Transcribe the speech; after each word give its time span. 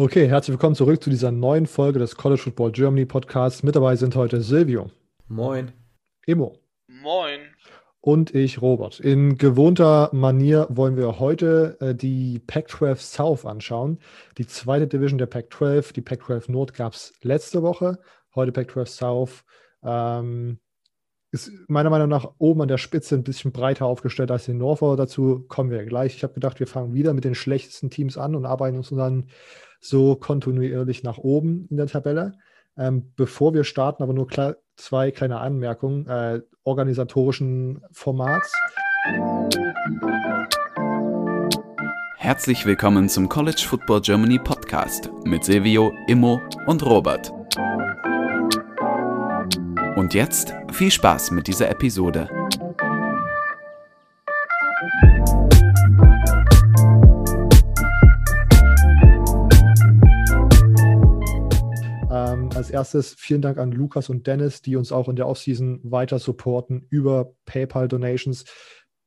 Okay, 0.00 0.28
herzlich 0.28 0.52
willkommen 0.52 0.76
zurück 0.76 1.02
zu 1.02 1.10
dieser 1.10 1.32
neuen 1.32 1.66
Folge 1.66 1.98
des 1.98 2.14
College 2.14 2.40
Football 2.40 2.70
Germany 2.70 3.04
Podcasts. 3.04 3.64
Mit 3.64 3.74
dabei 3.74 3.96
sind 3.96 4.14
heute 4.14 4.42
Silvio. 4.42 4.92
Moin. 5.26 5.72
Emo. 6.24 6.56
Moin. 6.86 7.40
Und 8.00 8.32
ich, 8.32 8.62
Robert. 8.62 9.00
In 9.00 9.38
gewohnter 9.38 10.08
Manier 10.12 10.68
wollen 10.70 10.96
wir 10.96 11.18
heute 11.18 11.76
äh, 11.80 11.96
die 11.96 12.38
Pac-12 12.38 12.94
South 12.94 13.44
anschauen. 13.44 13.98
Die 14.38 14.46
zweite 14.46 14.86
Division 14.86 15.18
der 15.18 15.26
Pac-12. 15.26 15.92
Die 15.92 16.00
Pac-12 16.00 16.48
Nord 16.48 16.74
gab 16.74 16.92
es 16.92 17.14
letzte 17.22 17.64
Woche. 17.64 17.98
Heute 18.36 18.52
Pac-12 18.52 18.86
South. 18.86 19.44
Ähm, 19.82 20.60
ist 21.32 21.50
meiner 21.66 21.90
Meinung 21.90 22.08
nach 22.08 22.34
oben 22.38 22.62
an 22.62 22.68
der 22.68 22.78
Spitze 22.78 23.16
ein 23.16 23.24
bisschen 23.24 23.50
breiter 23.50 23.86
aufgestellt 23.86 24.30
als 24.30 24.46
in 24.46 24.58
Norfolk. 24.58 24.96
Dazu 24.96 25.44
kommen 25.48 25.70
wir 25.70 25.84
gleich. 25.84 26.14
Ich 26.14 26.22
habe 26.22 26.34
gedacht, 26.34 26.60
wir 26.60 26.68
fangen 26.68 26.94
wieder 26.94 27.12
mit 27.14 27.24
den 27.24 27.34
schlechtesten 27.34 27.90
Teams 27.90 28.16
an 28.16 28.36
und 28.36 28.46
arbeiten 28.46 28.76
uns 28.76 28.90
dann 28.90 29.26
so 29.80 30.16
kontinuierlich 30.16 31.02
nach 31.02 31.18
oben 31.18 31.66
in 31.70 31.76
der 31.76 31.86
Tabelle. 31.86 32.34
Ähm, 32.76 33.12
bevor 33.16 33.54
wir 33.54 33.64
starten, 33.64 34.02
aber 34.02 34.12
nur 34.12 34.26
klar, 34.26 34.56
zwei 34.76 35.10
kleine 35.10 35.40
Anmerkungen 35.40 36.06
äh, 36.06 36.40
organisatorischen 36.64 37.82
Formats. 37.92 38.52
Herzlich 42.16 42.66
willkommen 42.66 43.08
zum 43.08 43.28
College 43.28 43.64
Football 43.66 44.02
Germany 44.02 44.38
Podcast 44.38 45.10
mit 45.24 45.44
Silvio, 45.44 45.92
Immo 46.08 46.40
und 46.66 46.84
Robert. 46.84 47.32
Und 49.96 50.14
jetzt 50.14 50.54
viel 50.72 50.90
Spaß 50.90 51.30
mit 51.30 51.48
dieser 51.48 51.70
Episode. 51.70 52.28
Als 62.68 62.74
erstes 62.74 63.14
vielen 63.14 63.40
Dank 63.40 63.56
an 63.56 63.72
Lukas 63.72 64.10
und 64.10 64.26
Dennis, 64.26 64.60
die 64.60 64.76
uns 64.76 64.92
auch 64.92 65.08
in 65.08 65.16
der 65.16 65.26
Offseason 65.26 65.80
weiter 65.84 66.18
supporten 66.18 66.86
über 66.90 67.32
PayPal-Donations. 67.46 68.44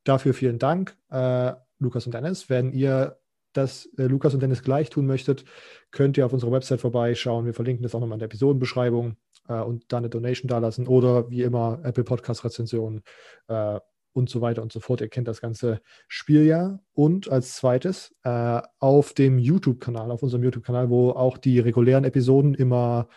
Dafür 0.04 0.34
vielen 0.34 0.58
Dank, 0.58 0.98
äh, 1.12 1.54
Lukas 1.78 2.08
und 2.08 2.16
Dennis. 2.16 2.50
Wenn 2.50 2.72
ihr 2.74 3.20
das 3.54 3.88
äh, 4.00 4.06
Lukas 4.06 4.34
und 4.34 4.40
Dennis 4.40 4.64
gleich 4.64 4.90
tun 4.90 5.06
möchtet, 5.06 5.46
könnt 5.92 6.18
ihr 6.18 6.26
auf 6.26 6.34
unserer 6.34 6.52
Website 6.52 6.82
vorbeischauen. 6.82 7.46
Wir 7.46 7.54
verlinken 7.54 7.84
das 7.84 7.94
auch 7.94 8.00
nochmal 8.00 8.16
in 8.16 8.22
der 8.22 8.26
Episodenbeschreibung 8.26 9.18
äh, 9.48 9.60
und 9.60 9.84
dann 9.90 10.00
eine 10.00 10.10
Donation 10.10 10.48
dalassen 10.48 10.88
oder 10.88 11.30
wie 11.30 11.44
immer 11.44 11.82
Apple 11.84 12.04
Podcast 12.04 12.44
Rezensionen 12.44 13.04
äh, 13.48 13.80
und 14.14 14.28
so 14.28 14.42
weiter 14.42 14.64
und 14.64 14.72
so 14.74 14.80
fort. 14.80 15.02
Ihr 15.02 15.08
kennt 15.08 15.28
das 15.28 15.40
ganze 15.40 15.82
Spiel 16.08 16.48
ja. 16.48 16.80
Und 16.94 17.30
als 17.30 17.58
zweites 17.58 18.16
äh, 18.24 18.60
auf 18.80 19.14
dem 19.14 19.38
YouTube-Kanal, 19.38 20.10
auf 20.10 20.24
unserem 20.24 20.44
YouTube-Kanal, 20.44 20.90
wo 20.90 21.12
auch 21.12 21.38
die 21.38 21.60
regulären 21.60 22.06
Episoden 22.06 22.56
immer 22.56 23.08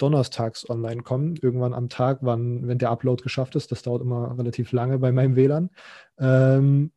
donnerstags 0.00 0.68
online 0.68 1.02
kommen, 1.02 1.36
irgendwann 1.36 1.74
am 1.74 1.88
Tag, 1.88 2.18
wann, 2.22 2.66
wenn 2.66 2.78
der 2.78 2.90
Upload 2.90 3.22
geschafft 3.22 3.56
ist. 3.56 3.70
Das 3.72 3.82
dauert 3.82 4.02
immer 4.02 4.36
relativ 4.38 4.72
lange 4.72 4.98
bei 4.98 5.12
meinem 5.12 5.36
WLAN. 5.36 5.70
Ähm, 6.18 6.92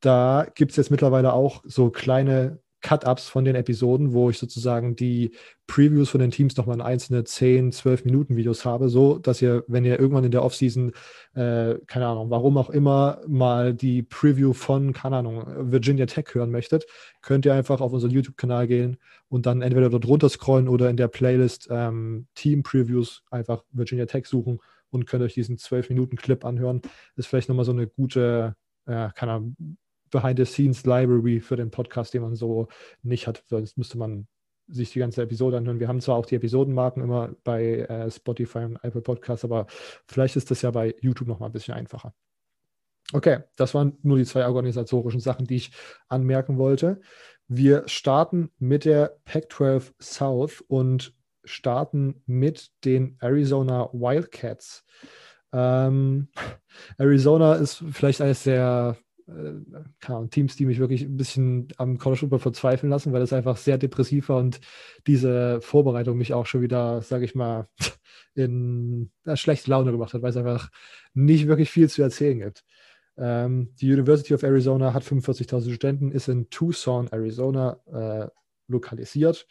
da 0.00 0.46
gibt 0.54 0.70
es 0.70 0.76
jetzt 0.76 0.90
mittlerweile 0.90 1.32
auch 1.32 1.62
so 1.64 1.90
kleine 1.90 2.60
Cut-Ups 2.80 3.28
von 3.28 3.44
den 3.44 3.56
Episoden, 3.56 4.12
wo 4.12 4.30
ich 4.30 4.38
sozusagen 4.38 4.94
die 4.94 5.32
Previews 5.66 6.10
von 6.10 6.20
den 6.20 6.30
Teams 6.30 6.56
nochmal 6.56 6.76
in 6.76 6.82
einzelne 6.82 7.24
10, 7.24 7.72
12 7.72 8.04
Minuten 8.04 8.36
Videos 8.36 8.64
habe, 8.64 8.88
so 8.88 9.18
dass 9.18 9.42
ihr, 9.42 9.64
wenn 9.66 9.84
ihr 9.84 9.98
irgendwann 9.98 10.24
in 10.24 10.30
der 10.30 10.44
Offseason, 10.44 10.92
äh, 11.34 11.74
keine 11.86 12.06
Ahnung, 12.06 12.30
warum 12.30 12.56
auch 12.56 12.70
immer, 12.70 13.20
mal 13.26 13.74
die 13.74 14.02
Preview 14.02 14.52
von, 14.52 14.92
keine 14.92 15.16
Ahnung, 15.16 15.44
Virginia 15.70 16.06
Tech 16.06 16.26
hören 16.32 16.50
möchtet, 16.50 16.86
könnt 17.20 17.44
ihr 17.44 17.54
einfach 17.54 17.80
auf 17.80 17.92
unseren 17.92 18.12
YouTube-Kanal 18.12 18.66
gehen 18.66 18.96
und 19.28 19.46
dann 19.46 19.60
entweder 19.62 19.90
dort 19.90 20.06
runter 20.06 20.28
scrollen 20.28 20.68
oder 20.68 20.88
in 20.88 20.96
der 20.96 21.08
Playlist 21.08 21.68
ähm, 21.70 22.28
Team 22.34 22.62
Previews 22.62 23.22
einfach 23.30 23.64
Virginia 23.72 24.06
Tech 24.06 24.26
suchen 24.26 24.60
und 24.90 25.06
könnt 25.06 25.22
euch 25.22 25.34
diesen 25.34 25.58
12 25.58 25.90
Minuten 25.90 26.16
Clip 26.16 26.44
anhören. 26.44 26.80
Ist 27.16 27.26
vielleicht 27.26 27.48
nochmal 27.48 27.64
so 27.64 27.72
eine 27.72 27.86
gute, 27.86 28.56
äh, 28.86 29.10
keine 29.14 29.32
Ahnung, 29.32 29.56
Behind-the-Scenes-Library 30.10 31.40
für 31.40 31.56
den 31.56 31.70
Podcast, 31.70 32.14
den 32.14 32.22
man 32.22 32.34
so 32.34 32.68
nicht 33.02 33.26
hat. 33.26 33.44
Sonst 33.46 33.78
müsste 33.78 33.98
man 33.98 34.26
sich 34.68 34.92
die 34.92 34.98
ganze 34.98 35.22
Episode 35.22 35.56
anhören. 35.56 35.80
Wir 35.80 35.88
haben 35.88 36.00
zwar 36.00 36.16
auch 36.16 36.26
die 36.26 36.36
Episodenmarken 36.36 37.02
immer 37.02 37.34
bei 37.42 37.80
äh, 37.80 38.10
Spotify 38.10 38.58
und 38.58 38.76
Apple 38.82 39.00
Podcasts, 39.00 39.44
aber 39.44 39.66
vielleicht 40.06 40.36
ist 40.36 40.50
das 40.50 40.62
ja 40.62 40.70
bei 40.70 40.94
YouTube 41.00 41.28
noch 41.28 41.40
mal 41.40 41.46
ein 41.46 41.52
bisschen 41.52 41.74
einfacher. 41.74 42.14
Okay, 43.14 43.38
das 43.56 43.74
waren 43.74 43.96
nur 44.02 44.18
die 44.18 44.26
zwei 44.26 44.46
organisatorischen 44.46 45.20
Sachen, 45.20 45.46
die 45.46 45.56
ich 45.56 45.72
anmerken 46.08 46.58
wollte. 46.58 47.00
Wir 47.46 47.84
starten 47.88 48.50
mit 48.58 48.84
der 48.84 49.18
Pac-12 49.24 49.92
South 49.98 50.60
und 50.68 51.14
starten 51.44 52.22
mit 52.26 52.70
den 52.84 53.16
Arizona 53.20 53.88
Wildcats. 53.94 54.84
Ähm, 55.52 56.28
Arizona 56.98 57.54
ist 57.54 57.82
vielleicht 57.90 58.20
eines 58.20 58.42
der 58.42 58.98
äh, 59.28 60.28
Teams, 60.30 60.56
die 60.56 60.66
mich 60.66 60.78
wirklich 60.78 61.02
ein 61.02 61.16
bisschen 61.16 61.68
am 61.76 61.98
College 61.98 62.20
Football 62.20 62.38
verzweifeln 62.38 62.90
lassen, 62.90 63.12
weil 63.12 63.20
das 63.20 63.32
einfach 63.32 63.56
sehr 63.56 63.78
depressiv 63.78 64.28
war 64.28 64.38
und 64.38 64.60
diese 65.06 65.60
Vorbereitung 65.60 66.16
mich 66.16 66.34
auch 66.34 66.46
schon 66.46 66.62
wieder, 66.62 67.02
sage 67.02 67.24
ich 67.24 67.34
mal, 67.34 67.68
in 68.34 69.10
äh, 69.24 69.36
schlechte 69.36 69.70
Laune 69.70 69.92
gemacht 69.92 70.14
hat, 70.14 70.22
weil 70.22 70.30
es 70.30 70.36
einfach 70.36 70.70
nicht 71.14 71.46
wirklich 71.46 71.70
viel 71.70 71.88
zu 71.88 72.02
erzählen 72.02 72.38
gibt. 72.40 72.64
Ähm, 73.16 73.74
die 73.80 73.92
University 73.92 74.34
of 74.34 74.42
Arizona 74.42 74.94
hat 74.94 75.02
45.000 75.02 75.72
Studenten, 75.72 76.12
ist 76.12 76.28
in 76.28 76.48
Tucson, 76.50 77.08
Arizona 77.08 77.80
äh, 77.92 78.28
lokalisiert. 78.68 79.46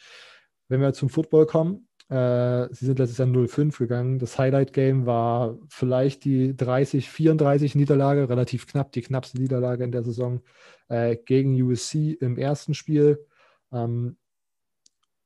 Wenn 0.70 0.82
wir 0.82 0.94
zum 0.94 1.10
Football 1.10 1.46
kommen, 1.46 1.87
äh, 2.10 2.74
sie 2.74 2.86
sind 2.86 3.00
letztes 3.00 3.18
Jahr 3.18 3.28
0-5 3.28 3.78
gegangen. 3.78 4.20
Das 4.20 4.38
Highlight-Game 4.38 5.06
war 5.06 5.58
vielleicht 5.68 6.24
die 6.24 6.54
30-34 6.54 7.78
Niederlage, 7.78 8.30
relativ 8.30 8.66
knapp, 8.68 8.92
die 8.94 9.02
knappste 9.02 9.40
Niederlage 9.40 9.84
in 9.84 9.92
der 9.92 10.04
Saison 10.04 10.42
äh, 10.88 11.18
gegen 11.18 11.62
USC 11.62 12.14
im 12.20 12.38
ersten 12.38 12.74
Spiel. 12.74 13.26
Ähm, 13.74 14.18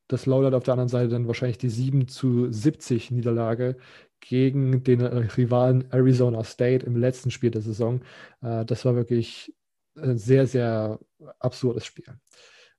das 0.08 0.25
Lowlight 0.25 0.56
auf 0.56 0.64
der 0.64 0.74
anderen 0.74 0.90
Seite 0.90 1.09
dann 1.09 1.28
wahrscheinlich 1.28 1.59
die 1.59 1.69
7 1.69 2.08
zu 2.08 2.52
70 2.52 3.12
Niederlage 3.12 3.78
gegen 4.19 4.84
den 4.84 5.02
Rivalen 5.02 5.90
Arizona 5.92 6.44
State 6.44 6.86
im 6.86 6.96
letzten 6.98 7.31
Spiel 7.31 7.52
der 7.52 7.62
Saison. 7.62 8.02
Äh, 8.42 8.66
das 8.66 8.86
war 8.86 8.96
wirklich 8.96 9.53
ein 9.96 10.18
sehr, 10.18 10.48
sehr 10.48 11.00
absurdes 11.40 11.86
Spiel. 11.86 12.06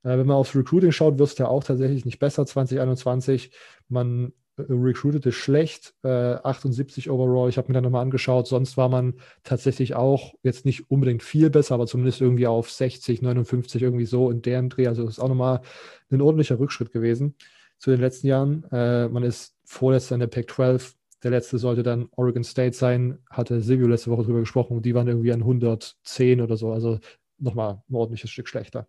Äh, 0.02 0.18
wenn 0.18 0.26
man 0.26 0.36
aufs 0.36 0.54
Recruiting 0.54 0.92
schaut, 0.92 1.18
wird 1.18 1.30
es 1.30 1.38
ja 1.38 1.48
auch 1.48 1.64
tatsächlich 1.64 2.04
nicht 2.04 2.18
besser 2.18 2.46
2021. 2.46 3.50
Man 3.88 4.32
äh, 4.56 4.62
recruitete 4.68 5.32
schlecht, 5.32 5.94
äh, 6.02 6.08
78 6.08 7.10
overall. 7.10 7.48
Ich 7.48 7.58
habe 7.58 7.68
mir 7.68 7.74
dann 7.74 7.84
nochmal 7.84 8.02
angeschaut, 8.02 8.46
sonst 8.46 8.76
war 8.76 8.88
man 8.88 9.14
tatsächlich 9.44 9.94
auch 9.94 10.34
jetzt 10.42 10.64
nicht 10.64 10.90
unbedingt 10.90 11.22
viel 11.22 11.50
besser, 11.50 11.74
aber 11.74 11.86
zumindest 11.86 12.20
irgendwie 12.20 12.46
auf 12.46 12.70
60, 12.70 13.22
59, 13.22 13.82
irgendwie 13.82 14.06
so 14.06 14.30
in 14.30 14.42
deren 14.42 14.68
Dreh. 14.68 14.86
Also 14.86 15.04
das 15.04 15.14
ist 15.14 15.20
auch 15.20 15.28
nochmal 15.28 15.62
ein 16.10 16.20
ordentlicher 16.20 16.58
Rückschritt 16.58 16.92
gewesen 16.92 17.34
zu 17.78 17.90
den 17.90 18.00
letzten 18.00 18.26
Jahren. 18.28 18.64
Äh, 18.70 19.08
man 19.08 19.22
ist 19.22 19.56
vorletzter 19.64 20.14
in 20.14 20.20
der 20.20 20.28
Pac-12. 20.28 20.94
Der 21.22 21.30
letzte 21.30 21.58
sollte 21.58 21.82
dann 21.82 22.08
Oregon 22.16 22.44
State 22.44 22.76
sein, 22.76 23.18
hatte 23.30 23.60
Silvio 23.60 23.86
letzte 23.86 24.10
Woche 24.10 24.24
drüber 24.24 24.40
gesprochen. 24.40 24.82
Die 24.82 24.94
waren 24.94 25.08
irgendwie 25.08 25.32
an 25.32 25.40
110 25.40 26.40
oder 26.40 26.56
so, 26.56 26.72
also 26.72 26.98
nochmal 27.38 27.82
ein 27.88 27.94
ordentliches 27.94 28.30
Stück 28.30 28.48
schlechter. 28.48 28.88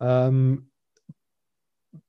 Ähm, 0.00 0.70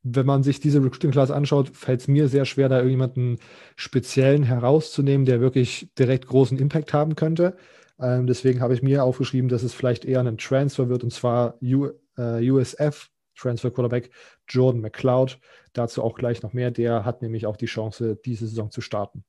wenn 0.04 0.26
man 0.26 0.44
sich 0.44 0.60
diese 0.60 0.84
Recruiting 0.84 1.12
Class 1.12 1.32
anschaut, 1.32 1.70
fällt 1.70 2.02
es 2.02 2.08
mir 2.08 2.28
sehr 2.28 2.46
schwer, 2.46 2.70
da 2.70 2.78
irgendjemanden 2.78 3.38
speziellen 3.76 4.44
herauszunehmen, 4.44 5.26
der 5.26 5.42
wirklich 5.42 5.90
direkt 5.98 6.28
großen 6.28 6.58
Impact 6.58 6.94
haben 6.94 7.16
könnte. 7.16 7.58
Ähm, 8.00 8.28
deswegen 8.28 8.62
habe 8.62 8.74
ich 8.74 8.82
mir 8.82 9.04
aufgeschrieben, 9.04 9.50
dass 9.50 9.64
es 9.64 9.74
vielleicht 9.74 10.06
eher 10.06 10.22
ein 10.22 10.38
Transfer 10.38 10.90
wird, 10.90 11.04
und 11.04 11.12
zwar 11.12 11.58
U, 11.62 11.90
äh, 12.18 12.50
USF 12.50 13.10
Transfer 13.36 13.72
Quarterback 13.72 14.12
Jordan 14.48 14.82
McLeod. 14.82 15.40
Dazu 15.74 16.04
auch 16.04 16.16
gleich 16.16 16.42
noch 16.42 16.54
mehr. 16.54 16.72
Der 16.72 17.06
hat 17.06 17.22
nämlich 17.22 17.46
auch 17.46 17.58
die 17.58 17.68
Chance, 17.68 18.18
diese 18.26 18.48
Saison 18.48 18.70
zu 18.70 18.82
starten. 18.82 19.24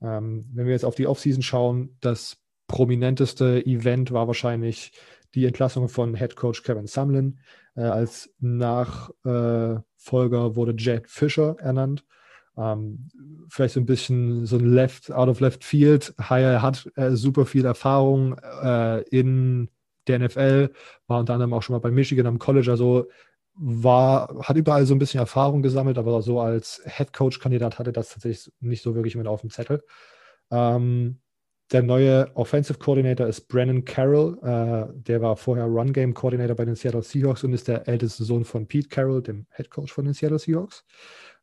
Ähm, 0.00 0.48
wenn 0.52 0.66
wir 0.66 0.72
jetzt 0.72 0.84
auf 0.84 0.94
die 0.94 1.06
Offseason 1.06 1.42
schauen, 1.42 1.96
das 2.00 2.36
prominenteste 2.66 3.64
Event 3.66 4.12
war 4.12 4.26
wahrscheinlich 4.26 4.92
die 5.34 5.46
Entlassung 5.46 5.88
von 5.88 6.14
Head 6.14 6.36
Coach 6.36 6.62
Kevin 6.62 6.86
Sumlin. 6.86 7.40
Äh, 7.76 7.82
als 7.82 8.30
Nachfolger 8.40 9.84
wurde 10.56 10.74
Jed 10.76 11.08
Fisher 11.08 11.56
ernannt. 11.58 12.04
Ähm, 12.56 13.08
vielleicht 13.48 13.74
so 13.74 13.80
ein 13.80 13.86
bisschen 13.86 14.46
so 14.46 14.56
ein 14.56 14.64
Left, 14.64 15.10
out 15.12 15.28
of 15.28 15.40
left 15.40 15.64
field. 15.64 16.14
Er 16.18 16.62
hat 16.62 16.88
äh, 16.94 17.10
super 17.12 17.46
viel 17.46 17.64
Erfahrung 17.64 18.38
äh, 18.38 19.00
in 19.08 19.68
der 20.06 20.20
NFL, 20.20 20.70
war 21.06 21.20
unter 21.20 21.34
anderem 21.34 21.52
auch 21.52 21.62
schon 21.62 21.74
mal 21.74 21.80
bei 21.80 21.90
Michigan 21.90 22.26
am 22.26 22.38
College, 22.38 22.70
also 22.70 23.06
war, 23.54 24.34
hat 24.42 24.56
überall 24.56 24.84
so 24.86 24.94
ein 24.94 24.98
bisschen 24.98 25.20
Erfahrung 25.20 25.62
gesammelt, 25.62 25.98
aber 25.98 26.22
so 26.22 26.40
als 26.40 26.82
Head 26.84 27.12
Coach 27.12 27.38
Kandidat 27.38 27.78
hatte 27.78 27.92
das 27.92 28.10
tatsächlich 28.10 28.52
nicht 28.60 28.82
so 28.82 28.94
wirklich 28.94 29.16
mit 29.16 29.26
auf 29.26 29.40
dem 29.40 29.50
Zettel. 29.50 29.82
Ähm, 30.50 31.20
der 31.72 31.82
neue 31.82 32.30
Offensive 32.36 32.78
Coordinator 32.78 33.26
ist 33.26 33.48
Brennan 33.48 33.84
Carroll. 33.84 34.38
Äh, 34.42 34.92
der 35.02 35.22
war 35.22 35.36
vorher 35.36 35.64
Run 35.64 35.92
Game 35.92 36.14
Coordinator 36.14 36.54
bei 36.54 36.64
den 36.64 36.74
Seattle 36.74 37.02
Seahawks 37.02 37.42
und 37.44 37.52
ist 37.52 37.68
der 37.68 37.88
älteste 37.88 38.24
Sohn 38.24 38.44
von 38.44 38.66
Pete 38.66 38.88
Carroll, 38.88 39.22
dem 39.22 39.46
Head 39.50 39.70
Coach 39.70 39.92
von 39.92 40.04
den 40.04 40.14
Seattle 40.14 40.38
Seahawks. 40.38 40.84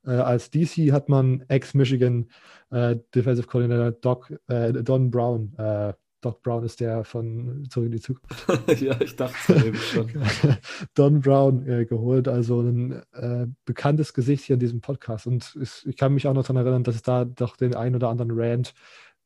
Äh, 0.06 0.12
als 0.12 0.50
DC 0.50 0.92
hat 0.92 1.10
man 1.10 1.44
Ex-Michigan 1.48 2.30
äh, 2.70 2.98
Defensive 3.14 3.48
Coordinator 3.48 3.92
Doc, 3.92 4.32
äh, 4.48 4.72
Don 4.72 5.10
Brown. 5.10 5.54
Äh, 5.58 5.94
Doc 6.22 6.44
Brown 6.44 6.64
ist 6.64 6.80
der 6.80 7.04
von 7.04 7.68
Zurück 7.70 7.88
in 7.88 7.92
die 7.94 8.00
Zukunft. 8.00 8.48
ja, 8.82 9.00
ich 9.02 9.16
dachte 9.16 9.36
es 9.56 9.64
eben 9.64 9.78
schon. 9.78 10.08
Don 10.94 11.20
Brown 11.20 11.68
äh, 11.68 11.86
geholt, 11.86 12.28
also 12.28 12.62
ein 12.62 13.02
äh, 13.14 13.48
bekanntes 13.66 14.14
Gesicht 14.14 14.46
hier 14.46 14.54
in 14.54 14.60
diesem 14.60 14.82
Podcast. 14.82 15.26
Und 15.26 15.58
ich, 15.60 15.86
ich 15.88 15.98
kann 15.98 16.14
mich 16.14 16.28
auch 16.28 16.34
noch 16.34 16.44
daran 16.44 16.58
erinnern, 16.58 16.84
dass 16.84 16.96
es 16.96 17.02
da 17.02 17.26
doch 17.26 17.58
den 17.58 17.76
ein 17.76 17.96
oder 17.96 18.10
anderen 18.10 18.32
Rant 18.34 18.76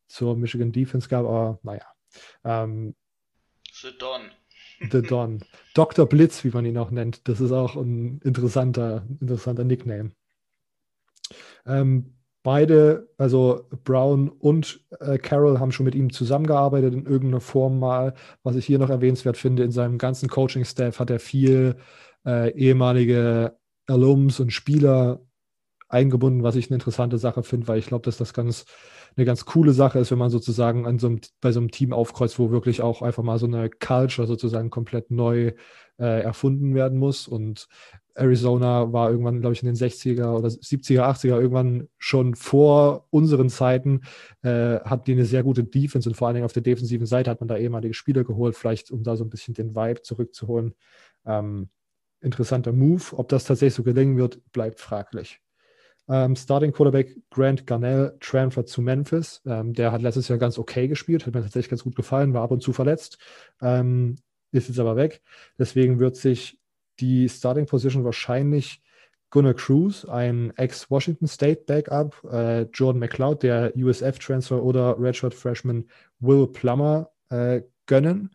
zur 0.08 0.36
Michigan 0.36 0.72
Defense 0.72 1.10
gab, 1.10 1.26
aber 1.26 1.60
naja. 1.64 1.86
Ähm, 2.44 2.96
The 3.72 3.90
Don. 3.98 4.22
The 4.92 5.02
Don. 5.02 5.44
Dr. 5.74 6.06
Blitz, 6.06 6.44
wie 6.44 6.50
man 6.50 6.66
ihn 6.66 6.78
auch 6.78 6.92
nennt. 6.92 7.28
Das 7.28 7.42
ist 7.42 7.52
auch 7.52 7.76
ein 7.76 8.20
interessanter, 8.24 9.06
interessanter 9.20 9.64
Nickname. 9.64 10.12
Ähm, 11.66 12.16
beide, 12.44 13.10
also 13.18 13.68
Brown 13.84 14.30
und 14.30 14.82
äh, 15.00 15.18
Carroll, 15.18 15.60
haben 15.60 15.72
schon 15.72 15.86
mit 15.86 15.96
ihm 15.96 16.12
zusammengearbeitet 16.12 16.94
in 16.94 17.06
irgendeiner 17.06 17.42
Form 17.42 17.80
mal. 17.80 18.14
Was 18.44 18.56
ich 18.56 18.66
hier 18.66 18.80
noch 18.80 18.90
erwähnenswert 18.90 19.38
finde, 19.38 19.64
in 19.64 19.72
seinem 19.72 19.98
ganzen 19.98 20.30
Coaching-Staff 20.30 21.00
hat 21.00 21.10
er 21.10 21.20
viel 21.20 21.78
äh, 22.26 22.52
ehemalige 22.52 23.58
Alums 23.88 24.40
und 24.40 24.52
Spieler 24.52 25.22
eingebunden, 25.88 26.44
was 26.44 26.56
ich 26.56 26.68
eine 26.68 26.76
interessante 26.76 27.18
Sache 27.18 27.44
finde, 27.44 27.68
weil 27.68 27.80
ich 27.80 27.88
glaube, 27.88 28.04
dass 28.04 28.18
das 28.18 28.34
ganz 28.34 28.66
eine 29.18 29.26
ganz 29.26 29.46
coole 29.46 29.72
Sache 29.72 30.00
ist, 30.00 30.12
wenn 30.12 30.18
man 30.18 30.30
sozusagen 30.30 30.86
an 30.86 31.00
so 31.00 31.08
einem, 31.08 31.22
bei 31.40 31.52
so 31.52 31.60
einem 31.60 31.72
Team 31.72 31.94
aufkreuzt, 31.94 32.38
wo 32.38 32.52
wirklich 32.52 32.82
auch 32.82 33.02
einfach 33.02 33.24
mal 33.24 33.40
so 33.40 33.46
eine 33.46 33.70
Culture 33.70 34.28
sozusagen 34.28 34.70
komplett 34.70 35.10
neu 35.10 35.54
äh, 35.98 36.22
erfunden 36.22 36.76
werden 36.76 37.00
muss. 37.00 37.28
Und 37.28 37.68
Arizona 38.14 38.92
war 38.92 39.10
irgendwann, 39.10 39.40
glaube 39.40 39.54
ich, 39.54 39.64
in 39.64 39.68
den 39.68 39.76
60er 39.76 40.34
oder 40.34 40.50
70er, 40.50 41.02
80er, 41.02 41.40
irgendwann 41.40 41.88
schon 41.98 42.36
vor 42.36 43.08
unseren 43.10 43.50
Zeiten, 43.50 44.02
äh, 44.42 44.80
hat 44.82 45.08
die 45.08 45.14
eine 45.14 45.26
sehr 45.26 45.44
gute 45.44 45.64
Defense 45.64 46.10
und 46.10 46.16
vor 46.16 46.28
allen 46.28 46.36
Dingen 46.36 46.46
auf 46.46 46.54
der 46.54 46.64
defensiven 46.64 47.06
Seite 47.06 47.30
hat 47.32 47.40
man 47.40 47.48
da 47.48 47.58
ehemalige 47.58 47.94
Spieler 47.94 48.24
geholt, 48.24 48.56
vielleicht 48.56 48.92
um 48.92 49.04
da 49.04 49.16
so 49.16 49.24
ein 49.24 49.30
bisschen 49.30 49.54
den 49.54 49.76
Vibe 49.76 50.02
zurückzuholen. 50.02 50.74
Ähm, 51.26 51.70
interessanter 52.22 52.74
Move. 52.74 53.04
Ob 53.14 53.30
das 53.30 53.46
tatsächlich 53.46 53.76
so 53.76 53.84
gelingen 53.84 54.18
wird, 54.18 54.42
bleibt 54.52 54.80
fraglich. 54.80 55.42
Ähm, 56.08 56.36
Starting 56.36 56.72
Quarterback 56.72 57.16
Grant 57.32 57.66
Garnell 57.66 58.16
transferred 58.20 58.70
zu 58.70 58.82
Memphis. 58.82 59.42
Ähm, 59.46 59.74
der 59.74 59.92
hat 59.92 60.02
letztes 60.02 60.28
Jahr 60.28 60.38
ganz 60.38 60.58
okay 60.58 60.88
gespielt, 60.88 61.26
hat 61.26 61.34
mir 61.34 61.42
tatsächlich 61.42 61.70
ganz 61.70 61.84
gut 61.84 61.96
gefallen, 61.96 62.34
war 62.34 62.44
ab 62.44 62.52
und 62.52 62.62
zu 62.62 62.74
verletzt, 62.74 63.18
ähm, 63.62 64.18
ist 64.52 64.68
jetzt 64.68 64.80
aber 64.80 64.96
weg. 64.96 65.22
Deswegen 65.58 66.00
wird 66.00 66.16
sich 66.16 66.60
die 67.00 67.28
Starting 67.28 67.66
Position 67.66 68.04
wahrscheinlich 68.04 68.82
Gunnar 69.32 69.54
Cruz, 69.54 70.06
ein 70.06 70.54
Ex-Washington 70.56 71.28
State 71.28 71.64
Backup, 71.66 72.24
äh, 72.32 72.62
Jordan 72.74 73.00
McLeod, 73.00 73.44
der 73.44 73.74
USF-Transfer 73.76 74.64
oder 74.64 75.00
Redshirt 75.00 75.34
Freshman 75.34 75.90
Will 76.20 76.48
Plummer 76.48 77.10
äh, 77.30 77.62
gönnen. 77.86 78.35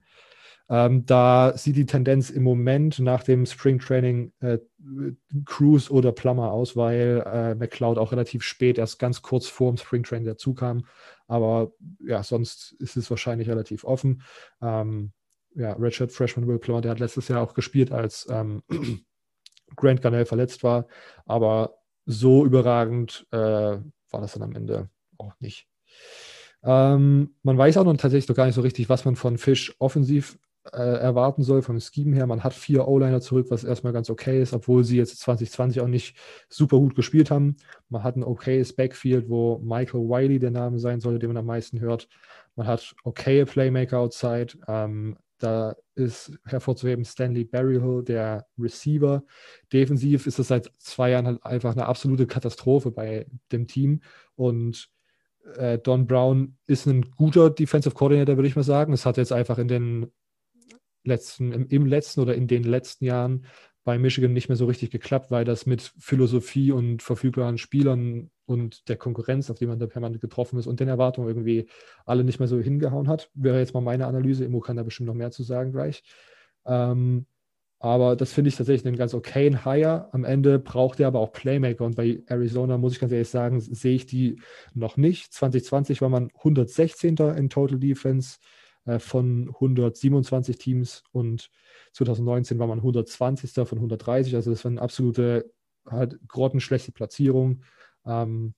Ähm, 0.71 1.05
da 1.05 1.57
sieht 1.57 1.75
die 1.75 1.85
Tendenz 1.85 2.31
im 2.31 2.45
Moment 2.45 3.01
nach 3.01 3.25
dem 3.25 3.45
Spring 3.45 3.81
Training 3.81 4.33
äh, 4.39 4.59
Cruise 5.45 5.91
oder 5.91 6.13
Plummer 6.13 6.53
aus, 6.53 6.77
weil 6.77 7.25
äh, 7.27 7.57
McLeod 7.57 7.99
auch 7.99 8.13
relativ 8.13 8.45
spät, 8.45 8.79
erst 8.79 9.01
ganz 9.01 9.21
kurz 9.21 9.49
vor 9.49 9.75
dem 9.75 10.25
dazu 10.25 10.55
kam. 10.55 10.87
Aber 11.27 11.73
ja, 12.07 12.23
sonst 12.23 12.77
ist 12.79 12.97
es 12.97 13.11
wahrscheinlich 13.11 13.49
relativ 13.49 13.83
offen. 13.83 14.23
Ähm, 14.63 15.11
ja, 15.57 15.73
Richard 15.73 16.13
Freshman 16.13 16.47
Will 16.47 16.61
Plummer, 16.61 16.81
der 16.81 16.93
hat 16.93 17.01
letztes 17.01 17.27
Jahr 17.27 17.43
auch 17.43 17.55
gespielt, 17.55 17.91
als 17.91 18.29
ähm, 18.31 18.63
Grant 19.77 20.03
Garnell 20.03 20.25
verletzt 20.25 20.63
war. 20.63 20.87
Aber 21.27 21.79
so 22.07 22.47
überragend 22.47 23.27
äh, 23.33 23.37
war 23.37 24.21
das 24.21 24.35
dann 24.35 24.43
am 24.45 24.55
Ende 24.55 24.89
auch 25.19 25.33
nicht. 25.41 25.67
Ähm, 26.63 27.35
man 27.43 27.59
weiß 27.59 27.77
auch 27.77 27.85
noch 27.85 27.97
tatsächlich 27.97 28.29
noch 28.29 28.37
gar 28.37 28.47
nicht 28.47 28.55
so 28.55 28.61
richtig, 28.61 28.89
was 28.89 29.05
man 29.05 29.17
von 29.17 29.37
Fish 29.37 29.75
offensiv 29.81 30.39
äh, 30.73 30.79
erwarten 30.79 31.43
soll 31.43 31.63
vom 31.63 31.81
Scheme 31.81 32.15
her. 32.15 32.27
Man 32.27 32.45
hat 32.45 32.53
vier 32.53 32.87
O-Liner 32.87 33.21
zurück, 33.21 33.47
was 33.51 33.65
erstmal 33.65 33.93
ganz 33.93 34.11
okay 34.11 34.43
ist, 34.43 34.53
obwohl 34.53 34.85
sie 34.85 34.97
jetzt 34.97 35.19
2020 35.21 35.81
auch 35.81 35.89
nicht 35.89 36.17
super 36.49 36.79
gut 36.79 36.95
gespielt 36.95 37.31
haben. 37.31 37.57
Man 37.89 38.03
hat 38.03 38.17
ein 38.17 38.25
okayes 38.25 38.75
Backfield, 38.75 39.29
wo 39.29 39.59
Michael 39.59 40.03
Wiley 40.03 40.39
der 40.39 40.51
Name 40.51 40.79
sein 40.79 41.01
sollte, 41.01 41.21
den 41.21 41.29
man 41.29 41.39
am 41.39 41.47
meisten 41.47 41.81
hört. 41.81 42.09
Man 42.57 42.67
hat 42.67 42.95
okaye 43.05 43.47
Playmaker 43.47 43.99
outside. 43.99 44.59
Ähm, 44.69 45.17
da 45.39 45.75
ist 45.95 46.39
hervorzuheben 46.45 47.05
Stanley 47.05 47.45
Berryhill, 47.45 48.05
der 48.05 48.47
Receiver. 48.59 49.25
Defensiv 49.73 50.27
ist 50.27 50.39
das 50.39 50.49
seit 50.49 50.71
zwei 50.77 51.11
Jahren 51.11 51.27
halt 51.27 51.45
einfach 51.45 51.73
eine 51.73 51.87
absolute 51.87 52.27
Katastrophe 52.27 52.91
bei 52.91 53.27
dem 53.51 53.67
Team. 53.67 54.03
Und 54.37 54.91
äh, 55.57 55.79
Don 55.79 56.07
Brown 56.07 56.59
ist 56.67 56.87
ein 56.87 57.11
guter 57.17 57.49
Defensive 57.49 57.95
Coordinator, 57.95 58.37
würde 58.37 58.49
ich 58.49 58.57
mal 58.57 58.63
sagen. 58.63 58.93
Es 58.93 59.07
hat 59.07 59.17
jetzt 59.17 59.33
einfach 59.33 59.57
in 59.57 59.69
den 59.69 60.13
letzten, 61.05 61.53
im, 61.53 61.67
im, 61.69 61.87
letzten 61.87 62.21
oder 62.21 62.35
in 62.35 62.47
den 62.47 62.65
letzten 62.65 63.05
Jahren 63.05 63.47
bei 63.85 63.99
Michigan 63.99 64.33
nicht 64.33 64.49
mehr 64.49 64.57
so 64.57 64.67
richtig 64.67 64.91
geklappt, 64.91 65.31
weil 65.31 65.45
das 65.45 65.67
mit 65.67 65.93
Philosophie 65.99 66.71
und 66.71 67.03
verfügbaren 67.03 67.59
Spielern 67.59 68.31
und 68.45 68.89
der 68.89 68.97
Konkurrenz, 68.97 69.51
auf 69.51 69.59
die 69.59 69.67
man 69.67 69.79
da 69.79 69.87
permanent 69.87 70.21
getroffen 70.21 70.59
ist 70.59 70.67
und 70.67 70.81
den 70.81 70.89
Erwartungen 70.89 71.29
irgendwie 71.29 71.67
alle 72.05 72.25
nicht 72.25 72.41
mehr 72.41 72.49
so 72.49 72.59
hingehauen 72.61 73.09
hat. 73.09 73.31
Wäre 73.35 73.59
jetzt 73.59 73.75
mal 73.75 73.81
meine 73.81 74.07
Analyse. 74.07 74.45
Immo 74.45 74.61
kann 74.61 74.77
da 74.77 74.83
bestimmt 74.83 75.07
noch 75.07 75.15
mehr 75.15 75.31
zu 75.31 75.43
sagen 75.43 75.73
gleich. 75.73 76.03
Ähm, 76.67 77.27
aber 77.83 78.15
das 78.15 78.35
finde 78.35 78.49
ich 78.49 78.57
tatsächlich 78.57 78.87
einen 78.87 78.99
ganz 78.99 79.15
okayen 79.15 79.65
Hire. 79.65 80.11
Am 80.13 80.25
Ende 80.25 80.59
braucht 80.59 81.01
er 81.01 81.09
aber 81.09 81.21
auch 81.21 81.33
Playmaker. 81.33 81.87
Und 81.87 81.97
bei 81.97 82.23
Arizona, 82.27 82.77
muss 82.77 82.93
ich 82.93 83.01
ganz 83.01 83.11
ehrlich 83.11 83.31
sagen, 83.31 83.59
sehe 83.59 83.95
ich 83.95 84.05
die 84.05 84.39
noch 84.75 84.99
nicht. 84.99 85.33
2020 85.33 86.03
war 86.03 86.11
man 86.11 86.31
116. 86.37 87.17
in 87.17 87.49
Total 87.49 87.79
Defense. 87.79 88.37
Äh, 88.85 88.99
von 88.99 89.49
127 89.49 90.59
Teams 90.59 91.03
und 91.13 91.51
2019 91.93 92.59
war 92.59 92.67
man 92.67 92.79
120. 92.79 93.53
von 93.53 93.79
130. 93.79 94.35
Also 94.35 94.51
das 94.51 94.65
war 94.65 94.71
eine 94.71 94.83
absolute 94.83 95.51
halt 95.87 96.19
grottenschlechte 96.29 96.93
Platzierung. 96.93 97.63
Ähm, 98.07 98.55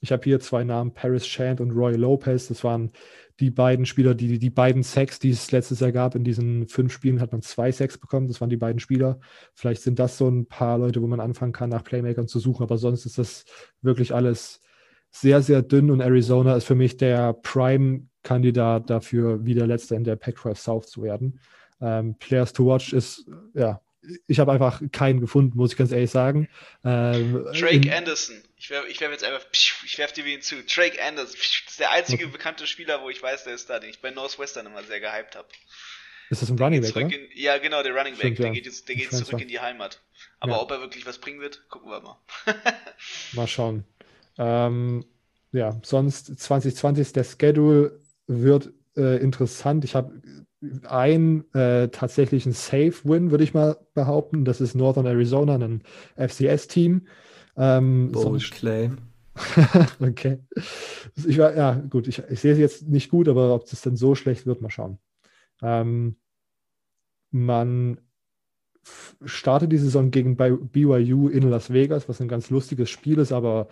ich 0.00 0.12
habe 0.12 0.24
hier 0.24 0.38
zwei 0.40 0.64
Namen, 0.64 0.92
Paris 0.92 1.24
Chant 1.24 1.60
und 1.60 1.70
Roy 1.70 1.94
Lopez. 1.94 2.48
Das 2.48 2.62
waren 2.62 2.90
die 3.40 3.50
beiden 3.50 3.86
Spieler, 3.86 4.14
die 4.14 4.38
die 4.38 4.50
beiden 4.50 4.82
Sacks, 4.82 5.18
die 5.18 5.30
es 5.30 5.50
letztes 5.50 5.80
Jahr 5.80 5.92
gab. 5.92 6.14
In 6.14 6.24
diesen 6.24 6.68
fünf 6.68 6.92
Spielen 6.92 7.20
hat 7.20 7.32
man 7.32 7.40
zwei 7.40 7.72
Sacks 7.72 7.96
bekommen. 7.96 8.28
Das 8.28 8.40
waren 8.40 8.50
die 8.50 8.58
beiden 8.58 8.80
Spieler. 8.80 9.18
Vielleicht 9.54 9.82
sind 9.82 9.98
das 9.98 10.18
so 10.18 10.28
ein 10.28 10.46
paar 10.46 10.78
Leute, 10.78 11.00
wo 11.00 11.06
man 11.06 11.20
anfangen 11.20 11.52
kann, 11.52 11.70
nach 11.70 11.84
Playmakern 11.84 12.28
zu 12.28 12.38
suchen. 12.38 12.62
Aber 12.64 12.76
sonst 12.76 13.06
ist 13.06 13.16
das 13.16 13.44
wirklich 13.80 14.14
alles 14.14 14.60
sehr, 15.10 15.40
sehr 15.40 15.62
dünn. 15.62 15.90
Und 15.90 16.00
Arizona 16.00 16.54
ist 16.56 16.64
für 16.64 16.74
mich 16.74 16.98
der 16.98 17.32
Prime 17.32 18.06
Kandidat 18.24 18.90
dafür, 18.90 19.46
wieder 19.46 19.66
Letzter 19.68 19.94
in 19.94 20.02
der 20.02 20.16
Pac-12 20.16 20.56
South 20.56 20.86
zu 20.88 21.02
werden. 21.04 21.38
Ähm, 21.80 22.16
Players 22.18 22.52
to 22.52 22.66
Watch 22.66 22.92
ist, 22.92 23.26
ja, 23.54 23.80
ich 24.26 24.38
habe 24.38 24.52
einfach 24.52 24.82
keinen 24.92 25.20
gefunden, 25.20 25.56
muss 25.56 25.72
ich 25.72 25.78
ganz 25.78 25.92
ehrlich 25.92 26.10
sagen. 26.10 26.48
Ähm, 26.84 27.46
Drake 27.58 27.96
Anderson. 27.96 28.42
Ich 28.56 28.70
werfe 28.70 28.88
ich 28.88 29.00
werf 29.00 29.12
jetzt 29.12 29.24
einfach, 29.24 29.44
ich 29.52 29.98
werfe 29.98 30.14
dir 30.14 30.24
wie 30.24 30.38
zu. 30.40 30.56
Drake 30.62 31.02
Anderson. 31.02 31.36
Das 31.36 31.72
ist 31.72 31.80
der 31.80 31.92
einzige 31.92 32.28
bekannte 32.28 32.66
Spieler, 32.66 33.02
wo 33.02 33.10
ich 33.10 33.22
weiß, 33.22 33.44
der 33.44 33.54
ist 33.54 33.70
da, 33.70 33.78
den 33.78 33.90
ich 33.90 34.00
bei 34.00 34.10
Northwestern 34.10 34.66
immer 34.66 34.82
sehr 34.82 35.00
gehypt 35.00 35.36
habe. 35.36 35.48
Ist 36.30 36.42
das 36.42 36.50
ein 36.50 36.58
Running 36.58 36.80
Back, 36.80 36.96
oder? 36.96 37.06
In, 37.06 37.28
ja, 37.34 37.58
genau, 37.58 37.82
der 37.82 37.94
Running 37.94 38.16
Back. 38.16 38.36
Der 38.36 38.46
ja. 38.46 38.52
geht 38.52 38.66
jetzt, 38.66 38.88
der 38.88 38.96
geht 38.96 39.10
zurück 39.12 39.40
in 39.40 39.48
die 39.48 39.60
Heimat. 39.60 40.00
Aber 40.40 40.52
ja. 40.52 40.60
ob 40.60 40.70
er 40.70 40.80
wirklich 40.80 41.04
was 41.06 41.18
bringen 41.18 41.40
wird, 41.40 41.68
gucken 41.68 41.90
wir 41.90 42.00
mal. 42.00 42.18
mal 43.32 43.46
schauen. 43.46 43.84
Ähm, 44.38 45.04
ja, 45.52 45.78
sonst 45.82 46.38
2020 46.38 47.02
ist 47.02 47.16
der 47.16 47.24
Schedule 47.24 48.00
wird 48.26 48.72
äh, 48.96 49.20
interessant. 49.22 49.84
Ich 49.84 49.94
habe 49.94 50.20
einen 50.86 51.52
äh, 51.54 51.88
tatsächlichen 51.88 52.52
Safe-Win, 52.52 53.30
würde 53.30 53.44
ich 53.44 53.54
mal 53.54 53.76
behaupten. 53.94 54.44
Das 54.44 54.60
ist 54.60 54.74
Northern 54.74 55.06
Arizona, 55.06 55.54
ein 55.56 55.82
FCS-Team. 56.16 57.06
Ähm, 57.56 58.12
Bold 58.12 58.50
Claim. 58.50 58.98
okay. 60.00 60.38
Ich 61.26 61.38
war, 61.38 61.56
ja, 61.56 61.74
gut, 61.74 62.06
ich, 62.08 62.22
ich 62.30 62.40
sehe 62.40 62.52
es 62.52 62.58
jetzt 62.58 62.88
nicht 62.88 63.10
gut, 63.10 63.28
aber 63.28 63.54
ob 63.54 63.64
es 63.64 63.82
dann 63.82 63.96
so 63.96 64.14
schlecht 64.14 64.46
wird, 64.46 64.62
mal 64.62 64.70
schauen. 64.70 64.98
Ähm, 65.60 66.16
man 67.30 68.00
startet 69.24 69.72
die 69.72 69.78
Saison 69.78 70.10
gegen 70.10 70.36
BYU 70.36 71.28
in 71.28 71.48
Las 71.48 71.72
Vegas, 71.72 72.08
was 72.08 72.20
ein 72.20 72.28
ganz 72.28 72.50
lustiges 72.50 72.90
Spiel 72.90 73.18
ist, 73.18 73.32
aber 73.32 73.68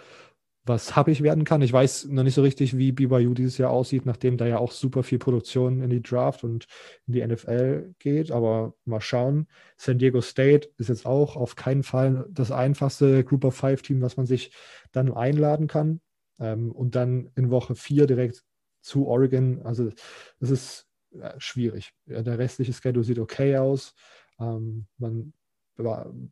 was 0.65 0.95
happig 0.95 1.23
werden 1.23 1.45
kann. 1.45 1.63
Ich 1.63 1.73
weiß 1.73 2.07
noch 2.07 2.23
nicht 2.23 2.35
so 2.35 2.43
richtig, 2.43 2.77
wie 2.77 2.93
BYU 2.93 3.35
dieses 3.35 3.59
Jahr 3.59 3.71
aussieht, 3.71 4.07
nachdem 4.07 4.37
da 4.37 4.47
ja 4.47 4.59
auch 4.59 4.71
super 4.71 5.03
viel 5.03 5.19
Produktion 5.19 5.83
in 5.83 5.91
die 5.91 6.03
Draft 6.03 6.45
und 6.45 6.67
in 7.07 7.15
die 7.15 7.27
NFL 7.27 7.95
geht. 7.99 8.31
Aber 8.31 8.75
mal 8.85 9.01
schauen. 9.01 9.49
San 9.77 9.99
Diego 9.99 10.21
State 10.21 10.71
ist 10.79 10.89
jetzt 10.89 11.05
auch 11.05 11.37
auf 11.37 11.57
keinen 11.57 11.83
Fall 11.83 12.27
das 12.31 12.53
einfachste 12.53 13.25
Group 13.25 13.45
of 13.45 13.57
Five 13.57 13.83
Team, 13.83 14.01
was 14.03 14.17
man 14.17 14.27
sich 14.27 14.53
dann 14.93 15.13
einladen 15.13 15.67
kann. 15.67 16.01
Ähm, 16.39 16.71
und 16.71 16.95
dann 16.95 17.31
in 17.35 17.51
Woche 17.51 17.75
vier 17.75 18.07
direkt 18.07 18.45
zu 18.81 19.07
Oregon. 19.09 19.63
Also 19.63 19.91
es 20.39 20.51
ist 20.51 20.87
ja, 21.11 21.35
schwierig. 21.39 21.93
Der 22.07 22.39
restliche 22.39 22.73
Schedule 22.73 23.05
sieht 23.05 23.19
okay 23.19 23.57
aus. 23.57 23.95
Ähm, 24.39 24.87
man 24.99 25.33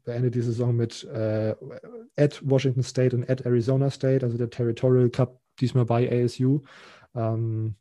beendet 0.05 0.35
die 0.35 0.43
Saison 0.43 0.75
mit 0.75 1.05
äh, 1.05 1.55
at 2.17 2.41
Washington 2.45 2.83
State 2.83 3.17
und 3.17 3.29
at 3.29 3.47
Arizona 3.47 3.91
State, 3.91 4.25
also 4.25 4.39
der 4.39 4.51
Territorial 4.51 5.11
Cup 5.11 5.41
diesmal 5.61 5.85
bei 5.85 6.11
ASU. 6.11 6.63
Ähm, 7.15 7.75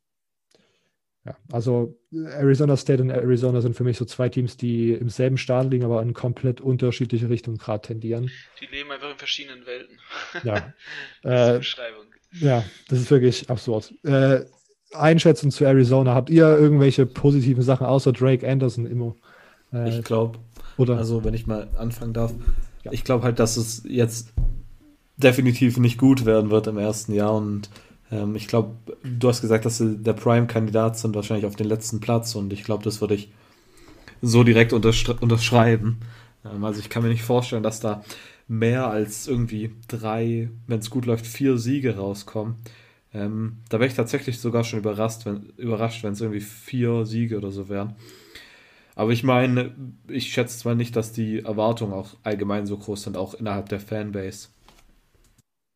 ja, 1.25 1.35
also 1.51 1.99
Arizona 2.11 2.77
State 2.77 3.01
und 3.01 3.09
Arizona 3.09 3.61
sind 3.61 3.75
für 3.75 3.83
mich 3.83 3.97
so 3.97 4.05
zwei 4.05 4.29
Teams, 4.29 4.57
die 4.57 4.93
im 4.93 5.09
selben 5.09 5.37
Start 5.37 5.69
liegen, 5.69 5.83
aber 5.83 6.01
in 6.01 6.13
komplett 6.13 6.61
unterschiedliche 6.61 7.29
Richtungen 7.29 7.57
gerade 7.57 7.87
tendieren. 7.87 8.31
Die 8.61 8.65
leben 8.65 8.91
einfach 8.91 9.11
in 9.11 9.17
verschiedenen 9.17 9.65
Welten. 9.65 9.99
Ja. 10.43 10.73
das 11.23 11.55
äh, 11.55 11.57
Beschreibung. 11.57 12.05
Ja, 12.31 12.63
das 12.87 12.99
ist 12.99 13.11
wirklich 13.11 13.49
absurd. 13.49 13.93
Äh, 14.03 14.45
Einschätzung 14.93 15.51
zu 15.51 15.65
Arizona. 15.65 16.15
Habt 16.15 16.29
ihr 16.29 16.45
irgendwelche 16.45 17.05
positiven 17.05 17.63
Sachen 17.63 17.85
außer 17.85 18.13
Drake 18.13 18.47
Anderson 18.47 18.85
immer? 18.85 19.15
Äh, 19.73 19.99
ich 19.99 20.03
glaube, 20.03 20.39
also 20.87 21.23
wenn 21.23 21.33
ich 21.33 21.47
mal 21.47 21.67
anfangen 21.77 22.13
darf, 22.13 22.33
ja. 22.83 22.91
ich 22.91 23.03
glaube 23.03 23.23
halt, 23.23 23.39
dass 23.39 23.57
es 23.57 23.83
jetzt 23.85 24.29
definitiv 25.17 25.77
nicht 25.77 25.97
gut 25.97 26.25
werden 26.25 26.49
wird 26.49 26.67
im 26.67 26.77
ersten 26.77 27.13
Jahr 27.13 27.35
und 27.35 27.69
ähm, 28.11 28.35
ich 28.35 28.47
glaube, 28.47 28.75
du 29.03 29.27
hast 29.27 29.41
gesagt, 29.41 29.65
dass 29.65 29.77
sie 29.77 29.97
der 29.97 30.13
Prime-Kandidat 30.13 30.97
sind, 30.97 31.15
wahrscheinlich 31.15 31.45
auf 31.45 31.55
den 31.55 31.67
letzten 31.67 31.99
Platz 31.99 32.35
und 32.35 32.53
ich 32.53 32.63
glaube, 32.63 32.83
das 32.83 33.01
würde 33.01 33.15
ich 33.15 33.31
so 34.21 34.43
direkt 34.43 34.73
unterschreiben. 34.73 35.97
Ähm, 36.45 36.63
also 36.63 36.79
ich 36.79 36.89
kann 36.89 37.03
mir 37.03 37.09
nicht 37.09 37.23
vorstellen, 37.23 37.63
dass 37.63 37.79
da 37.79 38.03
mehr 38.47 38.87
als 38.87 39.27
irgendwie 39.27 39.71
drei, 39.87 40.49
wenn 40.67 40.79
es 40.79 40.89
gut 40.89 41.05
läuft, 41.05 41.27
vier 41.27 41.57
Siege 41.57 41.97
rauskommen. 41.97 42.55
Ähm, 43.13 43.57
da 43.69 43.79
wäre 43.79 43.87
ich 43.87 43.95
tatsächlich 43.95 44.39
sogar 44.39 44.63
schon 44.63 44.79
überrascht, 44.79 45.25
wenn 45.25 45.51
überrascht, 45.57 46.03
wenn 46.03 46.13
es 46.13 46.21
irgendwie 46.21 46.41
vier 46.41 47.05
Siege 47.05 47.37
oder 47.37 47.51
so 47.51 47.69
wären. 47.69 47.95
Aber 48.99 49.13
ich 49.13 49.23
meine, 49.23 49.73
ich 50.09 50.33
schätze 50.33 50.59
zwar 50.59 50.75
nicht, 50.75 50.93
dass 50.97 51.13
die 51.13 51.39
Erwartungen 51.39 51.93
auch 51.93 52.17
allgemein 52.23 52.65
so 52.65 52.77
groß 52.77 53.03
sind, 53.03 53.15
auch 53.15 53.33
innerhalb 53.33 53.69
der 53.69 53.79
Fanbase. 53.79 54.49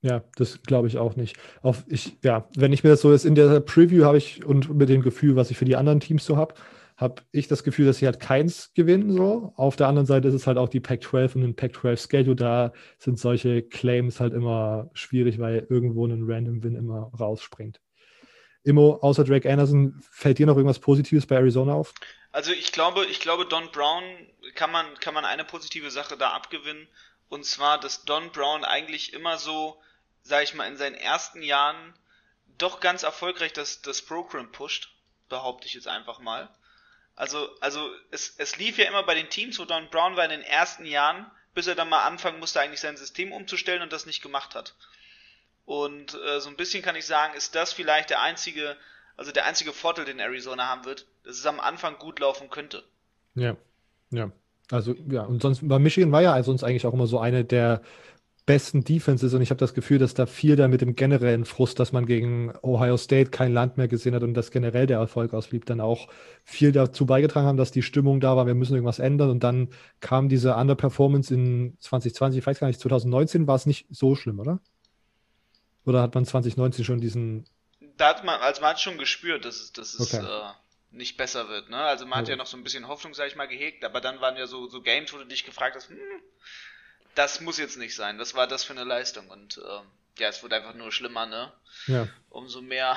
Ja, 0.01 0.25
das 0.35 0.61
glaube 0.63 0.89
ich 0.89 0.97
auch 0.97 1.15
nicht. 1.15 1.37
Auf 1.61 1.85
ich, 1.87 2.17
ja, 2.21 2.49
wenn 2.57 2.73
ich 2.73 2.83
mir 2.83 2.89
das 2.89 2.99
so 2.99 3.13
jetzt 3.13 3.23
in 3.23 3.35
der 3.35 3.61
Preview 3.61 4.03
habe 4.03 4.17
ich 4.17 4.43
und 4.43 4.75
mit 4.75 4.89
dem 4.89 5.01
Gefühl, 5.01 5.37
was 5.37 5.51
ich 5.51 5.57
für 5.57 5.63
die 5.63 5.77
anderen 5.77 6.01
Teams 6.01 6.25
so 6.25 6.35
habe, 6.35 6.55
habe 6.97 7.21
ich 7.31 7.47
das 7.47 7.63
Gefühl, 7.63 7.85
dass 7.85 7.99
sie 7.99 8.07
halt 8.07 8.19
keins 8.19 8.73
gewinnen. 8.73 9.13
So. 9.13 9.53
Auf 9.55 9.77
der 9.77 9.87
anderen 9.87 10.05
Seite 10.05 10.27
ist 10.27 10.33
es 10.33 10.45
halt 10.45 10.57
auch 10.57 10.67
die 10.67 10.81
Pac-12 10.81 11.35
und 11.35 11.41
den 11.43 11.55
Pac-12-Schedule. 11.55 12.35
Da 12.35 12.73
sind 12.97 13.19
solche 13.19 13.61
Claims 13.61 14.19
halt 14.19 14.33
immer 14.33 14.89
schwierig, 14.91 15.39
weil 15.39 15.65
irgendwo 15.69 16.05
ein 16.05 16.29
Random 16.29 16.61
Win 16.61 16.75
immer 16.75 17.09
rausspringt. 17.17 17.79
Immo, 18.63 18.95
außer 18.95 19.23
Drake 19.23 19.49
Anderson, 19.49 19.95
fällt 20.01 20.39
dir 20.39 20.45
noch 20.45 20.57
irgendwas 20.57 20.79
Positives 20.79 21.25
bei 21.25 21.37
Arizona 21.37 21.73
auf? 21.73 21.93
Also 22.33 22.51
ich 22.51 22.71
glaube, 22.71 23.05
ich 23.05 23.19
glaube, 23.19 23.45
Don 23.45 23.71
Brown 23.71 24.03
kann 24.55 24.71
man, 24.71 24.99
kann 24.99 25.13
man 25.13 25.23
eine 25.23 25.45
positive 25.45 25.91
Sache 25.91 26.17
da 26.17 26.31
abgewinnen. 26.31 26.87
Und 27.29 27.45
zwar, 27.45 27.79
dass 27.79 28.05
Don 28.05 28.31
Brown 28.31 28.65
eigentlich 28.65 29.13
immer 29.13 29.37
so, 29.37 29.81
sag 30.23 30.43
ich 30.43 30.55
mal, 30.55 30.67
in 30.67 30.75
seinen 30.75 30.95
ersten 30.95 31.43
Jahren 31.43 31.93
doch 32.57 32.79
ganz 32.79 33.03
erfolgreich 33.03 33.53
das, 33.53 33.83
das 33.83 34.01
Programm 34.01 34.51
pusht, 34.51 34.89
behaupte 35.29 35.67
ich 35.67 35.75
jetzt 35.75 35.87
einfach 35.87 36.17
mal. 36.19 36.49
Also, 37.15 37.55
also 37.59 37.93
es, 38.09 38.33
es 38.39 38.57
lief 38.57 38.79
ja 38.79 38.85
immer 38.85 39.03
bei 39.03 39.13
den 39.13 39.29
Teams, 39.29 39.59
wo 39.59 39.65
Don 39.65 39.89
Brown 39.91 40.15
war 40.15 40.23
in 40.23 40.31
den 40.31 40.41
ersten 40.41 40.85
Jahren, 40.85 41.29
bis 41.53 41.67
er 41.67 41.75
dann 41.75 41.89
mal 41.89 42.03
anfangen 42.03 42.39
musste, 42.39 42.59
eigentlich 42.59 42.81
sein 42.81 42.97
System 42.97 43.31
umzustellen 43.31 43.83
und 43.83 43.93
das 43.93 44.07
nicht 44.07 44.23
gemacht 44.23 44.55
hat. 44.55 44.73
Und 45.65 46.15
äh, 46.15 46.41
so 46.41 46.49
ein 46.49 46.57
bisschen 46.57 46.81
kann 46.81 46.95
ich 46.95 47.05
sagen, 47.05 47.35
ist 47.35 47.53
das 47.53 47.73
vielleicht 47.73 48.09
der 48.09 48.21
einzige, 48.21 48.75
also 49.17 49.31
der 49.31 49.45
einzige 49.45 49.71
Vorteil, 49.73 50.05
den 50.05 50.19
Arizona 50.19 50.67
haben 50.67 50.85
wird, 50.85 51.07
dass 51.23 51.37
es 51.37 51.45
am 51.45 51.59
Anfang 51.59 51.97
gut 51.97 52.19
laufen 52.19 52.49
könnte. 52.49 52.83
Ja, 53.35 53.55
ja. 54.11 54.31
Also 54.71 54.95
ja, 55.09 55.23
und 55.23 55.41
sonst 55.41 55.67
bei 55.67 55.79
Michigan 55.79 56.11
war 56.11 56.21
ja 56.21 56.41
sonst 56.43 56.63
eigentlich 56.63 56.85
auch 56.85 56.93
immer 56.93 57.07
so 57.07 57.19
eine 57.19 57.43
der 57.43 57.81
besten 58.45 58.83
Defenses 58.83 59.33
und 59.33 59.41
ich 59.41 59.51
habe 59.51 59.59
das 59.59 59.73
Gefühl, 59.73 59.99
dass 59.99 60.13
da 60.13 60.25
viel 60.25 60.55
da 60.57 60.67
mit 60.67 60.81
dem 60.81 60.95
generellen 60.95 61.45
Frust, 61.45 61.79
dass 61.79 61.93
man 61.93 62.05
gegen 62.05 62.51
Ohio 62.61 62.97
State 62.97 63.31
kein 63.31 63.53
Land 63.53 63.77
mehr 63.77 63.87
gesehen 63.87 64.13
hat 64.15 64.23
und 64.23 64.33
dass 64.33 64.51
generell 64.51 64.85
der 64.85 64.97
Erfolg 64.97 65.33
ausblieb, 65.33 65.65
dann 65.65 65.79
auch 65.79 66.09
viel 66.43 66.73
dazu 66.73 67.05
beigetragen 67.05 67.47
haben, 67.47 67.57
dass 67.57 67.71
die 67.71 67.81
Stimmung 67.81 68.19
da 68.19 68.35
war, 68.35 68.45
wir 68.45 68.53
müssen 68.53 68.73
irgendwas 68.73 68.99
ändern 68.99 69.29
und 69.29 69.43
dann 69.43 69.69
kam 70.01 70.27
diese 70.27 70.55
Underperformance 70.55 71.33
in 71.33 71.77
2020, 71.79 72.39
ich 72.39 72.45
weiß 72.45 72.59
gar 72.59 72.67
nicht, 72.67 72.81
2019 72.81 73.47
war 73.47 73.55
es 73.55 73.65
nicht 73.65 73.87
so 73.89 74.15
schlimm, 74.15 74.39
oder? 74.39 74.59
Oder 75.85 76.01
hat 76.01 76.13
man 76.15 76.25
2019 76.25 76.83
schon 76.83 76.99
diesen 76.99 77.45
da 77.97 78.09
hat 78.09 78.23
man, 78.23 78.39
also 78.41 78.61
man 78.61 78.71
hat 78.71 78.81
schon 78.81 78.97
gespürt, 78.97 79.45
dass 79.45 79.59
es, 79.59 79.73
dass 79.73 79.93
es 79.93 80.13
okay. 80.13 80.25
äh, 80.25 80.51
nicht 80.91 81.17
besser 81.17 81.49
wird. 81.49 81.69
Ne? 81.69 81.77
Also 81.77 82.05
man 82.05 82.19
hat 82.19 82.27
ja 82.27 82.35
noch 82.35 82.45
so 82.45 82.57
ein 82.57 82.63
bisschen 82.63 82.87
Hoffnung, 82.87 83.13
sag 83.13 83.27
ich 83.27 83.35
mal, 83.35 83.47
gehegt, 83.47 83.83
aber 83.83 84.01
dann 84.01 84.21
waren 84.21 84.37
ja 84.37 84.47
so, 84.47 84.67
so 84.67 84.81
Games, 84.81 85.13
wo 85.13 85.17
du 85.17 85.25
dich 85.25 85.45
gefragt 85.45 85.75
hast, 85.75 85.89
hm, 85.89 85.97
das 87.15 87.41
muss 87.41 87.57
jetzt 87.57 87.77
nicht 87.77 87.95
sein. 87.95 88.19
Was 88.19 88.35
war 88.35 88.47
das 88.47 88.63
für 88.63 88.73
eine 88.73 88.83
Leistung? 88.83 89.29
Und 89.29 89.57
ähm, 89.57 89.85
ja, 90.19 90.29
es 90.29 90.43
wurde 90.43 90.55
einfach 90.55 90.75
nur 90.75 90.91
schlimmer, 90.91 91.25
ne? 91.25 91.51
Ja. 91.87 92.07
Umso 92.29 92.61
mehr, 92.61 92.95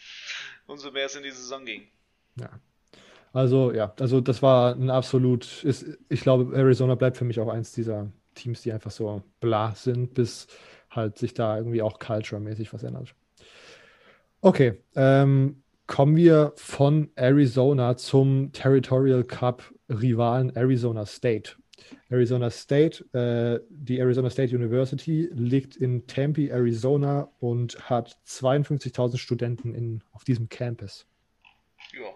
umso 0.66 0.90
mehr 0.90 1.06
es 1.06 1.16
in 1.16 1.22
die 1.22 1.30
Saison 1.30 1.64
ging. 1.64 1.88
Ja. 2.36 2.50
Also 3.32 3.72
ja, 3.72 3.92
also 3.98 4.20
das 4.20 4.42
war 4.42 4.74
ein 4.74 4.90
absolut, 4.90 5.64
ist, 5.64 5.86
ich 6.08 6.20
glaube, 6.20 6.56
Arizona 6.56 6.94
bleibt 6.94 7.16
für 7.16 7.24
mich 7.24 7.40
auch 7.40 7.48
eins 7.48 7.72
dieser 7.72 8.12
Teams, 8.34 8.62
die 8.62 8.72
einfach 8.72 8.92
so 8.92 9.22
bla 9.40 9.74
sind, 9.74 10.14
bis 10.14 10.46
halt 10.90 11.18
sich 11.18 11.34
da 11.34 11.56
irgendwie 11.56 11.82
auch 11.82 11.98
culture-mäßig 11.98 12.72
was 12.72 12.84
ändert. 12.84 13.14
Okay, 14.44 14.74
ähm, 14.94 15.62
kommen 15.86 16.16
wir 16.16 16.52
von 16.56 17.10
Arizona 17.14 17.96
zum 17.96 18.52
Territorial 18.52 19.24
Cup 19.24 19.62
Rivalen 19.88 20.54
Arizona 20.54 21.06
State. 21.06 21.52
Arizona 22.10 22.50
State, 22.50 23.06
äh, 23.14 23.64
die 23.70 23.98
Arizona 23.98 24.28
State 24.28 24.54
University 24.54 25.30
liegt 25.32 25.76
in 25.76 26.06
Tempe, 26.06 26.50
Arizona 26.52 27.30
und 27.40 27.88
hat 27.88 28.18
52.000 28.26 29.16
Studenten 29.16 29.74
in, 29.74 30.04
auf 30.12 30.24
diesem 30.24 30.50
Campus. 30.50 31.06
Ja. 31.94 32.10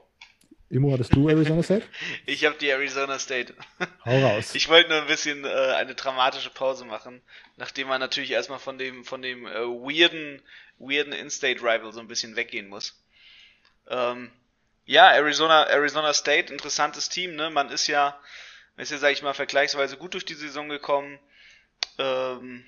Immo, 0.71 0.93
hattest 0.93 1.15
du 1.15 1.29
Arizona 1.29 1.63
State? 1.63 1.87
ich 2.27 2.45
habe 2.45 2.57
die 2.59 2.69
Arizona 2.69 3.19
State. 3.19 3.55
Hau 4.05 4.21
raus. 4.21 4.55
Ich 4.55 4.69
wollte 4.69 4.91
nur 4.91 5.01
ein 5.01 5.07
bisschen 5.07 5.45
äh, 5.45 5.49
eine 5.49 5.95
dramatische 5.95 6.51
Pause 6.51 6.85
machen, 6.85 7.23
nachdem 7.57 7.89
man 7.89 8.01
natürlich 8.01 8.31
erstmal 8.31 8.59
von 8.59 8.77
dem, 8.77 9.05
von 9.05 9.23
dem 9.23 9.47
äh, 9.47 9.55
weirden, 9.55 10.43
weirden 10.79 11.15
In-State-Rival 11.15 11.93
so 11.93 12.01
ein 12.01 12.09
bisschen 12.09 12.37
weggehen 12.37 12.69
muss. 12.69 13.03
Ähm, 13.89 14.31
ja, 14.85 15.11
Arizona, 15.11 15.65
Arizona 15.65 16.13
State, 16.13 16.53
interessantes 16.53 17.09
Team, 17.09 17.35
ne? 17.37 17.51
Man 17.51 17.71
ist 17.71 17.87
ja, 17.87 18.19
ist 18.77 18.93
ja, 18.93 18.99
sag 18.99 19.13
ich 19.13 19.23
mal, 19.23 19.35
vergleichsweise 19.35 19.97
gut 19.97 20.15
durch 20.15 20.25
die 20.25 20.35
Saison 20.35 20.69
gekommen. 20.69 21.19
Ähm, 21.99 22.65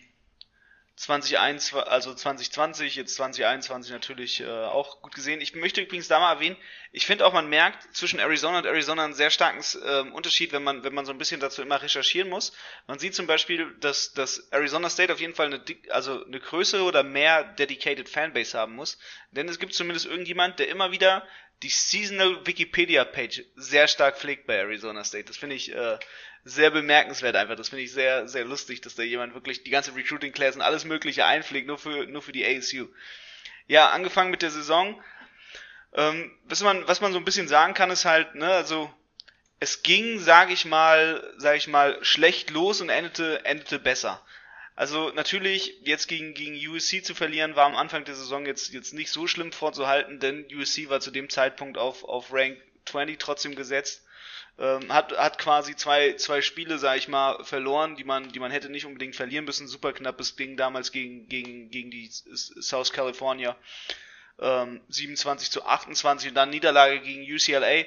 2021, 1.00 1.90
also 1.90 2.12
2020, 2.12 2.94
jetzt 2.94 3.14
2021 3.14 3.90
natürlich 3.90 4.40
äh, 4.42 4.46
auch 4.46 5.00
gut 5.00 5.14
gesehen. 5.14 5.40
Ich 5.40 5.54
möchte 5.54 5.80
übrigens 5.80 6.08
da 6.08 6.20
mal 6.20 6.34
erwähnen, 6.34 6.58
ich 6.92 7.06
finde 7.06 7.24
auch, 7.24 7.32
man 7.32 7.48
merkt 7.48 7.96
zwischen 7.96 8.18
Arizona 8.18 8.58
und 8.58 8.66
Arizona 8.66 9.04
einen 9.04 9.14
sehr 9.14 9.30
starken 9.30 9.64
äh, 9.82 10.10
Unterschied, 10.10 10.52
wenn 10.52 10.62
man, 10.62 10.84
wenn 10.84 10.92
man 10.92 11.06
so 11.06 11.12
ein 11.12 11.16
bisschen 11.16 11.40
dazu 11.40 11.62
immer 11.62 11.80
recherchieren 11.80 12.28
muss. 12.28 12.52
Man 12.86 12.98
sieht 12.98 13.14
zum 13.14 13.26
Beispiel, 13.26 13.74
dass, 13.80 14.12
dass 14.12 14.52
Arizona 14.52 14.90
State 14.90 15.10
auf 15.10 15.20
jeden 15.20 15.34
Fall 15.34 15.46
eine, 15.46 15.64
also 15.88 16.22
eine 16.22 16.38
größere 16.38 16.82
oder 16.82 17.02
mehr 17.02 17.44
dedicated 17.44 18.10
Fanbase 18.10 18.58
haben 18.58 18.74
muss. 18.74 18.98
Denn 19.30 19.48
es 19.48 19.58
gibt 19.58 19.72
zumindest 19.72 20.04
irgendjemand, 20.04 20.58
der 20.58 20.68
immer 20.68 20.92
wieder 20.92 21.26
die 21.62 21.70
Seasonal 21.70 22.46
Wikipedia 22.46 23.04
Page 23.04 23.42
sehr 23.54 23.88
stark 23.88 24.18
pflegt 24.18 24.46
bei 24.46 24.56
Arizona 24.56 25.04
State. 25.04 25.24
Das 25.24 25.38
finde 25.38 25.56
ich 25.56 25.72
äh, 25.74 25.98
sehr 26.44 26.70
bemerkenswert 26.70 27.36
einfach. 27.36 27.56
Das 27.56 27.68
finde 27.68 27.84
ich 27.84 27.92
sehr, 27.92 28.28
sehr 28.28 28.44
lustig, 28.44 28.80
dass 28.80 28.94
da 28.94 29.02
jemand 29.02 29.34
wirklich 29.34 29.62
die 29.62 29.70
ganze 29.70 29.94
Recruiting 29.94 30.32
Class 30.32 30.56
und 30.56 30.62
alles 30.62 30.84
Mögliche 30.84 31.26
einpflegt, 31.26 31.66
nur 31.66 31.78
für, 31.78 32.06
nur 32.06 32.22
für 32.22 32.32
die 32.32 32.44
ASU. 32.44 32.88
Ja, 33.66 33.90
angefangen 33.90 34.30
mit 34.30 34.42
der 34.42 34.50
Saison. 34.50 35.02
Ähm, 35.94 36.30
was 36.44 36.62
man, 36.62 36.86
was 36.88 37.00
man 37.00 37.12
so 37.12 37.18
ein 37.18 37.24
bisschen 37.24 37.48
sagen 37.48 37.74
kann, 37.74 37.90
ist 37.90 38.04
halt, 38.04 38.34
ne, 38.34 38.50
also, 38.50 38.92
es 39.58 39.82
ging, 39.82 40.18
sage 40.18 40.52
ich 40.52 40.64
mal, 40.64 41.34
sage 41.36 41.58
ich 41.58 41.68
mal, 41.68 42.02
schlecht 42.02 42.50
los 42.50 42.80
und 42.80 42.88
endete, 42.88 43.44
endete 43.44 43.78
besser. 43.78 44.24
Also 44.74 45.10
natürlich, 45.10 45.76
jetzt 45.82 46.06
gegen, 46.06 46.32
gegen 46.32 46.56
USC 46.56 47.02
zu 47.04 47.14
verlieren, 47.14 47.54
war 47.54 47.66
am 47.66 47.76
Anfang 47.76 48.06
der 48.06 48.14
Saison 48.14 48.46
jetzt, 48.46 48.72
jetzt 48.72 48.94
nicht 48.94 49.10
so 49.10 49.26
schlimm 49.26 49.52
vorzuhalten, 49.52 50.20
denn 50.20 50.46
USC 50.54 50.88
war 50.88 51.00
zu 51.00 51.10
dem 51.10 51.28
Zeitpunkt 51.28 51.76
auf, 51.76 52.02
auf 52.04 52.32
Rank 52.32 52.56
20 52.86 53.18
trotzdem 53.18 53.54
gesetzt. 53.54 54.06
Ähm, 54.60 54.92
hat, 54.92 55.16
hat 55.16 55.38
quasi 55.38 55.74
zwei, 55.74 56.12
zwei 56.14 56.42
Spiele, 56.42 56.78
sag 56.78 56.98
ich 56.98 57.08
mal, 57.08 57.42
verloren, 57.44 57.96
die 57.96 58.04
man, 58.04 58.30
die 58.30 58.38
man 58.38 58.52
hätte 58.52 58.68
nicht 58.68 58.86
unbedingt 58.86 59.16
verlieren 59.16 59.46
müssen. 59.46 59.66
Super 59.66 59.92
knappes 59.92 60.36
Ding 60.36 60.56
damals 60.56 60.92
gegen, 60.92 61.26
gegen, 61.28 61.70
gegen 61.70 61.90
die 61.90 62.08
South 62.10 62.92
California. 62.92 63.56
Ähm, 64.38 64.80
27 64.88 65.50
zu 65.50 65.64
28 65.64 66.28
und 66.28 66.34
dann 66.34 66.50
Niederlage 66.50 67.00
gegen 67.00 67.22
UCLA 67.22 67.84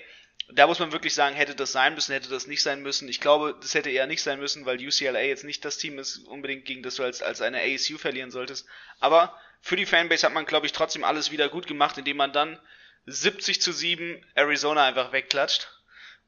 da 0.51 0.67
muss 0.67 0.79
man 0.79 0.91
wirklich 0.91 1.13
sagen, 1.13 1.35
hätte 1.35 1.55
das 1.55 1.71
sein 1.71 1.95
müssen, 1.95 2.13
hätte 2.13 2.29
das 2.29 2.47
nicht 2.47 2.61
sein 2.61 2.81
müssen. 2.81 3.07
Ich 3.07 3.21
glaube, 3.21 3.55
das 3.61 3.73
hätte 3.73 3.89
eher 3.89 4.07
nicht 4.07 4.21
sein 4.21 4.39
müssen, 4.39 4.65
weil 4.65 4.85
UCLA 4.85 5.21
jetzt 5.21 5.43
nicht 5.43 5.63
das 5.63 5.77
Team 5.77 5.99
ist, 5.99 6.17
unbedingt 6.27 6.65
gegen 6.65 6.83
das 6.83 6.95
du 6.95 7.03
als, 7.03 7.21
als 7.21 7.41
eine 7.41 7.61
ASU 7.61 7.97
verlieren 7.97 8.31
solltest. 8.31 8.65
Aber 8.99 9.37
für 9.61 9.75
die 9.75 9.85
Fanbase 9.85 10.25
hat 10.25 10.33
man, 10.33 10.45
glaube 10.45 10.65
ich, 10.65 10.73
trotzdem 10.73 11.03
alles 11.03 11.31
wieder 11.31 11.49
gut 11.49 11.67
gemacht, 11.67 11.97
indem 11.97 12.17
man 12.17 12.33
dann 12.33 12.59
70 13.05 13.61
zu 13.61 13.71
7 13.71 14.25
Arizona 14.35 14.85
einfach 14.85 15.11
wegklatscht. 15.11 15.69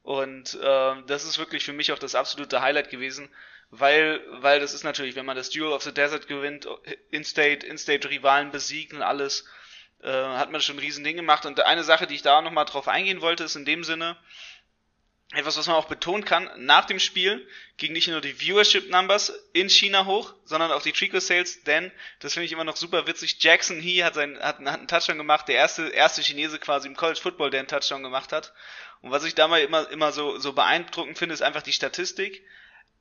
Und 0.06 0.54
äh, 0.62 1.02
das 1.08 1.24
ist 1.24 1.36
wirklich 1.36 1.64
für 1.64 1.72
mich 1.72 1.90
auch 1.90 1.98
das 1.98 2.14
absolute 2.14 2.62
Highlight 2.62 2.90
gewesen, 2.90 3.28
weil, 3.70 4.24
weil 4.40 4.60
das 4.60 4.72
ist 4.72 4.84
natürlich, 4.84 5.16
wenn 5.16 5.26
man 5.26 5.36
das 5.36 5.50
Duel 5.50 5.72
of 5.72 5.82
the 5.82 5.92
Desert 5.92 6.28
gewinnt, 6.28 6.68
In-State, 7.10 7.66
In-State-Rivalen 7.66 8.52
besiegt 8.52 8.92
und 8.92 9.02
alles, 9.02 9.44
äh, 10.04 10.08
hat 10.08 10.52
man 10.52 10.60
schon 10.60 10.76
ein 10.76 10.78
Riesending 10.78 11.16
gemacht. 11.16 11.44
Und 11.44 11.58
eine 11.58 11.82
Sache, 11.82 12.06
die 12.06 12.14
ich 12.14 12.22
da 12.22 12.40
nochmal 12.40 12.66
drauf 12.66 12.86
eingehen 12.86 13.20
wollte, 13.20 13.42
ist 13.42 13.56
in 13.56 13.64
dem 13.64 13.82
Sinne, 13.82 14.16
etwas, 15.32 15.56
was 15.58 15.66
man 15.66 15.76
auch 15.76 15.86
betonen 15.88 16.24
kann, 16.24 16.48
nach 16.56 16.84
dem 16.84 17.00
Spiel 17.00 17.46
ging 17.78 17.92
nicht 17.92 18.06
nur 18.06 18.20
die 18.20 18.40
Viewership 18.40 18.88
Numbers 18.90 19.32
in 19.52 19.68
China 19.68 20.06
hoch, 20.06 20.34
sondern 20.44 20.70
auch 20.70 20.82
die 20.82 20.92
Trico 20.92 21.18
Sales, 21.18 21.64
denn, 21.64 21.90
das 22.20 22.34
finde 22.34 22.46
ich 22.46 22.52
immer 22.52 22.64
noch 22.64 22.76
super 22.76 23.06
witzig, 23.08 23.36
Jackson 23.40 23.80
He 23.80 24.04
hat, 24.04 24.14
seinen, 24.14 24.38
hat, 24.38 24.60
hat 24.60 24.78
einen 24.78 24.88
Touchdown 24.88 25.18
gemacht, 25.18 25.48
der 25.48 25.56
erste, 25.56 25.88
erste 25.88 26.22
Chinese 26.22 26.60
quasi 26.60 26.86
im 26.86 26.94
College 26.96 27.20
Football, 27.20 27.50
der 27.50 27.60
einen 27.60 27.68
Touchdown 27.68 28.04
gemacht 28.04 28.32
hat. 28.32 28.54
Und 29.02 29.10
was 29.10 29.24
ich 29.24 29.34
da 29.34 29.48
mal 29.48 29.60
immer, 29.60 29.90
immer 29.90 30.12
so, 30.12 30.38
so 30.38 30.52
beeindruckend 30.52 31.18
finde, 31.18 31.34
ist 31.34 31.42
einfach 31.42 31.62
die 31.62 31.72
Statistik, 31.72 32.44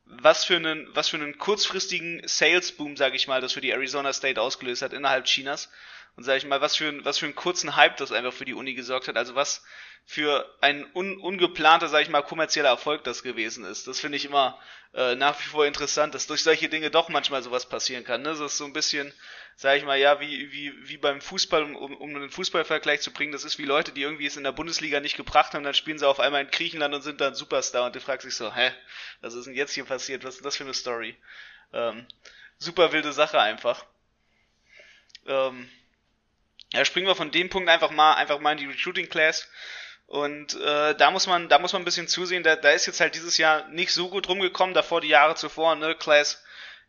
was 0.05 0.45
für 0.45 0.55
einen, 0.55 0.87
was 0.95 1.09
für 1.09 1.17
einen 1.17 1.37
kurzfristigen 1.37 2.21
Sales 2.27 2.71
Boom, 2.71 2.97
sage 2.97 3.15
ich 3.15 3.27
mal, 3.27 3.41
das 3.41 3.53
für 3.53 3.61
die 3.61 3.71
Arizona 3.71 4.13
State 4.13 4.41
ausgelöst 4.41 4.81
hat 4.81 4.93
innerhalb 4.93 5.25
Chinas. 5.25 5.69
Und 6.15 6.23
sage 6.23 6.37
ich 6.37 6.45
mal, 6.45 6.61
was 6.61 6.75
für, 6.75 6.87
ein, 6.87 7.03
was 7.03 7.17
für 7.17 7.25
einen 7.25 7.35
kurzen 7.35 7.75
Hype 7.75 7.97
das 7.97 8.11
einfach 8.11 8.33
für 8.33 8.45
die 8.45 8.53
Uni 8.53 8.73
gesorgt 8.73 9.07
hat. 9.07 9.17
Also 9.17 9.35
was, 9.35 9.63
für 10.05 10.47
ein 10.61 10.85
un, 10.93 11.17
ungeplanter, 11.17 11.87
sag 11.87 12.03
ich 12.03 12.09
mal, 12.09 12.21
kommerzieller 12.21 12.69
Erfolg 12.69 13.03
das 13.03 13.23
gewesen 13.23 13.65
ist. 13.65 13.87
Das 13.87 13.99
finde 13.99 14.17
ich 14.17 14.25
immer 14.25 14.59
äh, 14.93 15.15
nach 15.15 15.37
wie 15.39 15.49
vor 15.49 15.65
interessant, 15.65 16.13
dass 16.13 16.27
durch 16.27 16.43
solche 16.43 16.69
Dinge 16.69 16.91
doch 16.91 17.09
manchmal 17.09 17.41
sowas 17.41 17.67
passieren 17.67 18.03
kann. 18.03 18.21
Ne? 18.21 18.29
Das 18.29 18.39
ist 18.39 18.57
so 18.57 18.65
ein 18.65 18.73
bisschen, 18.73 19.11
sag 19.55 19.77
ich 19.77 19.83
mal, 19.83 19.97
ja, 19.97 20.19
wie, 20.19 20.51
wie, 20.51 20.87
wie 20.87 20.97
beim 20.97 21.21
Fußball, 21.21 21.63
um, 21.63 21.75
um 21.97 22.15
einen 22.15 22.29
Fußballvergleich 22.29 23.01
zu 23.01 23.11
bringen, 23.11 23.31
das 23.31 23.43
ist 23.43 23.57
wie 23.57 23.65
Leute, 23.65 23.91
die 23.93 24.03
irgendwie 24.03 24.27
es 24.27 24.37
in 24.37 24.43
der 24.43 24.51
Bundesliga 24.51 24.99
nicht 24.99 25.17
gebracht 25.17 25.53
haben, 25.53 25.63
dann 25.63 25.73
spielen 25.73 25.97
sie 25.97 26.07
auf 26.07 26.19
einmal 26.19 26.41
in 26.41 26.51
Griechenland 26.51 26.93
und 26.93 27.01
sind 27.01 27.19
dann 27.19 27.33
Superstar 27.33 27.87
und 27.87 27.95
du 27.95 27.99
fragst 27.99 28.27
dich 28.27 28.35
so, 28.35 28.53
hä, 28.53 28.71
was 29.21 29.33
ist 29.33 29.45
denn 29.47 29.55
jetzt 29.55 29.73
hier 29.73 29.85
passiert? 29.85 30.23
Was 30.23 30.35
ist 30.35 30.45
das 30.45 30.55
für 30.55 30.65
eine 30.65 30.75
Story? 30.75 31.17
Ähm, 31.73 32.05
super 32.59 32.91
wilde 32.91 33.11
Sache 33.11 33.41
einfach. 33.41 33.83
Ähm, 35.25 35.67
ja, 36.73 36.85
springen 36.85 37.07
wir 37.07 37.15
von 37.15 37.31
dem 37.31 37.49
Punkt 37.49 37.69
einfach 37.69 37.91
mal, 37.91 38.15
einfach 38.15 38.39
mal 38.39 38.53
in 38.53 38.57
die 38.57 38.65
Recruiting 38.65 39.09
Class. 39.09 39.49
Und 40.07 40.53
äh, 40.61 40.95
da 40.95 41.11
muss 41.11 41.27
man, 41.27 41.49
da 41.49 41.57
muss 41.59 41.73
man 41.73 41.81
ein 41.81 41.85
bisschen 41.85 42.07
zusehen. 42.07 42.43
Da, 42.43 42.55
da 42.55 42.71
ist 42.71 42.85
jetzt 42.85 42.99
halt 42.99 43.15
dieses 43.15 43.37
Jahr 43.37 43.67
nicht 43.69 43.91
so 43.91 44.09
gut 44.09 44.27
rumgekommen. 44.27 44.75
Davor 44.75 45.01
die 45.01 45.07
Jahre 45.07 45.35
zuvor, 45.35 45.75
ne, 45.75 45.95
Class, 45.95 46.43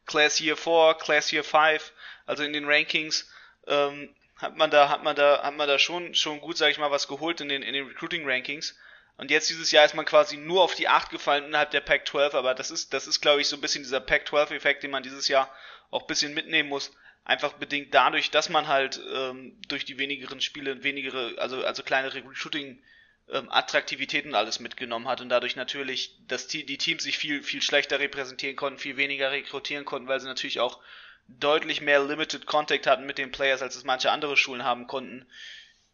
Class 0.07 0.41
Year 0.41 0.57
4, 0.57 0.97
Class 1.01 1.33
Year 1.33 1.45
5, 1.45 1.93
also 2.27 2.43
in 2.43 2.53
den 2.53 2.67
Rankings 2.67 3.29
ähm, 3.67 4.15
hat 4.37 4.57
man 4.57 4.71
da, 4.71 4.89
hat 4.89 5.03
man 5.03 5.17
da, 5.17 5.43
hat 5.43 5.55
man 5.55 5.67
da 5.67 5.79
schon, 5.79 6.15
schon 6.15 6.41
gut, 6.41 6.59
sag 6.59 6.71
ich 6.71 6.79
mal, 6.79 6.91
was 6.91 7.09
geholt 7.09 7.41
in 7.41 7.49
den, 7.49 7.63
in 7.63 7.73
den 7.73 7.87
Recruiting 7.87 8.29
Rankings. 8.29 8.77
Und 9.17 9.31
jetzt 9.31 9.49
dieses 9.49 9.71
Jahr 9.71 9.85
ist 9.85 9.95
man 9.95 10.05
quasi 10.05 10.37
nur 10.37 10.63
auf 10.63 10.75
die 10.75 10.89
8 10.89 11.11
gefallen 11.11 11.45
innerhalb 11.45 11.71
der 11.71 11.81
Pac 11.81 12.07
12, 12.07 12.35
aber 12.35 12.55
das 12.55 12.71
ist, 12.71 12.93
das 12.93 13.07
ist, 13.07 13.23
glaube 13.23 13.41
ich, 13.41 13.49
so 13.49 13.57
ein 13.57 13.63
bisschen 13.63 13.83
dieser 13.83 14.01
Pac 14.01 14.29
12 14.29 14.51
Effekt, 14.51 14.83
den 14.83 14.91
man 14.91 15.03
dieses 15.03 15.29
Jahr 15.29 15.51
auch 15.91 16.03
ein 16.03 16.07
bisschen 16.07 16.35
mitnehmen 16.35 16.69
muss. 16.69 16.93
Einfach 17.27 17.55
bedingt 17.55 17.93
dadurch, 17.93 18.31
dass 18.31 18.51
man 18.51 18.69
halt 18.69 19.01
ähm, 19.13 19.61
durch 19.67 19.85
die 19.85 19.99
wenigeren 19.99 20.41
Spiele 20.41 20.85
wenigere, 20.85 21.35
also, 21.39 21.65
also 21.65 21.83
kleinere 21.83 22.19
Recruiting 22.19 22.81
ähm, 23.29 23.51
Attraktivitäten 23.51 24.37
alles 24.37 24.61
mitgenommen 24.61 25.09
hat 25.09 25.21
und 25.21 25.29
dadurch 25.29 25.57
natürlich, 25.57 26.17
dass 26.29 26.47
die, 26.47 26.65
die 26.65 26.79
Teams 26.79 27.03
sich 27.03 27.19
viel, 27.19 27.43
viel 27.43 27.63
schlechter 27.63 27.99
repräsentieren 27.99 28.55
konnten, 28.55 28.79
viel 28.79 28.97
weniger 28.97 29.33
rekrutieren 29.33 29.85
konnten, 29.85 30.07
weil 30.07 30.21
sie 30.21 30.29
natürlich 30.29 30.61
auch 30.61 30.79
deutlich 31.27 31.81
mehr 31.81 32.01
Limited 32.01 32.47
Contact 32.47 32.87
hatten 32.87 33.07
mit 33.07 33.19
den 33.19 33.33
Players, 33.33 33.61
als 33.61 33.75
es 33.75 33.83
manche 33.83 34.13
andere 34.13 34.37
Schulen 34.37 34.63
haben 34.63 34.87
konnten, 34.87 35.27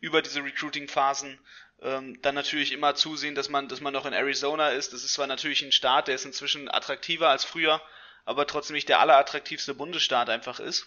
über 0.00 0.20
diese 0.20 0.44
Recruiting-Phasen. 0.44 1.38
Ähm, 1.80 2.20
dann 2.20 2.34
natürlich 2.34 2.72
immer 2.72 2.94
zusehen, 2.94 3.34
dass 3.34 3.48
man, 3.48 3.68
dass 3.68 3.80
man 3.80 3.94
noch 3.94 4.04
in 4.04 4.12
Arizona 4.12 4.68
ist. 4.68 4.92
Das 4.92 5.02
ist 5.02 5.14
zwar 5.14 5.28
natürlich 5.28 5.62
ein 5.62 5.72
Staat, 5.72 6.08
der 6.08 6.16
ist 6.16 6.26
inzwischen 6.26 6.70
attraktiver 6.70 7.30
als 7.30 7.46
früher, 7.46 7.80
aber 8.26 8.46
trotzdem 8.46 8.74
nicht 8.74 8.90
der 8.90 9.00
allerattraktivste 9.00 9.72
Bundesstaat 9.72 10.28
einfach 10.28 10.60
ist. 10.60 10.86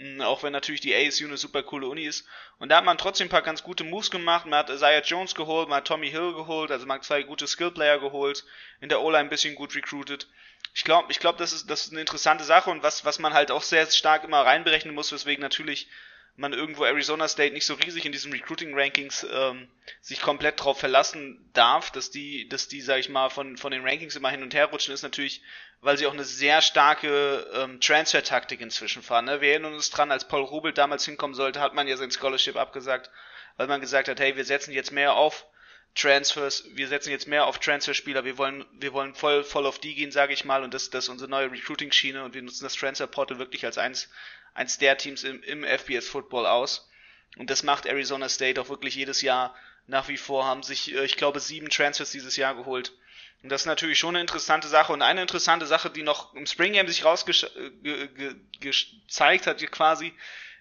Mm, 0.00 0.22
auch 0.22 0.42
wenn 0.42 0.52
natürlich 0.52 0.80
die 0.80 0.94
ASU 0.94 1.26
eine 1.26 1.36
super 1.36 1.62
coole 1.62 1.86
Uni 1.86 2.04
ist. 2.04 2.26
Und 2.58 2.70
da 2.70 2.78
hat 2.78 2.86
man 2.86 2.96
trotzdem 2.96 3.26
ein 3.26 3.30
paar 3.30 3.42
ganz 3.42 3.62
gute 3.62 3.84
Moves 3.84 4.10
gemacht. 4.10 4.46
Man 4.46 4.58
hat 4.58 4.70
Isaiah 4.70 5.02
Jones 5.02 5.34
geholt, 5.34 5.68
man 5.68 5.76
hat 5.76 5.86
Tommy 5.86 6.10
Hill 6.10 6.32
geholt, 6.32 6.70
also 6.70 6.86
man 6.86 6.96
hat 6.96 7.04
zwei 7.04 7.22
gute 7.22 7.46
Skillplayer 7.46 7.98
geholt, 7.98 8.46
in 8.80 8.88
der 8.88 9.02
O-Line 9.02 9.24
ein 9.24 9.28
bisschen 9.28 9.54
gut 9.54 9.74
recruited. 9.74 10.26
Ich 10.74 10.84
glaube, 10.84 11.12
ich 11.12 11.18
glaube, 11.18 11.36
das 11.38 11.52
ist, 11.52 11.68
das 11.68 11.84
ist 11.84 11.92
eine 11.92 12.00
interessante 12.00 12.44
Sache 12.44 12.70
und 12.70 12.82
was, 12.82 13.04
was 13.04 13.18
man 13.18 13.34
halt 13.34 13.50
auch 13.50 13.62
sehr 13.62 13.86
stark 13.90 14.24
immer 14.24 14.40
reinberechnen 14.40 14.94
muss, 14.94 15.12
weswegen 15.12 15.42
natürlich 15.42 15.86
man 16.36 16.52
irgendwo 16.52 16.84
Arizona 16.84 17.28
State 17.28 17.52
nicht 17.52 17.66
so 17.66 17.74
riesig 17.74 18.04
in 18.04 18.12
diesen 18.12 18.32
Recruiting 18.32 18.72
Rankings 18.74 19.26
ähm, 19.30 19.68
sich 20.00 20.22
komplett 20.22 20.62
drauf 20.62 20.78
verlassen 20.78 21.50
darf, 21.52 21.90
dass 21.90 22.10
die, 22.10 22.48
dass 22.48 22.68
die, 22.68 22.80
sag 22.80 22.98
ich 22.98 23.08
mal, 23.08 23.28
von, 23.28 23.56
von 23.56 23.72
den 23.72 23.86
Rankings 23.86 24.16
immer 24.16 24.30
hin 24.30 24.42
und 24.42 24.54
her 24.54 24.66
rutschen, 24.66 24.94
ist 24.94 25.02
natürlich, 25.02 25.42
weil 25.80 25.98
sie 25.98 26.06
auch 26.06 26.12
eine 26.12 26.24
sehr 26.24 26.62
starke 26.62 27.46
ähm, 27.54 27.80
Transfer-Taktik 27.80 28.60
inzwischen 28.60 29.02
fahren. 29.02 29.26
Ne? 29.26 29.40
Wir 29.40 29.50
erinnern 29.50 29.74
uns 29.74 29.90
dran, 29.90 30.12
als 30.12 30.28
Paul 30.28 30.42
Rubel 30.42 30.72
damals 30.72 31.04
hinkommen 31.04 31.34
sollte, 31.34 31.60
hat 31.60 31.74
man 31.74 31.88
ja 31.88 31.96
sein 31.96 32.10
Scholarship 32.10 32.56
abgesagt, 32.56 33.10
weil 33.56 33.66
man 33.66 33.80
gesagt 33.80 34.08
hat, 34.08 34.20
hey, 34.20 34.36
wir 34.36 34.44
setzen 34.44 34.72
jetzt 34.72 34.92
mehr 34.92 35.14
auf 35.14 35.46
Transfers, 35.94 36.64
wir 36.74 36.86
setzen 36.86 37.10
jetzt 37.10 37.26
mehr 37.26 37.46
auf 37.46 37.58
Transferspieler, 37.58 38.24
wir 38.24 38.38
wollen, 38.38 38.64
wir 38.72 38.92
wollen 38.92 39.14
voll, 39.14 39.42
voll 39.42 39.66
auf 39.66 39.80
die 39.80 39.94
gehen, 39.94 40.12
sage 40.12 40.32
ich 40.32 40.44
mal, 40.44 40.62
und 40.62 40.72
das, 40.72 40.90
das 40.90 41.04
ist 41.04 41.08
unsere 41.10 41.28
neue 41.28 41.50
Recruiting-Schiene 41.50 42.22
und 42.22 42.32
wir 42.32 42.42
nutzen 42.42 42.64
das 42.64 42.74
Transfer-Portal 42.74 43.38
wirklich 43.38 43.64
als 43.64 43.76
eins 43.76 44.08
eins 44.54 44.78
der 44.78 44.98
Teams 44.98 45.24
im, 45.24 45.42
im 45.42 45.64
FBS 45.64 46.08
Football 46.08 46.46
aus. 46.46 46.88
Und 47.36 47.50
das 47.50 47.62
macht 47.62 47.86
Arizona 47.86 48.28
State 48.28 48.60
auch 48.60 48.68
wirklich 48.68 48.94
jedes 48.94 49.22
Jahr 49.22 49.54
nach 49.86 50.08
wie 50.08 50.16
vor, 50.16 50.46
haben 50.46 50.62
sich, 50.62 50.94
äh, 50.94 51.04
ich 51.04 51.16
glaube, 51.16 51.40
sieben 51.40 51.68
Transfers 51.68 52.10
dieses 52.10 52.36
Jahr 52.36 52.54
geholt. 52.54 52.92
Und 53.42 53.50
das 53.50 53.62
ist 53.62 53.66
natürlich 53.66 53.98
schon 53.98 54.16
eine 54.16 54.20
interessante 54.20 54.68
Sache. 54.68 54.92
Und 54.92 55.02
eine 55.02 55.22
interessante 55.22 55.66
Sache, 55.66 55.90
die 55.90 56.02
noch 56.02 56.34
im 56.34 56.46
Spring 56.46 56.72
Game 56.72 56.88
sich 56.88 57.04
rausgezeigt 57.04 59.46
hat, 59.46 59.72
quasi, 59.72 60.12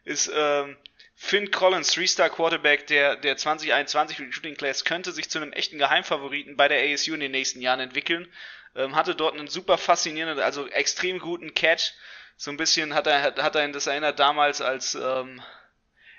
ist 0.06 0.32
ähm, 0.34 0.78
Finn 1.16 1.52
Collins, 1.52 1.92
Three-Star 1.92 2.30
Quarterback 2.30 2.88
der, 2.88 3.18
der 3.18 3.36
2021 3.36 4.20
Recruiting 4.20 4.56
Class, 4.56 4.86
könnte 4.86 5.12
sich 5.12 5.30
zu 5.30 5.40
einem 5.40 5.52
echten 5.52 5.78
Geheimfavoriten 5.78 6.56
bei 6.56 6.70
der 6.70 6.94
ASU 6.94 7.14
in 7.14 7.20
den 7.20 7.32
nächsten 7.32 7.62
Jahren 7.62 7.82
entwickeln. 7.82 8.32
Ähm, 8.76 8.96
hatte 8.96 9.16
dort 9.16 9.38
einen 9.38 9.50
super 9.50 9.78
faszinierenden, 9.78 10.40
also 10.40 10.68
extrem 10.68 11.20
guten 11.20 11.54
Catch 11.54 11.92
so 12.40 12.52
ein 12.52 12.58
bisschen 12.58 12.96
hat 12.96 13.06
er, 13.06 13.22
hat 13.22 13.56
er 13.56 13.66
ihn 13.66 13.74
das 13.74 13.88
erinnert 13.88 14.18
damals, 14.18 14.62
als 14.62 14.96
ähm, 14.96 15.42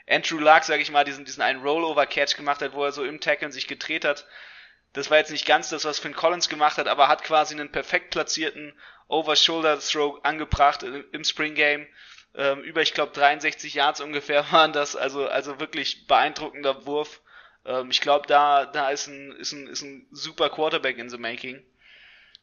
Andrew 0.06 0.38
Luck, 0.38 0.64
sag 0.64 0.78
ich 0.78 0.90
mal, 0.90 1.02
diesen, 1.02 1.24
diesen 1.24 1.42
einen 1.42 1.62
Rollover-Catch 1.62 2.36
gemacht 2.36 2.60
hat, 2.60 2.74
wo 2.74 2.84
er 2.84 2.92
so 2.92 3.02
im 3.04 3.20
Tackle 3.20 3.50
sich 3.50 3.66
gedreht 3.66 4.04
hat. 4.04 4.26
Das 4.92 5.10
war 5.10 5.16
jetzt 5.16 5.30
nicht 5.30 5.46
ganz 5.46 5.70
das, 5.70 5.86
was 5.86 5.98
Finn 5.98 6.14
Collins 6.14 6.50
gemacht 6.50 6.76
hat, 6.76 6.88
aber 6.88 7.08
hat 7.08 7.24
quasi 7.24 7.54
einen 7.54 7.72
perfekt 7.72 8.10
platzierten 8.10 8.78
Over-Shoulder-Throw 9.08 10.20
angebracht 10.22 10.82
im 10.82 11.24
Spring 11.24 11.54
Game. 11.54 11.86
Ähm, 12.34 12.60
über, 12.64 12.82
ich 12.82 12.92
glaube, 12.92 13.12
63 13.14 13.72
Yards 13.72 14.02
ungefähr 14.02 14.44
waren 14.52 14.74
das, 14.74 14.96
also, 14.96 15.26
also 15.26 15.58
wirklich 15.58 16.06
beeindruckender 16.06 16.84
Wurf. 16.84 17.22
Ähm, 17.64 17.90
ich 17.90 18.02
glaube, 18.02 18.26
da, 18.26 18.66
da 18.66 18.90
ist 18.90 19.06
ein, 19.06 19.32
ist, 19.32 19.52
ein, 19.52 19.68
ist 19.68 19.80
ein 19.80 20.06
super 20.10 20.50
Quarterback 20.50 20.98
in 20.98 21.08
the 21.08 21.16
making. 21.16 21.64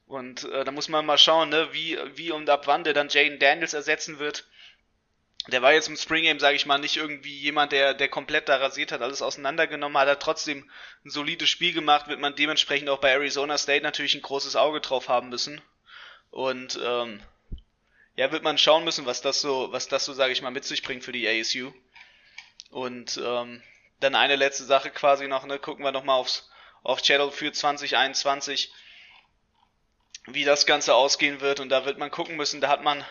Und 0.08 0.46
äh, 0.46 0.64
da 0.64 0.72
muss 0.72 0.88
man 0.88 1.06
mal 1.06 1.18
schauen, 1.18 1.50
ne, 1.50 1.68
wie, 1.74 1.98
wie 2.16 2.32
und 2.32 2.50
ab 2.50 2.66
wann 2.66 2.84
der 2.84 2.94
dann 2.94 3.10
Jaden 3.10 3.40
Daniels 3.40 3.74
ersetzen 3.74 4.20
wird. 4.20 4.48
Der 5.48 5.62
war 5.62 5.74
jetzt 5.74 5.88
im 5.88 5.96
Spring 5.96 6.24
Game, 6.24 6.40
sage 6.40 6.56
ich 6.56 6.66
mal, 6.66 6.78
nicht 6.78 6.98
irgendwie 6.98 7.38
jemand, 7.38 7.72
der, 7.72 7.94
der 7.94 8.10
komplett 8.10 8.50
da 8.50 8.58
rasiert 8.58 8.92
hat, 8.92 9.02
alles 9.02 9.22
auseinandergenommen 9.22 9.98
hat, 9.98 10.08
er 10.08 10.20
trotzdem 10.20 10.70
ein 11.06 11.10
solides 11.10 11.50
Spiel 11.50 11.74
gemacht, 11.74 12.08
wird 12.08 12.20
man 12.20 12.36
dementsprechend 12.36 12.90
auch 12.90 13.00
bei 13.00 13.12
Arizona 13.12 13.58
State 13.58 13.84
natürlich 13.84 14.16
ein 14.16 14.22
großes 14.22 14.56
Auge 14.56 14.82
drauf 14.82 15.08
haben 15.08 15.30
müssen. 15.30 15.62
Und 16.32 16.80
ähm, 16.84 17.22
ja, 18.16 18.32
wird 18.32 18.44
man 18.44 18.58
schauen 18.58 18.84
müssen, 18.84 19.06
was 19.06 19.22
das 19.22 19.42
so, 19.42 19.72
was 19.72 19.88
das 19.88 20.04
so, 20.04 20.14
sage 20.14 20.34
ich 20.34 20.42
mal, 20.42 20.52
mit 20.52 20.66
sich 20.66 20.84
bringt 20.84 21.04
für 21.04 21.12
die 21.14 21.28
ASU. 21.28 21.72
Und 22.70 23.22
ähm, 23.24 23.62
dann 24.00 24.16
eine 24.16 24.36
letzte 24.36 24.64
Sache 24.64 24.90
quasi 24.90 25.28
noch, 25.28 25.46
ne, 25.46 25.60
gucken 25.60 25.86
wir 25.86 25.92
nochmal 25.92 26.20
aufs 26.20 26.50
auf 26.84 27.02
Channel 27.02 27.32
für 27.32 27.52
2021 27.52 28.72
wie 30.28 30.44
das 30.44 30.66
Ganze 30.66 30.94
ausgehen 30.94 31.42
wird. 31.42 31.60
Und 31.60 31.70
da 31.70 31.86
wird 31.86 31.98
man 31.98 32.12
gucken 32.12 32.36
müssen. 32.36 32.62
Da 32.62 32.70
hat 32.70 32.84
man 32.84 33.04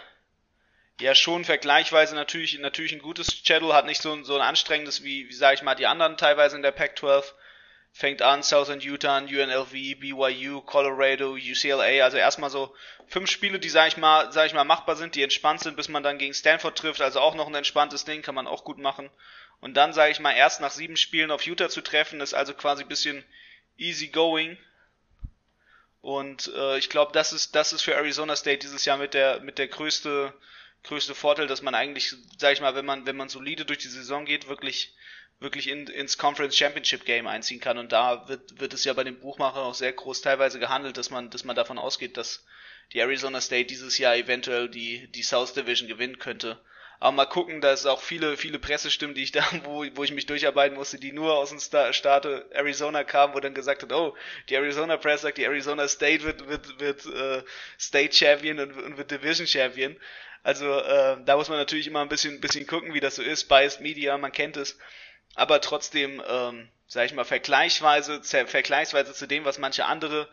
ja 1.00 1.14
schon 1.14 1.44
vergleichsweise 1.44 2.14
natürlich, 2.14 2.58
natürlich 2.58 2.92
ein 2.92 3.00
gutes 3.00 3.42
Schedule, 3.44 3.74
hat 3.74 3.86
nicht 3.86 4.00
so, 4.00 4.22
so 4.22 4.36
ein 4.36 4.42
anstrengendes 4.42 5.02
wie, 5.02 5.28
wie 5.28 5.34
sage 5.34 5.56
ich 5.56 5.62
mal, 5.62 5.74
die 5.74 5.86
anderen 5.86 6.16
teilweise 6.16 6.56
in 6.56 6.62
der 6.62 6.72
Pac-12. 6.72 7.24
Fängt 7.92 8.20
an 8.20 8.42
Southern 8.42 8.80
Utah, 8.80 9.18
UNLV, 9.18 9.72
BYU, 9.72 10.60
Colorado, 10.60 11.32
UCLA. 11.32 12.04
Also 12.04 12.18
erstmal 12.18 12.50
so 12.50 12.74
fünf 13.08 13.30
Spiele, 13.30 13.58
die, 13.58 13.70
sage 13.70 13.88
ich 13.88 13.96
mal, 13.96 14.30
sag 14.32 14.46
ich 14.46 14.52
mal, 14.52 14.64
machbar 14.64 14.96
sind, 14.96 15.14
die 15.14 15.22
entspannt 15.22 15.60
sind, 15.60 15.76
bis 15.76 15.88
man 15.88 16.02
dann 16.02 16.18
gegen 16.18 16.34
Stanford 16.34 16.76
trifft. 16.76 17.00
Also 17.00 17.20
auch 17.20 17.34
noch 17.34 17.46
ein 17.46 17.54
entspanntes 17.54 18.04
Ding, 18.04 18.20
kann 18.20 18.34
man 18.34 18.46
auch 18.46 18.64
gut 18.64 18.76
machen. 18.76 19.10
Und 19.60 19.74
dann, 19.78 19.94
sage 19.94 20.12
ich 20.12 20.20
mal, 20.20 20.32
erst 20.32 20.60
nach 20.60 20.70
sieben 20.70 20.98
Spielen 20.98 21.30
auf 21.30 21.42
Utah 21.42 21.70
zu 21.70 21.80
treffen, 21.80 22.20
ist 22.20 22.34
also 22.34 22.52
quasi 22.52 22.84
bisschen 22.84 23.24
easy 23.78 24.08
going. 24.08 24.58
Und 26.06 26.52
äh, 26.54 26.78
ich 26.78 26.88
glaube, 26.88 27.10
das 27.12 27.32
ist, 27.32 27.56
das 27.56 27.72
ist 27.72 27.82
für 27.82 27.96
Arizona 27.96 28.36
State 28.36 28.58
dieses 28.58 28.84
Jahr 28.84 28.96
mit 28.96 29.12
der, 29.12 29.40
mit 29.40 29.58
der 29.58 29.66
größte, 29.66 30.32
größte 30.84 31.16
Vorteil, 31.16 31.48
dass 31.48 31.62
man 31.62 31.74
eigentlich, 31.74 32.14
sag 32.38 32.52
ich 32.52 32.60
mal, 32.60 32.76
wenn 32.76 32.86
man, 32.86 33.06
wenn 33.06 33.16
man 33.16 33.28
solide 33.28 33.64
durch 33.64 33.80
die 33.80 33.88
Saison 33.88 34.24
geht, 34.24 34.46
wirklich, 34.46 34.94
wirklich 35.40 35.68
in, 35.68 35.88
ins 35.88 36.16
Conference 36.16 36.56
Championship 36.56 37.06
Game 37.06 37.26
einziehen 37.26 37.58
kann. 37.58 37.76
Und 37.76 37.90
da 37.90 38.28
wird, 38.28 38.60
wird 38.60 38.72
es 38.72 38.84
ja 38.84 38.92
bei 38.92 39.02
den 39.02 39.18
Buchmachern 39.18 39.64
auch 39.64 39.74
sehr 39.74 39.92
groß 39.92 40.20
teilweise 40.20 40.60
gehandelt, 40.60 40.96
dass 40.96 41.10
man, 41.10 41.28
dass 41.30 41.42
man 41.42 41.56
davon 41.56 41.76
ausgeht, 41.76 42.16
dass 42.16 42.44
die 42.92 43.00
Arizona 43.00 43.40
State 43.40 43.66
dieses 43.66 43.98
Jahr 43.98 44.14
eventuell 44.14 44.68
die, 44.68 45.10
die 45.10 45.24
South 45.24 45.54
Division 45.54 45.88
gewinnen 45.88 46.20
könnte. 46.20 46.56
Aber 46.98 47.12
mal 47.12 47.26
gucken, 47.26 47.60
da 47.60 47.72
ist 47.72 47.86
auch 47.86 48.00
viele, 48.00 48.36
viele 48.36 48.58
Pressestimmen, 48.58 49.14
die 49.14 49.22
ich 49.22 49.32
da, 49.32 49.44
wo, 49.64 49.84
wo 49.94 50.04
ich 50.04 50.12
mich 50.12 50.26
durcharbeiten 50.26 50.76
musste, 50.76 50.98
die 50.98 51.12
nur 51.12 51.34
aus 51.34 51.50
dem 51.50 51.60
Staat 51.60 52.26
Arizona 52.50 53.04
kamen, 53.04 53.34
wo 53.34 53.40
dann 53.40 53.54
gesagt 53.54 53.82
hat, 53.82 53.92
oh, 53.92 54.16
die 54.48 54.54
Arizona 54.54 54.96
Press 54.96 55.22
sagt, 55.22 55.38
die 55.38 55.44
Arizona 55.44 55.88
State 55.88 56.24
wird, 56.24 56.48
wird, 56.48 56.80
wird 56.80 57.06
äh, 57.06 57.42
State 57.78 58.14
Champion 58.14 58.60
und, 58.60 58.72
und 58.72 58.96
wird 58.96 59.10
Division 59.10 59.46
Champion. 59.46 59.96
Also 60.42 60.78
äh, 60.78 61.16
da 61.24 61.36
muss 61.36 61.48
man 61.48 61.58
natürlich 61.58 61.86
immer 61.86 62.00
ein 62.00 62.08
bisschen, 62.08 62.40
bisschen 62.40 62.66
gucken, 62.66 62.94
wie 62.94 63.00
das 63.00 63.16
so 63.16 63.22
ist. 63.22 63.48
Biased 63.48 63.80
Media, 63.80 64.16
man 64.16 64.32
kennt 64.32 64.56
es. 64.56 64.78
Aber 65.34 65.60
trotzdem, 65.60 66.22
ähm, 66.26 66.68
sag 66.86 67.06
ich 67.06 67.12
mal, 67.12 67.24
vergleichsweise, 67.24 68.22
vergleichsweise 68.22 69.12
zu 69.12 69.26
dem, 69.26 69.44
was 69.44 69.58
manche 69.58 69.84
andere, 69.84 70.28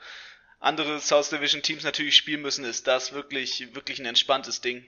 andere 0.59 0.99
South 1.01 1.29
Division 1.29 1.61
Teams 1.61 1.83
natürlich 1.83 2.15
spielen 2.15 2.41
müssen, 2.41 2.63
ist 2.63 2.87
das 2.87 3.13
wirklich, 3.13 3.73
wirklich 3.75 3.99
ein 3.99 4.05
entspanntes 4.05 4.61
Ding. 4.61 4.85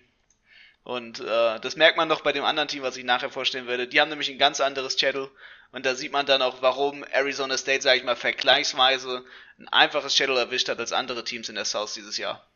Und 0.86 1.20
äh, 1.20 1.60
das 1.60 1.76
merkt 1.76 1.98
man 1.98 2.08
doch 2.08 2.22
bei 2.22 2.32
dem 2.32 2.46
anderen 2.46 2.70
Team, 2.70 2.84
was 2.84 2.96
ich 2.96 3.04
nachher 3.04 3.30
vorstellen 3.30 3.68
werde. 3.68 3.88
Die 3.88 4.00
haben 4.00 4.08
nämlich 4.08 4.32
ein 4.32 4.38
ganz 4.38 4.62
anderes 4.62 4.98
Schedule. 4.98 5.30
Und 5.74 5.86
da 5.86 5.96
sieht 5.96 6.14
man 6.14 6.26
dann 6.26 6.42
auch, 6.42 6.62
warum 6.62 7.04
Arizona 7.12 7.58
State, 7.58 7.82
sag 7.82 7.98
ich 7.98 8.06
mal, 8.06 8.16
vergleichsweise 8.16 9.24
ein 9.60 9.68
einfaches 9.68 10.16
Schedule 10.16 10.40
erwischt 10.40 10.70
hat 10.70 10.80
als 10.80 10.94
andere 10.94 11.26
Teams 11.26 11.50
in 11.50 11.56
der 11.56 11.66
South 11.66 11.96
dieses 11.96 12.18
Jahr. 12.18 12.48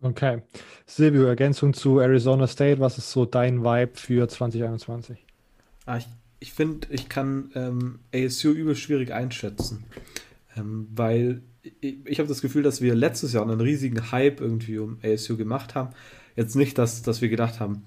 Okay. 0.00 0.42
Silvio, 0.84 1.24
Ergänzung 1.24 1.74
zu 1.74 1.98
Arizona 1.98 2.46
State, 2.46 2.78
was 2.78 2.98
ist 2.98 3.10
so 3.10 3.24
dein 3.24 3.64
Vibe 3.64 3.96
für 3.96 4.28
2021? 4.28 5.18
Ah, 5.86 5.96
ich 5.96 6.06
ich 6.38 6.52
finde, 6.52 6.88
ich 6.90 7.08
kann 7.08 7.50
ähm, 7.54 7.98
ASU 8.14 8.50
übel 8.50 8.76
schwierig 8.76 9.12
einschätzen, 9.12 9.84
ähm, 10.56 10.88
weil 10.94 11.42
ich, 11.62 11.96
ich 12.04 12.18
habe 12.18 12.28
das 12.28 12.42
Gefühl, 12.42 12.62
dass 12.62 12.80
wir 12.80 12.94
letztes 12.94 13.32
Jahr 13.32 13.42
einen 13.42 13.60
riesigen 13.60 14.12
Hype 14.12 14.40
irgendwie 14.40 14.78
um 14.78 14.98
ASU 15.02 15.36
gemacht 15.36 15.74
haben. 15.74 15.94
Jetzt 16.36 16.54
nicht, 16.54 16.78
dass, 16.78 17.02
dass 17.02 17.20
wir 17.20 17.28
gedacht 17.28 17.60
haben, 17.60 17.82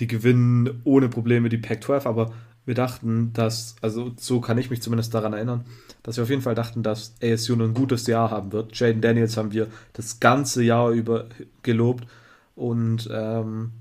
die 0.00 0.06
gewinnen 0.06 0.80
ohne 0.84 1.08
Probleme 1.08 1.48
die 1.48 1.58
Pac-12, 1.58 2.06
aber 2.06 2.32
wir 2.66 2.74
dachten, 2.74 3.32
dass, 3.32 3.76
also 3.80 4.12
so 4.18 4.40
kann 4.40 4.58
ich 4.58 4.68
mich 4.68 4.82
zumindest 4.82 5.14
daran 5.14 5.32
erinnern, 5.32 5.64
dass 6.02 6.16
wir 6.16 6.24
auf 6.24 6.30
jeden 6.30 6.42
Fall 6.42 6.54
dachten, 6.54 6.82
dass 6.82 7.14
ASU 7.22 7.54
ein 7.54 7.72
gutes 7.72 8.06
Jahr 8.06 8.30
haben 8.30 8.52
wird. 8.52 8.78
Jaden 8.78 9.00
Daniels 9.00 9.38
haben 9.38 9.52
wir 9.52 9.68
das 9.94 10.20
ganze 10.20 10.62
Jahr 10.62 10.90
über 10.90 11.28
gelobt 11.62 12.06
und 12.54 13.08
ähm, 13.10 13.72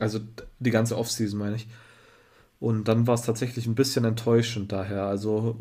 also 0.00 0.18
die 0.58 0.70
ganze 0.72 0.98
Offseason 0.98 1.38
meine 1.38 1.56
ich. 1.56 1.68
Und 2.58 2.88
dann 2.88 3.06
war 3.06 3.14
es 3.14 3.22
tatsächlich 3.22 3.66
ein 3.66 3.74
bisschen 3.74 4.04
enttäuschend 4.04 4.72
daher. 4.72 5.04
Also 5.04 5.60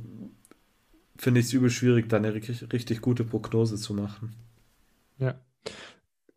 finde 1.16 1.42
ich 1.42 1.48
es 1.48 1.54
übel 1.54 1.70
schwierig, 1.70 2.10
da 2.10 2.18
eine 2.18 2.34
richtig, 2.34 2.72
richtig 2.74 3.02
gute 3.02 3.24
Prognose 3.24 3.76
zu 3.76 3.94
machen. 3.94 4.34
Ja, 5.20 5.36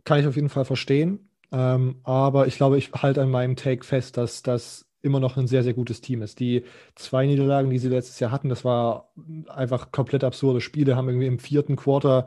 kann 0.05 0.21
ich 0.21 0.27
auf 0.27 0.37
jeden 0.37 0.51
Fall 0.51 0.65
verstehen. 0.65 1.26
Ähm, 1.53 2.01
aber 2.03 2.47
ich 2.47 2.57
glaube, 2.57 2.79
ich 2.79 2.93
halte 2.93 3.23
an 3.23 3.31
meinem 3.31 3.57
Take 3.57 3.85
fest, 3.85 4.17
dass 4.17 4.43
das 4.43 4.87
immer 5.03 5.21
noch 5.21 5.37
ein 5.37 5.47
sehr, 5.47 5.63
sehr 5.63 5.75
gutes 5.75 6.01
Team 6.01 6.23
ist. 6.23 6.41
Die 6.41 6.65
zwei 6.97 7.27
Niederlagen, 7.27 7.71
die 7.71 7.79
sie 7.79 7.89
letztes 7.89 8.19
Jahr 8.21 8.33
hatten, 8.33 8.49
das 8.49 8.65
war 8.65 9.13
einfach 9.49 9.93
komplett 9.93 10.25
absurde 10.25 10.61
Spiele, 10.61 10.97
haben 10.97 11.09
irgendwie 11.09 11.29
im 11.29 11.39
vierten 11.39 11.77
Quarter 11.77 12.27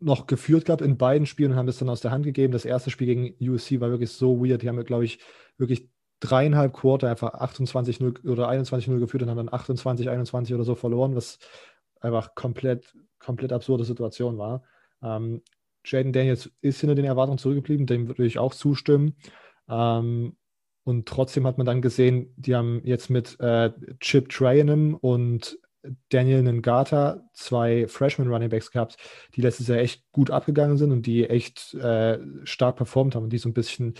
noch 0.00 0.26
geführt 0.26 0.66
gehabt 0.66 0.82
in 0.82 0.96
beiden 0.96 1.26
Spielen 1.26 1.52
und 1.52 1.58
haben 1.58 1.66
das 1.66 1.78
dann 1.78 1.88
aus 1.88 2.00
der 2.00 2.12
Hand 2.12 2.24
gegeben. 2.24 2.52
Das 2.52 2.64
erste 2.64 2.90
Spiel 2.90 3.06
gegen 3.08 3.50
USC 3.52 3.80
war 3.80 3.90
wirklich 3.90 4.12
so 4.12 4.40
weird. 4.40 4.62
Die 4.62 4.68
haben, 4.68 4.82
glaube 4.84 5.04
ich, 5.04 5.18
wirklich 5.56 5.88
dreieinhalb 6.20 6.72
Quarter 6.72 7.10
einfach 7.10 7.34
28-0 7.34 8.28
oder 8.28 8.48
21-0 8.48 8.98
geführt 8.98 9.24
und 9.24 9.30
haben 9.30 9.36
dann 9.36 9.48
28-21 9.48 10.54
oder 10.54 10.64
so 10.64 10.74
verloren, 10.76 11.16
was 11.16 11.38
einfach 12.00 12.34
komplett, 12.34 12.94
komplett 13.18 13.52
absurde 13.52 13.84
Situation 13.84 14.38
war. 14.38 14.62
Ähm, 15.02 15.42
Jaden 15.90 16.12
Daniels 16.12 16.50
ist 16.60 16.80
hinter 16.80 16.94
den 16.94 17.04
Erwartungen 17.04 17.38
zurückgeblieben, 17.38 17.86
dem 17.86 18.08
würde 18.08 18.26
ich 18.26 18.38
auch 18.38 18.54
zustimmen. 18.54 19.16
Ähm, 19.68 20.36
und 20.84 21.06
trotzdem 21.06 21.46
hat 21.46 21.58
man 21.58 21.66
dann 21.66 21.82
gesehen, 21.82 22.32
die 22.36 22.54
haben 22.54 22.80
jetzt 22.84 23.10
mit 23.10 23.38
äh, 23.40 23.70
Chip 24.00 24.30
Trayanum 24.30 24.94
und 24.94 25.58
Daniel 26.08 26.42
Ngata 26.42 27.28
zwei 27.34 27.86
Freshman 27.86 28.28
Running 28.28 28.48
Backs 28.48 28.70
gehabt, 28.70 28.96
die 29.34 29.42
letztes 29.42 29.68
Jahr 29.68 29.78
echt 29.78 30.02
gut 30.12 30.30
abgegangen 30.30 30.76
sind 30.76 30.92
und 30.92 31.06
die 31.06 31.28
echt 31.28 31.74
äh, 31.74 32.18
stark 32.44 32.76
performt 32.76 33.14
haben 33.14 33.24
und 33.24 33.32
die 33.32 33.38
so 33.38 33.48
ein 33.48 33.54
bisschen 33.54 33.94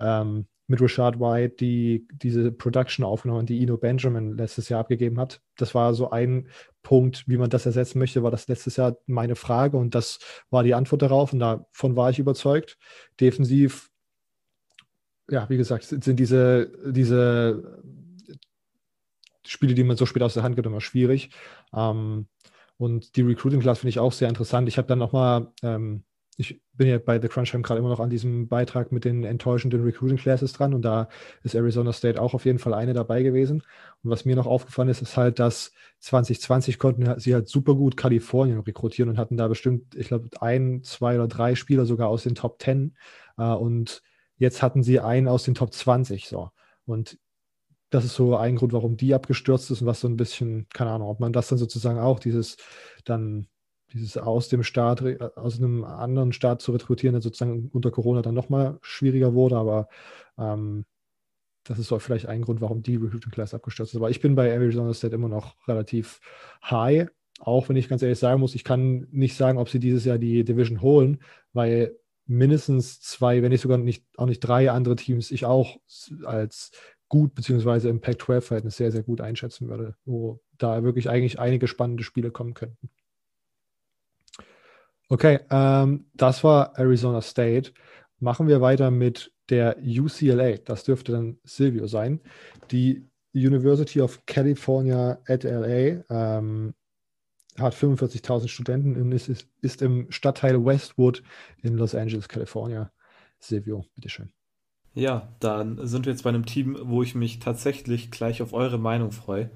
ähm, 0.00 0.46
mit 0.72 0.80
Rashad 0.80 1.20
White, 1.20 1.56
die 1.60 2.08
diese 2.10 2.50
Production 2.50 3.04
aufgenommen, 3.04 3.46
die 3.46 3.62
Ino 3.62 3.76
Benjamin 3.76 4.36
letztes 4.36 4.68
Jahr 4.68 4.80
abgegeben 4.80 5.20
hat. 5.20 5.40
Das 5.56 5.74
war 5.74 5.94
so 5.94 6.10
ein 6.10 6.48
Punkt, 6.82 7.24
wie 7.28 7.36
man 7.36 7.50
das 7.50 7.66
ersetzen 7.66 7.98
möchte, 7.98 8.22
war 8.22 8.30
das 8.30 8.48
letztes 8.48 8.76
Jahr 8.76 8.96
meine 9.06 9.36
Frage 9.36 9.76
und 9.76 9.94
das 9.94 10.18
war 10.50 10.64
die 10.64 10.74
Antwort 10.74 11.02
darauf 11.02 11.32
und 11.32 11.38
davon 11.38 11.94
war 11.94 12.10
ich 12.10 12.18
überzeugt. 12.18 12.78
Defensiv 13.20 13.90
ja, 15.30 15.48
wie 15.48 15.56
gesagt, 15.56 15.84
sind 15.84 16.18
diese, 16.18 16.72
diese 16.84 17.82
Spiele, 19.46 19.74
die 19.74 19.84
man 19.84 19.96
so 19.96 20.06
spät 20.06 20.22
aus 20.22 20.34
der 20.34 20.42
Hand 20.42 20.56
gibt, 20.56 20.66
immer 20.66 20.80
schwierig. 20.80 21.30
Ähm, 21.74 22.26
und 22.76 23.16
die 23.16 23.22
Recruiting 23.22 23.60
Class 23.60 23.80
finde 23.80 23.90
ich 23.90 23.98
auch 23.98 24.12
sehr 24.12 24.28
interessant. 24.28 24.68
Ich 24.68 24.78
habe 24.78 24.88
dann 24.88 24.98
nochmal, 24.98 25.52
ähm, 25.62 26.04
ich 26.38 26.60
bin 26.72 26.88
ja 26.88 26.98
bei 26.98 27.20
The 27.20 27.28
Crunch 27.28 27.52
gerade 27.52 27.78
immer 27.78 27.90
noch 27.90 28.00
an 28.00 28.08
diesem 28.08 28.48
Beitrag 28.48 28.90
mit 28.90 29.04
den 29.04 29.24
enttäuschenden 29.24 29.82
Recruiting 29.82 30.16
Classes 30.16 30.52
dran 30.52 30.72
und 30.72 30.82
da 30.82 31.08
ist 31.42 31.54
Arizona 31.54 31.92
State 31.92 32.20
auch 32.20 32.32
auf 32.32 32.46
jeden 32.46 32.58
Fall 32.58 32.72
eine 32.72 32.94
dabei 32.94 33.22
gewesen. 33.22 33.62
Und 34.02 34.10
was 34.10 34.24
mir 34.24 34.34
noch 34.34 34.46
aufgefallen 34.46 34.88
ist, 34.88 35.02
ist 35.02 35.16
halt, 35.16 35.38
dass 35.38 35.72
2020 36.00 36.78
konnten 36.78 37.20
sie 37.20 37.34
halt 37.34 37.48
super 37.48 37.74
gut 37.74 37.96
Kalifornien 37.96 38.60
rekrutieren 38.60 39.10
und 39.10 39.18
hatten 39.18 39.36
da 39.36 39.46
bestimmt, 39.48 39.94
ich 39.94 40.08
glaube, 40.08 40.30
ein, 40.40 40.82
zwei 40.82 41.16
oder 41.16 41.28
drei 41.28 41.54
Spieler 41.54 41.84
sogar 41.84 42.08
aus 42.08 42.22
den 42.22 42.34
Top 42.34 42.58
Ten. 42.58 42.96
Äh, 43.36 43.44
und 43.52 44.02
Jetzt 44.42 44.60
hatten 44.60 44.82
sie 44.82 44.98
einen 44.98 45.28
aus 45.28 45.44
den 45.44 45.54
Top 45.54 45.72
20. 45.72 46.26
So. 46.26 46.50
Und 46.84 47.16
das 47.90 48.04
ist 48.04 48.16
so 48.16 48.36
ein 48.36 48.56
Grund, 48.56 48.72
warum 48.72 48.96
die 48.96 49.14
abgestürzt 49.14 49.70
ist 49.70 49.82
und 49.82 49.86
was 49.86 50.00
so 50.00 50.08
ein 50.08 50.16
bisschen, 50.16 50.66
keine 50.74 50.90
Ahnung, 50.90 51.08
ob 51.08 51.20
man 51.20 51.32
das 51.32 51.46
dann 51.46 51.58
sozusagen 51.58 52.00
auch, 52.00 52.18
dieses 52.18 52.56
dann, 53.04 53.46
dieses 53.92 54.16
aus 54.16 54.48
dem 54.48 54.62
Staat, 54.62 55.02
aus 55.36 55.58
einem 55.58 55.84
anderen 55.84 56.32
Staat 56.32 56.62
zu 56.62 56.72
rekrutieren, 56.72 57.14
dann 57.14 57.22
sozusagen 57.22 57.68
unter 57.72 57.90
Corona 57.90 58.22
dann 58.22 58.34
nochmal 58.34 58.78
schwieriger 58.82 59.34
wurde, 59.34 59.56
aber 59.56 59.88
ähm, 60.38 60.84
das 61.64 61.78
ist 61.78 61.92
vielleicht 61.98 62.26
ein 62.26 62.42
Grund, 62.42 62.60
warum 62.60 62.82
die 62.82 62.96
Recruiting 62.96 63.30
Class 63.30 63.54
abgestürzt 63.54 63.94
ist. 63.94 63.96
Aber 63.96 64.10
ich 64.10 64.20
bin 64.20 64.34
bei 64.34 64.48
Arizona 64.48 64.92
State 64.94 65.14
immer 65.14 65.28
noch 65.28 65.56
relativ 65.68 66.20
high, 66.64 67.08
auch 67.38 67.68
wenn 67.68 67.76
ich 67.76 67.88
ganz 67.88 68.02
ehrlich 68.02 68.18
sagen 68.18 68.40
muss, 68.40 68.54
ich 68.54 68.64
kann 68.64 69.06
nicht 69.10 69.36
sagen, 69.36 69.58
ob 69.58 69.68
sie 69.68 69.78
dieses 69.78 70.04
Jahr 70.04 70.18
die 70.18 70.44
Division 70.44 70.80
holen, 70.80 71.22
weil 71.52 71.96
mindestens 72.26 73.00
zwei, 73.00 73.42
wenn 73.42 73.50
nicht 73.50 73.60
sogar 73.60 73.78
nicht, 73.78 74.04
auch 74.16 74.26
nicht 74.26 74.40
drei 74.40 74.70
andere 74.70 74.96
Teams 74.96 75.30
ich 75.30 75.44
auch 75.44 75.78
als 76.24 76.70
gut 77.08 77.34
beziehungsweise 77.34 77.88
im 77.88 78.00
Pac-12-Verhältnis 78.00 78.76
sehr, 78.76 78.90
sehr 78.90 79.02
gut 79.02 79.20
einschätzen 79.20 79.68
würde, 79.68 79.96
wo 80.04 80.40
da 80.56 80.82
wirklich 80.82 81.10
eigentlich 81.10 81.38
einige 81.38 81.66
spannende 81.66 82.04
Spiele 82.04 82.30
kommen 82.30 82.54
könnten. 82.54 82.90
Okay, 85.12 85.40
ähm, 85.50 86.06
das 86.14 86.42
war 86.42 86.78
Arizona 86.78 87.20
State. 87.20 87.72
Machen 88.18 88.48
wir 88.48 88.62
weiter 88.62 88.90
mit 88.90 89.30
der 89.50 89.76
UCLA. 89.78 90.56
Das 90.64 90.84
dürfte 90.84 91.12
dann 91.12 91.36
Silvio 91.44 91.86
sein. 91.86 92.18
Die 92.70 93.06
University 93.34 94.00
of 94.00 94.24
California 94.24 95.18
at 95.28 95.44
LA 95.44 96.02
ähm, 96.08 96.72
hat 97.58 97.74
45.000 97.74 98.48
Studenten 98.48 98.96
und 98.96 99.12
ist, 99.12 99.28
ist, 99.60 99.82
im 99.82 100.10
Stadtteil 100.10 100.64
Westwood 100.64 101.22
in 101.60 101.76
Los 101.76 101.94
Angeles, 101.94 102.26
California. 102.26 102.90
Silvio, 103.38 103.84
bitteschön. 103.94 104.32
Ja, 104.94 105.28
dann 105.40 105.86
sind 105.86 106.06
wir 106.06 106.12
jetzt 106.14 106.22
bei 106.22 106.30
einem 106.30 106.46
Team, 106.46 106.78
wo 106.84 107.02
ich 107.02 107.14
mich 107.14 107.38
tatsächlich 107.38 108.10
gleich 108.10 108.40
auf 108.40 108.54
eure 108.54 108.78
Meinung 108.78 109.12
freue, 109.12 109.50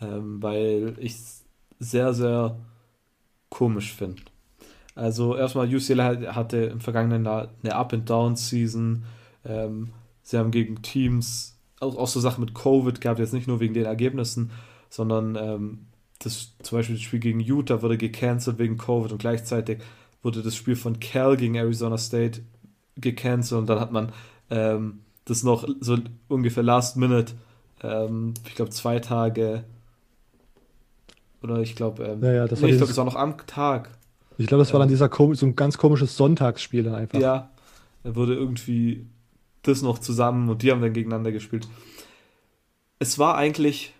ähm, 0.00 0.42
weil 0.42 0.96
ich 0.98 1.12
es 1.12 1.44
sehr, 1.78 2.14
sehr 2.14 2.58
komisch 3.48 3.94
finde. 3.94 4.22
Also 4.98 5.36
erstmal 5.36 5.72
UCLA 5.72 6.34
hatte 6.34 6.56
im 6.56 6.80
vergangenen 6.80 7.24
Jahr 7.24 7.50
eine 7.62 7.76
Up-and-Down-Season. 7.76 9.04
Ähm, 9.44 9.90
sie 10.22 10.36
haben 10.36 10.50
gegen 10.50 10.82
Teams, 10.82 11.56
auch, 11.78 11.96
auch 11.96 12.08
so 12.08 12.18
Sachen 12.18 12.44
mit 12.44 12.52
Covid 12.52 13.00
gehabt, 13.00 13.20
jetzt 13.20 13.32
nicht 13.32 13.46
nur 13.46 13.60
wegen 13.60 13.74
den 13.74 13.84
Ergebnissen, 13.84 14.50
sondern 14.90 15.36
ähm, 15.36 15.86
das 16.18 16.56
zum 16.64 16.78
Beispiel 16.78 16.96
das 16.96 17.04
Spiel 17.04 17.20
gegen 17.20 17.38
Utah 17.38 17.80
wurde 17.80 17.96
gecancelt 17.96 18.58
wegen 18.58 18.76
Covid 18.76 19.12
und 19.12 19.18
gleichzeitig 19.18 19.78
wurde 20.24 20.42
das 20.42 20.56
Spiel 20.56 20.74
von 20.74 20.98
Cal 20.98 21.36
gegen 21.36 21.54
Arizona 21.54 21.96
State 21.96 22.40
gecancelt 22.96 23.60
und 23.60 23.68
dann 23.68 23.78
hat 23.78 23.92
man 23.92 24.10
ähm, 24.50 25.02
das 25.26 25.44
noch 25.44 25.68
so 25.78 25.96
ungefähr 26.26 26.64
Last 26.64 26.96
Minute, 26.96 27.34
ähm, 27.84 28.34
ich 28.48 28.56
glaube 28.56 28.72
zwei 28.72 28.98
Tage 28.98 29.62
oder 31.40 31.60
ich 31.60 31.76
glaube, 31.76 32.02
ähm, 32.04 32.24
ja, 32.24 32.32
ja, 32.32 32.48
das, 32.48 32.60
nee, 32.60 32.70
ich 32.70 32.78
glaub, 32.78 32.88
das 32.88 32.96
war 32.96 33.04
noch 33.04 33.14
am 33.14 33.36
Tag. 33.46 33.90
Ich 34.38 34.46
glaube, 34.46 34.62
das 34.62 34.72
war 34.72 34.78
dann 34.78 34.88
ähm, 34.88 34.94
dieser 34.94 35.10
so 35.34 35.46
ein 35.46 35.56
ganz 35.56 35.78
komisches 35.78 36.16
Sonntagsspiel 36.16 36.84
dann 36.84 36.94
einfach. 36.94 37.18
Ja, 37.18 37.50
er 38.04 38.16
wurde 38.16 38.34
irgendwie 38.34 39.06
das 39.62 39.82
noch 39.82 39.98
zusammen 39.98 40.48
und 40.48 40.62
die 40.62 40.70
haben 40.70 40.80
dann 40.80 40.92
gegeneinander 40.92 41.32
gespielt. 41.32 41.66
Es 43.00 43.18
war 43.18 43.36
eigentlich 43.36 43.92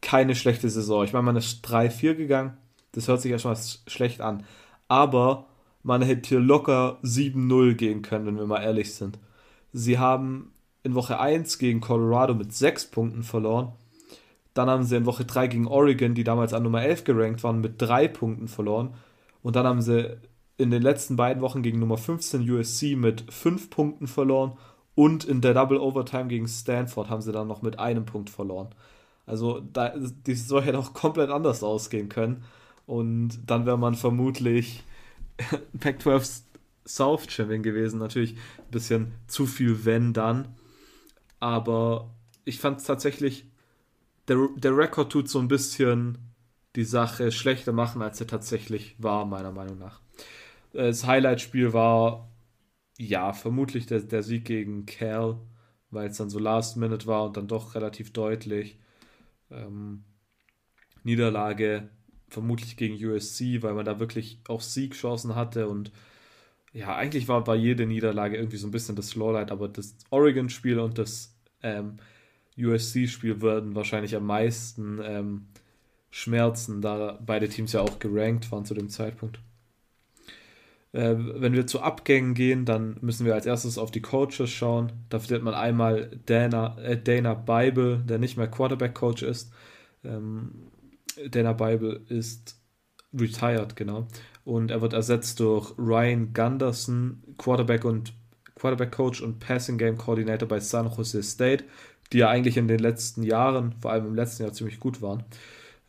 keine 0.00 0.34
schlechte 0.34 0.68
Saison. 0.68 1.04
Ich 1.04 1.12
meine, 1.12 1.24
man 1.24 1.36
ist 1.36 1.64
3-4 1.66 2.14
gegangen. 2.14 2.56
Das 2.92 3.06
hört 3.06 3.20
sich 3.20 3.30
erstmal 3.30 3.56
schlecht 3.86 4.20
an. 4.20 4.44
Aber 4.88 5.46
man 5.82 6.02
hätte 6.02 6.28
hier 6.28 6.40
locker 6.40 6.98
7-0 7.02 7.74
gehen 7.74 8.02
können, 8.02 8.26
wenn 8.26 8.36
wir 8.36 8.46
mal 8.46 8.62
ehrlich 8.62 8.94
sind. 8.94 9.18
Sie 9.72 9.98
haben 9.98 10.52
in 10.82 10.94
Woche 10.94 11.20
1 11.20 11.58
gegen 11.58 11.80
Colorado 11.80 12.34
mit 12.34 12.52
6 12.52 12.86
Punkten 12.86 13.22
verloren. 13.22 13.72
Dann 14.54 14.68
haben 14.68 14.84
sie 14.84 14.96
in 14.96 15.06
Woche 15.06 15.24
3 15.24 15.46
gegen 15.46 15.66
Oregon, 15.66 16.14
die 16.14 16.24
damals 16.24 16.52
an 16.52 16.62
Nummer 16.62 16.82
11 16.82 17.04
gerankt 17.04 17.44
waren, 17.44 17.60
mit 17.60 17.80
3 17.80 18.08
Punkten 18.08 18.48
verloren. 18.48 18.94
Und 19.42 19.56
dann 19.56 19.66
haben 19.66 19.80
sie 19.80 20.18
in 20.56 20.70
den 20.70 20.82
letzten 20.82 21.16
beiden 21.16 21.42
Wochen 21.42 21.62
gegen 21.62 21.78
Nummer 21.78 21.96
15 21.96 22.48
USC 22.50 22.96
mit 22.96 23.32
5 23.32 23.70
Punkten 23.70 24.06
verloren. 24.06 24.52
Und 24.94 25.24
in 25.24 25.40
der 25.40 25.54
Double 25.54 25.78
Overtime 25.78 26.28
gegen 26.28 26.48
Stanford 26.48 27.08
haben 27.08 27.22
sie 27.22 27.32
dann 27.32 27.48
noch 27.48 27.62
mit 27.62 27.78
einem 27.78 28.04
Punkt 28.04 28.28
verloren. 28.28 28.68
Also 29.24 29.60
da, 29.72 29.94
die 29.96 30.34
Saison 30.34 30.62
hätte 30.62 30.78
auch 30.78 30.92
komplett 30.92 31.30
anders 31.30 31.62
ausgehen 31.62 32.08
können. 32.08 32.44
Und 32.86 33.38
dann 33.46 33.64
wäre 33.64 33.78
man 33.78 33.94
vermutlich 33.94 34.82
Pac-12 35.80 36.42
South 36.86 37.30
Champion 37.30 37.62
gewesen. 37.62 38.00
Natürlich 38.00 38.34
ein 38.34 38.70
bisschen 38.70 39.12
zu 39.28 39.46
viel 39.46 39.84
wenn 39.84 40.12
dann. 40.12 40.48
Aber 41.38 42.10
ich 42.44 42.58
fand 42.58 42.80
es 42.80 42.84
tatsächlich, 42.84 43.46
der, 44.30 44.48
der 44.56 44.76
Rekord 44.76 45.10
tut 45.10 45.28
so 45.28 45.40
ein 45.40 45.48
bisschen 45.48 46.18
die 46.76 46.84
Sache 46.84 47.32
schlechter 47.32 47.72
machen, 47.72 48.00
als 48.00 48.20
er 48.20 48.28
tatsächlich 48.28 48.94
war, 48.98 49.26
meiner 49.26 49.50
Meinung 49.50 49.78
nach. 49.78 50.00
Das 50.72 51.04
Highlight-Spiel 51.04 51.72
war, 51.72 52.30
ja, 52.96 53.32
vermutlich 53.32 53.86
der, 53.86 54.00
der 54.00 54.22
Sieg 54.22 54.44
gegen 54.44 54.86
Cal, 54.86 55.40
weil 55.90 56.10
es 56.10 56.18
dann 56.18 56.30
so 56.30 56.38
Last 56.38 56.76
Minute 56.76 57.08
war 57.08 57.24
und 57.24 57.36
dann 57.36 57.48
doch 57.48 57.74
relativ 57.74 58.12
deutlich. 58.12 58.78
Ähm, 59.50 60.04
Niederlage 61.02 61.88
vermutlich 62.28 62.76
gegen 62.76 63.04
USC, 63.04 63.62
weil 63.62 63.74
man 63.74 63.84
da 63.84 63.98
wirklich 63.98 64.38
auch 64.46 64.60
Siegchancen 64.60 65.34
hatte 65.34 65.66
und 65.66 65.90
ja, 66.72 66.94
eigentlich 66.94 67.26
war 67.26 67.42
bei 67.42 67.56
jeder 67.56 67.84
Niederlage 67.84 68.36
irgendwie 68.36 68.58
so 68.58 68.68
ein 68.68 68.70
bisschen 68.70 68.94
das 68.94 69.16
Lowlight, 69.16 69.50
aber 69.50 69.68
das 69.68 69.96
Oregon-Spiel 70.10 70.78
und 70.78 70.98
das 70.98 71.34
ähm, 71.64 71.96
USC-Spiel 72.58 73.40
würden 73.40 73.74
wahrscheinlich 73.74 74.14
am 74.16 74.26
meisten 74.26 75.00
ähm, 75.02 75.46
schmerzen, 76.10 76.80
da 76.82 77.18
beide 77.24 77.48
Teams 77.48 77.72
ja 77.72 77.80
auch 77.80 77.98
gerankt 77.98 78.50
waren 78.52 78.64
zu 78.64 78.74
dem 78.74 78.88
Zeitpunkt. 78.88 79.40
Äh, 80.92 81.14
wenn 81.16 81.52
wir 81.52 81.66
zu 81.66 81.80
Abgängen 81.80 82.34
gehen, 82.34 82.64
dann 82.64 82.96
müssen 83.00 83.24
wir 83.24 83.34
als 83.34 83.46
erstes 83.46 83.78
auf 83.78 83.90
die 83.90 84.02
Coaches 84.02 84.50
schauen. 84.50 84.92
Da 85.08 85.20
findet 85.20 85.44
man 85.44 85.54
einmal 85.54 86.18
Dana, 86.26 86.76
äh, 86.78 87.00
Dana 87.00 87.34
Bible, 87.34 87.98
der 87.98 88.18
nicht 88.18 88.36
mehr 88.36 88.48
Quarterback-Coach 88.48 89.22
ist. 89.22 89.52
Ähm, 90.04 90.70
Dana 91.30 91.52
Bible 91.52 92.00
ist 92.08 92.56
retired, 93.14 93.76
genau. 93.76 94.08
Und 94.44 94.70
er 94.70 94.80
wird 94.80 94.92
ersetzt 94.92 95.38
durch 95.40 95.72
Ryan 95.78 96.32
Gunderson, 96.32 97.22
Quarterback 97.38 97.84
und 97.84 98.12
Quarterback 98.56 98.92
Coach 98.92 99.22
und 99.22 99.38
Passing 99.38 99.78
Game 99.78 99.96
Coordinator 99.96 100.48
bei 100.48 100.60
San 100.60 100.90
Jose 100.90 101.22
State, 101.22 101.64
die 102.12 102.18
ja 102.18 102.28
eigentlich 102.28 102.56
in 102.56 102.68
den 102.68 102.80
letzten 102.80 103.22
Jahren, 103.22 103.72
vor 103.80 103.92
allem 103.92 104.06
im 104.06 104.14
letzten 104.14 104.42
Jahr, 104.42 104.52
ziemlich 104.52 104.80
gut 104.80 105.00
waren. 105.02 105.22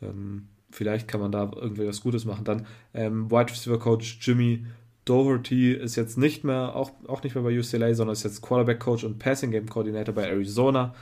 Ähm, 0.00 0.48
vielleicht 0.70 1.08
kann 1.08 1.20
man 1.20 1.32
da 1.32 1.50
irgendwie 1.54 1.86
was 1.86 2.00
Gutes 2.00 2.24
machen. 2.24 2.44
Dann 2.44 2.66
ähm, 2.94 3.30
Wide 3.30 3.50
Receiver 3.50 3.78
Coach 3.78 4.18
Jimmy 4.20 4.64
Doherty 5.04 5.72
ist 5.72 5.96
jetzt 5.96 6.16
nicht 6.16 6.44
mehr, 6.44 6.76
auch, 6.76 6.92
auch 7.08 7.22
nicht 7.22 7.34
mehr 7.34 7.42
bei 7.42 7.58
UCLA, 7.58 7.94
sondern 7.94 8.12
ist 8.12 8.22
jetzt 8.22 8.40
Quarterback 8.40 8.78
Coach 8.80 9.04
und 9.04 9.18
Passing 9.18 9.50
Game 9.50 9.68
Coordinator 9.68 10.14
bei 10.14 10.28
Arizona, 10.28 10.94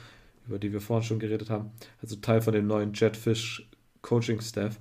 über 0.47 0.59
die 0.59 0.73
wir 0.73 0.81
vorhin 0.81 1.07
schon 1.07 1.19
geredet 1.19 1.51
haben. 1.51 1.71
Also 2.01 2.17
Teil 2.17 2.41
von 2.41 2.55
dem 2.55 2.67
neuen 2.67 2.93
Jetfish 2.95 3.69
Coaching 4.01 4.41
Staff. 4.41 4.79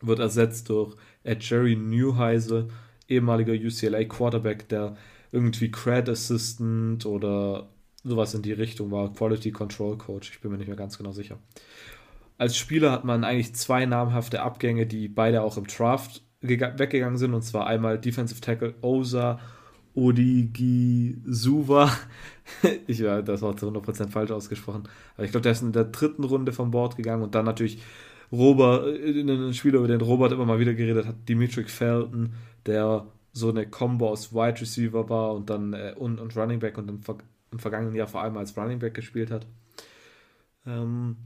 Wird 0.00 0.20
ersetzt 0.20 0.70
durch 0.70 0.94
Jerry 1.24 1.76
Newheisel, 1.76 2.68
ehemaliger 3.08 3.52
UCLA 3.52 4.04
Quarterback, 4.04 4.68
der 4.68 4.96
irgendwie 5.32 5.70
Cred 5.70 6.08
Assistant 6.08 7.04
oder 7.04 7.68
sowas 8.04 8.34
in 8.34 8.42
die 8.42 8.52
Richtung 8.52 8.90
war, 8.90 9.12
Quality 9.12 9.52
Control 9.52 9.98
Coach, 9.98 10.30
ich 10.32 10.40
bin 10.40 10.50
mir 10.50 10.58
nicht 10.58 10.68
mehr 10.68 10.76
ganz 10.76 10.98
genau 10.98 11.12
sicher. 11.12 11.38
Als 12.38 12.56
Spieler 12.56 12.90
hat 12.92 13.04
man 13.04 13.24
eigentlich 13.24 13.54
zwei 13.54 13.84
namhafte 13.84 14.42
Abgänge, 14.42 14.86
die 14.86 15.08
beide 15.08 15.42
auch 15.42 15.56
im 15.58 15.66
Draft 15.66 16.22
weggegangen 16.40 17.18
sind, 17.18 17.34
und 17.34 17.42
zwar 17.42 17.66
einmal 17.66 17.98
Defensive 17.98 18.40
Tackle 18.40 18.74
Osa 18.80 19.38
Odigisuva. 19.94 21.90
ich 22.86 23.00
ja, 23.00 23.22
das 23.22 23.42
war 23.42 23.56
zu 23.56 23.68
100% 23.68 24.08
falsch 24.08 24.30
ausgesprochen. 24.30 24.84
Aber 25.16 25.24
ich 25.24 25.32
glaube, 25.32 25.42
der 25.42 25.52
ist 25.52 25.62
in 25.62 25.72
der 25.72 25.84
dritten 25.84 26.24
Runde 26.24 26.52
vom 26.52 26.70
Board 26.70 26.96
gegangen 26.96 27.22
und 27.22 27.34
dann 27.34 27.44
natürlich 27.44 27.82
Robert, 28.32 28.86
äh, 28.86 29.20
ein 29.20 29.54
Spieler, 29.54 29.78
über 29.78 29.88
den 29.88 30.00
Robert 30.00 30.32
immer 30.32 30.46
mal 30.46 30.60
wieder 30.60 30.74
geredet 30.74 31.06
hat, 31.06 31.28
Dimitri 31.28 31.64
Felton, 31.64 32.34
der 32.66 33.06
so 33.32 33.48
eine 33.50 33.66
Combo 33.68 34.08
aus 34.08 34.32
Wide 34.32 34.60
Receiver 34.60 35.08
war 35.08 35.34
und 35.34 35.50
dann 35.50 35.72
äh, 35.72 35.94
und, 35.96 36.20
und 36.20 36.36
Running 36.36 36.60
Back 36.60 36.78
und 36.78 36.88
im, 36.88 37.00
im, 37.52 37.58
vergangenen 37.58 37.94
Jahr 37.94 38.06
vor 38.06 38.22
allem 38.22 38.36
als 38.36 38.56
Running 38.56 38.78
Back 38.78 38.94
gespielt 38.94 39.30
hat. 39.30 39.46
Ähm, 40.66 41.16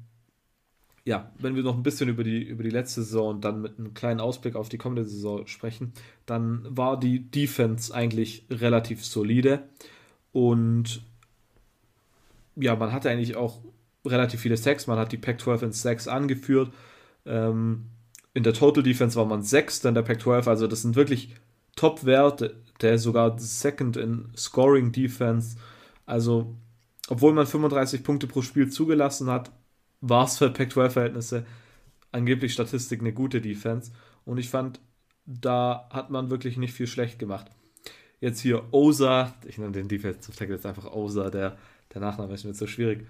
ja, 1.05 1.31
wenn 1.39 1.55
wir 1.55 1.63
noch 1.63 1.77
ein 1.77 1.83
bisschen 1.83 2.09
über 2.09 2.25
die, 2.25 2.43
über 2.43 2.63
die 2.63 2.71
letzte 2.71 3.03
Saison 3.03 3.37
und 3.37 3.45
dann 3.45 3.61
mit 3.61 3.79
einem 3.79 3.93
kleinen 3.95 4.21
Ausblick 4.21 4.57
auf 4.57 4.69
die 4.69 4.79
kommende 4.79 5.05
Saison 5.05 5.47
sprechen, 5.47 5.93
dann 6.25 6.65
war 6.69 6.99
die 6.99 7.31
Defense 7.31 7.95
eigentlich 7.95 8.47
relativ 8.51 9.05
solide 9.05 9.65
und 10.33 11.03
ja, 12.57 12.75
man 12.77 12.93
hatte 12.93 13.11
eigentlich 13.11 13.37
auch 13.37 13.61
relativ 14.07 14.41
viele 14.41 14.57
Sacks, 14.57 14.87
man 14.87 14.99
hat 14.99 15.13
die 15.13 15.19
Pac-12 15.19 15.65
in 15.65 15.73
Sacks 15.73 16.09
angeführt 16.09 16.73
ähm, 17.27 17.87
in 18.33 18.43
der 18.43 18.53
Total 18.53 18.83
Defense 18.83 19.17
war 19.17 19.25
man 19.25 19.43
Sechster 19.43 19.89
in 19.89 19.95
der 19.95 20.03
Pac-12, 20.03 20.49
also 20.49 20.67
das 20.67 20.83
sind 20.83 20.97
wirklich 20.97 21.35
Top-Werte, 21.77 22.57
der 22.81 22.99
sogar 22.99 23.39
Second 23.39 23.97
in 23.97 24.29
Scoring 24.37 24.93
Defense. 24.93 25.57
Also, 26.07 26.55
obwohl 27.09 27.33
man 27.33 27.47
35 27.47 28.03
Punkte 28.03 28.27
pro 28.27 28.43
Spiel 28.43 28.71
zugelassen 28.71 29.31
hat, 29.31 29.51
war 30.01 30.25
es 30.25 30.39
für 30.39 30.51
Pac-12-Verhältnisse 30.51 31.45
angeblich 32.13 32.53
Statistik 32.53 33.01
eine 33.01 33.13
gute 33.13 33.41
Defense. 33.41 33.91
Und 34.25 34.39
ich 34.39 34.49
fand, 34.49 34.81
da 35.27 35.89
hat 35.91 36.11
man 36.11 36.31
wirklich 36.31 36.57
nicht 36.57 36.75
viel 36.75 36.87
schlecht 36.87 37.19
gemacht. 37.19 37.51
Jetzt 38.21 38.41
hier 38.41 38.73
Osa, 38.73 39.35
ich 39.47 39.59
nenne 39.59 39.73
den 39.73 39.89
Defensive 39.89 40.37
Tackle 40.37 40.55
jetzt 40.55 40.67
einfach 40.67 40.93
Osa, 40.93 41.31
der, 41.31 41.59
der 41.93 42.01
Nachname 42.01 42.35
ist 42.35 42.45
mir 42.45 42.55
so 42.55 42.67
schwierig. 42.67 43.07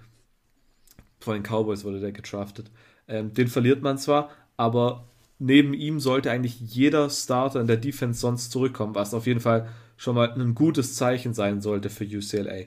Von 1.19 1.35
den 1.35 1.43
Cowboys 1.43 1.83
wurde 1.83 1.99
der 1.99 2.11
getraftet. 2.11 2.71
Ähm, 3.07 3.33
den 3.33 3.47
verliert 3.47 3.81
man 3.81 3.97
zwar, 3.97 4.29
aber 4.57 5.07
neben 5.39 5.73
ihm 5.73 5.99
sollte 5.99 6.31
eigentlich 6.31 6.59
jeder 6.59 7.09
Starter 7.09 7.61
in 7.61 7.67
der 7.67 7.77
Defense 7.77 8.19
sonst 8.19 8.51
zurückkommen, 8.51 8.95
was 8.95 9.13
auf 9.13 9.27
jeden 9.27 9.39
Fall 9.39 9.69
schon 9.97 10.15
mal 10.15 10.31
ein 10.31 10.55
gutes 10.55 10.95
Zeichen 10.95 11.33
sein 11.33 11.61
sollte 11.61 11.89
für 11.89 12.05
UCLA. 12.05 12.65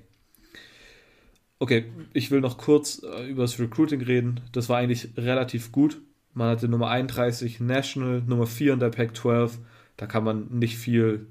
Okay, 1.61 1.87
ich 2.13 2.31
will 2.31 2.41
noch 2.41 2.57
kurz 2.57 3.03
äh, 3.03 3.29
über 3.29 3.43
das 3.43 3.59
Recruiting 3.59 4.01
reden. 4.01 4.41
Das 4.53 4.69
war 4.69 4.79
eigentlich 4.79 5.09
relativ 5.17 5.73
gut. 5.73 6.01
Man 6.33 6.51
hatte 6.51 6.69
Nummer 6.69 6.89
31 6.89 7.59
National, 7.61 8.23
Nummer 8.23 8.47
4 8.47 8.75
in 8.75 8.81
der 8.81 8.91
Pac-12. 8.91 9.59
Da 9.97 10.07
kann 10.07 10.23
man 10.23 10.47
nicht 10.51 10.79
viel 10.79 11.27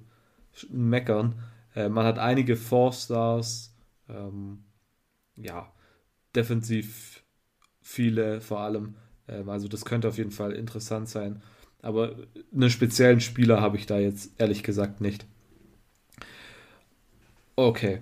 meckern. 0.69 1.35
Äh, 1.75 1.87
man 1.89 2.05
hat 2.05 2.19
einige 2.19 2.57
Four-Stars. 2.57 3.73
Ähm, 4.09 4.65
ja, 5.37 5.71
defensiv 6.35 7.23
viele 7.81 8.41
vor 8.41 8.59
allem. 8.59 8.95
Ähm, 9.29 9.47
also 9.47 9.69
das 9.69 9.85
könnte 9.85 10.09
auf 10.09 10.17
jeden 10.17 10.31
Fall 10.31 10.51
interessant 10.51 11.07
sein. 11.07 11.41
Aber 11.81 12.15
einen 12.53 12.69
speziellen 12.69 13.21
Spieler 13.21 13.61
habe 13.61 13.77
ich 13.77 13.85
da 13.85 13.97
jetzt 13.97 14.31
ehrlich 14.39 14.63
gesagt 14.63 14.99
nicht. 14.99 15.25
Okay. 17.55 18.01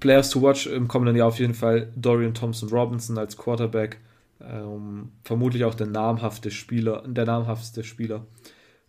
Players 0.00 0.30
to 0.30 0.42
watch 0.42 0.66
im 0.66 0.88
kommenden 0.88 1.16
Jahr 1.16 1.28
auf 1.28 1.38
jeden 1.38 1.54
Fall 1.54 1.92
Dorian 1.96 2.34
Thompson 2.34 2.68
Robinson 2.68 3.18
als 3.18 3.36
Quarterback. 3.36 3.98
Ähm, 4.40 5.12
vermutlich 5.24 5.64
auch 5.64 5.74
der 5.74 5.88
namhafte 5.88 6.50
Spieler, 6.50 7.02
der 7.06 7.26
namhafteste 7.26 7.84
Spieler 7.84 8.26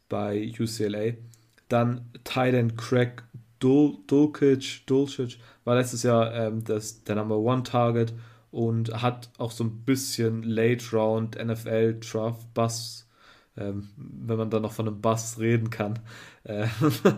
bei 0.07 0.51
UCLA. 0.59 1.13
Dann 1.67 2.09
Titan 2.23 2.75
Craig 2.75 3.23
Dul 3.59 3.97
Dulcich, 4.07 4.85
Dulcich 4.85 5.39
war 5.65 5.75
letztes 5.75 6.03
Jahr 6.03 6.33
ähm, 6.33 6.63
das, 6.63 7.03
der 7.03 7.15
Number 7.15 7.37
One 7.37 7.63
Target 7.63 8.13
und 8.51 9.01
hat 9.01 9.29
auch 9.37 9.51
so 9.51 9.63
ein 9.63 9.81
bisschen 9.85 10.43
Late 10.43 10.85
Round 10.93 11.35
NFL 11.43 11.99
Draft 11.99 12.53
Bass, 12.53 13.07
ähm, 13.57 13.89
wenn 13.97 14.37
man 14.37 14.49
da 14.49 14.59
noch 14.59 14.71
von 14.71 14.87
einem 14.87 15.01
Bass 15.01 15.39
reden 15.39 15.69
kann. 15.69 15.99
Äh, 16.43 16.67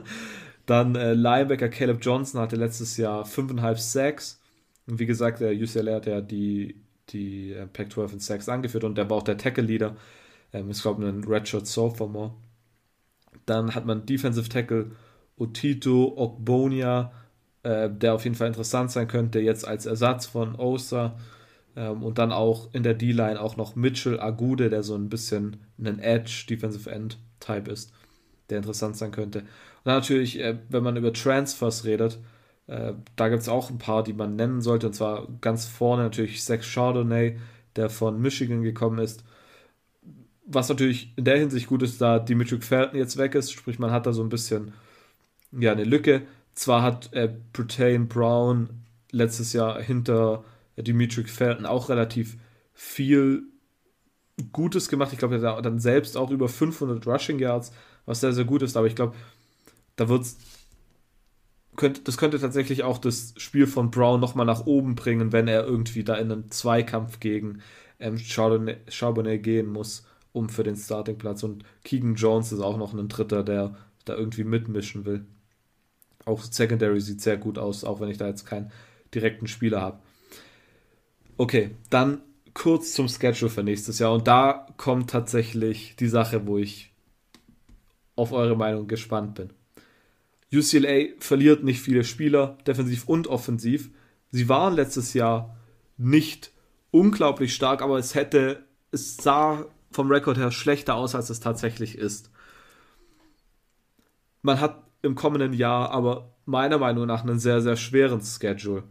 dann 0.66 0.96
äh, 0.96 1.14
Linebacker 1.14 1.70
Caleb 1.70 2.00
Johnson 2.02 2.42
hatte 2.42 2.56
letztes 2.56 2.98
Jahr 2.98 3.26
5,5 3.26 3.78
Sacks. 3.78 4.42
Und 4.88 5.00
wie 5.00 5.06
gesagt, 5.06 5.42
der 5.42 5.54
UCLA 5.54 5.96
hat 5.96 6.06
ja 6.06 6.22
die, 6.22 6.82
die 7.10 7.54
äh, 7.54 7.68
Pac-12 7.68 8.14
in 8.14 8.20
Sacks 8.20 8.50
angeführt 8.50 8.84
und 8.84 8.98
der 8.98 9.10
war 9.10 9.18
auch 9.18 9.24
der 9.24 9.38
Tackle-Leader. 9.38 9.96
Ähm, 10.54 10.70
ist, 10.70 10.82
glaube 10.82 11.04
ich, 11.04 11.10
ein 11.10 11.24
Redshirt 11.24 11.68
Sophomore. 11.68 12.34
Dann 13.46 13.74
hat 13.76 13.86
man 13.86 14.06
Defensive 14.06 14.50
Tackle 14.50 14.92
Otito 15.38 16.14
Ogbonia 16.18 17.12
äh, 17.64 17.90
der 17.90 18.16
auf 18.16 18.24
jeden 18.24 18.36
Fall 18.36 18.48
interessant 18.48 18.92
sein 18.92 19.08
könnte, 19.08 19.40
jetzt 19.40 19.68
als 19.68 19.86
Ersatz 19.86 20.26
von 20.26 20.56
Osa. 20.56 21.18
Ähm, 21.76 22.04
und 22.04 22.18
dann 22.18 22.32
auch 22.32 22.74
in 22.74 22.84
der 22.84 22.96
D-Line 22.96 23.40
auch 23.40 23.56
noch 23.56 23.76
Mitchell 23.76 24.20
Agude, 24.20 24.70
der 24.70 24.84
so 24.84 24.96
ein 24.96 25.10
bisschen 25.10 25.58
ein 25.80 26.00
Edge 26.00 26.46
Defensive 26.50 26.90
End 26.90 27.18
Type 27.40 27.72
ist, 27.72 27.94
der 28.50 28.58
interessant 28.58 28.98
sein 28.98 29.12
könnte. 29.12 29.44
Dann 29.84 29.96
natürlich, 29.96 30.40
äh, 30.40 30.58
wenn 30.70 30.84
man 30.84 30.98
über 30.98 31.14
Transfers 31.14 31.86
redet, 31.86 32.20
äh, 32.68 32.94
da 33.16 33.30
gibt 33.30 33.42
es 33.42 33.50
auch 33.50 33.70
ein 33.70 33.80
paar, 33.80 34.04
die 34.04 34.14
man 34.14 34.36
nennen 34.36 34.62
sollte. 34.62 34.88
Und 34.88 34.94
zwar 34.94 35.28
ganz 35.42 35.66
vorne 35.66 36.04
natürlich 36.04 36.44
Zach 36.44 36.62
Chardonnay, 36.62 37.38
der 37.76 37.90
von 37.90 38.22
Michigan 38.22 38.64
gekommen 38.64 39.00
ist. 39.00 39.24
Was 40.46 40.70
natürlich 40.70 41.14
in 41.16 41.26
der 41.26 41.38
Hinsicht 41.38 41.68
gut 41.68 41.82
ist, 41.84 42.02
da 42.02 42.20
Dimitri 42.20 42.60
Felton 42.60 42.98
jetzt 42.98 43.18
weg 43.18 43.36
ist, 43.36 43.52
sprich 43.52 43.80
man 43.80 43.92
hat 43.92 44.06
da 44.06 44.14
so 44.14 44.22
ein 44.22 44.30
bisschen 44.30 44.74
ja, 45.52 45.72
eine 45.72 45.84
Lücke. 45.84 46.24
Zwar 46.54 46.82
hat 46.82 47.14
äh, 47.14 47.30
Protein 47.54 48.08
Brown 48.08 48.70
letztes 49.12 49.54
Jahr 49.54 49.82
hinter 49.82 50.44
Dimitri 50.78 51.24
Felton 51.26 51.66
auch 51.66 51.90
relativ 51.90 52.38
viel 52.74 53.44
Gutes 54.52 54.90
gemacht. 54.90 55.14
Ich 55.14 55.20
glaube, 55.20 55.38
er 55.38 55.58
hat 55.58 55.66
dann 55.66 55.80
selbst 55.80 56.18
auch 56.18 56.32
über 56.32 56.50
500 56.50 57.06
Rushing 57.06 57.40
Yards, 57.40 57.72
was 58.06 58.22
sehr, 58.22 58.34
sehr 58.34 58.46
gut 58.46 58.62
ist. 58.62 58.76
Aber 58.76 58.88
ich 58.88 58.96
glaube, 58.96 59.16
da 59.96 60.10
wird 60.10 60.26
könnte, 61.76 62.02
das 62.02 62.18
könnte 62.18 62.40
tatsächlich 62.40 62.84
auch 62.84 62.98
das 62.98 63.34
Spiel 63.38 63.68
von 63.68 63.92
Brown 63.92 64.20
nochmal 64.20 64.46
nach 64.46 64.66
oben 64.66 64.96
bringen, 64.96 65.32
wenn 65.32 65.48
er 65.48 65.66
irgendwie 65.66 66.04
da 66.04 66.16
in 66.16 66.32
einen 66.32 66.52
Zweikampf 66.52 67.20
gegen 67.20 67.62
ähm, 68.00 68.18
Charbonnet, 68.18 68.94
Charbonnet 68.94 69.44
gehen 69.44 69.68
muss, 69.68 70.06
um 70.34 70.50
für 70.50 70.64
den 70.64 70.76
Startingplatz. 70.76 71.44
Und 71.44 71.64
Keegan 71.84 72.16
Jones 72.16 72.52
ist 72.52 72.60
auch 72.60 72.78
noch 72.78 72.94
ein 72.94 73.08
Dritter, 73.08 73.44
der 73.44 73.76
da 74.06 74.16
irgendwie 74.16 74.44
mitmischen 74.44 75.06
will. 75.06 75.26
Auch 76.26 76.44
Secondary 76.44 77.02
sieht 77.02 77.22
sehr 77.22 77.38
gut 77.38 77.58
aus, 77.58 77.84
auch 77.84 78.00
wenn 78.00 78.10
ich 78.10 78.18
da 78.18 78.28
jetzt 78.28 78.46
keinen 78.46 78.72
direkten 79.14 79.48
Spieler 79.48 79.82
habe. 79.82 80.00
Okay, 81.38 81.72
dann 81.90 82.22
kurz 82.54 82.94
zum 82.94 83.08
Schedule 83.08 83.50
für 83.50 83.64
nächstes 83.64 84.00
Jahr. 84.00 84.14
Und 84.14 84.28
da 84.28 84.68
kommt 84.78 85.10
tatsächlich 85.10 85.96
die 85.96 86.08
Sache, 86.08 86.46
wo 86.46 86.58
ich 86.58 86.94
auf 88.16 88.32
eure 88.34 88.56
Meinung 88.56 88.88
gespannt 88.88 89.36
bin. 89.36 89.50
UCLA 90.54 91.14
verliert 91.20 91.64
nicht 91.64 91.82
viele 91.82 92.04
Spieler, 92.04 92.58
defensiv 92.68 93.08
und 93.08 93.28
offensiv. 93.28 93.90
Sie 94.32 94.50
waren 94.50 94.76
letztes 94.76 95.14
Jahr 95.14 95.56
nicht 95.98 96.52
unglaublich 96.92 97.54
stark, 97.54 97.82
aber 97.82 97.98
es 97.98 98.16
hätte, 98.16 98.66
es 98.92 99.18
sah 99.18 99.66
vom 99.92 100.12
Rekord 100.12 100.38
her 100.38 100.52
schlechter 100.52 100.96
aus, 100.96 101.16
als 101.16 101.30
es 101.30 101.40
tatsächlich 101.40 101.98
ist. 101.98 102.30
Man 104.42 104.60
hat 104.60 104.84
im 105.02 105.16
kommenden 105.16 105.54
Jahr 105.54 105.92
aber 105.92 106.34
meiner 106.46 106.78
Meinung 106.78 107.08
nach 107.08 107.24
einen 107.24 107.40
sehr, 107.40 107.62
sehr 107.62 107.76
schweren 107.76 108.22
Schedule. 108.22 108.84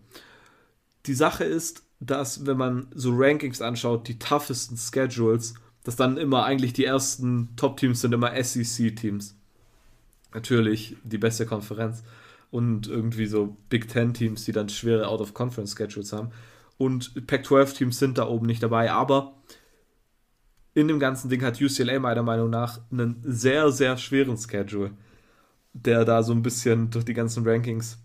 Die 1.06 1.14
Sache 1.14 1.44
ist, 1.44 1.84
dass, 2.00 2.46
wenn 2.46 2.56
man 2.56 2.88
so 2.94 3.12
Rankings 3.14 3.60
anschaut, 3.60 4.08
die 4.08 4.18
toughesten 4.18 4.76
Schedules, 4.76 5.54
dass 5.84 5.96
dann 5.96 6.16
immer 6.16 6.44
eigentlich 6.44 6.72
die 6.72 6.84
ersten 6.84 7.54
Top-Teams 7.56 8.00
sind 8.00 8.12
immer 8.12 8.32
SEC-Teams. 8.42 9.39
Natürlich 10.32 10.96
die 11.02 11.18
beste 11.18 11.46
Konferenz 11.46 12.02
und 12.50 12.88
irgendwie 12.88 13.26
so 13.26 13.56
Big 13.68 13.88
Ten-Teams, 13.88 14.44
die 14.44 14.52
dann 14.52 14.68
schwere 14.68 15.08
Out-of-Conference-Schedules 15.08 16.12
haben. 16.12 16.30
Und 16.78 17.26
Pac-12-Teams 17.26 17.98
sind 17.98 18.18
da 18.18 18.26
oben 18.26 18.46
nicht 18.46 18.62
dabei, 18.62 18.90
aber 18.90 19.34
in 20.74 20.88
dem 20.88 21.00
ganzen 21.00 21.28
Ding 21.28 21.42
hat 21.42 21.60
UCLA 21.60 21.98
meiner 21.98 22.22
Meinung 22.22 22.50
nach 22.50 22.80
einen 22.90 23.20
sehr, 23.24 23.70
sehr 23.70 23.96
schweren 23.96 24.36
Schedule, 24.36 24.92
der 25.72 26.04
da 26.04 26.22
so 26.22 26.32
ein 26.32 26.42
bisschen 26.42 26.90
durch 26.90 27.04
die 27.04 27.14
ganzen 27.14 27.46
Rankings 27.46 27.98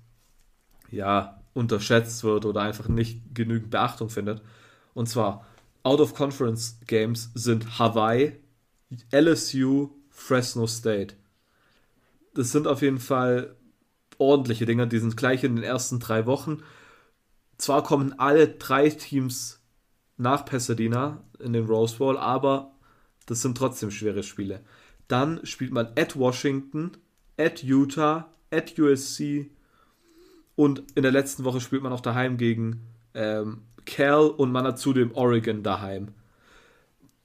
ja 0.92 1.42
unterschätzt 1.54 2.24
wird 2.24 2.46
oder 2.46 2.62
einfach 2.62 2.88
nicht 2.88 3.22
genügend 3.34 3.72
Beachtung 3.72 4.10
findet. 4.10 4.42
Und 4.94 5.08
zwar 5.08 5.46
Out-of-Conference 5.84 6.80
Games 6.88 7.32
sind 7.34 7.80
Hawaii, 7.80 8.34
LSU, 9.12 9.90
Fresno 10.10 10.68
State. 10.68 11.16
Das 12.36 12.52
sind 12.52 12.68
auf 12.68 12.82
jeden 12.82 13.00
Fall 13.00 13.56
ordentliche 14.18 14.66
Dinge, 14.66 14.88
die 14.88 15.00
sind 15.00 15.18
gleich 15.18 15.44
in 15.44 15.56
den 15.56 15.64
ersten 15.64 16.00
drei 16.00 16.26
Wochen. 16.26 16.62
Zwar 17.58 17.84
kommen 17.84 18.14
alle 18.20 18.48
drei 18.48 18.90
Teams 18.90 19.62
nach 20.18 20.46
Pasadena 20.46 21.24
in 21.40 21.54
den 21.54 21.66
Rose 21.66 21.98
Bowl, 21.98 22.18
aber 22.18 22.72
das 23.26 23.42
sind 23.42 23.58
trotzdem 23.58 23.90
schwere 23.90 24.24
Spiele. 24.24 24.62
Dann 25.08 25.46
spielt 25.46 25.72
man 25.72 25.88
at 25.98 26.18
Washington, 26.18 26.92
at 27.38 27.64
Utah, 27.64 28.30
at 28.52 28.78
USC, 28.78 29.50
und 30.56 30.84
in 30.96 31.04
der 31.04 31.12
letzten 31.12 31.44
Woche 31.44 31.60
spielt 31.62 31.84
man 31.84 31.92
auch 31.92 32.02
daheim 32.02 32.38
gegen 32.38 32.82
ähm, 33.14 33.64
Cal 33.86 34.28
und 34.28 34.52
man 34.52 34.66
hat 34.66 34.80
zudem 34.80 35.12
Oregon 35.14 35.64
daheim. 35.64 36.10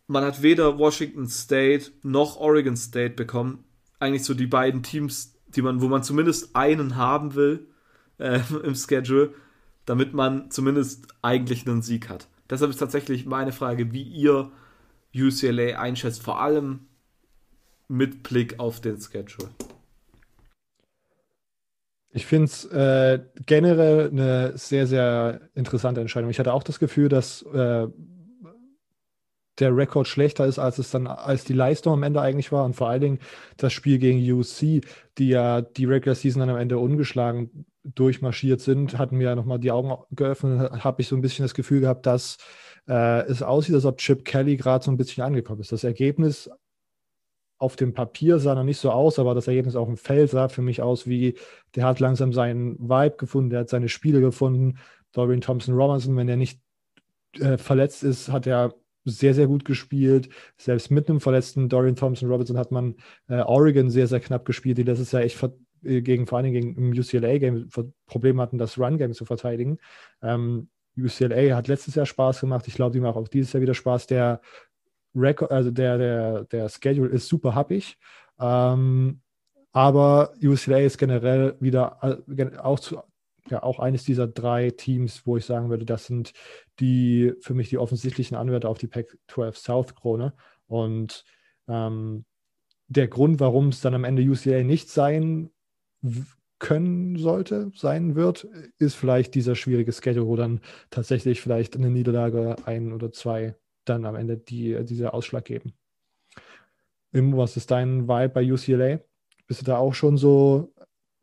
Man 0.09 0.25
hat 0.25 0.43
weder 0.43 0.79
Washington 0.79 1.29
State 1.29 1.93
noch 2.03 2.37
Oregon 2.37 2.77
State 2.77 3.15
bekommen. 3.15 3.65
Eigentlich 4.01 4.25
so 4.25 4.35
die 4.35 4.47
beiden 4.47 4.83
Teams, 4.83 5.35
die 5.49 5.63
man, 5.63 5.81
wo 5.81 5.89
man 5.89 6.03
zumindest 6.03 6.57
einen 6.57 6.97
haben 6.97 7.35
will 7.35 7.69
äh, 8.19 8.41
im 8.65 8.75
Schedule, 8.75 9.35
damit 9.87 10.15
man 10.15 10.51
zumindest 10.51 11.07
eigentlich 11.23 11.67
einen 11.67 11.83
Sieg 11.83 12.09
hat. 12.09 12.29
Deshalb 12.49 12.71
ist 12.71 12.79
tatsächlich 12.79 13.27
meine 13.27 13.53
Frage, 13.53 13.93
wie 13.93 14.03
ihr 14.03 14.51
UCLA 15.15 15.79
einschätzt, 15.79 16.23
vor 16.23 16.41
allem 16.41 16.87
mit 17.89 18.23
Blick 18.23 18.59
auf 18.59 18.81
den 18.81 19.01
Schedule. 19.01 19.51
Ich 22.13 22.27
finde 22.27 22.47
es 22.47 22.65
äh, 22.67 23.21
generell 23.47 24.11
eine 24.11 24.59
sehr, 24.59 24.87
sehr 24.87 25.43
interessante 25.55 26.01
Entscheidung. 26.01 26.31
Ich 26.31 26.41
hatte 26.41 26.53
auch 26.53 26.65
das 26.65 26.81
Gefühl, 26.81 27.09
dass 27.09 27.43
äh, 27.43 27.87
der 29.61 29.77
Rekord 29.77 30.09
schlechter 30.09 30.47
ist, 30.47 30.59
als 30.59 30.79
es 30.79 30.91
dann, 30.91 31.07
als 31.07 31.45
die 31.45 31.53
Leistung 31.53 31.93
am 31.93 32.03
Ende 32.03 32.21
eigentlich 32.21 32.53
war. 32.53 32.65
Und 32.65 32.75
vor 32.75 32.89
allen 32.89 33.01
Dingen 33.01 33.19
das 33.57 33.73
Spiel 33.73 33.99
gegen 33.99 34.21
UC, 34.21 34.83
die 35.19 35.29
ja 35.29 35.61
die 35.61 35.85
Regular 35.85 36.15
Season 36.15 36.41
dann 36.41 36.51
am 36.51 36.57
Ende 36.57 36.79
ungeschlagen 36.79 37.67
durchmarschiert 37.85 38.61
sind, 38.61 38.99
hatten 38.99 39.17
mir 39.17 39.25
ja 39.25 39.35
nochmal 39.35 39.59
die 39.59 39.71
Augen 39.71 39.95
geöffnet, 40.11 40.85
habe 40.85 41.03
ich 41.03 41.09
so 41.09 41.17
ein 41.17 41.23
bisschen 41.23 41.45
das 41.45 41.55
Gefühl 41.55 41.81
gehabt, 41.81 42.07
dass 42.07 42.37
äh, 42.89 43.23
es 43.27 43.43
aussieht, 43.43 43.75
als 43.75 43.85
ob 43.85 43.99
Chip 43.99 44.25
Kelly 44.25 44.57
gerade 44.57 44.85
so 44.85 44.91
ein 44.91 44.97
bisschen 44.97 45.25
angekommen 45.25 45.61
ist. 45.61 45.73
Das 45.73 45.85
Ergebnis 45.85 46.51
auf 47.59 47.77
dem 47.77 47.93
Papier 47.93 48.39
sah 48.39 48.55
noch 48.55 48.65
nicht 48.65 48.79
so 48.79 48.91
aus, 48.91 49.19
aber 49.19 49.35
das 49.35 49.47
Ergebnis 49.47 49.77
auf 49.77 49.87
dem 49.87 49.99
Feld 49.99 50.31
sah 50.31 50.49
für 50.49 50.63
mich 50.63 50.81
aus 50.81 51.07
wie, 51.07 51.37
der 51.75 51.85
hat 51.85 52.01
langsam 52.01 52.33
seinen 52.33 52.79
Vibe 52.79 53.17
gefunden, 53.19 53.51
der 53.51 53.61
hat 53.61 53.69
seine 53.69 53.91
Spiele 53.91 54.21
gefunden. 54.21 54.79
Dorian 55.13 55.43
Thompson 55.43 55.75
Robinson, 55.75 56.17
wenn 56.17 56.29
er 56.29 56.37
nicht 56.37 56.61
äh, 57.39 57.59
verletzt 57.59 58.03
ist, 58.03 58.31
hat 58.31 58.47
er 58.47 58.75
sehr, 59.05 59.35
sehr 59.35 59.47
gut 59.47 59.65
gespielt. 59.65 60.29
Selbst 60.57 60.91
mit 60.91 61.09
einem 61.09 61.21
verletzten 61.21 61.69
Dorian 61.69 61.97
Thompson 61.97 62.29
Robinson 62.29 62.59
hat 62.59 62.71
man 62.71 62.97
äh, 63.29 63.41
Oregon 63.41 63.91
sehr, 63.91 64.07
sehr 64.07 64.21
knapp 64.21 64.45
gespielt, 64.45 64.79
die 64.79 64.85
das 64.85 65.01
ist 65.01 65.13
ja 65.13 65.21
echt 65.21 65.43
äh, 65.85 66.03
gegen, 66.03 66.27
vor 66.27 66.39
allem 66.39 66.53
gegen 66.53 66.77
im 66.77 66.91
UCLA-Game 66.93 67.69
Probleme 68.07 68.43
hatten, 68.43 68.59
das 68.59 68.79
Run-Game 68.79 69.15
zu 69.15 69.25
verteidigen. 69.25 69.79
Ähm, 70.23 70.69
UCLA 70.99 71.57
hat 71.57 71.69
letztes 71.69 71.95
Jahr 71.95 72.07
Spaß 72.07 72.41
gemacht. 72.41 72.67
Ich 72.69 72.75
glaube, 72.75 72.93
die 72.93 73.01
macht 73.01 73.17
auch 73.17 73.29
dieses 73.29 73.53
Jahr 73.53 73.63
wieder 73.63 73.75
Spaß. 73.75 74.07
Der 74.07 74.41
Record, 75.15 75.51
also 75.51 75.71
der, 75.71 75.99
der, 75.99 76.45
der 76.45 76.69
Schedule 76.69 77.11
ist 77.11 77.29
super 77.29 77.55
happig. 77.55 77.97
Ähm, 78.39 79.21
aber 79.73 80.33
UCLA 80.43 80.81
ist 80.81 80.99
generell 80.99 81.57
wieder 81.61 81.99
äh, 82.29 82.57
auch, 82.59 82.81
zu, 82.81 83.01
ja, 83.49 83.63
auch 83.63 83.79
eines 83.79 84.05
dieser 84.05 84.27
drei 84.27 84.71
Teams, 84.71 85.27
wo 85.27 85.37
ich 85.37 85.45
sagen 85.45 85.71
würde, 85.71 85.85
das 85.85 86.07
sind 86.07 86.33
die 86.79 87.33
für 87.41 87.55
mich 87.55 87.69
die 87.69 87.79
offensichtlichen 87.79 88.37
Anwärter 88.37 88.69
auf 88.69 88.79
die 88.79 88.87
Pac-12 88.87 89.55
South-Krone. 89.55 90.35
Und 90.67 91.25
ähm, 91.69 92.25
der 92.89 93.09
Grund, 93.09 93.41
warum 93.41 93.69
es 93.69 93.81
dann 93.81 93.95
am 93.95 94.05
Ende 94.05 94.23
UCLA 94.23 94.65
nicht 94.65 94.91
sein 94.91 95.51
können 96.59 97.17
sollte, 97.17 97.73
sein 97.75 98.15
wird, 98.15 98.47
ist 98.79 98.95
vielleicht 98.95 99.35
dieser 99.35 99.55
schwierige 99.55 99.93
Schedule, 99.93 100.27
wo 100.27 100.37
dann 100.37 100.61
tatsächlich 100.91 101.41
vielleicht 101.41 101.77
eine 101.77 101.91
Niederlage 101.91 102.57
ein 102.67 102.93
oder 102.93 103.13
zwei 103.13 103.57
dann 103.85 104.05
am 104.05 104.15
Ende 104.15 104.37
die, 104.37 104.85
diese 104.85 105.15
Ausschlag 105.15 105.45
geben. 105.45 105.73
Im, 107.13 107.37
was 107.37 107.57
ist 107.57 107.71
dein 107.71 108.09
Vibe 108.09 108.29
bei 108.29 108.53
UCLA? 108.53 109.01
Bist 109.47 109.63
du 109.63 109.65
da 109.65 109.79
auch 109.79 109.95
schon 109.95 110.17
so 110.17 110.73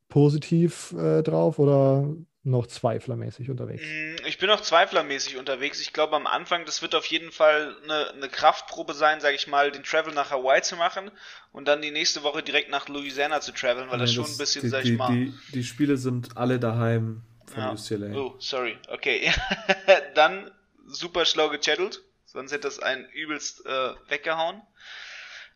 positiv 0.10 0.94
äh, 0.98 1.22
drauf 1.24 1.60
oder 1.60 2.08
noch 2.44 2.68
zweiflermäßig 2.68 3.50
unterwegs? 3.50 3.84
Mm, 3.84 4.26
ich 4.26 4.38
bin 4.38 4.48
noch 4.48 4.62
zweiflermäßig 4.62 5.38
unterwegs. 5.38 5.82
Ich 5.82 5.94
glaube, 5.94 6.16
am 6.16 6.26
Anfang, 6.26 6.66
das 6.66 6.82
wird 6.82 6.96
auf 6.96 7.06
jeden 7.06 7.32
Fall 7.32 7.76
eine, 7.84 8.12
eine 8.12 8.30
Kraftprobe 8.30 8.94
sein, 8.94 9.20
sage 9.20 9.36
ich 9.36 9.48
mal, 9.48 9.72
den 9.72 9.84
Travel 9.84 10.14
nach 10.14 10.32
Hawaii 10.32 10.62
zu 10.62 10.78
machen 10.78 11.12
und 11.52 11.68
dann 11.68 11.82
die 11.82 11.92
nächste 11.92 12.24
Woche 12.24 12.42
direkt 12.42 12.70
nach 12.70 12.88
Louisiana 12.88 13.42
zu 13.42 13.52
traveln, 13.52 13.90
weil 13.90 14.00
ja, 14.00 14.06
das, 14.06 14.14
schon 14.14 14.26
ein 14.26 14.38
bisschen, 14.38 14.62
die, 14.62 14.70
sag 14.70 14.86
ich 14.86 14.98
mal. 14.98 15.12
Die, 15.12 15.34
die 15.54 15.64
Spiele 15.64 15.98
sind 15.98 16.38
alle 16.38 16.60
daheim 16.60 17.24
von 17.46 17.64
ja. 17.64 17.72
UCLA. 17.72 18.18
Oh, 18.18 18.36
sorry. 18.40 18.78
Okay. 18.88 19.32
dann 20.16 20.50
super 20.88 21.26
schlau 21.26 21.50
gechattelt. 21.50 22.02
Sonst 22.26 22.52
hätte 22.52 22.64
das 22.64 22.80
einen 22.80 23.06
übelst 23.10 23.66
äh, 23.66 23.94
weggehauen. 24.10 24.62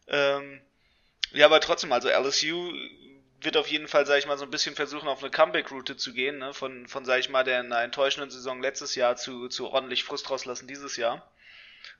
Ähm, 0.07 0.61
ja, 1.31 1.45
aber 1.45 1.59
trotzdem, 1.61 1.91
also 1.91 2.09
LSU 2.09 2.71
wird 3.41 3.57
auf 3.57 3.67
jeden 3.67 3.87
Fall, 3.87 4.05
sag 4.05 4.19
ich 4.19 4.27
mal, 4.27 4.37
so 4.37 4.45
ein 4.45 4.51
bisschen 4.51 4.75
versuchen, 4.75 5.07
auf 5.07 5.21
eine 5.21 5.31
Comeback-Route 5.31 5.97
zu 5.97 6.13
gehen, 6.13 6.37
ne? 6.37 6.53
von, 6.53 6.87
von, 6.87 7.05
sag 7.05 7.19
ich 7.19 7.29
mal, 7.29 7.43
der 7.43 7.59
einer 7.59 7.81
enttäuschenden 7.81 8.29
Saison 8.29 8.61
letztes 8.61 8.95
Jahr 8.95 9.15
zu, 9.15 9.47
zu 9.47 9.69
ordentlich 9.69 10.03
Frust 10.03 10.29
rauslassen 10.29 10.67
dieses 10.67 10.97
Jahr. 10.97 11.31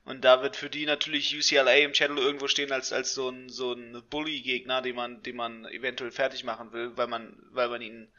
Und 0.06 0.22
da 0.22 0.42
wird 0.42 0.56
für 0.56 0.70
die 0.70 0.86
natürlich 0.86 1.36
UCLA 1.36 1.74
im 1.78 1.94
Channel 1.94 2.18
irgendwo 2.18 2.48
stehen 2.48 2.72
als, 2.72 2.94
als 2.94 3.14
so 3.14 3.30
ein, 3.30 3.50
so 3.50 3.74
ein 3.74 4.04
Bully-Gegner, 4.10 4.82
den 4.82 4.96
man, 4.96 5.24
den 5.24 5.36
man 5.36 5.66
eventuell 5.66 6.12
fertig 6.12 6.44
machen 6.44 6.72
will, 6.74 6.96
weil 6.96 7.08
man, 7.08 7.36
weil 7.52 7.70
man 7.70 7.82
ihn 7.82 8.12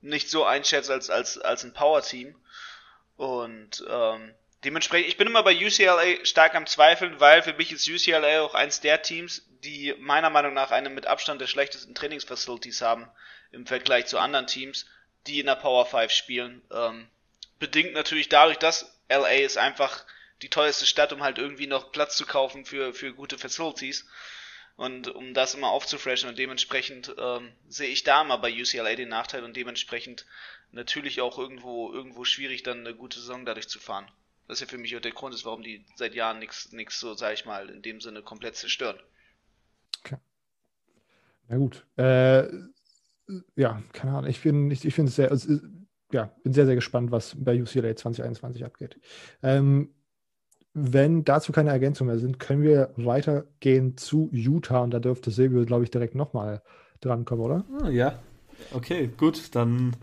nicht 0.00 0.30
so 0.30 0.44
einschätzt 0.44 0.90
als, 0.90 1.10
als, 1.10 1.38
als 1.38 1.64
ein 1.64 1.72
Power-Team. 1.72 2.34
Und 3.16 3.84
ähm, 3.88 4.34
dementsprechend, 4.66 5.08
ich 5.08 5.16
bin 5.16 5.28
immer 5.28 5.44
bei 5.44 5.54
UCLA 5.54 6.24
stark 6.24 6.56
am 6.56 6.66
Zweifeln, 6.66 7.20
weil 7.20 7.42
für 7.42 7.54
mich 7.54 7.70
ist 7.70 7.88
UCLA 7.88 8.42
auch 8.42 8.54
eins 8.54 8.80
der 8.80 9.00
Teams, 9.00 9.46
die 9.62 9.94
meiner 9.98 10.28
Meinung 10.28 10.54
nach 10.54 10.72
eine 10.72 10.90
mit 10.90 11.06
Abstand 11.06 11.40
der 11.40 11.46
schlechtesten 11.46 11.94
Trainingsfacilities 11.94 12.82
haben 12.82 13.08
im 13.52 13.64
Vergleich 13.64 14.06
zu 14.06 14.18
anderen 14.18 14.48
Teams, 14.48 14.86
die 15.28 15.38
in 15.38 15.46
der 15.46 15.54
Power 15.54 15.86
5 15.86 16.10
spielen. 16.10 16.62
Ähm, 16.72 17.08
bedingt 17.60 17.92
natürlich 17.92 18.28
dadurch, 18.28 18.58
dass 18.58 19.00
LA 19.08 19.44
ist 19.44 19.56
einfach 19.56 20.04
die 20.42 20.50
teuerste 20.50 20.84
Stadt, 20.84 21.12
um 21.12 21.22
halt 21.22 21.38
irgendwie 21.38 21.68
noch 21.68 21.92
Platz 21.92 22.16
zu 22.16 22.26
kaufen 22.26 22.64
für, 22.64 22.92
für 22.92 23.14
gute 23.14 23.38
Facilities. 23.38 24.04
Und 24.74 25.08
um 25.08 25.32
das 25.32 25.54
immer 25.54 25.70
aufzufreshen 25.70 26.28
und 26.28 26.38
dementsprechend 26.38 27.14
ähm, 27.18 27.52
sehe 27.68 27.88
ich 27.88 28.02
da 28.02 28.24
mal 28.24 28.36
bei 28.36 28.52
UCLA 28.52 28.96
den 28.96 29.08
Nachteil 29.10 29.44
und 29.44 29.56
dementsprechend 29.56 30.26
natürlich 30.72 31.20
auch 31.20 31.38
irgendwo 31.38 31.92
irgendwo 31.92 32.24
schwierig, 32.24 32.64
dann 32.64 32.80
eine 32.80 32.96
gute 32.96 33.20
Saison 33.20 33.46
dadurch 33.46 33.68
zu 33.68 33.78
fahren. 33.78 34.10
Das 34.48 34.56
ist 34.56 34.60
ja 34.60 34.66
für 34.66 34.78
mich 34.78 34.96
auch 34.96 35.00
der 35.00 35.12
Grund 35.12 35.34
ist, 35.34 35.44
warum 35.44 35.62
die 35.62 35.84
seit 35.96 36.14
Jahren 36.14 36.38
nichts 36.38 36.72
nichts 36.72 37.00
so, 37.00 37.14
sag 37.14 37.34
ich 37.34 37.46
mal, 37.46 37.68
in 37.68 37.82
dem 37.82 38.00
Sinne 38.00 38.22
komplett 38.22 38.56
zerstören. 38.56 38.96
Okay. 40.04 40.16
Na 41.48 41.56
gut. 41.56 41.86
Äh, 41.96 42.48
ja, 43.56 43.82
keine 43.92 44.12
Ahnung. 44.12 44.30
Ich 44.30 44.38
finde 44.38 44.72
ich, 44.72 44.84
ich 44.84 44.94
finde 44.94 45.10
es 45.10 45.16
sehr, 45.16 45.30
also, 45.30 45.58
ja, 46.12 46.32
bin 46.44 46.52
sehr, 46.52 46.66
sehr 46.66 46.76
gespannt, 46.76 47.10
was 47.10 47.34
bei 47.36 47.60
UCLA 47.60 47.96
2021 47.96 48.64
abgeht. 48.64 49.00
Ähm, 49.42 49.92
wenn 50.78 51.24
dazu 51.24 51.52
keine 51.52 51.70
Ergänzungen 51.70 52.12
mehr 52.12 52.20
sind, 52.20 52.38
können 52.38 52.62
wir 52.62 52.92
weitergehen 52.96 53.96
zu 53.96 54.28
Utah 54.32 54.80
und 54.80 54.90
da 54.90 55.00
dürfte 55.00 55.30
Silvio, 55.30 55.64
glaube 55.64 55.84
ich, 55.84 55.90
direkt 55.90 56.14
nochmal 56.14 56.62
drankommen, 57.00 57.44
oder? 57.44 57.64
Ah, 57.82 57.88
ja, 57.88 58.22
okay, 58.72 59.10
gut, 59.16 59.54
dann 59.54 59.96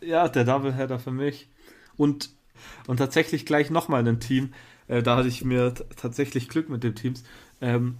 ja, 0.00 0.28
der 0.28 0.44
Doubleheader 0.44 0.98
für 0.98 1.10
mich 1.10 1.48
und, 1.96 2.30
und 2.86 2.98
tatsächlich 2.98 3.46
gleich 3.46 3.70
nochmal 3.70 4.06
ein 4.06 4.20
Team, 4.20 4.52
äh, 4.88 5.02
da 5.02 5.16
hatte 5.16 5.28
ich 5.28 5.44
mir 5.44 5.74
tatsächlich 5.96 6.48
Glück 6.48 6.68
mit 6.68 6.84
dem 6.84 6.94
Teams, 6.94 7.24
ähm, 7.60 7.98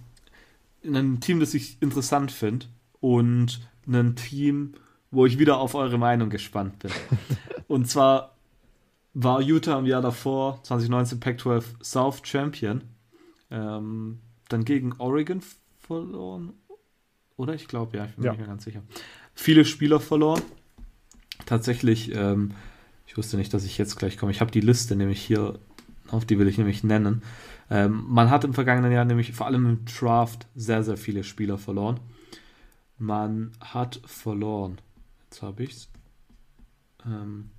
ein 0.83 1.19
Team, 1.19 1.39
das 1.39 1.53
ich 1.53 1.81
interessant 1.81 2.31
finde 2.31 2.67
und 2.99 3.67
ein 3.87 4.15
Team, 4.15 4.73
wo 5.11 5.25
ich 5.25 5.37
wieder 5.37 5.57
auf 5.57 5.75
eure 5.75 5.97
Meinung 5.97 6.29
gespannt 6.29 6.79
bin. 6.79 6.91
und 7.67 7.89
zwar 7.89 8.35
war 9.13 9.41
Utah 9.41 9.79
im 9.79 9.85
Jahr 9.85 10.01
davor, 10.01 10.63
2019 10.63 11.19
Pac-12 11.19 11.63
South 11.83 12.21
Champion. 12.23 12.81
Ähm, 13.49 14.19
dann 14.47 14.65
gegen 14.65 14.93
Oregon 14.97 15.41
verloren. 15.79 16.53
Oder? 17.35 17.53
Ich 17.53 17.67
glaube, 17.67 17.97
ja, 17.97 18.05
ich 18.05 18.15
bin 18.15 18.23
ja. 18.23 18.31
mir 18.31 18.37
nicht 18.37 18.45
mehr 18.45 18.47
ganz 18.47 18.63
sicher. 18.63 18.81
Viele 19.33 19.65
Spieler 19.65 19.99
verloren. 19.99 20.41
Tatsächlich, 21.45 22.13
ähm, 22.15 22.51
ich 23.11 23.17
wusste 23.17 23.35
nicht, 23.35 23.53
dass 23.53 23.65
ich 23.65 23.77
jetzt 23.77 23.97
gleich 23.97 24.15
komme. 24.15 24.31
Ich 24.31 24.39
habe 24.39 24.51
die 24.51 24.61
Liste 24.61 24.95
nämlich 24.95 25.21
hier, 25.21 25.59
auf 26.07 26.23
die 26.23 26.39
will 26.39 26.47
ich 26.47 26.57
nämlich 26.57 26.81
nennen. 26.81 27.23
Ähm, 27.69 28.05
man 28.07 28.29
hat 28.29 28.45
im 28.45 28.53
vergangenen 28.53 28.93
Jahr 28.93 29.03
nämlich 29.03 29.33
vor 29.33 29.47
allem 29.47 29.65
im 29.65 29.83
Draft 29.83 30.47
sehr, 30.55 30.81
sehr 30.81 30.95
viele 30.95 31.25
Spieler 31.25 31.57
verloren. 31.57 31.99
Man 32.97 33.51
hat 33.59 33.99
verloren. 34.05 34.77
Jetzt 35.25 35.41
habe 35.41 35.63
ich 35.63 35.71
es. 35.71 35.89
Ähm, 37.05 37.49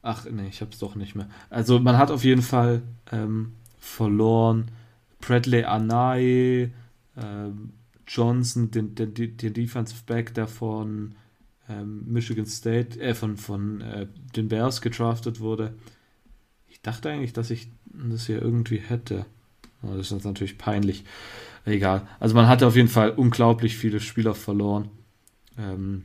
Ach, 0.00 0.24
nee, 0.30 0.46
ich 0.46 0.60
hab's 0.60 0.78
doch 0.78 0.94
nicht 0.94 1.16
mehr. 1.16 1.28
Also 1.50 1.80
man 1.80 1.98
hat 1.98 2.12
auf 2.12 2.22
jeden 2.22 2.42
Fall 2.42 2.82
ähm, 3.10 3.54
verloren. 3.80 4.70
Bradley 5.20 5.64
Anae, 5.64 6.70
ähm, 7.16 7.72
Johnson, 8.06 8.70
den, 8.70 8.94
den, 8.94 9.12
den 9.12 9.54
Defensive 9.54 10.04
Back, 10.06 10.34
der 10.34 10.46
von 10.46 11.16
ähm, 11.68 12.04
Michigan 12.06 12.46
State, 12.46 13.00
äh, 13.00 13.14
von, 13.14 13.36
von 13.36 13.80
äh, 13.80 14.06
den 14.36 14.48
Bears 14.48 14.80
gedraftet 14.80 15.40
wurde. 15.40 15.74
Ich 16.68 16.80
dachte 16.80 17.10
eigentlich, 17.10 17.32
dass 17.32 17.50
ich 17.50 17.68
das 17.86 18.26
hier 18.26 18.40
irgendwie 18.40 18.78
hätte. 18.78 19.26
Aber 19.82 19.96
das 19.96 20.10
ist 20.10 20.24
natürlich 20.24 20.58
peinlich. 20.58 21.04
Egal. 21.64 22.06
Also 22.18 22.34
man 22.34 22.48
hatte 22.48 22.66
auf 22.66 22.76
jeden 22.76 22.88
Fall 22.88 23.10
unglaublich 23.10 23.76
viele 23.76 24.00
Spieler 24.00 24.34
verloren. 24.34 24.90
Ähm, 25.58 26.04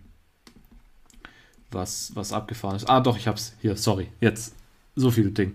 was, 1.72 2.12
was 2.16 2.34
abgefahren 2.34 2.76
ist. 2.76 2.89
Ah, 2.89 3.01
doch, 3.01 3.18
ich 3.18 3.28
hab's 3.28 3.55
hier, 3.62 3.76
sorry. 3.76 4.10
Jetzt, 4.22 4.55
so 4.95 5.12
viele 5.12 5.32
Dinge. 5.32 5.53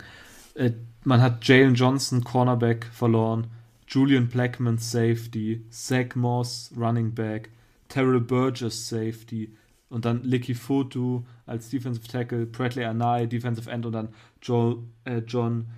Äh, 0.55 0.73
man 1.05 1.21
hat 1.21 1.47
Jalen 1.47 1.75
Johnson, 1.75 2.25
Cornerback, 2.25 2.87
verloren. 2.93 3.49
Julian 3.89 4.29
Blackman, 4.29 4.79
Safety. 4.79 5.65
Zach 5.71 6.15
Moss, 6.15 6.73
Running 6.77 7.15
Back. 7.15 7.51
Terrell 7.89 8.21
Burgess, 8.21 8.89
Safety. 8.89 9.51
Und 9.93 10.05
dann 10.05 10.23
Licky 10.25 10.55
Fotu 10.55 11.25
als 11.47 11.69
Defensive 11.69 12.07
Tackle. 12.09 12.47
Bradley 12.47 12.85
Anai, 12.85 13.27
Defensive 13.27 13.71
End. 13.71 13.87
Und 13.87 13.93
dann 13.93 14.09
Joel, 14.41 14.79
äh, 15.05 15.19
John 15.19 15.69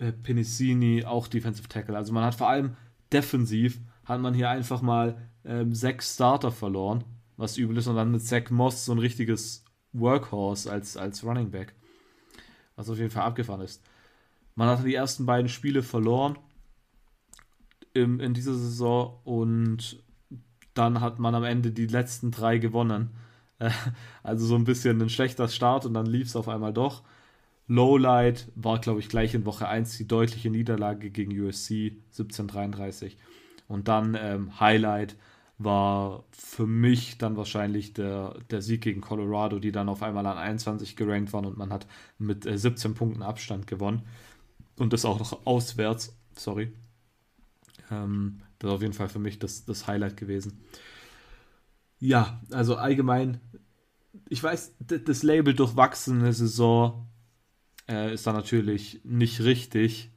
äh, 0.00 0.12
Penicini, 0.12 1.04
auch 1.04 1.28
Defensive 1.28 1.68
Tackle. 1.68 1.96
Also 1.96 2.12
man 2.12 2.24
hat 2.24 2.36
vor 2.36 2.48
allem 2.48 2.76
defensiv, 3.12 3.80
hat 4.04 4.20
man 4.20 4.34
hier 4.34 4.48
einfach 4.48 4.80
mal 4.80 5.16
ähm, 5.44 5.74
sechs 5.74 6.14
Starter 6.14 6.52
verloren 6.52 7.04
was 7.38 7.56
übel 7.56 7.76
ist, 7.78 7.86
und 7.86 7.96
dann 7.96 8.10
mit 8.10 8.22
Zach 8.22 8.50
Moss 8.50 8.84
so 8.84 8.92
ein 8.92 8.98
richtiges 8.98 9.64
Workhorse 9.92 10.70
als, 10.70 10.96
als 10.96 11.24
Running 11.24 11.50
Back. 11.50 11.74
Was 12.76 12.90
auf 12.90 12.98
jeden 12.98 13.10
Fall 13.10 13.22
abgefahren 13.22 13.62
ist. 13.62 13.82
Man 14.54 14.68
hatte 14.68 14.82
die 14.82 14.94
ersten 14.94 15.24
beiden 15.24 15.48
Spiele 15.48 15.82
verloren 15.82 16.36
im, 17.94 18.20
in 18.20 18.34
dieser 18.34 18.54
Saison 18.54 19.20
und 19.24 20.02
dann 20.74 21.00
hat 21.00 21.18
man 21.18 21.34
am 21.34 21.44
Ende 21.44 21.70
die 21.70 21.86
letzten 21.86 22.30
drei 22.32 22.58
gewonnen. 22.58 23.10
Also 24.22 24.46
so 24.46 24.54
ein 24.54 24.64
bisschen 24.64 25.00
ein 25.00 25.10
schlechter 25.10 25.48
Start 25.48 25.86
und 25.86 25.94
dann 25.94 26.06
lief 26.06 26.28
es 26.28 26.36
auf 26.36 26.48
einmal 26.48 26.72
doch. 26.72 27.02
Lowlight 27.66 28.48
war, 28.54 28.78
glaube 28.80 29.00
ich, 29.00 29.08
gleich 29.08 29.34
in 29.34 29.44
Woche 29.44 29.68
1 29.68 29.96
die 29.98 30.08
deutliche 30.08 30.50
Niederlage 30.50 31.10
gegen 31.10 31.38
USC 31.38 31.96
17:33. 32.12 33.16
Und 33.68 33.88
dann 33.88 34.16
ähm, 34.18 34.58
Highlight 34.60 35.16
war 35.58 36.24
für 36.30 36.66
mich 36.66 37.18
dann 37.18 37.36
wahrscheinlich 37.36 37.92
der, 37.92 38.36
der 38.50 38.62
Sieg 38.62 38.80
gegen 38.82 39.00
Colorado, 39.00 39.58
die 39.58 39.72
dann 39.72 39.88
auf 39.88 40.02
einmal 40.02 40.24
an 40.26 40.38
21 40.38 40.96
gerankt 40.96 41.32
waren 41.32 41.44
und 41.44 41.58
man 41.58 41.72
hat 41.72 41.86
mit 42.18 42.46
äh, 42.46 42.56
17 42.56 42.94
Punkten 42.94 43.22
Abstand 43.22 43.66
gewonnen. 43.66 44.02
Und 44.78 44.92
das 44.92 45.04
auch 45.04 45.18
noch 45.18 45.46
auswärts, 45.46 46.16
sorry. 46.36 46.72
Ähm, 47.90 48.40
das 48.58 48.70
ist 48.70 48.74
auf 48.76 48.82
jeden 48.82 48.94
Fall 48.94 49.08
für 49.08 49.18
mich 49.18 49.38
das, 49.38 49.64
das 49.64 49.86
Highlight 49.86 50.16
gewesen. 50.16 50.60
Ja, 52.00 52.40
also 52.52 52.76
allgemein, 52.76 53.40
ich 54.28 54.42
weiß, 54.42 54.74
das 54.80 55.22
Label 55.22 55.54
durchwachsene 55.54 56.32
Saison 56.32 57.06
äh, 57.88 58.12
ist 58.12 58.26
da 58.26 58.32
natürlich 58.32 59.00
nicht 59.04 59.40
richtig. 59.40 60.10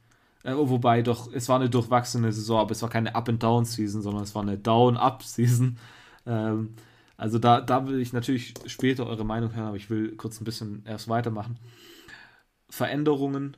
Äh, 0.44 0.54
wobei 0.56 1.02
doch, 1.02 1.32
es 1.32 1.48
war 1.48 1.56
eine 1.56 1.70
durchwachsene 1.70 2.32
Saison, 2.32 2.60
aber 2.60 2.72
es 2.72 2.82
war 2.82 2.90
keine 2.90 3.14
Up-and-Down-Season, 3.14 4.02
sondern 4.02 4.22
es 4.24 4.34
war 4.34 4.42
eine 4.42 4.58
Down-Up-Season. 4.58 5.78
Ähm, 6.24 6.76
also 7.16 7.40
da, 7.40 7.60
da 7.60 7.88
will 7.88 8.00
ich 8.00 8.12
natürlich 8.12 8.54
später 8.66 9.08
eure 9.08 9.24
Meinung 9.24 9.52
hören, 9.56 9.66
aber 9.66 9.76
ich 9.76 9.90
will 9.90 10.14
kurz 10.14 10.40
ein 10.40 10.44
bisschen 10.44 10.84
erst 10.86 11.08
weitermachen. 11.08 11.58
Veränderungen 12.70 13.56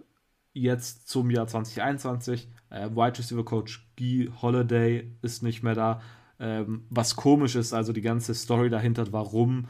jetzt 0.55 1.09
zum 1.09 1.31
Jahr 1.31 1.47
2021. 1.47 2.49
Äh, 2.71 2.89
Wide 2.91 3.19
Receiver 3.19 3.45
Coach 3.45 3.87
Guy 3.99 4.31
Holiday 4.41 5.15
ist 5.21 5.43
nicht 5.43 5.63
mehr 5.63 5.75
da. 5.75 6.01
Ähm, 6.41 6.87
was 6.89 7.17
komisch 7.17 7.55
ist, 7.55 7.75
also 7.75 7.93
die 7.93 8.01
ganze 8.01 8.35
Story 8.35 8.71
dahinter, 8.71 9.13
warum 9.13 9.67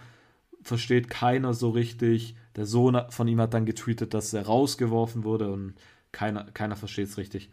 versteht 0.64 1.10
keiner 1.10 1.54
so 1.54 1.70
richtig. 1.70 2.36
Der 2.56 2.66
Sohn 2.66 3.00
von 3.10 3.28
ihm 3.28 3.40
hat 3.40 3.54
dann 3.54 3.66
getweetet, 3.66 4.14
dass 4.14 4.32
er 4.32 4.46
rausgeworfen 4.46 5.24
wurde 5.24 5.52
und 5.52 5.74
keiner, 6.12 6.44
keiner 6.52 6.76
versteht 6.76 7.08
es 7.08 7.18
richtig. 7.18 7.50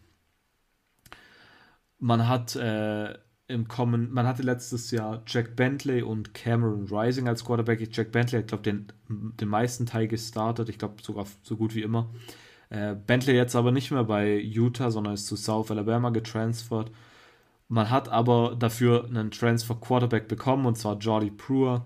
Man 2.00 2.28
hat 2.28 2.56
äh, 2.56 3.14
im 3.48 3.68
Kommen, 3.68 4.12
man 4.12 4.26
hatte 4.26 4.44
letztes 4.44 4.92
Jahr 4.92 5.24
Jack 5.28 5.56
Bentley 5.56 6.02
und 6.02 6.34
Cameron 6.34 6.88
Rising 6.88 7.28
als 7.28 7.46
Quarterback. 7.46 7.88
Jack 7.92 8.12
Bentley 8.12 8.40
hat, 8.40 8.48
glaube 8.48 8.64
den, 8.64 8.88
den 9.10 9.48
meisten 9.48 9.86
Teil 9.86 10.08
gestartet, 10.08 10.70
ich 10.70 10.80
glaube 10.80 11.02
sogar 11.02 11.26
so 11.44 11.58
gut 11.58 11.76
wie 11.76 11.82
immer. 11.82 12.10
Äh, 12.70 12.96
Bentley 12.96 13.36
jetzt 13.36 13.56
aber 13.56 13.72
nicht 13.72 13.92
mehr 13.92 14.04
bei 14.04 14.40
Utah, 14.40 14.92
sondern 14.92 15.14
ist 15.14 15.28
zu 15.28 15.36
South 15.36 15.70
Alabama 15.72 16.10
getransfert. 16.10 16.92
Man 17.68 17.90
hat 17.90 18.10
aber 18.10 18.56
dafür 18.58 19.06
einen 19.06 19.32
Transfer 19.32 19.76
Quarterback 19.76 20.28
bekommen, 20.28 20.66
und 20.66 20.78
zwar 20.78 20.98
Jordi 20.98 21.30
Brewer 21.30 21.86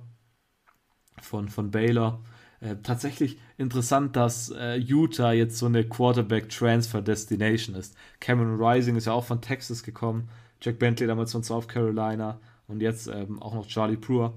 von, 1.22 1.50
von 1.50 1.72
Baylor. 1.72 2.24
Äh, 2.62 2.78
tatsächlich 2.84 3.38
interessant, 3.58 4.16
dass 4.16 4.50
äh, 4.50 4.76
Utah 4.76 5.34
jetzt 5.34 5.58
so 5.58 5.66
eine 5.66 5.84
Quarterback-Transfer-Destination 5.84 7.76
ist. 7.76 7.96
Cameron 8.20 8.62
Rising 8.62 8.96
ist 8.96 9.06
ja 9.06 9.14
auch 9.14 9.26
von 9.26 9.42
Texas 9.42 9.84
gekommen. 9.84 10.30
Jack 10.62 10.80
Bentley 10.80 11.08
damals 11.08 11.32
von 11.32 11.44
South 11.44 11.68
Carolina 11.68 12.40
und 12.68 12.82
jetzt 12.82 13.08
ähm, 13.08 13.42
auch 13.42 13.54
noch 13.54 13.68
Charlie 13.68 13.98
Brewer. 13.98 14.34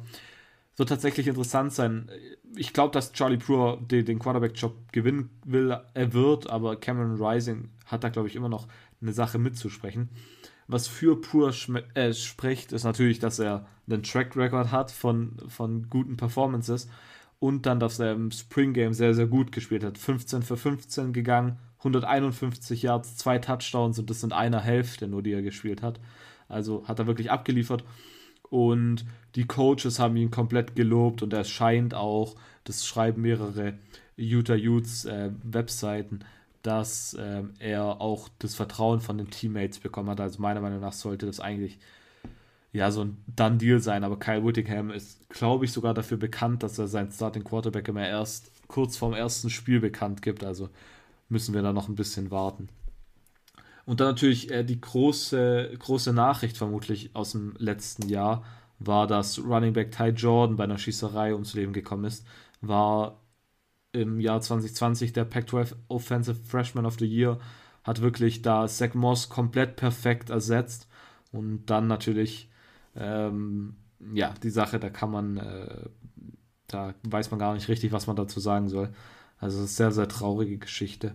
Wird 0.76 0.88
tatsächlich 0.88 1.26
interessant 1.26 1.72
sein. 1.72 2.10
Ich 2.54 2.72
glaube, 2.72 2.92
dass 2.92 3.12
Charlie 3.12 3.36
Brewer 3.36 3.78
den, 3.80 4.04
den 4.04 4.18
Quarterback-Job 4.18 4.92
gewinnen 4.92 5.30
will, 5.44 5.76
er 5.94 6.12
wird, 6.12 6.48
aber 6.48 6.76
Cameron 6.76 7.22
Rising 7.22 7.70
hat 7.86 8.04
da, 8.04 8.10
glaube 8.10 8.28
ich, 8.28 8.36
immer 8.36 8.48
noch 8.48 8.68
eine 9.00 9.12
Sache 9.12 9.38
mitzusprechen. 9.38 10.08
Was 10.68 10.86
für 10.86 11.18
Pur 11.20 11.52
äh, 11.94 12.12
spricht, 12.12 12.72
ist 12.72 12.84
natürlich, 12.84 13.18
dass 13.18 13.38
er 13.38 13.66
einen 13.88 14.02
Track 14.02 14.36
Record 14.36 14.70
hat 14.70 14.90
von, 14.90 15.36
von 15.48 15.88
guten 15.88 16.18
Performances 16.18 16.88
und 17.38 17.64
dann, 17.64 17.80
dass 17.80 17.98
er 17.98 18.12
im 18.12 18.30
Spring 18.30 18.74
Game 18.74 18.92
sehr, 18.92 19.14
sehr 19.14 19.26
gut 19.26 19.50
gespielt 19.50 19.82
hat. 19.82 19.96
15 19.96 20.42
für 20.42 20.58
15 20.58 21.14
gegangen, 21.14 21.58
151 21.78 22.82
Yards, 22.82 23.16
zwei 23.16 23.38
Touchdowns 23.38 23.98
und 23.98 24.10
das 24.10 24.20
sind 24.20 24.34
einer 24.34 24.60
Hälfte 24.60 25.08
nur, 25.08 25.22
die 25.22 25.32
er 25.32 25.42
gespielt 25.42 25.80
hat. 25.80 26.00
Also 26.48 26.86
hat 26.86 26.98
er 26.98 27.06
wirklich 27.06 27.30
abgeliefert. 27.30 27.84
Und 28.50 29.04
die 29.36 29.46
Coaches 29.46 29.98
haben 29.98 30.16
ihn 30.16 30.30
komplett 30.30 30.74
gelobt 30.74 31.22
und 31.22 31.32
er 31.32 31.44
scheint 31.44 31.94
auch, 31.94 32.34
das 32.64 32.86
schreiben 32.86 33.22
mehrere 33.22 33.74
Utah 34.16 34.56
Utes 34.56 35.04
äh, 35.04 35.30
Webseiten, 35.42 36.20
dass 36.62 37.14
äh, 37.14 37.42
er 37.58 38.00
auch 38.00 38.28
das 38.38 38.54
Vertrauen 38.54 39.00
von 39.00 39.18
den 39.18 39.30
Teammates 39.30 39.78
bekommen 39.78 40.10
hat. 40.10 40.20
Also 40.20 40.40
meiner 40.40 40.60
Meinung 40.60 40.80
nach 40.80 40.92
sollte 40.92 41.26
das 41.26 41.40
eigentlich 41.40 41.78
ja 42.72 42.90
so 42.90 43.04
ein 43.04 43.22
Done-Deal 43.26 43.80
sein. 43.80 44.04
Aber 44.04 44.18
Kyle 44.18 44.44
Whittingham 44.44 44.90
ist, 44.90 45.28
glaube 45.30 45.64
ich, 45.64 45.72
sogar 45.72 45.94
dafür 45.94 46.16
bekannt, 46.16 46.62
dass 46.62 46.78
er 46.78 46.88
seinen 46.88 47.10
Starting 47.10 47.44
Quarterback 47.44 47.88
immer 47.88 48.06
erst 48.06 48.50
kurz 48.68 48.96
vorm 48.96 49.14
ersten 49.14 49.50
Spiel 49.50 49.80
bekannt 49.80 50.22
gibt. 50.22 50.44
Also 50.44 50.68
müssen 51.28 51.54
wir 51.54 51.62
da 51.62 51.72
noch 51.72 51.88
ein 51.88 51.96
bisschen 51.96 52.30
warten. 52.30 52.68
Und 53.84 54.00
dann 54.00 54.08
natürlich 54.08 54.50
äh, 54.50 54.64
die 54.64 54.80
große, 54.80 55.72
große 55.78 56.12
Nachricht 56.12 56.58
vermutlich 56.58 57.10
aus 57.14 57.32
dem 57.32 57.54
letzten 57.58 58.08
Jahr 58.08 58.44
war, 58.78 59.06
dass 59.06 59.38
Running 59.38 59.72
Back 59.72 59.92
Ty 59.92 60.08
Jordan 60.08 60.56
bei 60.56 60.64
einer 60.64 60.78
Schießerei 60.78 61.32
ums 61.32 61.54
Leben 61.54 61.72
gekommen 61.72 62.04
ist. 62.04 62.26
War 62.60 63.18
im 63.92 64.20
Jahr 64.20 64.40
2020 64.40 65.12
der 65.12 65.24
Pac-12 65.24 65.74
Offensive 65.88 66.38
Freshman 66.44 66.86
of 66.86 66.98
the 66.98 67.06
Year, 67.06 67.38
hat 67.84 68.02
wirklich 68.02 68.42
da 68.42 68.66
Zach 68.66 68.94
Moss 68.94 69.28
komplett 69.28 69.76
perfekt 69.76 70.30
ersetzt. 70.30 70.88
Und 71.32 71.66
dann 71.66 71.86
natürlich, 71.86 72.50
ähm, 72.96 73.76
ja, 74.12 74.34
die 74.42 74.50
Sache, 74.50 74.78
da 74.78 74.90
kann 74.90 75.10
man, 75.10 75.36
äh, 75.38 75.86
da 76.66 76.94
weiß 77.02 77.30
man 77.30 77.40
gar 77.40 77.54
nicht 77.54 77.68
richtig, 77.68 77.92
was 77.92 78.06
man 78.06 78.16
dazu 78.16 78.40
sagen 78.40 78.68
soll. 78.68 78.90
Also, 79.38 79.58
es 79.62 79.70
ist 79.70 79.80
eine 79.80 79.90
sehr, 79.90 79.92
sehr 79.92 80.08
traurige 80.08 80.58
Geschichte. 80.58 81.14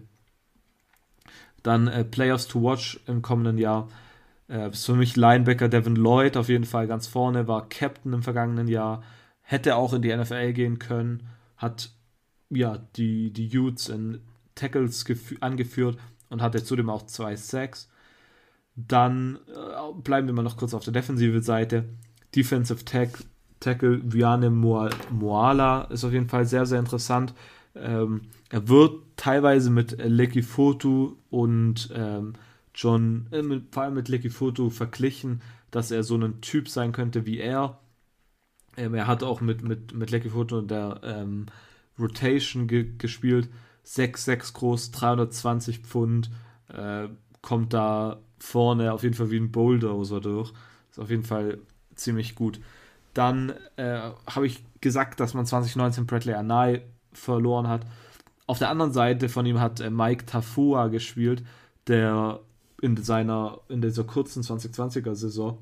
Dann 1.61 1.87
äh, 1.87 2.03
Players 2.03 2.47
to 2.47 2.61
Watch 2.61 2.99
im 3.07 3.21
kommenden 3.21 3.57
Jahr. 3.57 3.87
Äh, 4.49 4.69
ist 4.69 4.85
für 4.85 4.95
mich 4.95 5.15
Linebacker 5.15 5.69
Devin 5.69 5.95
Lloyd 5.95 6.37
auf 6.37 6.49
jeden 6.49 6.65
Fall 6.65 6.87
ganz 6.87 7.07
vorne, 7.07 7.47
war 7.47 7.69
Captain 7.69 8.13
im 8.13 8.23
vergangenen 8.23 8.67
Jahr, 8.67 9.03
hätte 9.41 9.75
auch 9.75 9.93
in 9.93 10.01
die 10.01 10.15
NFL 10.15 10.53
gehen 10.53 10.79
können, 10.79 11.29
hat 11.55 11.92
ja 12.55 12.77
die, 12.95 13.31
die 13.31 13.57
Utes 13.57 13.89
in 13.89 14.21
Tackles 14.55 15.05
angeführt 15.39 15.97
und 16.29 16.41
hatte 16.41 16.63
zudem 16.63 16.89
auch 16.89 17.05
zwei 17.05 17.35
Sacks. 17.35 17.89
Dann 18.75 19.37
äh, 19.47 20.01
bleiben 20.01 20.27
wir 20.27 20.33
mal 20.33 20.43
noch 20.43 20.57
kurz 20.57 20.73
auf 20.73 20.83
der 20.83 20.93
defensiven 20.93 21.41
Seite. 21.41 21.85
Defensive 22.35 22.83
Tack, 22.85 23.23
Tackle 23.59 24.01
Viane 24.03 24.49
Moala 24.49 25.83
ist 25.85 26.03
auf 26.03 26.11
jeden 26.11 26.29
Fall 26.29 26.45
sehr, 26.45 26.65
sehr 26.65 26.79
interessant. 26.79 27.33
Ähm, 27.75 28.21
er 28.49 28.67
wird 28.67 29.01
teilweise 29.15 29.69
mit 29.69 29.97
Lecky 30.03 30.41
Foto 30.41 31.17
und 31.29 31.89
ähm, 31.95 32.33
John, 32.75 33.27
äh, 33.31 33.41
mit, 33.41 33.65
vor 33.71 33.83
allem 33.83 33.93
mit 33.93 34.09
Lecky 34.09 34.29
Foto 34.29 34.69
verglichen, 34.69 35.41
dass 35.71 35.91
er 35.91 36.03
so 36.03 36.15
ein 36.15 36.41
Typ 36.41 36.69
sein 36.69 36.91
könnte 36.91 37.25
wie 37.25 37.39
er. 37.39 37.79
Ähm, 38.75 38.95
er 38.95 39.07
hat 39.07 39.23
auch 39.23 39.41
mit, 39.41 39.63
mit, 39.63 39.93
mit 39.93 40.11
Lecky 40.11 40.29
Foto 40.29 40.57
und 40.57 40.71
der 40.71 40.99
ähm, 41.03 41.45
Rotation 41.99 42.67
ge 42.67 42.93
gespielt. 42.97 43.49
6'6 43.85 44.53
groß, 44.53 44.91
320 44.91 45.79
Pfund, 45.79 46.31
äh, 46.69 47.07
kommt 47.41 47.73
da 47.73 48.21
vorne 48.39 48.93
auf 48.93 49.03
jeden 49.03 49.15
Fall 49.15 49.31
wie 49.31 49.39
ein 49.39 49.51
Bulldozer 49.51 50.21
durch. 50.21 50.53
Ist 50.89 50.99
auf 50.99 51.09
jeden 51.09 51.23
Fall 51.23 51.59
ziemlich 51.95 52.35
gut. 52.35 52.59
Dann 53.13 53.53
äh, 53.75 54.11
habe 54.25 54.47
ich 54.47 54.63
gesagt, 54.81 55.19
dass 55.19 55.33
man 55.33 55.45
2019 55.45 56.05
Bradley 56.05 56.33
Anai 56.33 56.83
verloren 57.11 57.67
hat. 57.67 57.85
Auf 58.47 58.59
der 58.59 58.69
anderen 58.69 58.91
Seite 58.91 59.29
von 59.29 59.45
ihm 59.45 59.59
hat 59.59 59.79
äh, 59.79 59.89
Mike 59.89 60.25
Tafua 60.25 60.87
gespielt, 60.87 61.43
der 61.87 62.39
in 62.81 62.97
seiner 62.97 63.59
in 63.69 63.81
dieser 63.81 64.03
kurzen 64.03 64.43
2020er 64.43 65.15
Saison 65.15 65.57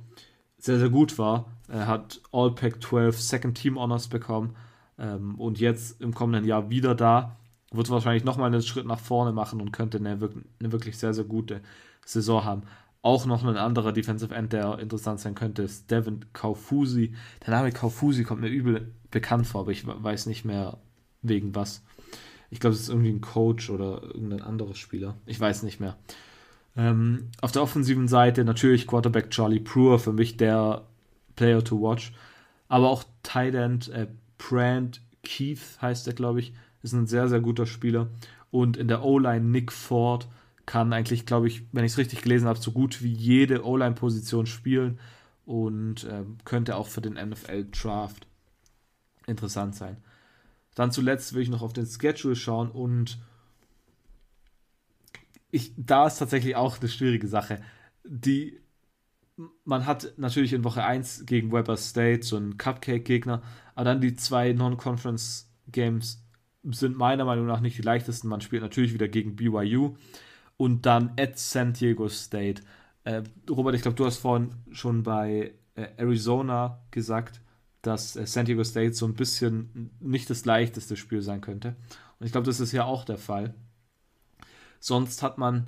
sehr 0.58 0.80
sehr 0.80 0.90
gut 0.90 1.18
war. 1.18 1.52
Er 1.68 1.88
hat 1.88 2.22
All 2.32 2.54
Pack 2.54 2.82
12 2.82 3.20
Second 3.20 3.58
Team 3.58 3.78
Honors 3.78 4.08
bekommen 4.08 4.56
ähm, 4.98 5.36
und 5.36 5.60
jetzt 5.60 6.02
im 6.02 6.14
kommenden 6.14 6.46
Jahr 6.46 6.70
wieder 6.70 6.96
da. 6.96 7.38
Wird 7.72 7.90
wahrscheinlich 7.90 8.26
nochmal 8.26 8.48
einen 8.48 8.62
Schritt 8.62 8.86
nach 8.86 9.00
vorne 9.00 9.32
machen 9.32 9.62
und 9.62 9.72
könnte 9.72 9.98
eine, 9.98 10.12
eine 10.12 10.72
wirklich 10.72 10.98
sehr 10.98 11.14
sehr 11.14 11.24
gute 11.24 11.62
Saison 12.06 12.44
haben. 12.44 12.64
Auch 13.02 13.26
noch 13.26 13.44
ein 13.44 13.58
anderer 13.58 13.94
Defensive 13.94 14.36
End, 14.36 14.54
der 14.54 14.78
interessant 14.80 15.20
sein 15.20 15.34
könnte, 15.34 15.64
ist 15.64 15.90
Devin 15.90 16.26
Kaufusi. 16.34 17.16
Der 17.46 17.56
Name 17.56 17.72
Kaufusi 17.72 18.24
kommt 18.24 18.42
mir 18.42 18.50
übel 18.50 18.94
bekannt 19.10 19.48
vor, 19.48 19.62
aber 19.62 19.72
ich 19.72 19.88
weiß 19.88 20.28
nicht 20.28 20.46
mehr, 20.46 20.78
wegen 21.22 21.56
was. 21.56 21.82
Ich 22.52 22.60
glaube, 22.60 22.76
es 22.76 22.82
ist 22.82 22.90
irgendwie 22.90 23.10
ein 23.12 23.22
Coach 23.22 23.70
oder 23.70 24.04
irgendein 24.04 24.42
anderes 24.42 24.78
Spieler. 24.78 25.16
Ich 25.26 25.40
weiß 25.40 25.64
nicht 25.64 25.80
mehr. 25.80 25.98
Ähm, 26.76 27.30
auf 27.42 27.52
der 27.52 27.64
offensiven 27.64 28.08
Seite 28.08 28.44
natürlich 28.46 28.88
Quarterback 28.88 29.32
Charlie 29.32 29.60
Brewer, 29.60 30.00
für 30.00 30.14
mich 30.14 30.38
der 30.38 30.86
Player 31.36 31.64
to 31.64 31.82
watch. 31.82 32.14
Aber 32.68 32.90
auch 32.90 33.04
Tight 33.24 33.56
End 33.56 33.90
äh, 33.90 34.08
Brand 34.42 35.02
Keith 35.24 35.78
heißt 35.82 36.08
er, 36.08 36.14
glaube 36.14 36.40
ich, 36.40 36.54
ist 36.82 36.94
ein 36.94 37.08
sehr, 37.08 37.30
sehr 37.30 37.42
guter 37.42 37.66
Spieler. 37.66 38.10
Und 38.50 38.76
in 38.76 38.88
der 38.88 39.04
O-Line 39.04 39.46
Nick 39.46 39.72
Ford 39.72 40.28
kann 40.66 40.94
eigentlich, 40.94 41.26
glaube 41.26 41.48
ich, 41.48 41.64
wenn 41.72 41.86
ich 41.86 41.94
es 41.94 41.98
richtig 41.98 42.22
gelesen 42.22 42.48
habe, 42.48 42.60
so 42.60 42.72
gut 42.72 43.04
wie 43.04 43.14
jede 43.14 43.66
O-Line-Position 43.66 44.46
spielen 44.46 45.00
und 45.46 46.04
äh, 46.06 46.24
könnte 46.44 46.76
auch 46.76 46.88
für 46.88 47.02
den 47.02 47.14
NFL-Draft 47.14 48.28
interessant 49.28 49.76
sein. 49.76 49.98
Dann 50.76 50.92
zuletzt 50.92 51.34
will 51.34 51.42
ich 51.42 51.50
noch 51.50 51.62
auf 51.62 51.74
den 51.74 51.86
Schedule 51.86 52.36
schauen 52.36 52.72
und 52.72 53.20
ich, 55.52 55.74
da 55.76 56.08
ist 56.08 56.18
tatsächlich 56.18 56.56
auch 56.56 56.80
eine 56.80 56.90
schwierige 56.90 57.28
Sache. 57.28 57.62
Die, 58.06 58.61
man 59.64 59.86
hat 59.86 60.14
natürlich 60.18 60.54
in 60.54 60.64
Woche 60.64 60.84
1 60.84 61.26
gegen 61.26 61.52
Weber 61.52 61.78
State 61.78 62.24
so 62.24 62.38
einen 62.38 62.58
Cupcake-Gegner, 62.58 63.42
aber 63.76 63.86
dann 63.86 64.02
die 64.02 64.16
zwei 64.16 64.54
Non-Conference-Games 64.54 66.24
sind 66.64 66.98
meiner 66.98 67.26
Meinung 67.26 67.48
nach 67.48 67.60
nicht 67.60 67.78
die 67.78 67.82
leichtesten. 67.82 68.28
Man 68.28 68.42
spielt 68.42 68.62
natürlich 68.62 68.94
wieder 68.94 69.08
gegen 69.08 69.36
BYU 69.36 69.96
und 70.58 70.86
dann 70.86 71.14
at 71.18 71.40
San 71.40 71.74
Diego 71.74 72.08
State. 72.08 72.62
Äh, 73.04 73.24
Robert, 73.50 73.76
ich 73.76 73.82
glaube, 73.82 73.98
du 73.98 74.06
hast 74.06 74.18
vorhin 74.18 74.54
schon 74.72 75.04
bei 75.04 75.54
äh, 75.76 75.88
Arizona 75.98 76.84
gesagt, 76.92 77.42
dass 77.82 78.16
äh, 78.16 78.28
San 78.28 78.46
Diego 78.46 78.64
State 78.64 78.94
so 78.94 79.08
ein 79.08 79.16
bisschen 79.16 79.90
nicht 80.00 80.30
das 80.30 80.46
leichteste 80.46 80.96
Spiel 80.96 81.22
sein 81.22 81.42
könnte. 81.42 81.76
Und 82.20 82.26
ich 82.28 82.32
glaube, 82.32 82.46
das 82.46 82.60
ist 82.60 82.72
ja 82.74 82.86
auch 82.86 83.06
der 83.06 83.18
Fall. 83.18 83.56
Sonst 84.80 85.24
hat 85.24 85.38
man 85.40 85.68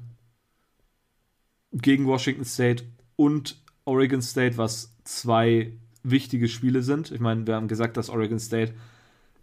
gegen 1.72 2.06
Washington 2.06 2.46
State 2.46 2.84
und 3.16 3.62
Oregon 3.86 4.22
State, 4.22 4.58
was 4.58 4.96
zwei 5.04 5.74
wichtige 6.04 6.48
Spiele 6.48 6.82
sind. 6.82 7.12
Ich 7.12 7.20
meine, 7.20 7.48
wir 7.48 7.56
haben 7.56 7.68
gesagt, 7.68 7.98
dass 7.98 8.10
Oregon 8.10 8.40
State 8.40 8.74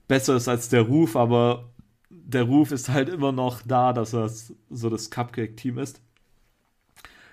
besser 0.09 0.37
ist 0.37 0.49
als 0.49 0.69
der 0.69 0.83
Ruf, 0.83 1.17
aber 1.17 1.71
der 2.11 2.43
Ruf 2.45 2.73
ist 2.73 2.89
halt 2.89 3.09
immer 3.09 3.33
noch 3.33 3.63
da, 3.63 3.93
dass 3.93 4.13
er 4.13 4.31
so 4.71 4.91
das 4.91 5.11
Cupcake-Team 5.11 5.79
ist. 5.79 6.01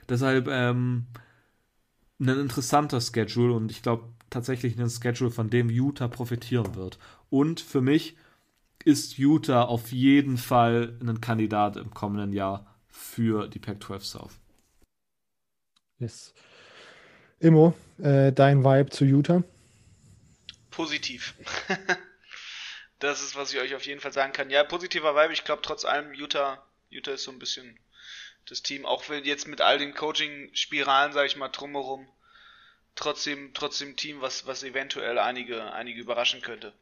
Deshalb 0.07 0.47
ähm, 0.47 1.07
ein 2.19 2.29
interessanter 2.29 3.01
Schedule 3.01 3.53
und 3.53 3.71
ich 3.71 3.81
glaube, 3.81 4.05
tatsächlich 4.29 4.77
einen 4.77 4.89
Schedule, 4.89 5.31
von 5.31 5.49
dem 5.49 5.69
Utah 5.69 6.07
profitieren 6.07 6.75
wird. 6.75 6.97
Und 7.29 7.59
für 7.59 7.81
mich 7.81 8.15
ist 8.85 9.17
Utah 9.17 9.63
auf 9.63 9.91
jeden 9.91 10.37
Fall 10.37 10.97
ein 11.01 11.19
Kandidat 11.21 11.77
im 11.77 11.93
kommenden 11.93 12.33
Jahr 12.33 12.65
für 12.87 13.47
die 13.47 13.59
Pac-12 13.59 13.99
South. 14.01 14.39
Yes. 15.99 16.33
Immo, 17.39 17.73
äh, 17.99 18.31
dein 18.31 18.63
Vibe 18.63 18.89
zu 18.89 19.05
Utah? 19.05 19.43
Positiv. 20.71 21.33
das 22.99 23.21
ist, 23.21 23.35
was 23.35 23.53
ich 23.53 23.59
euch 23.59 23.75
auf 23.75 23.85
jeden 23.85 23.99
Fall 24.01 24.13
sagen 24.13 24.33
kann. 24.33 24.49
Ja, 24.49 24.63
positiver 24.63 25.15
Vibe. 25.15 25.33
Ich 25.33 25.43
glaube 25.43 25.61
trotz 25.63 25.85
allem, 25.85 26.13
Utah, 26.13 26.63
Utah 26.89 27.11
ist 27.11 27.23
so 27.23 27.31
ein 27.31 27.39
bisschen 27.39 27.79
das 28.47 28.63
Team, 28.63 28.85
auch 28.85 29.09
wenn 29.09 29.23
jetzt 29.25 29.47
mit 29.47 29.61
all 29.61 29.77
den 29.77 29.93
Coaching-Spiralen, 29.93 31.13
sage 31.13 31.27
ich 31.27 31.35
mal, 31.35 31.49
drumherum, 31.49 32.07
trotzdem, 32.95 33.51
trotzdem 33.53 33.95
Team, 33.95 34.21
was, 34.21 34.47
was 34.47 34.63
eventuell 34.63 35.19
einige, 35.19 35.73
einige 35.73 35.99
überraschen 35.99 36.41
könnte. 36.41 36.73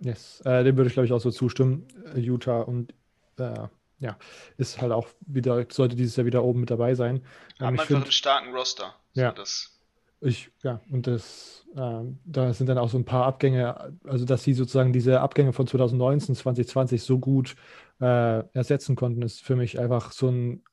Yes, 0.00 0.40
äh, 0.42 0.62
dem 0.62 0.76
würde 0.76 0.88
ich 0.88 0.94
glaube 0.94 1.06
ich 1.06 1.12
auch 1.12 1.20
so 1.20 1.30
zustimmen. 1.30 1.88
Äh, 2.14 2.20
Utah 2.20 2.60
und 2.60 2.92
äh, 3.38 3.66
ja, 3.98 4.16
ist 4.56 4.80
halt 4.80 4.92
auch 4.92 5.08
wieder, 5.26 5.66
sollte 5.70 5.96
dieses 5.96 6.16
Jahr 6.16 6.26
wieder 6.26 6.44
oben 6.44 6.60
mit 6.60 6.70
dabei 6.70 6.94
sein. 6.94 7.24
Haben 7.58 7.60
ähm, 7.60 7.66
einfach 7.66 7.86
find, 7.86 8.02
einen 8.02 8.12
starken 8.12 8.54
Roster. 8.54 8.94
Ja. 9.14 9.32
das 9.32 9.78
ich, 10.20 10.50
ja, 10.64 10.80
und 10.90 11.06
das, 11.06 11.64
äh, 11.76 12.02
da 12.24 12.52
sind 12.52 12.66
dann 12.66 12.78
auch 12.78 12.88
so 12.88 12.98
ein 12.98 13.04
paar 13.04 13.24
Abgänge, 13.24 13.96
also 14.04 14.24
dass 14.24 14.42
sie 14.42 14.52
sozusagen 14.52 14.92
diese 14.92 15.20
Abgänge 15.20 15.52
von 15.52 15.66
2019, 15.66 16.34
2020 16.34 17.02
so 17.02 17.18
gut 17.20 17.54
äh, 18.00 18.42
ersetzen 18.52 18.96
konnten, 18.96 19.22
ist 19.22 19.42
für 19.42 19.54
mich 19.54 19.78
einfach 19.78 20.10
so 20.10 20.28
ein, 20.28 20.64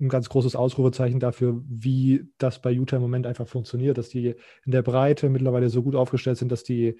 ein 0.00 0.08
ganz 0.08 0.28
großes 0.28 0.56
Ausrufezeichen 0.56 1.20
dafür, 1.20 1.62
wie 1.68 2.28
das 2.38 2.60
bei 2.60 2.70
Utah 2.72 2.96
im 2.96 3.02
Moment 3.02 3.26
einfach 3.26 3.46
funktioniert, 3.46 3.98
dass 3.98 4.08
die 4.08 4.34
in 4.64 4.72
der 4.72 4.82
Breite 4.82 5.28
mittlerweile 5.28 5.68
so 5.68 5.82
gut 5.82 5.94
aufgestellt 5.94 6.38
sind, 6.38 6.50
dass 6.50 6.64
die 6.64 6.98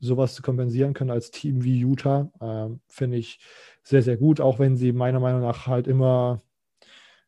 sowas 0.00 0.42
kompensieren 0.42 0.94
können 0.94 1.10
als 1.10 1.30
Team 1.30 1.64
wie 1.64 1.78
Utah, 1.78 2.30
äh, 2.40 2.74
finde 2.88 3.16
ich 3.16 3.38
sehr, 3.82 4.02
sehr 4.02 4.16
gut, 4.16 4.40
auch 4.40 4.58
wenn 4.58 4.76
sie 4.76 4.92
meiner 4.92 5.20
Meinung 5.20 5.40
nach 5.40 5.66
halt 5.66 5.86
immer 5.86 6.42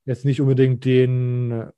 jetzt 0.04 0.24
nicht 0.24 0.40
unbedingt 0.40 0.84
den 0.84 1.70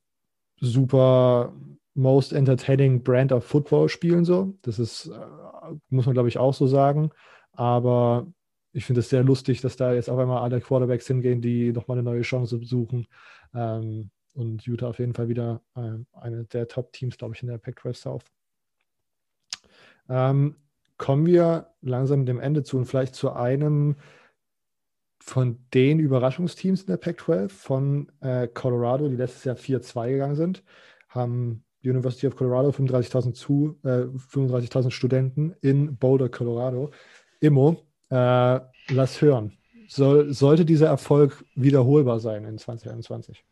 super 0.61 1.53
most 1.95 2.33
entertaining 2.33 3.03
Brand 3.03 3.33
of 3.33 3.45
Football 3.45 3.89
spielen 3.89 4.25
so. 4.25 4.55
Das 4.63 4.79
ist, 4.79 5.07
äh, 5.07 5.75
muss 5.89 6.07
man 6.07 6.15
glaube 6.15 6.29
ich 6.29 6.39
auch 6.39 6.55
so 6.55 6.67
sagen. 6.67 7.11
Aber 7.53 8.27
ich 8.73 8.85
finde 8.85 9.01
es 9.01 9.09
sehr 9.09 9.25
lustig, 9.25 9.61
dass 9.61 9.77
da 9.77 9.93
jetzt 9.93 10.09
auf 10.09 10.19
einmal 10.19 10.43
alle 10.43 10.61
Quarterbacks 10.61 11.07
hingehen, 11.07 11.41
die 11.41 11.73
nochmal 11.73 11.99
eine 11.99 12.09
neue 12.09 12.23
Chance 12.23 12.61
suchen. 12.63 13.07
Ähm, 13.55 14.11
und 14.35 14.63
Utah 14.63 14.89
auf 14.89 14.99
jeden 15.01 15.15
Fall 15.15 15.29
wieder 15.29 15.61
äh, 15.75 15.99
eine 16.13 16.45
der 16.45 16.69
Top-Teams, 16.69 17.19
glaube 17.19 17.35
ich, 17.35 17.43
in 17.43 17.49
der 17.49 17.59
Pac-12 17.59 17.95
South. 17.95 18.25
Ähm, 20.09 20.57
kommen 21.01 21.25
wir 21.25 21.71
langsam 21.81 22.27
dem 22.27 22.39
Ende 22.39 22.63
zu 22.63 22.77
und 22.77 22.85
vielleicht 22.85 23.15
zu 23.15 23.33
einem 23.33 23.97
von 25.19 25.59
den 25.73 25.99
Überraschungsteams 25.99 26.83
in 26.83 26.87
der 26.89 26.99
Pac-12 26.99 27.49
von 27.49 28.13
äh, 28.21 28.47
Colorado, 28.49 29.09
die 29.09 29.17
letztes 29.17 29.45
Jahr 29.45 29.57
4-2 29.57 30.11
gegangen 30.11 30.37
sind, 30.37 30.63
haben 31.09 31.65
die 31.83 31.89
University 31.89 32.27
of 32.27 32.37
Colorado 32.37 32.69
35.000 32.69 33.33
zu, 33.33 33.79
äh, 33.83 34.09
35.000 34.13 34.91
Studenten 34.91 35.55
in 35.63 35.97
Boulder, 35.97 36.29
Colorado. 36.29 36.91
Immo, 37.41 37.83
äh, 38.11 38.61
lass 38.91 39.23
hören. 39.23 39.57
Soll, 39.89 40.35
sollte 40.35 40.67
dieser 40.67 40.89
Erfolg 40.89 41.47
wiederholbar 41.55 42.21
sein 42.21 42.45
in 42.45 42.59
2021? 42.59 43.43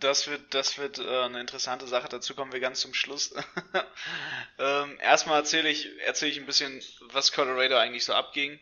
Das 0.00 0.28
wird, 0.28 0.54
das 0.54 0.78
wird 0.78 0.98
äh, 0.98 1.24
eine 1.24 1.40
interessante 1.40 1.86
Sache. 1.86 2.08
Dazu 2.08 2.34
kommen 2.34 2.52
wir 2.52 2.60
ganz 2.60 2.80
zum 2.80 2.94
Schluss. 2.94 3.34
ähm, 4.58 4.98
erstmal 5.00 5.38
erzähle 5.38 5.68
ich, 5.68 5.88
erzähle 6.00 6.32
ich 6.32 6.38
ein 6.38 6.46
bisschen, 6.46 6.82
was 7.00 7.32
Colorado 7.32 7.76
eigentlich 7.76 8.06
so 8.06 8.14
abging. 8.14 8.58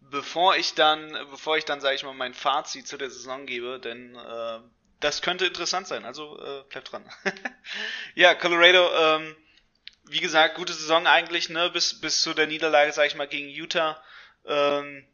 Bevor 0.00 0.56
ich 0.56 0.74
dann, 0.74 1.12
bevor 1.30 1.58
ich 1.58 1.66
dann, 1.66 1.82
sage 1.82 1.96
ich 1.96 2.02
mal, 2.02 2.14
mein 2.14 2.32
Fazit 2.32 2.88
zu 2.88 2.96
der 2.96 3.10
Saison 3.10 3.44
gebe, 3.44 3.78
denn 3.78 4.16
äh, 4.16 4.60
das 5.00 5.20
könnte 5.20 5.46
interessant 5.46 5.86
sein. 5.86 6.06
Also 6.06 6.40
äh, 6.40 6.64
bleibt 6.70 6.90
dran. 6.90 7.04
ja, 8.14 8.34
Colorado, 8.34 8.90
ähm, 8.96 9.36
wie 10.04 10.20
gesagt, 10.20 10.56
gute 10.56 10.72
Saison 10.72 11.06
eigentlich, 11.06 11.50
ne, 11.50 11.68
bis, 11.70 12.00
bis 12.00 12.22
zu 12.22 12.32
der 12.32 12.46
Niederlage, 12.46 12.92
sag 12.92 13.06
ich 13.06 13.14
mal, 13.14 13.28
gegen 13.28 13.50
Utah. 13.50 14.02
Ähm, 14.46 15.06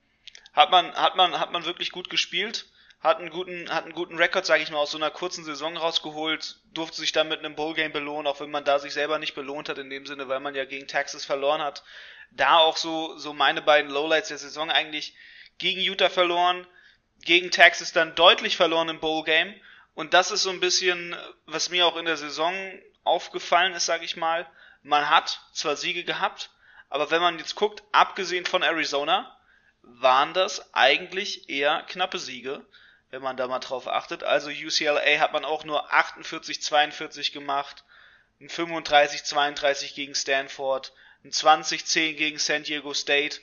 hat 0.52 0.70
man, 0.70 0.94
hat 0.94 1.16
man, 1.16 1.40
hat 1.40 1.50
man 1.50 1.64
wirklich 1.64 1.90
gut 1.90 2.08
gespielt 2.08 2.66
hat 3.06 3.18
einen 3.18 3.30
guten, 3.30 3.70
hat 3.70 3.84
einen 3.84 3.94
guten 3.94 4.16
Rekord, 4.16 4.44
sage 4.44 4.62
ich 4.62 4.70
mal, 4.70 4.78
aus 4.78 4.90
so 4.90 4.98
einer 4.98 5.10
kurzen 5.10 5.44
Saison 5.44 5.76
rausgeholt, 5.76 6.56
durfte 6.72 6.96
sich 6.96 7.12
dann 7.12 7.28
mit 7.28 7.38
einem 7.38 7.54
Bowl-Game 7.54 7.92
belohnen, 7.92 8.26
auch 8.26 8.40
wenn 8.40 8.50
man 8.50 8.64
da 8.64 8.78
sich 8.78 8.92
selber 8.92 9.18
nicht 9.18 9.34
belohnt 9.34 9.68
hat, 9.68 9.78
in 9.78 9.90
dem 9.90 10.06
Sinne, 10.06 10.28
weil 10.28 10.40
man 10.40 10.54
ja 10.54 10.64
gegen 10.64 10.88
Texas 10.88 11.24
verloren 11.24 11.62
hat. 11.62 11.84
Da 12.32 12.58
auch 12.58 12.76
so, 12.76 13.16
so 13.16 13.32
meine 13.32 13.62
beiden 13.62 13.90
Lowlights 13.90 14.28
der 14.28 14.38
Saison 14.38 14.70
eigentlich 14.70 15.14
gegen 15.58 15.80
Utah 15.80 16.08
verloren, 16.08 16.66
gegen 17.24 17.50
Texas 17.50 17.92
dann 17.92 18.14
deutlich 18.14 18.56
verloren 18.56 18.88
im 18.88 19.00
Bowl-Game. 19.00 19.54
Und 19.94 20.12
das 20.12 20.30
ist 20.30 20.42
so 20.42 20.50
ein 20.50 20.60
bisschen, 20.60 21.16
was 21.46 21.70
mir 21.70 21.86
auch 21.86 21.96
in 21.96 22.04
der 22.04 22.16
Saison 22.16 22.54
aufgefallen 23.04 23.72
ist, 23.72 23.86
sage 23.86 24.04
ich 24.04 24.16
mal. 24.16 24.46
Man 24.82 25.08
hat 25.08 25.40
zwar 25.52 25.76
Siege 25.76 26.04
gehabt, 26.04 26.50
aber 26.90 27.10
wenn 27.10 27.22
man 27.22 27.38
jetzt 27.38 27.54
guckt, 27.54 27.82
abgesehen 27.92 28.46
von 28.46 28.62
Arizona, 28.62 29.32
waren 29.82 30.34
das 30.34 30.74
eigentlich 30.74 31.48
eher 31.48 31.82
knappe 31.88 32.18
Siege 32.18 32.66
wenn 33.10 33.22
man 33.22 33.36
da 33.36 33.46
mal 33.46 33.58
drauf 33.58 33.88
achtet. 33.88 34.22
Also 34.22 34.50
UCLA 34.50 35.20
hat 35.20 35.32
man 35.32 35.44
auch 35.44 35.64
nur 35.64 35.92
48-42 35.92 37.32
gemacht, 37.32 37.84
ein 38.40 38.48
35-32 38.48 39.94
gegen 39.94 40.14
Stanford, 40.14 40.92
ein 41.24 41.30
20-10 41.30 42.14
gegen 42.14 42.38
San 42.38 42.62
Diego 42.62 42.92
State. 42.94 43.40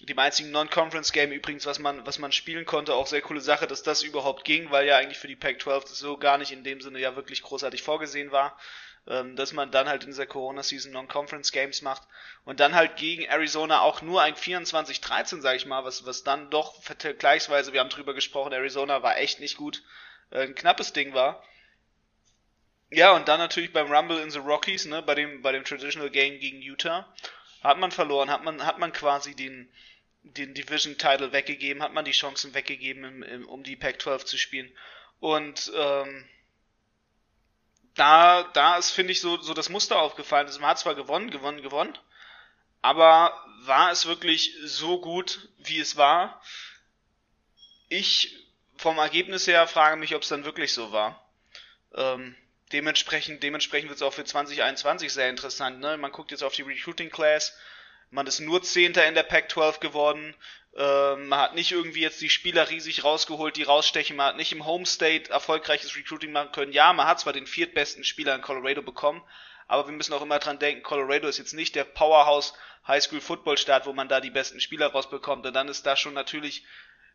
Die 0.00 0.18
einzigen 0.18 0.50
Non-Conference-Game 0.50 1.30
übrigens, 1.30 1.64
was 1.66 1.78
man, 1.78 2.04
was 2.06 2.18
man 2.18 2.32
spielen 2.32 2.64
konnte, 2.64 2.94
auch 2.94 3.06
sehr 3.06 3.22
coole 3.22 3.40
Sache, 3.40 3.66
dass 3.68 3.82
das 3.82 4.02
überhaupt 4.02 4.44
ging, 4.44 4.70
weil 4.70 4.86
ja 4.86 4.96
eigentlich 4.96 5.18
für 5.18 5.28
die 5.28 5.36
Pac-12 5.36 5.86
so 5.86 6.16
gar 6.16 6.38
nicht 6.38 6.50
in 6.50 6.64
dem 6.64 6.80
Sinne 6.80 6.98
ja 6.98 7.14
wirklich 7.14 7.42
großartig 7.42 7.82
vorgesehen 7.82 8.32
war 8.32 8.58
ähm, 9.06 9.36
dass 9.36 9.52
man 9.52 9.70
dann 9.70 9.88
halt 9.88 10.04
in 10.04 10.10
dieser 10.10 10.26
Corona-Season 10.26 10.92
Non-Conference-Games 10.92 11.82
macht 11.82 12.02
und 12.44 12.60
dann 12.60 12.74
halt 12.74 12.96
gegen 12.96 13.24
Arizona 13.24 13.80
auch 13.80 14.00
nur 14.02 14.22
ein 14.22 14.34
24-13, 14.34 15.40
sag 15.40 15.56
ich 15.56 15.66
mal, 15.66 15.84
was, 15.84 16.06
was 16.06 16.22
dann 16.22 16.50
doch 16.50 16.80
vergleichsweise, 16.82 17.72
wir 17.72 17.80
haben 17.80 17.90
drüber 17.90 18.14
gesprochen, 18.14 18.52
Arizona 18.52 19.02
war 19.02 19.18
echt 19.18 19.40
nicht 19.40 19.56
gut, 19.56 19.82
äh, 20.30 20.42
ein 20.42 20.54
knappes 20.54 20.92
Ding 20.92 21.14
war. 21.14 21.42
Ja, 22.90 23.12
und 23.16 23.26
dann 23.26 23.38
natürlich 23.38 23.72
beim 23.72 23.90
Rumble 23.90 24.20
in 24.20 24.30
the 24.30 24.38
Rockies, 24.38 24.84
ne, 24.84 25.02
bei 25.02 25.14
dem, 25.14 25.42
bei 25.42 25.50
dem 25.50 25.64
Traditional 25.64 26.10
Game 26.10 26.38
gegen 26.38 26.60
Utah, 26.60 27.12
hat 27.62 27.78
man 27.78 27.90
verloren, 27.90 28.30
hat 28.30 28.44
man, 28.44 28.64
hat 28.66 28.78
man 28.78 28.92
quasi 28.92 29.34
den, 29.34 29.72
den 30.22 30.54
Division-Title 30.54 31.32
weggegeben, 31.32 31.82
hat 31.82 31.94
man 31.94 32.04
die 32.04 32.12
Chancen 32.12 32.54
weggegeben, 32.54 33.04
im, 33.04 33.22
im, 33.22 33.48
um 33.48 33.62
die 33.62 33.76
Pac-12 33.76 34.24
zu 34.26 34.36
spielen. 34.36 34.70
Und 35.20 35.72
ähm, 35.74 36.28
da, 37.94 38.44
da 38.54 38.76
ist, 38.76 38.90
finde 38.90 39.12
ich, 39.12 39.20
so, 39.20 39.40
so 39.40 39.54
das 39.54 39.68
Muster 39.68 40.00
aufgefallen. 40.00 40.46
Also 40.46 40.60
man 40.60 40.70
hat 40.70 40.78
zwar 40.78 40.94
gewonnen, 40.94 41.30
gewonnen, 41.30 41.62
gewonnen, 41.62 41.96
aber 42.80 43.32
war 43.64 43.90
es 43.90 44.06
wirklich 44.06 44.54
so 44.64 45.00
gut, 45.00 45.48
wie 45.58 45.78
es 45.78 45.96
war? 45.96 46.40
Ich 47.88 48.38
vom 48.76 48.98
Ergebnis 48.98 49.46
her 49.46 49.66
frage 49.66 49.96
mich, 49.96 50.14
ob 50.14 50.22
es 50.22 50.28
dann 50.28 50.44
wirklich 50.44 50.72
so 50.72 50.90
war. 50.92 51.24
Ähm, 51.94 52.34
dementsprechend, 52.72 53.42
dementsprechend 53.42 53.90
wird 53.90 53.98
es 53.98 54.02
auch 54.02 54.12
für 54.12 54.24
2021 54.24 55.12
sehr 55.12 55.30
interessant. 55.30 55.78
Ne? 55.78 55.96
Man 55.96 56.10
guckt 56.10 56.32
jetzt 56.32 56.42
auf 56.42 56.54
die 56.54 56.62
Recruiting 56.62 57.10
Class. 57.10 57.56
Man 58.12 58.26
ist 58.26 58.40
nur 58.40 58.62
Zehnter 58.62 59.06
in 59.06 59.14
der 59.14 59.22
Pac-12 59.22 59.80
geworden. 59.80 60.36
Ähm, 60.76 61.28
man 61.28 61.40
hat 61.40 61.54
nicht 61.54 61.72
irgendwie 61.72 62.02
jetzt 62.02 62.20
die 62.20 62.28
Spieler 62.28 62.68
riesig 62.68 63.04
rausgeholt, 63.04 63.56
die 63.56 63.62
rausstechen. 63.62 64.16
Man 64.16 64.26
hat 64.26 64.36
nicht 64.36 64.52
im 64.52 64.66
Home 64.66 64.84
State 64.84 65.30
erfolgreiches 65.30 65.96
Recruiting 65.96 66.30
machen 66.30 66.52
können. 66.52 66.72
Ja, 66.72 66.92
man 66.92 67.06
hat 67.06 67.20
zwar 67.20 67.32
den 67.32 67.46
viertbesten 67.46 68.04
Spieler 68.04 68.34
in 68.34 68.42
Colorado 68.42 68.82
bekommen, 68.82 69.22
aber 69.66 69.86
wir 69.88 69.94
müssen 69.94 70.12
auch 70.12 70.20
immer 70.20 70.38
dran 70.38 70.58
denken, 70.58 70.82
Colorado 70.82 71.26
ist 71.26 71.38
jetzt 71.38 71.54
nicht 71.54 71.74
der 71.74 71.84
Powerhouse 71.84 72.52
High 72.86 73.02
School 73.02 73.22
Football 73.22 73.56
Staat, 73.56 73.86
wo 73.86 73.94
man 73.94 74.08
da 74.08 74.20
die 74.20 74.30
besten 74.30 74.60
Spieler 74.60 74.88
rausbekommt. 74.88 75.46
Und 75.46 75.54
dann 75.54 75.68
ist 75.68 75.86
da 75.86 75.96
schon 75.96 76.12
natürlich 76.12 76.64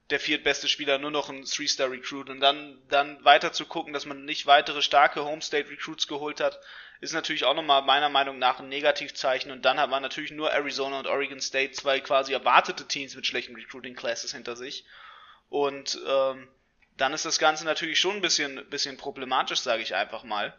der 0.10 0.20
viertbeste 0.20 0.68
Spieler 0.68 0.98
nur 0.98 1.12
noch 1.12 1.30
ein 1.30 1.44
Three-Star 1.44 1.92
Recruit. 1.92 2.28
Und 2.30 2.40
dann, 2.40 2.82
dann 2.90 3.24
weiter 3.24 3.54
zu 3.54 3.68
gucken, 3.68 3.94
dass 3.94 4.08
man 4.08 4.26
nicht 4.26 4.48
weitere 4.48 4.82
starke 4.82 5.24
Home 5.26 5.44
State 5.44 5.70
Recruits 5.70 6.08
geholt 6.08 6.40
hat, 6.40 6.60
ist 7.00 7.14
natürlich 7.14 7.46
auch 7.46 7.54
nochmal 7.54 7.84
meiner 7.84 8.10
Meinung 8.10 8.40
nach 8.40 8.60
ein 8.60 8.70
Negativzeichen. 8.70 9.52
Und 9.52 9.64
dann 9.64 9.80
hat 9.80 9.90
man 9.90 10.02
natürlich 10.02 10.32
nur 10.32 10.52
Arizona 10.52 11.00
und 11.00 11.08
Oregon 11.08 11.42
State, 11.42 11.74
zwei 11.74 12.00
quasi 12.00 12.34
erwartete 12.34 12.88
Teams 12.88 13.16
mit 13.16 13.28
schlechten 13.28 13.56
Recruiting 13.56 13.96
Classes 13.96 14.34
hinter 14.34 14.56
sich. 14.56 14.86
Und 15.50 16.00
ähm, 16.08 16.48
dann 16.98 17.14
ist 17.14 17.26
das 17.26 17.40
Ganze 17.40 17.66
natürlich 17.66 18.00
schon 18.00 18.16
ein 18.16 18.22
bisschen, 18.22 18.68
bisschen 18.70 18.98
problematisch, 18.98 19.60
sage 19.60 19.84
ich 19.84 19.96
einfach 19.96 20.24
mal. 20.24 20.58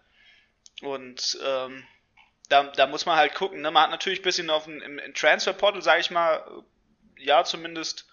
Und 0.83 1.39
ähm, 1.45 1.85
da, 2.49 2.65
da 2.65 2.87
muss 2.87 3.07
man 3.07 3.17
halt 3.17 3.35
gucken. 3.35 3.61
Ne? 3.61 3.71
Man 3.71 3.85
hat 3.85 3.91
natürlich 3.91 4.21
ein 4.21 4.25
bisschen 4.25 4.51
auf 4.51 4.65
dem, 4.65 4.81
im 4.81 5.15
Transfer-Portal, 5.15 5.83
sage 5.83 6.01
ich 6.01 6.11
mal, 6.11 6.63
ja, 7.17 7.43
zumindest 7.45 8.09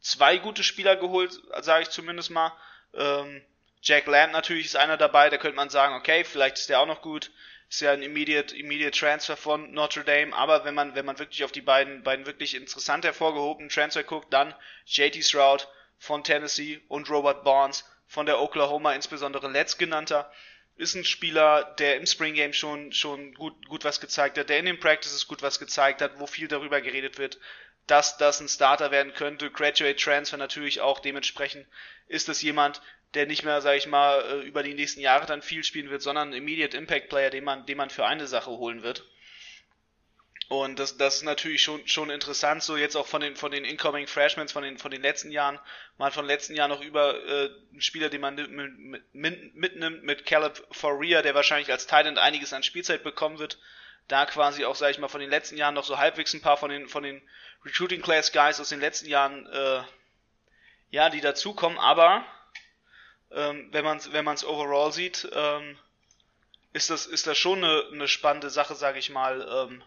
zwei 0.00 0.36
gute 0.36 0.62
Spieler 0.62 0.96
geholt, 0.96 1.40
sage 1.62 1.82
ich 1.82 1.90
zumindest 1.90 2.30
mal. 2.30 2.52
Ähm, 2.94 3.42
Jack 3.82 4.06
Lamb 4.06 4.32
natürlich 4.32 4.66
ist 4.66 4.76
einer 4.76 4.98
dabei, 4.98 5.30
da 5.30 5.38
könnte 5.38 5.56
man 5.56 5.70
sagen, 5.70 5.94
okay, 5.94 6.24
vielleicht 6.24 6.58
ist 6.58 6.68
der 6.68 6.80
auch 6.80 6.86
noch 6.86 7.00
gut 7.00 7.30
ist 7.70 7.80
ja 7.80 7.92
ein 7.92 8.02
immediate, 8.02 8.56
immediate 8.56 8.98
Transfer 8.98 9.36
von 9.36 9.72
Notre 9.72 10.02
Dame, 10.02 10.34
aber 10.34 10.64
wenn 10.64 10.74
man, 10.74 10.96
wenn 10.96 11.06
man 11.06 11.20
wirklich 11.20 11.44
auf 11.44 11.52
die 11.52 11.60
beiden, 11.60 12.02
beiden 12.02 12.26
wirklich 12.26 12.56
interessant 12.56 13.04
hervorgehobenen 13.04 13.70
Transfer 13.70 14.02
guckt, 14.02 14.32
dann 14.32 14.54
JT 14.86 15.24
Stroud 15.24 15.68
von 15.96 16.24
Tennessee 16.24 16.80
und 16.88 17.08
Robert 17.08 17.44
Barnes 17.44 17.88
von 18.08 18.26
der 18.26 18.40
Oklahoma, 18.40 18.92
insbesondere 18.92 19.48
letztgenannter, 19.48 20.30
ist 20.74 20.96
ein 20.96 21.04
Spieler, 21.04 21.76
der 21.78 21.96
im 21.96 22.06
Spring 22.06 22.34
Game 22.34 22.52
schon, 22.52 22.92
schon 22.92 23.34
gut, 23.34 23.68
gut 23.68 23.84
was 23.84 24.00
gezeigt 24.00 24.36
hat, 24.36 24.48
der 24.48 24.58
in 24.58 24.66
den 24.66 24.80
Practices 24.80 25.28
gut 25.28 25.42
was 25.42 25.60
gezeigt 25.60 26.02
hat, 26.02 26.18
wo 26.18 26.26
viel 26.26 26.48
darüber 26.48 26.80
geredet 26.80 27.18
wird, 27.18 27.38
dass 27.86 28.16
das 28.16 28.40
ein 28.40 28.48
Starter 28.48 28.90
werden 28.90 29.14
könnte. 29.14 29.50
Graduate 29.50 29.96
Transfer 29.96 30.38
natürlich 30.38 30.80
auch 30.80 30.98
dementsprechend 30.98 31.66
ist 32.08 32.28
es 32.28 32.42
jemand, 32.42 32.82
der 33.14 33.26
nicht 33.26 33.44
mehr, 33.44 33.60
sag 33.60 33.76
ich 33.76 33.86
mal, 33.86 34.20
äh, 34.20 34.46
über 34.46 34.62
die 34.62 34.74
nächsten 34.74 35.00
Jahre 35.00 35.26
dann 35.26 35.42
viel 35.42 35.64
spielen 35.64 35.90
wird, 35.90 36.02
sondern 36.02 36.32
Immediate 36.32 36.76
Impact 36.76 37.08
Player, 37.08 37.30
den 37.30 37.44
man, 37.44 37.66
den 37.66 37.76
man 37.76 37.90
für 37.90 38.06
eine 38.06 38.26
Sache 38.26 38.50
holen 38.50 38.82
wird. 38.82 39.04
Und 40.50 40.80
das, 40.80 40.96
das 40.96 41.16
ist 41.16 41.22
natürlich 41.22 41.62
schon, 41.62 41.86
schon 41.86 42.10
interessant, 42.10 42.64
so 42.64 42.76
jetzt 42.76 42.96
auch 42.96 43.06
von 43.06 43.20
den, 43.20 43.36
von 43.36 43.52
den 43.52 43.64
Incoming 43.64 44.08
Freshmen, 44.08 44.48
von 44.48 44.64
den, 44.64 44.78
von 44.78 44.90
den 44.90 45.00
letzten 45.00 45.30
Jahren. 45.30 45.60
Hat 46.00 46.12
von 46.12 46.26
letzten 46.26 46.56
Jahren 46.56 46.70
noch 46.70 46.80
über 46.80 47.14
äh, 47.24 47.50
einen 47.70 47.80
Spieler, 47.80 48.08
den 48.08 48.20
man 48.20 48.34
mit, 48.34 48.50
mit, 49.12 49.54
mitnimmt, 49.54 50.02
mit 50.02 50.26
Caleb 50.26 50.60
Faria, 50.72 51.22
der 51.22 51.36
wahrscheinlich 51.36 51.70
als 51.70 51.86
Titan 51.86 52.18
einiges 52.18 52.52
an 52.52 52.64
Spielzeit 52.64 53.04
bekommen 53.04 53.38
wird. 53.38 53.58
Da 54.08 54.26
quasi 54.26 54.64
auch, 54.64 54.74
sage 54.74 54.90
ich 54.90 54.98
mal, 54.98 55.06
von 55.06 55.20
den 55.20 55.30
letzten 55.30 55.56
Jahren 55.56 55.74
noch 55.74 55.84
so 55.84 55.98
halbwegs 55.98 56.34
ein 56.34 56.42
paar 56.42 56.56
von 56.56 56.70
den, 56.70 56.88
von 56.88 57.04
den 57.04 57.22
Recruiting 57.64 58.02
Class 58.02 58.32
Guys 58.32 58.58
aus 58.58 58.70
den 58.70 58.80
letzten 58.80 59.08
Jahren, 59.08 59.46
äh, 59.46 59.82
ja, 60.90 61.10
die 61.10 61.20
dazukommen. 61.20 61.78
Aber 61.78 62.24
ähm, 63.32 63.68
wenn 63.72 63.84
man 63.84 63.98
es 63.98 64.12
wenn 64.12 64.24
man's 64.24 64.44
overall 64.44 64.92
sieht, 64.92 65.28
ähm, 65.32 65.78
ist, 66.72 66.90
das, 66.90 67.06
ist 67.06 67.26
das 67.26 67.36
schon 67.38 67.64
eine, 67.64 67.84
eine 67.92 68.08
spannende 68.08 68.50
Sache, 68.50 68.74
sage 68.74 68.98
ich 68.98 69.10
mal. 69.10 69.46
Ähm, 69.48 69.82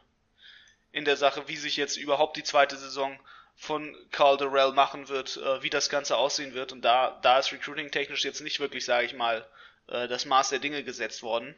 in 0.92 1.06
der 1.06 1.18
Sache, 1.18 1.48
wie 1.48 1.58
sich 1.58 1.76
jetzt 1.76 1.98
überhaupt 1.98 2.38
die 2.38 2.44
zweite 2.44 2.78
Saison 2.78 3.20
von 3.56 3.96
Carl 4.12 4.38
Durrell 4.38 4.74
machen 4.74 5.10
wird, 5.10 5.38
äh, 5.38 5.64
wie 5.64 5.70
das 5.70 5.90
Ganze 5.90 6.18
aussehen 6.18 6.54
wird. 6.54 6.72
Und 6.72 6.82
da, 6.82 7.20
da 7.22 7.40
ist 7.40 7.52
Recruiting 7.52 7.92
technisch 7.92 8.24
jetzt 8.24 8.42
nicht 8.42 8.60
wirklich, 8.60 8.86
sage 8.86 9.06
ich 9.06 9.14
mal, 9.14 9.46
äh, 9.88 10.08
das 10.08 10.26
Maß 10.26 10.50
der 10.50 10.60
Dinge 10.60 10.84
gesetzt 10.84 11.24
worden. 11.24 11.56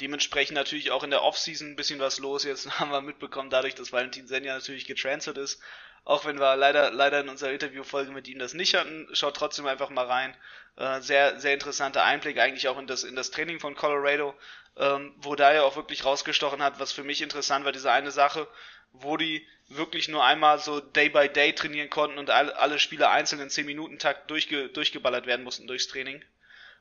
Dementsprechend 0.00 0.54
natürlich 0.54 0.90
auch 0.90 1.02
in 1.02 1.10
der 1.10 1.22
Offseason 1.22 1.70
ein 1.70 1.76
bisschen 1.76 1.98
was 1.98 2.18
los. 2.18 2.44
Jetzt 2.44 2.70
haben 2.80 2.90
wir 2.90 3.02
mitbekommen, 3.02 3.50
dadurch, 3.50 3.74
dass 3.74 3.92
Valentin 3.92 4.26
Senja 4.26 4.54
natürlich 4.54 4.86
getransfert 4.86 5.38
ist. 5.38 5.60
Auch 6.04 6.24
wenn 6.24 6.38
wir 6.40 6.56
leider, 6.56 6.90
leider 6.90 7.20
in 7.20 7.28
unserer 7.28 7.52
Interviewfolge 7.52 8.12
mit 8.12 8.28
ihm 8.28 8.38
das 8.38 8.54
nicht 8.54 8.74
hatten, 8.74 9.08
schaut 9.12 9.36
trotzdem 9.36 9.66
einfach 9.66 9.90
mal 9.90 10.06
rein. 10.06 10.36
Äh, 10.76 11.00
sehr, 11.00 11.38
sehr 11.38 11.54
interessanter 11.54 12.04
Einblick 12.04 12.38
eigentlich 12.38 12.68
auch 12.68 12.78
in 12.78 12.86
das, 12.86 13.04
in 13.04 13.16
das 13.16 13.30
Training 13.30 13.60
von 13.60 13.74
Colorado 13.74 14.34
ähm, 14.78 15.12
wo 15.18 15.34
da 15.34 15.52
ja 15.52 15.62
auch 15.62 15.76
wirklich 15.76 16.04
rausgestochen 16.04 16.62
hat, 16.62 16.78
was 16.78 16.92
für 16.92 17.04
mich 17.04 17.20
interessant 17.20 17.64
war, 17.64 17.72
diese 17.72 17.90
eine 17.90 18.10
Sache, 18.10 18.46
wo 18.92 19.16
die 19.16 19.46
wirklich 19.68 20.08
nur 20.08 20.24
einmal 20.24 20.58
so 20.58 20.80
Day 20.80 21.08
by 21.08 21.28
Day 21.28 21.52
trainieren 21.52 21.90
konnten 21.90 22.18
und 22.18 22.30
alle, 22.30 22.56
alle 22.56 22.78
Spieler 22.78 23.10
einzeln 23.10 23.42
in 23.42 23.50
10 23.50 23.66
Minuten 23.66 23.98
Takt 23.98 24.30
durchge, 24.30 24.68
durchgeballert 24.68 25.26
werden 25.26 25.44
mussten 25.44 25.66
durchs 25.66 25.88
Training. 25.88 26.24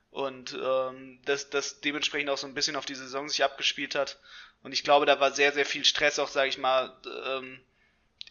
Und 0.09 0.53
ähm, 0.53 1.19
das, 1.25 1.49
das 1.49 1.81
dementsprechend 1.81 2.29
auch 2.29 2.37
so 2.37 2.47
ein 2.47 2.53
bisschen 2.53 2.75
auf 2.75 2.85
die 2.85 2.95
Saison 2.95 3.27
sich 3.27 3.43
abgespielt 3.43 3.93
hat. 3.93 4.19
Und 4.63 4.71
ich 4.71 4.83
glaube, 4.83 5.05
da 5.05 5.19
war 5.19 5.31
sehr, 5.31 5.51
sehr 5.51 5.65
viel 5.65 5.83
Stress 5.83 6.17
auch, 6.17 6.29
sage 6.29 6.49
ich 6.49 6.57
mal, 6.57 6.95
ähm, 7.27 7.59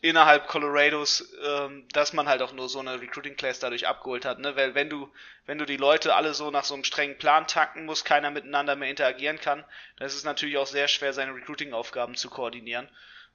innerhalb 0.01 0.47
Colorados, 0.47 1.33
ähm, 1.45 1.87
dass 1.93 2.13
man 2.13 2.29
halt 2.29 2.43
auch 2.43 2.53
nur 2.53 2.69
so 2.69 2.79
eine 2.81 3.01
Recruiting 3.01 3.37
Class 3.37 3.59
dadurch 3.59 3.87
abgeholt 3.87 4.25
hat, 4.25 4.39
ne? 4.39 4.57
Weil 4.57 4.75
wenn 4.75 4.91
du, 4.91 5.11
wenn 5.47 5.59
du 5.59 5.65
die 5.65 5.77
Leute 5.77 6.15
alle 6.15 6.35
so 6.35 6.51
nach 6.51 6.65
so 6.65 6.75
einem 6.75 6.85
strengen 6.85 7.19
Plan 7.19 7.47
takten 7.47 7.87
musst, 7.87 8.05
keiner 8.05 8.31
miteinander 8.31 8.77
mehr 8.77 8.91
interagieren 8.91 9.41
kann, 9.41 9.65
dann 9.97 10.07
ist 10.07 10.15
es 10.15 10.25
natürlich 10.25 10.59
auch 10.59 10.67
sehr 10.67 10.89
schwer, 10.89 11.13
seine 11.13 11.35
Recruiting-Aufgaben 11.35 12.15
zu 12.15 12.29
koordinieren. 12.29 12.89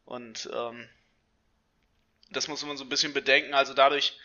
Und 0.06 0.50
ähm, 0.54 0.88
das 2.30 2.48
muss 2.48 2.66
man 2.66 2.78
so 2.78 2.84
ein 2.84 2.90
bisschen 2.90 3.14
bedenken. 3.14 3.54
Also 3.54 3.74
dadurch, 3.74 4.18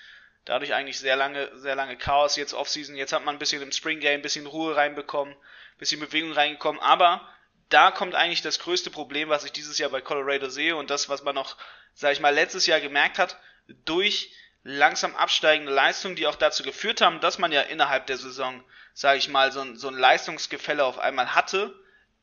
dadurch 0.45 0.75
eigentlich 0.75 0.99
sehr 0.99 1.17
lange, 1.17 1.51
sehr 1.59 1.75
lange 1.75 1.97
Chaos 1.97 2.37
jetzt 2.37 2.55
Offseason. 2.55 2.97
Jetzt 2.97 3.13
hat 3.13 3.25
man 3.25 3.37
ein 3.37 3.39
bisschen 3.39 3.63
im 3.63 3.73
Spring 3.73 4.01
Game 4.01 4.21
ein 4.21 4.23
bisschen 4.23 4.47
Ruhe 4.47 4.77
reinbekommen, 4.77 5.35
ein 5.35 5.79
bisschen 5.79 6.01
Bewegung 6.01 6.33
reingekommen, 6.33 6.81
aber 6.81 7.27
da 7.69 7.91
kommt 7.91 8.15
eigentlich 8.15 8.43
das 8.43 8.59
größte 8.59 8.91
Problem, 8.91 9.29
was 9.29 9.45
ich 9.45 9.53
dieses 9.53 9.79
Jahr 9.79 9.91
bei 9.91 10.01
Colorado 10.01 10.49
sehe 10.49 10.77
und 10.77 10.91
das, 10.91 11.09
was 11.09 11.23
man 11.23 11.35
noch 11.35 11.57
sage 11.97 12.13
ich 12.13 12.21
mal, 12.21 12.35
letztes 12.35 12.67
Jahr 12.67 12.81
gemerkt 12.81 13.19
hat, 13.19 13.37
durch 13.85 14.31
langsam 14.63 15.17
absteigende 15.17 15.73
Leistungen, 15.73 16.15
die 16.15 16.27
auch 16.27 16.37
dazu 16.37 16.63
geführt 16.63 17.01
haben, 17.01 17.21
dass 17.21 17.39
man 17.39 17.53
ja 17.53 17.63
innerhalb 17.63 18.07
der 18.07 18.19
Saison, 18.19 18.63
sage 18.93 19.19
ich 19.19 19.29
mal, 19.29 19.51
so 19.51 19.61
ein, 19.63 19.77
so 19.77 19.89
ein 19.89 19.97
Leistungsgefälle 19.97 20.85
auf 20.85 20.99
einmal 20.99 21.35
hatte. 21.35 21.75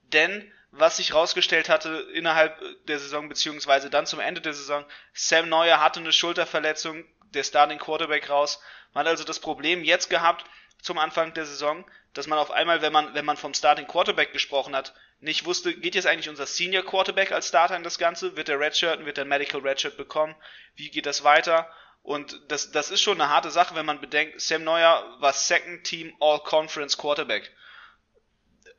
Denn 0.03 0.51
was 0.71 0.97
sich 0.97 1.13
rausgestellt 1.13 1.69
hatte 1.69 2.07
innerhalb 2.13 2.57
der 2.85 2.99
Saison, 2.99 3.29
beziehungsweise 3.29 3.89
dann 3.89 4.05
zum 4.05 4.19
Ende 4.19 4.41
der 4.41 4.53
Saison, 4.53 4.85
Sam 5.13 5.49
Neuer 5.49 5.81
hatte 5.81 5.99
eine 5.99 6.13
Schulterverletzung, 6.13 7.03
der 7.33 7.43
Starting 7.43 7.79
Quarterback 7.79 8.29
raus. 8.29 8.61
Man 8.93 9.05
hat 9.05 9.11
also 9.11 9.23
das 9.23 9.39
Problem 9.39 9.83
jetzt 9.83 10.09
gehabt, 10.09 10.45
zum 10.81 10.99
Anfang 10.99 11.33
der 11.33 11.45
Saison, 11.45 11.83
dass 12.13 12.27
man 12.27 12.37
auf 12.37 12.51
einmal, 12.51 12.83
wenn 12.83 12.93
man, 12.93 13.15
wenn 13.15 13.25
man 13.25 13.37
vom 13.37 13.55
Starting 13.55 13.87
Quarterback 13.87 14.33
gesprochen 14.33 14.75
hat, 14.75 14.93
nicht 15.23 15.45
wusste, 15.45 15.73
geht 15.73 15.95
jetzt 15.95 16.05
eigentlich 16.05 16.29
unser 16.29 16.45
Senior 16.45 16.83
Quarterback 16.83 17.31
als 17.31 17.47
Starter 17.47 17.75
in 17.75 17.83
das 17.83 17.97
Ganze? 17.97 18.35
Wird 18.35 18.47
der 18.47 18.59
Redshirt, 18.59 19.05
wird 19.05 19.17
der 19.17 19.25
Medical 19.25 19.61
Redshirt 19.61 19.97
bekommen? 19.97 20.35
Wie 20.75 20.89
geht 20.89 21.05
das 21.05 21.23
weiter? 21.23 21.69
Und 22.01 22.39
das, 22.49 22.71
das 22.71 22.91
ist 22.91 23.01
schon 23.01 23.19
eine 23.19 23.29
harte 23.29 23.49
Sache, 23.49 23.75
wenn 23.75 23.85
man 23.85 24.01
bedenkt, 24.01 24.41
Sam 24.41 24.63
Neuer 24.63 25.17
war 25.19 25.31
Second 25.31 25.85
Team 25.85 26.13
All 26.19 26.39
Conference 26.39 26.97
Quarterback. 26.97 27.49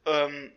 Ähm, 0.04 0.52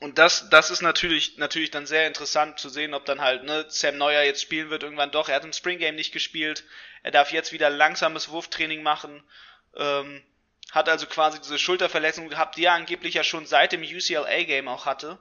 und 0.00 0.18
das, 0.18 0.48
das 0.50 0.70
ist 0.70 0.82
natürlich, 0.82 1.38
natürlich 1.38 1.70
dann 1.70 1.86
sehr 1.86 2.06
interessant 2.06 2.58
zu 2.58 2.68
sehen, 2.68 2.94
ob 2.94 3.06
dann 3.06 3.20
halt, 3.20 3.44
ne, 3.44 3.66
Sam 3.68 3.96
Neuer 3.96 4.22
jetzt 4.22 4.42
spielen 4.42 4.70
wird 4.70 4.82
irgendwann 4.82 5.10
doch. 5.10 5.28
Er 5.28 5.36
hat 5.36 5.44
im 5.44 5.52
Spring 5.52 5.78
Game 5.78 5.94
nicht 5.94 6.12
gespielt. 6.12 6.64
Er 7.02 7.10
darf 7.10 7.32
jetzt 7.32 7.52
wieder 7.52 7.70
langsames 7.70 8.28
Wurftraining 8.28 8.82
machen. 8.82 9.22
Ähm, 9.76 10.22
hat 10.72 10.88
also 10.88 11.06
quasi 11.06 11.40
diese 11.40 11.58
Schulterverletzung 11.58 12.28
gehabt, 12.28 12.56
die 12.56 12.64
er 12.64 12.74
angeblich 12.74 13.14
ja 13.14 13.24
schon 13.24 13.46
seit 13.46 13.72
dem 13.72 13.82
UCLA-Game 13.82 14.68
auch 14.68 14.86
hatte. 14.86 15.18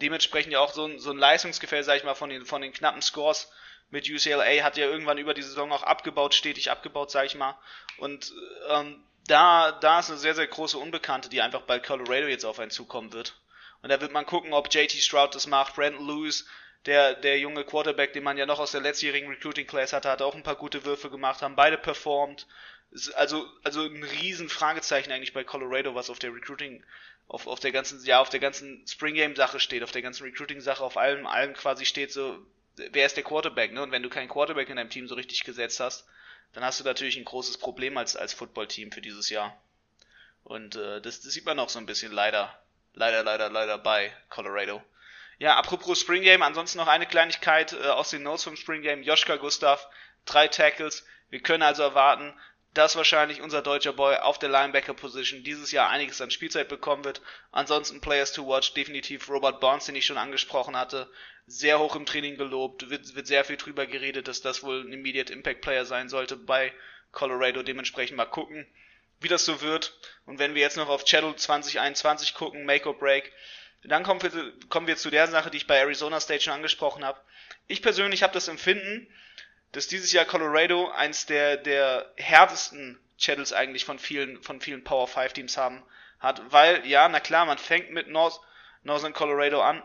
Dementsprechend 0.00 0.52
ja 0.52 0.60
auch 0.60 0.72
so 0.72 0.84
ein, 0.84 0.98
so 0.98 1.10
ein 1.10 1.18
Leistungsgefälle, 1.18 1.84
sag 1.84 1.96
ich 1.96 2.04
mal, 2.04 2.14
von 2.14 2.30
den, 2.30 2.46
von 2.46 2.62
den 2.62 2.72
knappen 2.72 3.02
Scores 3.02 3.50
mit 3.90 4.08
UCLA 4.08 4.62
hat 4.62 4.76
ja 4.76 4.86
irgendwann 4.86 5.18
über 5.18 5.34
die 5.34 5.42
Saison 5.42 5.72
auch 5.72 5.82
abgebaut, 5.82 6.34
stetig 6.34 6.70
abgebaut, 6.70 7.10
sag 7.10 7.26
ich 7.26 7.34
mal. 7.34 7.58
Und 7.98 8.32
ähm, 8.68 9.02
da, 9.26 9.72
da 9.72 10.00
ist 10.00 10.10
eine 10.10 10.18
sehr, 10.18 10.34
sehr 10.34 10.46
große 10.46 10.78
Unbekannte, 10.78 11.28
die 11.28 11.42
einfach 11.42 11.62
bei 11.62 11.78
Colorado 11.78 12.26
jetzt 12.26 12.44
auf 12.44 12.58
einen 12.58 12.70
zukommen 12.70 13.12
wird. 13.12 13.34
Und 13.82 13.90
da 13.90 14.00
wird 14.00 14.12
man 14.12 14.26
gucken, 14.26 14.52
ob 14.52 14.72
JT 14.72 14.92
Stroud 14.92 15.34
das 15.34 15.46
macht, 15.46 15.76
Brandon 15.76 16.06
Lewis, 16.06 16.46
der, 16.86 17.14
der 17.14 17.38
junge 17.38 17.64
Quarterback, 17.64 18.12
den 18.12 18.24
man 18.24 18.38
ja 18.38 18.46
noch 18.46 18.58
aus 18.58 18.72
der 18.72 18.80
letztjährigen 18.80 19.28
Recruiting 19.28 19.66
Class 19.66 19.92
hatte, 19.92 20.10
hat 20.10 20.22
auch 20.22 20.34
ein 20.34 20.42
paar 20.42 20.56
gute 20.56 20.84
Würfe 20.84 21.10
gemacht, 21.10 21.42
haben 21.42 21.56
beide 21.56 21.78
performt 21.78 22.46
also, 23.14 23.46
also 23.62 23.84
ein 23.84 24.02
riesen 24.02 24.48
Fragezeichen 24.48 25.12
eigentlich 25.12 25.32
bei 25.32 25.44
Colorado, 25.44 25.94
was 25.94 26.10
auf 26.10 26.18
der 26.18 26.34
Recruiting, 26.34 26.82
auf, 27.26 27.46
auf 27.46 27.60
der 27.60 27.72
ganzen, 27.72 28.02
ja, 28.04 28.20
auf 28.20 28.30
der 28.30 28.40
ganzen 28.40 28.86
Spring 28.86 29.14
Game 29.14 29.36
Sache 29.36 29.60
steht, 29.60 29.82
auf 29.82 29.92
der 29.92 30.02
ganzen 30.02 30.24
Recruiting 30.24 30.60
Sache, 30.60 30.82
auf 30.82 30.96
allem, 30.96 31.26
allem 31.26 31.54
quasi 31.54 31.84
steht 31.84 32.12
so, 32.12 32.38
wer 32.76 33.06
ist 33.06 33.16
der 33.16 33.24
Quarterback, 33.24 33.72
ne? 33.72 33.82
Und 33.82 33.92
wenn 33.92 34.02
du 34.02 34.08
keinen 34.08 34.28
Quarterback 34.28 34.68
in 34.70 34.76
deinem 34.76 34.90
Team 34.90 35.08
so 35.08 35.14
richtig 35.14 35.44
gesetzt 35.44 35.80
hast, 35.80 36.06
dann 36.52 36.64
hast 36.64 36.80
du 36.80 36.84
natürlich 36.84 37.16
ein 37.16 37.24
großes 37.24 37.58
Problem 37.58 37.98
als, 37.98 38.16
als 38.16 38.32
Footballteam 38.32 38.90
für 38.92 39.02
dieses 39.02 39.28
Jahr. 39.28 39.60
Und 40.44 40.76
äh, 40.76 41.00
das, 41.02 41.20
das 41.20 41.32
sieht 41.32 41.44
man 41.44 41.58
auch 41.58 41.68
so 41.68 41.78
ein 41.78 41.86
bisschen 41.86 42.12
leider, 42.12 42.58
leider, 42.94 43.22
leider, 43.22 43.50
leider 43.50 43.76
bei 43.76 44.12
Colorado. 44.30 44.82
Ja, 45.38 45.56
apropos 45.56 46.00
Spring 46.00 46.22
Game, 46.22 46.42
ansonsten 46.42 46.78
noch 46.78 46.88
eine 46.88 47.06
Kleinigkeit 47.06 47.72
äh, 47.74 47.88
aus 47.88 48.10
den 48.10 48.22
Notes 48.22 48.44
vom 48.44 48.56
Spring 48.56 48.82
Game. 48.82 49.02
Joschka 49.02 49.36
Gustav, 49.36 49.86
drei 50.24 50.48
Tackles. 50.48 51.06
Wir 51.28 51.40
können 51.40 51.62
also 51.62 51.82
erwarten, 51.82 52.32
dass 52.74 52.96
wahrscheinlich 52.96 53.40
unser 53.40 53.62
deutscher 53.62 53.92
Boy 53.92 54.16
auf 54.16 54.38
der 54.38 54.50
Linebacker-Position 54.50 55.42
dieses 55.42 55.72
Jahr 55.72 55.90
einiges 55.90 56.20
an 56.20 56.30
Spielzeit 56.30 56.68
bekommen 56.68 57.04
wird. 57.04 57.22
Ansonsten 57.50 58.00
Players 58.00 58.32
to 58.32 58.46
watch, 58.46 58.74
definitiv 58.74 59.28
Robert 59.28 59.60
Barnes, 59.60 59.86
den 59.86 59.96
ich 59.96 60.06
schon 60.06 60.18
angesprochen 60.18 60.76
hatte, 60.76 61.10
sehr 61.46 61.78
hoch 61.78 61.96
im 61.96 62.06
Training 62.06 62.36
gelobt, 62.36 62.90
wird, 62.90 63.14
wird 63.14 63.26
sehr 63.26 63.44
viel 63.44 63.56
drüber 63.56 63.86
geredet, 63.86 64.28
dass 64.28 64.42
das 64.42 64.62
wohl 64.62 64.82
ein 64.82 64.92
Immediate 64.92 65.32
Impact 65.32 65.62
Player 65.62 65.86
sein 65.86 66.08
sollte 66.08 66.36
bei 66.36 66.72
Colorado. 67.10 67.62
Dementsprechend 67.62 68.16
mal 68.16 68.26
gucken, 68.26 68.66
wie 69.20 69.28
das 69.28 69.44
so 69.44 69.62
wird. 69.62 69.98
Und 70.26 70.38
wenn 70.38 70.54
wir 70.54 70.60
jetzt 70.60 70.76
noch 70.76 70.88
auf 70.88 71.04
Channel 71.04 71.34
2021 71.34 72.34
gucken, 72.34 72.66
Make 72.66 72.86
or 72.86 72.98
Break, 72.98 73.32
dann 73.84 74.02
kommen 74.02 74.22
wir, 74.22 74.52
kommen 74.68 74.86
wir 74.86 74.96
zu 74.96 75.10
der 75.10 75.26
Sache, 75.28 75.50
die 75.50 75.56
ich 75.56 75.66
bei 75.66 75.78
Arizona 75.78 76.20
State 76.20 76.42
schon 76.42 76.52
angesprochen 76.52 77.04
habe. 77.04 77.20
Ich 77.66 77.80
persönlich 77.80 78.22
habe 78.22 78.34
das 78.34 78.48
Empfinden, 78.48 79.08
dass 79.72 79.86
dieses 79.86 80.12
Jahr 80.12 80.24
Colorado 80.24 80.90
eins 80.90 81.26
der, 81.26 81.56
der 81.56 82.10
härtesten 82.16 82.98
Channels 83.18 83.52
eigentlich 83.52 83.84
von 83.84 83.98
vielen, 83.98 84.42
von 84.42 84.60
vielen 84.60 84.84
Power 84.84 85.08
5 85.08 85.32
Teams 85.32 85.56
haben 85.56 85.82
hat, 86.20 86.40
weil, 86.50 86.86
ja, 86.86 87.08
na 87.08 87.20
klar, 87.20 87.46
man 87.46 87.58
fängt 87.58 87.90
mit 87.90 88.08
North, 88.08 88.40
Northern 88.82 89.12
Colorado 89.12 89.60
an, 89.60 89.82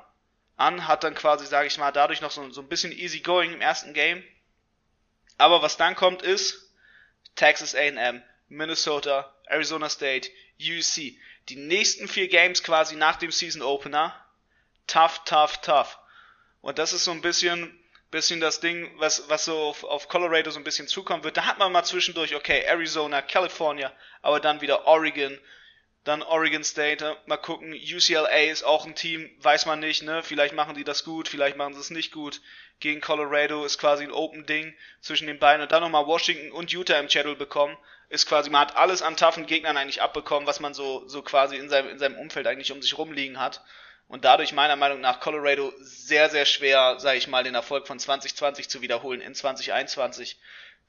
an, 0.56 0.88
hat 0.88 1.04
dann 1.04 1.16
quasi, 1.16 1.46
sage 1.46 1.68
ich 1.68 1.78
mal, 1.78 1.92
dadurch 1.92 2.22
noch 2.22 2.32
so, 2.32 2.50
so 2.52 2.62
ein 2.62 2.70
bisschen 2.70 2.92
easy 2.92 3.20
going 3.20 3.54
im 3.54 3.62
ersten 3.62 3.94
Game. 3.94 4.24
Aber 5.38 5.62
was 5.62 5.78
dann 5.78 5.96
kommt 5.96 6.22
ist 6.22 6.72
Texas 7.36 7.76
A&M, 7.76 8.24
Minnesota, 8.50 9.34
Arizona 9.48 9.90
State, 9.90 10.30
UC. 10.60 11.18
Die 11.50 11.56
nächsten 11.56 12.08
vier 12.08 12.28
Games 12.28 12.64
quasi 12.64 12.96
nach 12.96 13.18
dem 13.18 13.32
Season 13.32 13.62
Opener. 13.62 14.16
Tough, 14.88 15.24
tough, 15.26 15.58
tough. 15.62 15.98
Und 16.62 16.80
das 16.80 16.94
ist 16.94 17.04
so 17.04 17.12
ein 17.12 17.22
bisschen 17.22 17.78
bisschen 18.14 18.39
das 18.39 18.59
Ding, 18.59 18.89
was, 18.97 19.28
was 19.28 19.45
so 19.45 19.57
auf, 19.57 19.84
auf 19.84 20.07
Colorado 20.07 20.51
so 20.51 20.59
ein 20.59 20.64
bisschen 20.64 20.88
zukommen 20.88 21.24
wird. 21.24 21.36
Da 21.36 21.45
hat 21.45 21.57
man 21.57 21.72
mal 21.72 21.84
zwischendurch, 21.84 22.36
okay, 22.36 22.61
Arizona, 22.61 23.22
California, 23.22 23.91
aber 24.22 24.39
dann 24.39 24.61
wieder 24.61 24.86
Oregon, 24.86 25.38
dann 26.03 26.22
Oregon 26.22 26.64
State, 26.64 27.18
mal 27.26 27.38
gucken, 27.38 27.74
UCLA 27.74 28.51
ist 28.51 28.64
auch 28.64 28.86
ein 28.86 28.95
Team, 28.95 29.30
weiß 29.39 29.66
man 29.66 29.80
nicht, 29.80 30.03
ne? 30.03 30.22
Vielleicht 30.22 30.53
machen 30.53 30.76
die 30.76 30.84
das 30.84 31.03
gut, 31.03 31.28
vielleicht 31.28 31.57
machen 31.57 31.74
sie 31.74 31.80
es 31.80 31.89
nicht 31.89 32.11
gut. 32.11 32.41
Gegen 32.80 33.01
Colorado 33.01 33.66
ist 33.66 33.80
quasi 33.80 34.03
ein 34.03 34.11
Open 34.11 34.45
Ding 34.45 34.76
zwischen 35.01 35.28
den 35.28 35.39
beiden 35.39 35.61
und 35.61 35.72
dann 35.72 35.82
nochmal 35.82 36.05
Washington 36.05 36.51
und 36.51 36.72
Utah 36.72 36.99
im 36.99 37.07
Channel 37.07 37.36
bekommen. 37.36 37.78
Ist 38.09 38.28
quasi, 38.28 38.49
man 38.49 38.61
hat 38.61 38.76
alles 38.76 39.01
an 39.01 39.18
taffen 39.18 39.47
Gegnern 39.47 39.78
eigentlich 39.78 40.01
abbekommen, 40.01 40.45
was 40.45 40.59
man 40.59 40.74
so, 40.74 41.07
so 41.07 41.24
quasi 41.24 41.55
in 41.55 41.70
seinem, 41.70 41.89
in 41.89 41.99
seinem 41.99 42.20
Umfeld 42.20 42.45
eigentlich 42.45 42.72
um 42.72 42.82
sich 42.82 42.97
rumliegen 42.97 43.39
hat. 43.39 43.64
Und 44.08 44.26
dadurch 44.26 44.54
meiner 44.54 44.76
Meinung 44.76 45.01
nach 45.01 45.20
Colorado 45.20 45.74
sehr, 45.82 46.30
sehr 46.30 46.45
schwer, 46.45 46.99
sage 46.99 47.18
ich 47.18 47.28
mal, 47.28 47.43
den 47.43 47.56
Erfolg 47.56 47.88
von 47.88 47.99
2020 47.99 48.70
zu 48.70 48.82
wiederholen 48.82 49.22
in 49.22 49.34
2021. 49.34 50.39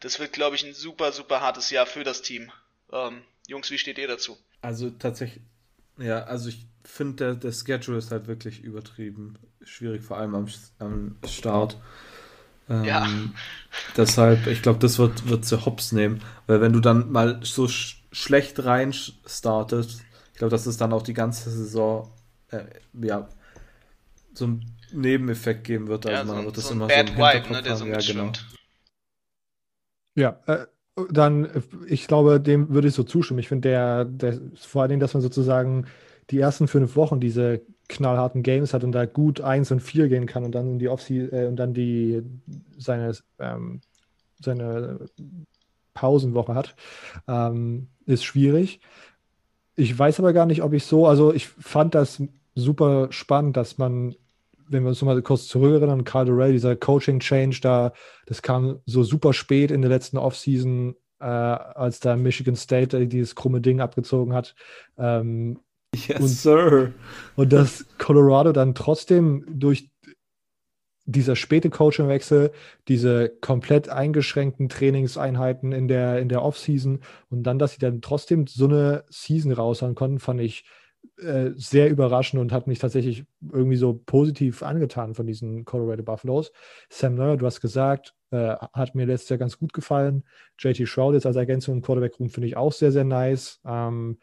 Das 0.01 0.19
wird, 0.19 0.33
glaube 0.33 0.57
ich, 0.57 0.65
ein 0.65 0.75
super, 0.75 1.13
super 1.13 1.41
hartes 1.41 1.71
Jahr 1.71 1.87
für 1.87 2.05
das 2.05 2.23
Team. 2.23 2.51
Ähm, 2.93 3.23
Jungs, 3.47 3.71
wie 3.71 3.79
steht 3.79 3.99
ihr 3.99 4.09
dazu? 4.09 4.37
Also 4.61 4.91
tatsächlich, 4.91 5.43
ja, 5.99 6.25
also 6.25 6.49
ich 6.49 6.67
finde, 6.85 7.17
der, 7.17 7.35
der 7.35 7.53
Schedule 7.53 7.99
ist 7.99 8.11
halt 8.11 8.27
wirklich 8.27 8.63
übertrieben 8.63 9.39
schwierig, 9.63 10.03
vor 10.03 10.19
allem 10.19 10.35
am, 10.35 10.49
am 10.79 11.17
Start. 11.27 11.79
Ähm, 12.69 12.85
ja. 12.85 13.09
Deshalb, 13.97 14.47
ich 14.47 14.63
glaube, 14.63 14.79
das 14.79 14.99
wird, 14.99 15.29
wird 15.29 15.45
zu 15.45 15.65
Hops 15.65 15.93
nehmen, 15.93 16.23
weil 16.47 16.61
wenn 16.61 16.73
du 16.73 16.81
dann 16.81 17.11
mal 17.11 17.41
so 17.43 17.69
sch 17.69 18.03
schlecht 18.13 18.65
rein 18.65 18.93
startest, 18.93 20.03
ich 20.33 20.39
glaube, 20.39 20.53
dass 20.53 20.67
es 20.67 20.77
dann 20.77 20.93
auch 20.93 21.03
die 21.03 21.15
ganze 21.15 21.51
Saison 21.51 22.13
äh, 22.61 23.07
ja, 23.07 23.29
so 24.35 24.45
einen 24.45 24.65
Nebeneffekt 24.93 25.65
geben 25.65 25.89
wird. 25.89 26.07
Also 26.07 26.19
ja, 26.19 26.25
man 26.25 26.39
so, 26.39 26.45
wird 26.47 26.57
das 26.57 26.69
so 26.69 26.75
immer 26.75 26.89
Bad 26.89 27.09
so 27.09 27.15
Vibe, 27.15 27.53
ne, 27.53 27.63
der 27.63 27.77
so 27.77 27.87
ja, 27.87 27.99
genau. 27.99 28.33
Ja, 30.17 30.41
äh, 30.47 30.67
dann, 31.11 31.49
ich 31.89 32.07
glaube, 32.07 32.41
dem 32.41 32.69
würde 32.71 32.89
ich 32.89 32.95
so 32.95 33.03
zustimmen. 33.03 33.41
Ich 33.41 33.49
finde, 33.49 33.69
der, 33.69 34.05
der, 34.05 34.39
vor 34.57 34.83
allen 34.83 34.91
Dingen, 34.91 35.01
dass 35.01 35.15
man 35.15 35.23
sozusagen 35.23 35.87
die 36.31 36.39
ersten 36.39 36.69
fünf 36.69 36.97
Wochen 36.97 37.21
diese 37.21 37.63
knallharten 37.89 38.43
Games 38.43 38.73
hat 38.73 38.85
und 38.85 38.93
da 38.93 39.05
gut 39.05 39.41
1 39.41 39.71
und 39.73 39.81
4 39.81 40.09
gehen 40.09 40.27
kann 40.27 40.45
und 40.45 40.53
dann 40.53 40.73
in 40.73 40.79
die 40.79 40.89
Offseason 40.89 41.39
äh, 41.39 41.47
und 41.47 41.57
dann 41.57 41.75
die 41.75 42.23
seine, 42.79 43.15
ähm, 43.39 43.81
seine 44.41 45.01
Pausenwoche 45.93 46.55
hat, 46.55 46.77
ähm, 47.29 47.89
ist 48.07 48.25
schwierig. 48.25 48.81
Ich 49.77 49.97
weiß 49.99 50.21
aber 50.21 50.33
gar 50.33 50.47
nicht, 50.47 50.63
ob 50.63 50.73
ich 50.73 50.85
so, 50.85 51.07
also 51.07 51.35
ich 51.35 51.49
fand 51.49 51.95
das 51.95 52.23
super 52.55 53.09
spannend, 53.11 53.57
dass 53.57 53.79
man, 53.79 54.15
wenn 54.69 54.83
wir 54.83 54.89
uns 54.89 55.01
nochmal 55.01 55.21
kurz 55.23 55.47
zurückerinnern, 55.49 56.05
Carl 56.05 56.27
Durrell, 56.27 56.53
dieser 56.53 56.77
Coaching-Change 56.77 57.61
da, 57.61 57.93
das 58.27 58.43
kam 58.43 58.81
so 58.87 59.03
super 59.03 59.33
spät 59.33 59.71
in 59.71 59.83
der 59.83 59.91
letzten 59.91 60.19
Offseason, 60.19 60.97
äh, 61.21 61.25
als 61.25 62.01
da 62.01 62.17
Michigan 62.17 62.57
State 62.57 63.07
dieses 63.07 63.35
krumme 63.35 63.61
Ding 63.61 63.81
abgezogen 63.81 64.35
hat. 64.35 64.55
Ähm, 64.99 65.61
yes, 65.95 66.21
und, 66.21 66.29
sir. 66.29 66.93
Und 67.37 67.53
dass 67.53 67.87
Colorado 67.99 68.53
dann 68.53 68.75
trotzdem 68.75 69.45
durch 69.49 69.91
dieser 71.07 71.37
späte 71.37 71.69
Coachingwechsel, 71.69 72.51
diese 72.89 73.29
komplett 73.29 73.91
eingeschränkten 73.91 74.69
Trainingseinheiten 74.69 75.73
in 75.73 75.87
der, 75.87 76.19
in 76.19 76.29
der 76.29 76.43
Offseason 76.43 77.01
und 77.29 77.43
dann, 77.43 77.59
dass 77.59 77.73
sie 77.73 77.79
dann 77.79 78.01
trotzdem 78.01 78.47
so 78.47 78.65
eine 78.65 79.05
Season 79.11 79.53
raushauen 79.53 79.95
konnten, 79.95 80.19
fand 80.19 80.41
ich 80.41 80.65
äh, 81.19 81.51
sehr 81.57 81.91
überraschend 81.91 82.41
und 82.41 82.53
hat 82.53 82.67
mich 82.67 82.79
tatsächlich 82.79 83.25
irgendwie 83.53 83.77
so 83.77 83.95
positiv 83.95 84.63
angetan 84.63 85.15
von 85.15 85.27
diesen 85.27 85.65
Colorado 85.65 86.03
Buffaloes. 86.03 86.53
Sam 86.89 87.15
Neuer, 87.15 87.37
du 87.37 87.47
hast 87.47 87.61
gesagt, 87.61 88.15
äh, 88.31 88.57
hat 88.73 88.95
mir 88.95 89.07
letztes 89.07 89.29
Jahr 89.29 89.39
ganz 89.39 89.59
gut 89.59 89.73
gefallen. 89.73 90.25
JT 90.59 90.89
Shroud 90.89 91.15
jetzt 91.15 91.27
als 91.27 91.37
Ergänzung 91.37 91.77
im 91.77 91.83
Quarterback 91.83 92.19
Room 92.19 92.31
finde 92.31 92.49
ich 92.49 92.57
auch 92.57 92.73
sehr, 92.73 92.91
sehr 92.91 93.05
nice. 93.05 93.61
Ähm, 93.65 94.19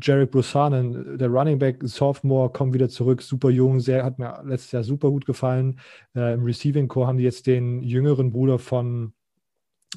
Jarek 0.00 0.30
Brusanen, 0.30 1.18
der 1.18 1.28
Running 1.28 1.58
Back 1.58 1.78
Sophomore, 1.82 2.50
kommt 2.50 2.74
wieder 2.74 2.88
zurück, 2.88 3.22
super 3.22 3.50
jung, 3.50 3.80
sehr, 3.80 4.04
hat 4.04 4.18
mir 4.20 4.40
letztes 4.44 4.72
Jahr 4.72 4.84
super 4.84 5.10
gut 5.10 5.26
gefallen. 5.26 5.80
Äh, 6.14 6.34
Im 6.34 6.44
Receiving 6.44 6.86
Core 6.86 7.08
haben 7.08 7.18
die 7.18 7.24
jetzt 7.24 7.46
den 7.46 7.82
jüngeren 7.82 8.30
Bruder 8.30 8.58
von 8.58 9.14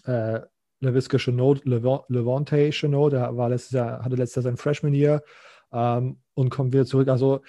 äh, 0.05 0.39
LaVisca 0.79 1.17
Chenault, 1.17 1.63
Levante 1.65 2.71
Chenault, 2.71 3.13
der 3.13 3.37
war 3.37 3.49
letztes 3.49 3.71
Jahr, 3.71 4.03
hatte 4.03 4.15
letztes 4.15 4.35
Jahr 4.35 4.43
sein 4.43 4.57
Freshman 4.57 4.93
Year 4.93 5.23
ähm, 5.73 6.17
und 6.33 6.49
kommt 6.49 6.73
wieder 6.73 6.85
zurück. 6.85 7.09
Also 7.09 7.41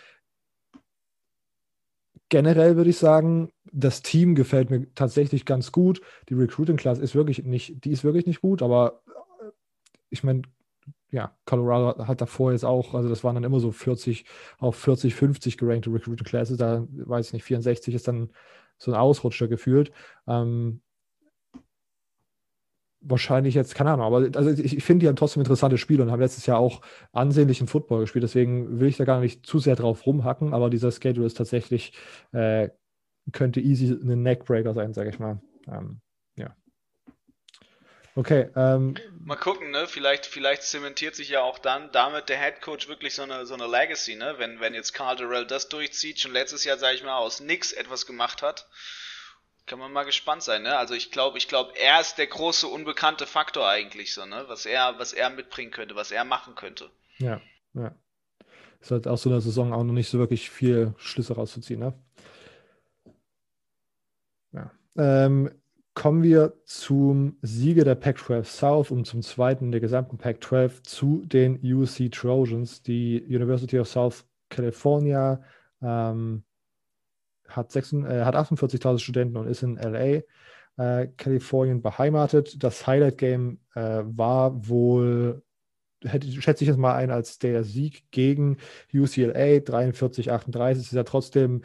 generell 2.29 2.77
würde 2.77 2.91
ich 2.91 2.99
sagen, 2.99 3.53
das 3.73 4.03
Team 4.03 4.35
gefällt 4.35 4.71
mir 4.71 4.93
tatsächlich 4.95 5.45
ganz 5.45 5.73
gut. 5.73 6.01
Die 6.29 6.35
Recruiting 6.35 6.77
Class 6.77 6.99
ist 6.99 7.15
wirklich 7.15 7.45
nicht, 7.45 7.85
die 7.85 7.91
ist 7.91 8.05
wirklich 8.05 8.27
nicht 8.27 8.41
gut, 8.41 8.63
aber 8.63 9.03
äh, 9.41 9.51
ich 10.11 10.25
meine, 10.25 10.43
ja, 11.11 11.37
Colorado 11.45 12.07
hat 12.09 12.21
davor 12.21 12.53
jetzt 12.53 12.65
auch, 12.65 12.95
also 12.95 13.09
das 13.09 13.23
waren 13.23 13.37
dann 13.37 13.45
immer 13.45 13.61
so 13.61 13.71
40 13.71 14.25
auf 14.59 14.77
40, 14.77 15.15
50 15.15 15.59
gerankte 15.59 15.93
Recruiting 15.93 16.27
Classes, 16.27 16.57
da 16.57 16.87
weiß 16.91 17.29
ich 17.29 17.33
nicht, 17.35 17.45
64 17.45 17.95
ist 17.95 18.09
dann 18.09 18.31
so 18.79 18.93
ein 18.93 18.99
Ausrutscher 18.99 19.47
gefühlt. 19.47 19.93
Ähm, 20.27 20.81
wahrscheinlich 23.05 23.55
jetzt, 23.55 23.75
keine 23.75 23.93
Ahnung, 23.93 24.07
aber 24.07 24.37
also 24.37 24.51
ich, 24.51 24.77
ich 24.77 24.85
finde, 24.85 25.05
die 25.05 25.09
haben 25.09 25.17
trotzdem 25.17 25.41
interessante 25.41 25.79
Spiele 25.79 26.03
und 26.03 26.11
haben 26.11 26.21
letztes 26.21 26.47
Jahr 26.47 26.59
auch 26.59 26.81
ansehnlichen 27.13 27.67
Football 27.67 28.01
gespielt, 28.01 28.25
deswegen 28.25 28.81
will 28.81 28.89
ich 28.89 28.97
da 28.97 29.05
gar 29.05 29.21
nicht 29.21 29.47
zu 29.47 29.59
sehr 29.59 29.77
drauf 29.77 30.07
rumhacken, 30.07 30.55
aber 30.55 30.71
dieser 30.71 30.91
Schedule 30.91 31.27
ist 31.27 31.37
tatsächlich, 31.37 31.93
äh, 32.33 32.71
könnte 33.33 33.61
easy 33.61 33.87
ein 33.87 34.23
Neckbreaker 34.23 34.75
sein, 34.75 34.93
sage 34.93 35.11
ich 35.11 35.19
mal. 35.19 35.41
Ähm, 35.67 36.01
Okay. 38.17 38.49
Ähm, 38.55 38.95
Mal 39.25 39.37
gucken, 39.37 39.71
ne? 39.73 39.87
Vielleicht, 39.89 40.27
vielleicht 40.27 40.63
zementiert 40.63 41.17
sich 41.17 41.31
ja 41.31 41.41
auch 41.41 41.59
dann 41.59 41.91
damit 41.91 42.29
der 42.29 42.41
Head 42.41 42.61
Coach 42.61 42.87
wirklich 42.89 43.15
so 43.15 43.23
eine, 43.23 43.45
so 43.45 43.55
eine 43.55 43.67
Legacy, 43.67 44.15
ne? 44.15 44.35
Wenn, 44.39 44.61
wenn 44.61 44.75
jetzt 44.75 44.95
Carl 44.95 45.17
Durrell 45.17 45.47
das 45.47 45.69
durchzieht, 45.69 46.21
schon 46.21 46.33
letztes 46.33 46.65
Jahr, 46.65 46.79
sage 46.79 46.95
ich 46.95 47.03
mal, 47.03 47.17
aus 47.17 47.41
nix 47.41 47.73
etwas 47.73 48.07
gemacht 48.07 48.43
hat, 48.43 48.69
kann 49.67 49.79
man 49.79 49.93
mal 49.93 50.05
gespannt 50.05 50.43
sein, 50.43 50.63
ne? 50.63 50.77
Also 50.77 50.95
ich 50.95 51.11
glaube, 51.11 51.39
ich 51.39 51.49
glaube, 51.49 51.73
er 51.79 52.01
ist 52.01 52.17
der 52.19 52.27
große 52.27 52.67
unbekannte 52.67 53.27
Faktor 53.27 53.69
eigentlich, 53.69 54.13
so, 54.13 54.27
ne? 54.27 54.45
Was 54.49 54.67
er, 54.67 54.99
was 54.99 55.13
er 55.13 55.31
mitbringen 55.31 55.71
könnte, 55.71 55.97
was 55.97 56.11
er 56.11 56.25
machen 56.25 56.55
könnte. 56.55 56.91
Ja, 57.19 57.41
ja. 57.75 57.95
Ist 58.81 58.91
halt 58.91 59.09
aus 59.09 59.23
so 59.23 59.31
einer 59.31 59.41
Saison 59.41 59.73
auch 59.73 59.85
noch 59.85 59.95
nicht 59.95 60.11
so 60.11 60.19
wirklich 60.19 60.51
viel 60.51 60.95
Schlüsse 60.99 61.35
rauszuziehen, 61.35 61.81
ne? 61.81 61.95
Ja. 64.53 64.71
Ähm, 64.97 65.51
kommen 65.95 66.23
wir 66.23 66.55
zum 66.65 67.39
Sieger 67.41 67.85
der 67.85 67.95
Pac-12 67.95 68.45
South 68.45 68.91
und 68.91 69.07
zum 69.07 69.23
zweiten 69.23 69.73
der 69.73 69.81
gesamten 69.81 70.19
Pac-12 70.19 70.83
zu 70.83 71.23
den 71.25 71.61
UC 71.65 72.13
Trojans. 72.13 72.83
Die 72.83 73.25
University 73.27 73.79
of 73.79 73.89
South 73.89 74.27
California 74.51 75.43
ähm, 75.81 76.45
hat, 77.49 77.75
äh, 77.75 77.81
hat 78.25 78.35
48.000 78.35 78.99
Studenten 78.99 79.37
und 79.37 79.47
ist 79.47 79.63
in 79.63 79.77
LA, 79.77 80.23
äh, 80.77 81.09
Kalifornien 81.17 81.83
beheimatet. 81.83 82.63
Das 82.63 82.87
Highlight-Game 82.87 83.61
äh, 83.75 84.03
war 84.05 84.69
wohl, 84.69 85.43
hätte, 86.03 86.29
schätze 86.29 86.65
ich 86.65 86.69
jetzt 86.69 86.79
mal 86.79 86.95
ein, 86.95 87.11
als 87.11 87.39
der 87.39 87.65
Sieg 87.65 88.11
gegen 88.11 88.59
UCLA 88.93 89.61
43-38. 89.61 90.71
Ist 90.73 90.93
ja 90.93 91.05
trotzdem 91.05 91.63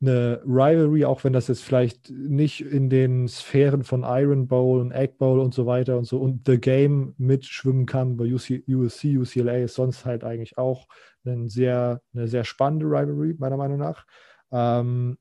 eine 0.00 0.40
Rivalry, 0.44 1.04
auch 1.04 1.24
wenn 1.24 1.32
das 1.32 1.48
jetzt 1.48 1.62
vielleicht 1.62 2.10
nicht 2.10 2.60
in 2.60 2.90
den 2.90 3.28
Sphären 3.28 3.84
von 3.84 4.02
Iron 4.02 4.48
Bowl 4.48 4.80
und 4.80 4.92
Egg 4.92 5.14
Bowl 5.18 5.40
und 5.40 5.54
so 5.54 5.66
weiter 5.66 5.96
und 5.96 6.04
so 6.04 6.18
und 6.18 6.46
The 6.46 6.58
Game 6.58 7.14
mitschwimmen 7.16 7.86
kann. 7.86 8.16
Bei 8.16 8.24
UC, 8.24 8.64
USC, 8.68 9.16
UCLA 9.16 9.56
ist 9.58 9.74
sonst 9.74 10.04
halt 10.04 10.24
eigentlich 10.24 10.58
auch 10.58 10.86
eine 11.24 11.48
sehr, 11.48 12.02
eine 12.14 12.28
sehr 12.28 12.44
spannende 12.44 12.86
Rivalry, 12.86 13.34
meiner 13.38 13.56
Meinung 13.56 13.78
nach. 13.78 14.04
Ähm, 14.52 15.18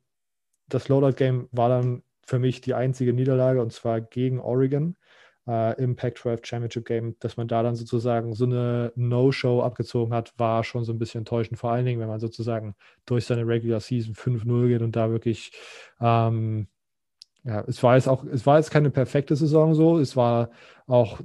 das 0.67 0.87
Loadout-Game 0.87 1.49
war 1.51 1.69
dann 1.69 2.03
für 2.25 2.39
mich 2.39 2.61
die 2.61 2.73
einzige 2.73 3.13
Niederlage 3.13 3.61
und 3.61 3.71
zwar 3.73 4.01
gegen 4.01 4.39
Oregon 4.39 4.95
äh, 5.47 5.81
im 5.81 5.95
Pac-12 5.95 6.45
Championship 6.45 6.85
Game, 6.85 7.15
dass 7.19 7.37
man 7.37 7.47
da 7.47 7.63
dann 7.63 7.75
sozusagen 7.75 8.33
so 8.33 8.45
eine 8.45 8.91
No-Show 8.95 9.61
abgezogen 9.61 10.13
hat, 10.13 10.33
war 10.37 10.63
schon 10.63 10.83
so 10.83 10.93
ein 10.93 10.99
bisschen 10.99 11.19
enttäuschend. 11.19 11.59
Vor 11.59 11.71
allen 11.71 11.85
Dingen, 11.85 11.99
wenn 11.99 12.07
man 12.07 12.19
sozusagen 12.19 12.75
durch 13.05 13.25
seine 13.25 13.45
Regular 13.45 13.79
Season 13.79 14.15
5-0 14.15 14.67
geht 14.67 14.81
und 14.81 14.95
da 14.95 15.11
wirklich, 15.11 15.51
ähm, 15.99 16.67
ja, 17.43 17.61
es 17.67 17.83
war 17.83 17.95
jetzt 17.95 18.07
auch, 18.07 18.23
es 18.23 18.45
war 18.45 18.57
jetzt 18.57 18.71
keine 18.71 18.89
perfekte 18.89 19.35
Saison 19.35 19.75
so. 19.75 19.99
Es 19.99 20.15
war 20.15 20.49
auch 20.87 21.19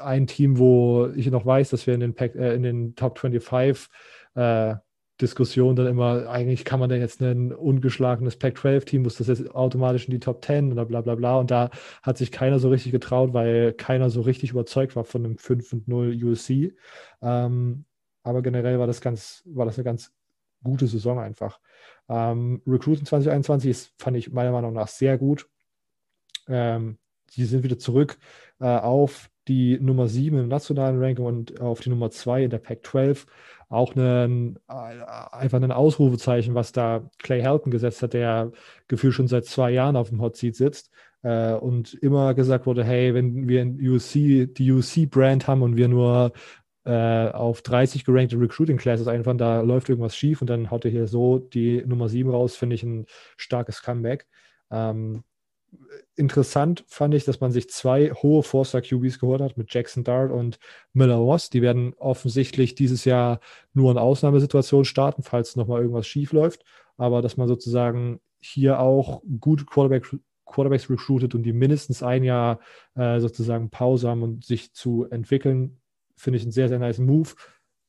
ein 0.00 0.28
Team, 0.28 0.58
wo 0.58 1.08
ich 1.16 1.26
noch 1.30 1.44
weiß, 1.44 1.70
dass 1.70 1.86
wir 1.88 1.94
in 1.94 2.00
den, 2.00 2.14
Pac 2.14 2.36
äh, 2.36 2.54
in 2.54 2.62
den 2.62 2.94
Top 2.94 3.18
25 3.18 3.88
äh, 4.36 4.76
Diskussion 5.20 5.76
dann 5.76 5.86
immer, 5.86 6.28
eigentlich 6.28 6.64
kann 6.64 6.78
man 6.80 6.90
denn 6.90 7.00
jetzt 7.00 7.20
ein 7.22 7.52
ungeschlagenes 7.52 8.36
Pac-12-Team, 8.36 9.02
muss 9.02 9.16
das 9.16 9.28
jetzt 9.28 9.54
automatisch 9.54 10.06
in 10.06 10.10
die 10.10 10.20
Top 10.20 10.44
10 10.44 10.72
oder 10.72 10.84
bla 10.84 11.00
bla 11.00 11.14
bla. 11.14 11.38
Und 11.38 11.50
da 11.50 11.70
hat 12.02 12.18
sich 12.18 12.32
keiner 12.32 12.58
so 12.58 12.68
richtig 12.68 12.92
getraut, 12.92 13.32
weil 13.32 13.72
keiner 13.72 14.10
so 14.10 14.20
richtig 14.20 14.50
überzeugt 14.50 14.94
war 14.96 15.04
von 15.04 15.24
einem 15.24 15.38
5 15.38 15.72
und 15.72 15.88
0 15.88 16.22
USC. 16.22 16.76
Ähm, 17.22 17.84
aber 18.22 18.42
generell 18.42 18.78
war 18.78 18.86
das 18.86 19.00
ganz, 19.00 19.42
war 19.46 19.66
das 19.66 19.78
eine 19.78 19.84
ganz 19.84 20.12
gute 20.62 20.86
Saison 20.86 21.18
einfach. 21.18 21.60
Ähm, 22.08 22.62
Recruiting 22.66 23.06
2021 23.06 23.70
ist, 23.70 23.94
fand 23.98 24.16
ich 24.16 24.32
meiner 24.32 24.52
Meinung 24.52 24.72
nach 24.72 24.88
sehr 24.88 25.16
gut. 25.16 25.48
Ähm, 26.48 26.98
die 27.34 27.44
sind 27.44 27.62
wieder 27.62 27.78
zurück 27.78 28.18
äh, 28.60 28.66
auf 28.66 29.30
die 29.48 29.78
Nummer 29.80 30.08
7 30.08 30.38
im 30.38 30.48
nationalen 30.48 31.02
Ranking 31.02 31.24
und 31.24 31.60
auf 31.60 31.80
die 31.80 31.90
Nummer 31.90 32.10
2 32.10 32.44
in 32.44 32.50
der 32.50 32.58
Pac-12 32.58 33.26
auch 33.68 33.96
einen, 33.96 34.58
äh, 34.68 34.72
einfach 34.72 35.60
ein 35.60 35.72
Ausrufezeichen, 35.72 36.54
was 36.54 36.72
da 36.72 37.08
Clay 37.18 37.42
Helton 37.42 37.70
gesetzt 37.70 38.02
hat, 38.02 38.12
der 38.12 38.52
gefühlt 38.88 39.14
schon 39.14 39.28
seit 39.28 39.44
zwei 39.44 39.70
Jahren 39.70 39.96
auf 39.96 40.10
dem 40.10 40.20
Hot 40.20 40.36
Seat 40.36 40.54
sitzt 40.54 40.90
äh, 41.22 41.52
und 41.54 41.94
immer 41.94 42.34
gesagt 42.34 42.66
wurde, 42.66 42.84
hey, 42.84 43.14
wenn 43.14 43.48
wir 43.48 43.62
in 43.62 43.80
USC, 43.80 44.46
die 44.46 44.70
USC-Brand 44.70 45.48
haben 45.48 45.62
und 45.62 45.76
wir 45.76 45.88
nur 45.88 46.32
äh, 46.84 47.28
auf 47.30 47.62
30 47.62 48.04
gerankte 48.04 48.38
Recruiting 48.38 48.76
Classes 48.76 49.08
einfach, 49.08 49.36
da 49.36 49.60
läuft 49.60 49.88
irgendwas 49.88 50.16
schief 50.16 50.40
und 50.40 50.48
dann 50.48 50.70
haut 50.70 50.84
er 50.84 50.90
hier 50.92 51.08
so 51.08 51.38
die 51.38 51.82
Nummer 51.84 52.08
7 52.08 52.30
raus, 52.30 52.54
finde 52.56 52.76
ich 52.76 52.84
ein 52.84 53.06
starkes 53.36 53.82
Comeback. 53.82 54.26
Ähm, 54.70 55.24
interessant 56.16 56.84
fand 56.88 57.14
ich, 57.14 57.24
dass 57.24 57.40
man 57.40 57.52
sich 57.52 57.68
zwei 57.70 58.10
hohe 58.10 58.42
Forster 58.42 58.80
QBs 58.80 59.18
geholt 59.18 59.40
hat 59.40 59.56
mit 59.56 59.72
Jackson 59.72 60.04
Dart 60.04 60.32
und 60.32 60.58
Miller 60.92 61.16
Ross. 61.16 61.50
Die 61.50 61.62
werden 61.62 61.94
offensichtlich 61.98 62.74
dieses 62.74 63.04
Jahr 63.04 63.40
nur 63.72 63.90
in 63.90 63.98
Ausnahmesituationen 63.98 64.84
starten, 64.84 65.22
falls 65.22 65.56
nochmal 65.56 65.80
irgendwas 65.80 66.06
schief 66.06 66.32
läuft. 66.32 66.64
Aber 66.96 67.22
dass 67.22 67.36
man 67.36 67.48
sozusagen 67.48 68.20
hier 68.38 68.80
auch 68.80 69.22
gute 69.40 69.64
Quarterback, 69.64 70.06
Quarterbacks 70.46 70.88
recruited 70.88 71.34
und 71.34 71.42
die 71.42 71.52
mindestens 71.52 72.02
ein 72.02 72.22
Jahr 72.22 72.60
äh, 72.94 73.20
sozusagen 73.20 73.70
Pause 73.70 74.08
haben 74.08 74.22
und 74.22 74.44
sich 74.44 74.72
zu 74.72 75.06
entwickeln, 75.10 75.80
finde 76.16 76.38
ich 76.38 76.44
einen 76.44 76.52
sehr, 76.52 76.68
sehr 76.68 76.78
nice 76.78 76.98
Move. 76.98 77.30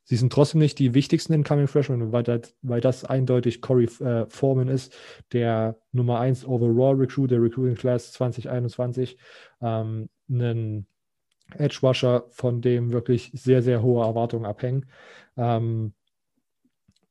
Sie 0.09 0.15
sind 0.15 0.31
trotzdem 0.31 0.59
nicht 0.59 0.79
die 0.79 0.93
wichtigsten 0.93 1.33
Incoming 1.33 1.67
Freshmen, 1.67 2.13
weil 2.13 2.23
das, 2.23 2.55
weil 2.61 2.79
das 2.79 3.03
eindeutig 3.03 3.61
Corey 3.61 3.89
äh, 3.99 4.25
Foreman 4.29 4.69
ist, 4.69 4.95
der 5.33 5.77
Nummer 5.91 6.21
1 6.21 6.45
Overall 6.45 6.95
Recruit 6.95 7.29
der 7.29 7.41
Recruiting 7.41 7.75
Class 7.75 8.13
2021. 8.13 9.17
Ähm, 9.61 10.07
einen 10.29 10.87
Edge 11.57 11.79
Rusher, 11.83 12.23
von 12.29 12.61
dem 12.61 12.93
wirklich 12.93 13.31
sehr, 13.33 13.61
sehr 13.61 13.81
hohe 13.81 14.05
Erwartungen 14.05 14.45
abhängen. 14.45 14.85
Ähm, 15.35 15.93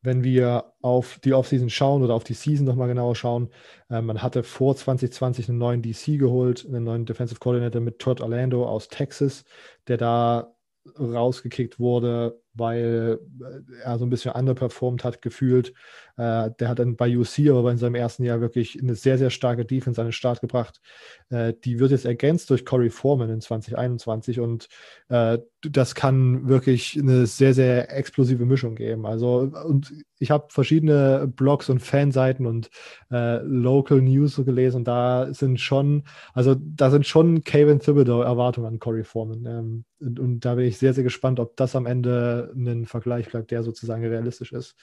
wenn 0.01 0.25
wir 0.25 0.73
auf 0.81 1.19
die 1.23 1.35
Offseason 1.35 1.69
schauen 1.69 2.03
oder 2.03 2.15
auf 2.15 2.25
die 2.25 2.33
Season 2.33 2.65
nochmal 2.65 2.89
genauer 2.89 3.15
schauen, 3.15 3.51
äh, 3.91 4.01
man 4.01 4.23
hatte 4.23 4.43
vor 4.43 4.75
2020 4.75 5.51
einen 5.51 5.59
neuen 5.59 5.83
DC 5.83 6.19
geholt, 6.19 6.65
einen 6.67 6.85
neuen 6.85 7.05
Defensive 7.05 7.41
Coordinator 7.41 7.83
mit 7.83 7.99
Todd 7.99 8.23
Orlando 8.23 8.67
aus 8.67 8.89
Texas, 8.89 9.45
der 9.87 9.99
da 9.99 10.55
rausgekickt 10.99 11.79
wurde, 11.79 12.41
weil 12.57 13.19
äh, 13.41 13.83
er 13.83 13.99
so 13.99 14.05
ein 14.07 14.11
bisschen 14.11 14.33
underperformed 14.33 15.05
hat, 15.05 15.23
gefühlt. 15.23 15.73
Äh, 16.17 16.51
der 16.59 16.69
hat 16.69 16.79
dann 16.79 16.97
bei 16.97 17.17
UC 17.17 17.51
aber 17.51 17.71
in 17.71 17.79
seinem 17.79 17.95
ersten 17.95 18.25
Jahr 18.25 18.41
wirklich 18.41 18.81
eine 18.81 18.95
sehr, 18.95 19.19
sehr 19.19 19.31
starke 19.31 19.65
Defense 19.65 20.01
an 20.01 20.09
den 20.09 20.13
Start 20.13 20.41
gebracht. 20.41 20.81
Äh, 21.29 21.53
die 21.65 21.79
wird 21.79 21.91
jetzt 21.91 22.07
ergänzt 22.07 22.51
durch 22.51 22.65
Corey 22.65 22.91
Foreman 22.91 23.31
in 23.31 23.41
2021 23.41 24.41
und 24.41 24.69
äh, 25.09 25.39
das 25.63 25.95
kann 25.95 26.49
wirklich 26.49 26.99
eine 26.99 27.27
sehr, 27.27 27.53
sehr 27.53 27.95
explosive 27.95 28.47
Mischung 28.47 28.77
geben. 28.77 29.07
Also, 29.07 29.51
und 29.67 29.93
ich 30.19 30.31
habe 30.31 30.47
verschiedene 30.49 31.31
Blogs 31.35 31.69
und 31.69 31.81
Fanseiten 31.81 32.47
und 32.47 32.71
äh, 33.11 33.39
Local 33.43 34.01
News 34.01 34.37
gelesen 34.37 34.79
und 34.79 34.85
da 34.89 35.33
sind 35.33 35.61
schon, 35.61 36.05
also 36.33 36.57
da 36.59 36.91
sind 36.91 37.07
schon 37.07 37.45
Kevin 37.45 37.81
Thibodeau 37.81 38.23
Erwartungen 38.23 38.67
an 38.67 38.79
Corey 38.79 39.05
Foreman. 39.05 39.45
Ähm, 39.47 39.85
und, 40.01 40.21
und 40.21 40.41
da 40.41 40.55
bin 40.55 40.67
ich 40.67 40.79
sehr, 40.79 40.95
sehr 40.95 41.05
gespannt, 41.05 41.41
ob 41.41 41.57
das 41.57 41.75
am 41.75 41.87
Ende 41.87 42.46
ein 42.55 42.87
Vergleich 42.87 43.29
bleibt, 43.29 43.51
der 43.51 43.63
sozusagen 43.63 44.05
realistisch 44.05 44.53
ist. 44.53 44.75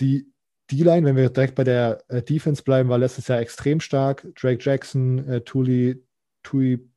Die 0.00 0.32
D-Line, 0.70 1.06
wenn 1.06 1.16
wir 1.16 1.30
direkt 1.30 1.54
bei 1.54 1.64
der 1.64 2.02
äh, 2.08 2.22
Defense 2.22 2.62
bleiben, 2.62 2.88
war 2.88 2.98
letztes 2.98 3.28
Jahr 3.28 3.40
extrem 3.40 3.80
stark. 3.80 4.26
Drake 4.34 4.62
Jackson, 4.62 5.26
äh, 5.28 5.40
Tuli, 5.42 6.02
Tui 6.42 6.88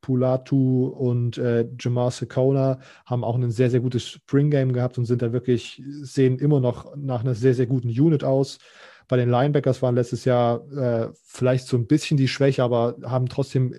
Pulatu 0.00 0.86
und 0.86 1.38
äh, 1.38 1.68
Jamar 1.78 2.10
Sekona 2.10 2.80
haben 3.04 3.24
auch 3.24 3.36
ein 3.36 3.50
sehr, 3.50 3.70
sehr 3.70 3.80
gutes 3.80 4.06
Spring 4.08 4.50
Game 4.50 4.72
gehabt 4.72 4.96
und 4.96 5.04
sind 5.04 5.22
da 5.22 5.32
wirklich, 5.32 5.82
sehen 5.86 6.38
immer 6.38 6.60
noch 6.60 6.96
nach 6.96 7.20
einer 7.20 7.34
sehr, 7.34 7.54
sehr 7.54 7.66
guten 7.66 7.88
Unit 7.88 8.24
aus. 8.24 8.58
Bei 9.08 9.16
den 9.16 9.30
Linebackers 9.30 9.82
waren 9.82 9.94
letztes 9.94 10.24
Jahr 10.24 10.66
äh, 10.72 11.08
vielleicht 11.24 11.66
so 11.66 11.76
ein 11.76 11.86
bisschen 11.86 12.16
die 12.16 12.28
Schwäche, 12.28 12.62
aber 12.62 12.96
haben 13.04 13.28
trotzdem 13.28 13.74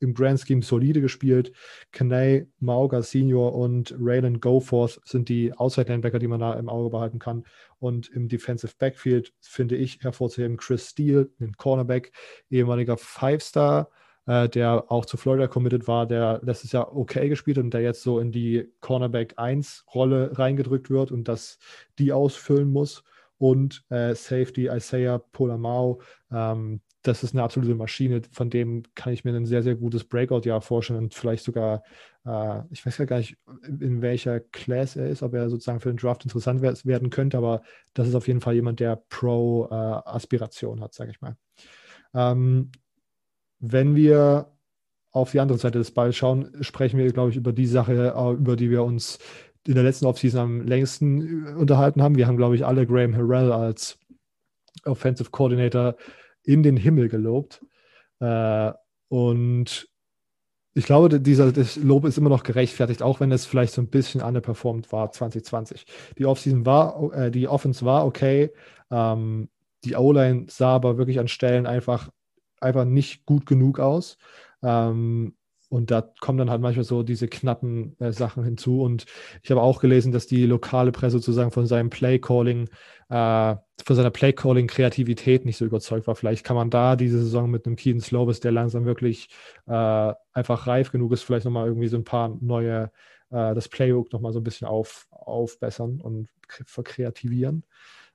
im 0.00 0.14
Grand 0.14 0.40
Scheme 0.40 0.62
solide 0.62 1.00
gespielt. 1.00 1.52
Kanay, 1.92 2.46
Mauga 2.60 3.02
Senior 3.02 3.54
und 3.54 3.94
Raylan 3.98 4.40
Goforth 4.40 5.00
sind 5.04 5.28
die 5.28 5.52
Outside-Linebacker, 5.52 6.18
die 6.18 6.28
man 6.28 6.40
da 6.40 6.54
im 6.54 6.68
Auge 6.68 6.90
behalten 6.90 7.18
kann. 7.18 7.44
Und 7.78 8.08
im 8.08 8.28
Defensive 8.28 8.74
Backfield 8.78 9.32
finde 9.40 9.76
ich 9.76 10.00
hervorzuheben 10.02 10.56
Chris 10.56 10.88
Steele, 10.88 11.30
ein 11.40 11.52
Cornerback, 11.56 12.12
ehemaliger 12.50 12.96
Five-Star, 12.96 13.90
äh, 14.26 14.48
der 14.48 14.90
auch 14.90 15.06
zu 15.06 15.16
Florida 15.16 15.46
committed 15.46 15.88
war, 15.88 16.06
der 16.06 16.40
letztes 16.42 16.72
Jahr 16.72 16.94
okay 16.94 17.28
gespielt 17.28 17.58
und 17.58 17.72
der 17.72 17.80
jetzt 17.80 18.02
so 18.02 18.20
in 18.20 18.30
die 18.30 18.70
Cornerback 18.80 19.38
1-Rolle 19.38 20.38
reingedrückt 20.38 20.90
wird 20.90 21.10
und 21.10 21.28
das 21.28 21.58
die 21.98 22.12
ausfüllen 22.12 22.70
muss. 22.70 23.04
Und 23.38 23.84
äh, 23.88 24.14
Safety 24.14 24.66
Isaiah 24.66 25.18
Polamau, 25.18 26.00
ähm, 26.32 26.80
das 27.02 27.22
ist 27.22 27.34
eine 27.34 27.42
absolute 27.42 27.74
Maschine. 27.74 28.22
Von 28.32 28.50
dem 28.50 28.82
kann 28.94 29.12
ich 29.12 29.24
mir 29.24 29.34
ein 29.34 29.46
sehr, 29.46 29.62
sehr 29.62 29.76
gutes 29.76 30.04
Breakout-Jahr 30.04 30.60
vorstellen 30.60 30.98
und 31.04 31.14
vielleicht 31.14 31.44
sogar, 31.44 31.82
äh, 32.26 32.60
ich 32.70 32.84
weiß 32.84 32.98
ja 32.98 33.04
gar 33.04 33.18
nicht, 33.18 33.36
in 33.66 34.02
welcher 34.02 34.40
Class 34.40 34.96
er 34.96 35.08
ist, 35.08 35.22
ob 35.22 35.34
er 35.34 35.48
sozusagen 35.48 35.80
für 35.80 35.92
den 35.92 35.96
Draft 35.96 36.24
interessant 36.24 36.60
werden 36.62 37.10
könnte, 37.10 37.38
aber 37.38 37.62
das 37.94 38.08
ist 38.08 38.14
auf 38.14 38.26
jeden 38.26 38.40
Fall 38.40 38.54
jemand, 38.54 38.80
der 38.80 38.96
Pro-Aspiration 39.08 40.78
äh, 40.78 40.80
hat, 40.82 40.94
sage 40.94 41.10
ich 41.10 41.20
mal. 41.20 41.36
Ähm, 42.14 42.70
wenn 43.60 43.94
wir 43.94 44.52
auf 45.10 45.32
die 45.32 45.40
andere 45.40 45.58
Seite 45.58 45.78
des 45.78 45.92
Balls 45.92 46.16
schauen, 46.16 46.52
sprechen 46.60 46.98
wir, 46.98 47.10
glaube 47.12 47.30
ich, 47.30 47.36
über 47.36 47.52
die 47.52 47.66
Sache, 47.66 48.14
äh, 48.14 48.32
über 48.32 48.56
die 48.56 48.70
wir 48.70 48.82
uns 48.82 49.18
in 49.66 49.74
der 49.74 49.84
letzten 49.84 50.06
Offseason 50.06 50.40
am 50.40 50.60
längsten 50.62 51.46
äh, 51.46 51.50
unterhalten 51.54 52.02
haben. 52.02 52.16
Wir 52.16 52.26
haben, 52.26 52.36
glaube 52.36 52.56
ich, 52.56 52.64
alle 52.64 52.86
Graham 52.86 53.16
Harrell 53.16 53.52
als 53.52 53.98
Offensive 54.84 55.30
Coordinator 55.30 55.96
in 56.48 56.62
den 56.62 56.78
Himmel 56.78 57.10
gelobt. 57.10 57.62
Äh, 58.20 58.72
und 59.08 59.88
ich 60.72 60.86
glaube, 60.86 61.20
dieser 61.20 61.52
das 61.52 61.76
Lob 61.76 62.06
ist 62.06 62.16
immer 62.16 62.30
noch 62.30 62.42
gerechtfertigt, 62.42 63.02
auch 63.02 63.20
wenn 63.20 63.30
es 63.32 63.44
vielleicht 63.44 63.74
so 63.74 63.82
ein 63.82 63.90
bisschen 63.90 64.22
underperformed 64.22 64.90
war 64.90 65.12
2020. 65.12 65.84
Die 66.16 66.24
Offseason 66.24 66.64
war, 66.64 67.12
äh, 67.12 67.30
die 67.30 67.48
Offense 67.48 67.84
war 67.84 68.06
okay. 68.06 68.50
Ähm, 68.90 69.50
die 69.84 69.94
O-Line 69.94 70.46
sah 70.48 70.74
aber 70.76 70.96
wirklich 70.96 71.18
an 71.18 71.28
Stellen 71.28 71.66
einfach, 71.66 72.08
einfach 72.60 72.86
nicht 72.86 73.26
gut 73.26 73.44
genug 73.44 73.78
aus. 73.78 74.16
Ähm, 74.62 75.34
und 75.68 75.90
da 75.90 76.10
kommen 76.20 76.38
dann 76.38 76.50
halt 76.50 76.62
manchmal 76.62 76.84
so 76.84 77.02
diese 77.02 77.28
knappen 77.28 77.96
äh, 78.00 78.12
Sachen 78.12 78.42
hinzu. 78.42 78.82
Und 78.82 79.04
ich 79.42 79.50
habe 79.50 79.60
auch 79.60 79.80
gelesen, 79.80 80.12
dass 80.12 80.26
die 80.26 80.46
lokale 80.46 80.92
Presse 80.92 81.18
sozusagen 81.18 81.50
von 81.50 81.66
seinem 81.66 81.90
Play-Calling, 81.90 82.68
äh, 83.10 83.56
von 83.84 83.96
seiner 83.96 84.10
Play-Calling-Kreativität 84.10 85.44
nicht 85.44 85.58
so 85.58 85.66
überzeugt 85.66 86.06
war. 86.06 86.14
Vielleicht 86.14 86.44
kann 86.44 86.56
man 86.56 86.70
da 86.70 86.96
diese 86.96 87.18
Saison 87.18 87.50
mit 87.50 87.66
einem 87.66 87.76
Keaton 87.76 88.00
Slovis, 88.00 88.40
der 88.40 88.52
langsam 88.52 88.86
wirklich 88.86 89.28
äh, 89.66 90.14
einfach 90.32 90.66
reif 90.66 90.90
genug 90.90 91.12
ist, 91.12 91.22
vielleicht 91.22 91.44
nochmal 91.44 91.66
irgendwie 91.66 91.88
so 91.88 91.98
ein 91.98 92.04
paar 92.04 92.36
neue, 92.40 92.90
äh, 93.30 93.54
das 93.54 93.68
Playbook 93.68 94.12
nochmal 94.12 94.32
so 94.32 94.40
ein 94.40 94.44
bisschen 94.44 94.68
auf, 94.68 95.06
aufbessern 95.10 96.00
und 96.00 96.28
verkreativieren. 96.48 97.64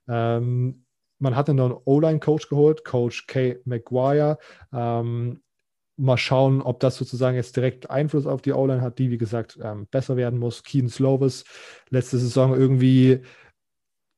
Ähm, 0.07 0.85
man 1.19 1.35
hat 1.35 1.47
dann 1.47 1.57
noch 1.57 1.65
einen 1.65 1.81
O-Line-Coach 1.85 2.49
geholt, 2.49 2.83
Coach 2.83 3.27
Kay 3.27 3.59
McGuire. 3.63 4.39
Ähm, 4.73 5.41
mal 5.97 6.17
schauen, 6.17 6.61
ob 6.61 6.79
das 6.79 6.95
sozusagen 6.95 7.35
jetzt 7.35 7.55
direkt 7.55 7.89
Einfluss 7.89 8.25
auf 8.25 8.41
die 8.41 8.53
O-Line 8.53 8.81
hat, 8.81 8.99
die, 8.99 9.11
wie 9.11 9.17
gesagt, 9.17 9.59
ähm, 9.61 9.87
besser 9.91 10.17
werden 10.17 10.39
muss. 10.39 10.63
Keen 10.63 10.89
Slovis, 10.89 11.45
letzte 11.89 12.17
Saison 12.17 12.55
irgendwie 12.55 13.21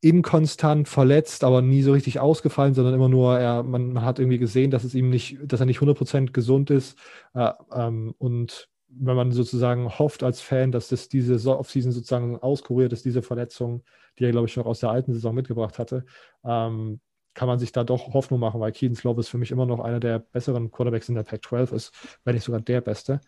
inkonstant 0.01 0.87
verletzt, 0.87 1.43
aber 1.43 1.61
nie 1.61 1.81
so 1.81 1.91
richtig 1.91 2.19
ausgefallen, 2.19 2.75
sondern 2.75 2.93
immer 2.93 3.09
nur, 3.09 3.39
er, 3.39 3.63
man, 3.63 3.91
man 3.91 4.05
hat 4.05 4.19
irgendwie 4.19 4.37
gesehen, 4.37 4.69
dass 4.71 4.83
es 4.83 4.93
ihm 4.93 5.09
nicht, 5.09 5.39
dass 5.43 5.59
er 5.59 5.65
nicht 5.65 5.79
100% 5.79 6.31
gesund 6.31 6.69
ist. 6.69 6.97
Äh, 7.33 7.51
ähm, 7.73 8.13
und 8.19 8.69
wenn 8.87 9.15
man 9.15 9.31
sozusagen 9.31 9.89
hofft 9.97 10.23
als 10.23 10.41
Fan, 10.41 10.71
dass 10.71 10.89
das 10.89 11.09
diese 11.09 11.35
Offseason 11.57 11.91
sozusagen 11.91 12.37
auskuriert 12.37 12.93
ist, 12.93 13.03
diese 13.03 13.21
Verletzung, 13.21 13.83
die 14.19 14.25
er, 14.25 14.31
glaube 14.31 14.47
ich, 14.47 14.55
noch 14.55 14.65
aus 14.65 14.79
der 14.79 14.91
alten 14.91 15.13
Saison 15.13 15.35
mitgebracht 15.35 15.79
hatte, 15.79 16.05
ähm, 16.43 16.99
kann 17.35 17.47
man 17.47 17.59
sich 17.59 17.71
da 17.71 17.83
doch 17.83 18.13
Hoffnung 18.13 18.39
machen, 18.39 18.59
weil 18.59 18.71
Keaton 18.71 18.95
Slovis 18.95 19.27
für 19.27 19.37
mich 19.37 19.51
immer 19.51 19.65
noch 19.65 19.79
einer 19.79 19.99
der 19.99 20.19
besseren 20.19 20.71
Quarterbacks 20.71 21.09
in 21.09 21.15
der 21.15 21.23
Pac-12 21.23 21.75
ist, 21.75 21.93
wenn 22.23 22.33
nicht 22.33 22.45
sogar 22.45 22.61
der 22.61 22.81
beste. 22.81 23.21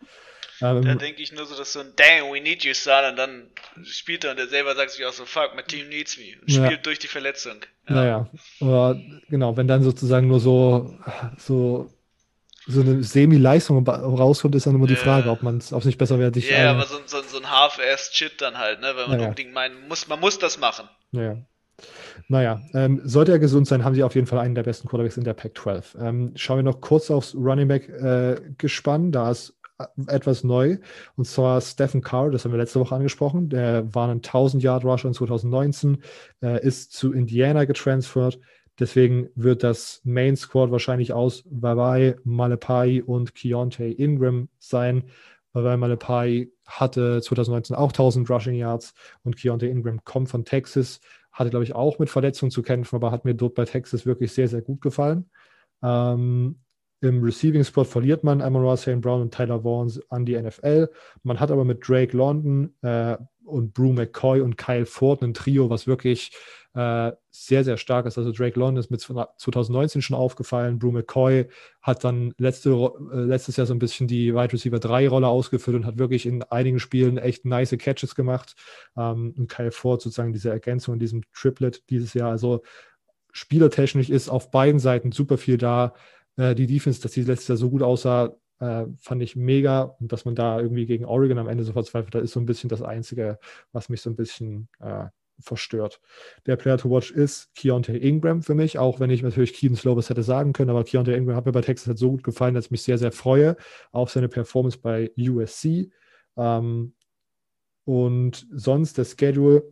Ähm, 0.60 0.82
da 0.82 0.96
denke 0.96 1.22
ich 1.22 1.32
nur 1.34 1.46
so, 1.46 1.56
dass 1.56 1.74
so 1.74 1.82
ein 1.82 1.94
Dang, 1.96 2.32
we 2.32 2.42
need 2.42 2.64
you, 2.64 2.74
son, 2.74 3.12
und 3.12 3.16
dann 3.18 3.52
spielt 3.84 4.24
er 4.24 4.32
und 4.32 4.40
er 4.40 4.48
selber 4.48 4.76
sagt 4.76 4.92
sich 4.92 5.06
auch 5.06 5.14
so, 5.14 5.26
fuck, 5.26 5.56
my 5.56 5.62
team 5.62 5.90
needs 5.90 6.18
me 6.18 6.34
und 6.42 6.50
spielt 6.50 6.72
ja. 6.72 6.78
durch 6.78 6.98
die 6.98 7.08
Verletzung. 7.08 7.58
Ja. 7.88 7.96
Naja, 7.96 8.30
oder 8.60 9.00
genau, 9.30 9.56
wenn 9.56 9.68
dann 9.68 9.84
sozusagen 9.84 10.28
nur 10.28 10.40
so, 10.40 10.98
so 11.38 11.92
so 12.70 12.82
eine 12.82 13.02
Semi-Leistung 13.02 13.88
rauskommt, 13.88 14.54
ist 14.56 14.66
dann 14.66 14.76
immer 14.76 14.88
die 14.88 14.98
Frage, 14.98 15.30
ob 15.30 15.42
man 15.42 15.58
es 15.58 15.72
nicht 15.72 15.98
besser 15.98 16.20
wäre. 16.20 16.38
Ja, 16.38 16.58
yeah, 16.58 16.72
aber 16.72 16.86
so, 16.86 16.98
so, 17.06 17.22
so 17.22 17.38
ein 17.38 17.50
Half-Assed-Shit 17.50 18.42
dann 18.42 18.58
halt, 18.58 18.82
ne? 18.82 18.88
Wenn 18.88 19.08
man 19.08 19.12
naja. 19.12 19.30
unbedingt 19.30 19.54
meinen 19.54 19.88
muss, 19.88 20.10
man 20.10 20.20
muss 20.20 20.38
das 20.38 20.60
machen. 20.60 20.90
Ja. 21.14 21.38
Naja, 22.28 22.62
ähm, 22.74 23.02
sollte 23.04 23.32
er 23.32 23.40
gesund 23.40 23.68
sein, 23.68 23.84
haben 23.84 23.96
sie 23.96 24.04
auf 24.04 24.16
jeden 24.16 24.28
Fall 24.28 24.40
einen 24.40 24.56
der 24.56 24.64
besten 24.64 24.88
Quarterbacks 24.88 25.18
in 25.18 25.24
der 25.24 25.34
Pac-12. 25.34 26.00
Ähm, 26.00 26.32
schauen 26.36 26.58
wir 26.58 26.64
noch 26.64 26.82
kurz 26.82 27.12
aufs 27.12 27.36
Running 27.36 27.68
Back 27.68 27.90
äh, 27.90 28.42
gespannt. 28.58 29.16
Da 29.16 29.32
ist 29.32 29.56
äh, 29.78 29.86
etwas 30.08 30.44
neu. 30.44 30.78
Und 31.16 31.26
zwar 31.26 31.62
Stephen 31.62 32.02
Carr, 32.02 32.32
das 32.32 32.44
haben 32.44 32.52
wir 32.52 32.58
letzte 32.58 32.80
Woche 32.80 32.96
angesprochen. 32.96 33.50
Der 33.50 33.94
war 33.94 34.10
ein 34.10 34.22
1000-Yard-Rusher 34.22 35.10
in 35.10 35.14
2019, 35.14 36.04
äh, 36.42 36.66
ist 36.66 36.94
zu 36.94 37.14
Indiana 37.14 37.66
getransfert. 37.66 38.40
Deswegen 38.80 39.30
wird 39.36 39.64
das 39.64 40.02
Main 40.04 40.36
Squad 40.36 40.72
wahrscheinlich 40.72 41.14
aus 41.14 41.44
Wabai, 41.50 42.16
Malepai 42.24 43.04
und 43.04 43.34
Keontae 43.34 43.92
Ingram 43.92 44.50
sein 44.60 45.04
weil 45.64 45.78
Malepai 45.78 46.50
hatte 46.66 47.22
2019 47.22 47.76
auch 47.76 47.92
1000 47.92 48.30
Rushing 48.30 48.56
Yards 48.56 48.94
und 49.24 49.38
Keontae 49.38 49.70
Ingram 49.70 50.04
kommt 50.04 50.30
von 50.30 50.46
Texas, 50.46 51.00
hatte, 51.38 51.52
glaube 51.52 51.64
ich, 51.64 51.76
auch 51.76 52.00
mit 52.00 52.10
Verletzungen 52.10 52.52
zu 52.52 52.64
kämpfen, 52.64 52.96
aber 52.96 53.12
hat 53.12 53.26
mir 53.26 53.36
dort 53.36 53.54
bei 53.54 53.66
Texas 53.66 54.06
wirklich 54.06 54.32
sehr, 54.34 54.48
sehr 54.48 54.62
gut 54.62 54.82
gefallen. 54.82 55.30
Ähm, 55.84 56.60
Im 57.02 57.24
Receiving 57.24 57.64
Spot 57.64 57.84
verliert 57.84 58.24
man 58.24 58.42
Amon 58.42 58.76
St. 58.76 59.00
Brown 59.02 59.22
und 59.22 59.34
Tyler 59.34 59.62
Vaughn 59.62 59.92
an 60.10 60.26
die 60.26 60.40
NFL. 60.42 60.90
Man 61.22 61.40
hat 61.40 61.52
aber 61.52 61.64
mit 61.64 61.88
Drake 61.88 62.18
London 62.18 62.74
äh, 62.82 63.18
und 63.48 63.74
Brew 63.74 63.94
McCoy 63.94 64.42
und 64.42 64.58
Kyle 64.58 64.86
Ford 64.86 65.22
ein 65.22 65.34
Trio, 65.34 65.70
was 65.70 65.88
wirklich 65.88 66.32
äh, 66.78 67.12
sehr, 67.32 67.64
sehr 67.64 67.78
stark 67.78 68.06
ist. 68.06 68.20
Also 68.20 68.32
Drake 68.32 68.60
London 68.60 68.80
ist 68.80 68.92
mit 68.92 69.02
2019 69.02 70.04
schon 70.04 70.16
aufgefallen. 70.16 70.78
Brew 70.78 70.92
McCoy 70.92 71.48
hat 71.82 72.04
dann 72.04 72.34
letzte, 72.38 72.70
äh, 72.70 73.22
letztes 73.22 73.58
Jahr 73.58 73.66
so 73.66 73.74
ein 73.74 73.80
bisschen 73.80 74.08
die 74.08 74.36
Wide 74.36 74.54
Receiver 74.54 74.80
3 74.80 75.08
Rolle 75.08 75.28
ausgefüllt 75.28 75.76
und 75.76 75.86
hat 75.88 75.98
wirklich 75.98 76.28
in 76.28 76.44
einigen 76.44 76.80
Spielen 76.80 77.18
echt 77.18 77.46
nice 77.46 77.76
Catches 77.80 78.14
gemacht. 78.14 78.56
Ähm, 78.96 79.34
und 79.38 79.50
Kyle 79.50 79.72
Ford 79.72 80.02
sozusagen 80.02 80.34
diese 80.34 80.52
Ergänzung 80.52 80.94
in 80.94 81.00
diesem 81.00 81.24
Triplet 81.34 81.90
dieses 81.90 82.14
Jahr. 82.14 82.30
Also 82.30 82.62
spielertechnisch 83.32 84.12
ist 84.12 84.30
auf 84.30 84.52
beiden 84.52 84.80
Seiten 84.80 85.12
super 85.12 85.40
viel 85.40 85.58
da. 85.58 85.96
Äh, 86.36 86.54
die 86.54 86.68
Defense, 86.68 87.02
dass 87.02 87.14
die 87.14 87.24
letztes 87.24 87.48
Jahr 87.48 87.58
so 87.58 87.72
gut 87.72 87.82
aussah, 87.82 88.36
äh, 88.60 88.86
fand 88.98 89.22
ich 89.24 89.36
mega. 89.36 89.84
Und 89.84 90.12
dass 90.12 90.26
man 90.26 90.36
da 90.36 90.60
irgendwie 90.60 90.86
gegen 90.86 91.06
Oregon 91.06 91.38
am 91.38 91.48
Ende 91.48 91.64
so 91.64 91.74
verzweifelt 91.74 92.16
hat, 92.16 92.24
ist 92.24 92.34
so 92.34 92.40
ein 92.40 92.46
bisschen 92.46 92.70
das 92.70 92.82
Einzige, 92.82 93.40
was 93.72 93.90
mich 93.90 94.02
so 94.02 94.10
ein 94.10 94.16
bisschen 94.16 94.70
äh, 94.80 95.06
verstört. 95.40 96.02
Der 96.46 96.56
Player 96.56 96.78
to 96.78 96.90
watch 96.90 97.12
ist 97.12 97.54
Keontae 97.56 97.98
Ingram 97.98 98.42
für 98.42 98.56
mich, 98.56 98.80
auch 98.80 99.00
wenn 99.00 99.10
ich 99.10 99.22
natürlich 99.22 99.54
Keaton 99.54 99.78
Slovis 99.78 100.10
hätte 100.10 100.24
sagen 100.24 100.54
können, 100.54 100.70
aber 100.70 100.84
Keontae 100.84 101.16
Ingram 101.16 101.36
hat 101.36 101.46
mir 101.46 101.52
bei 101.52 101.62
Texas 101.62 101.88
halt 101.88 102.00
so 102.00 102.12
gut 102.12 102.24
gefallen, 102.24 102.56
dass 102.56 102.66
ich 102.66 102.72
mich 102.72 102.84
sehr, 102.84 102.98
sehr 102.98 103.12
freue 103.12 103.56
auf 103.92 104.10
seine 104.10 104.30
Performance 104.30 104.80
bei 104.80 105.12
USC. 105.18 105.92
Ähm, 106.36 106.94
und 107.86 108.48
sonst 108.52 108.98
der 108.98 109.06
Schedule 109.06 109.64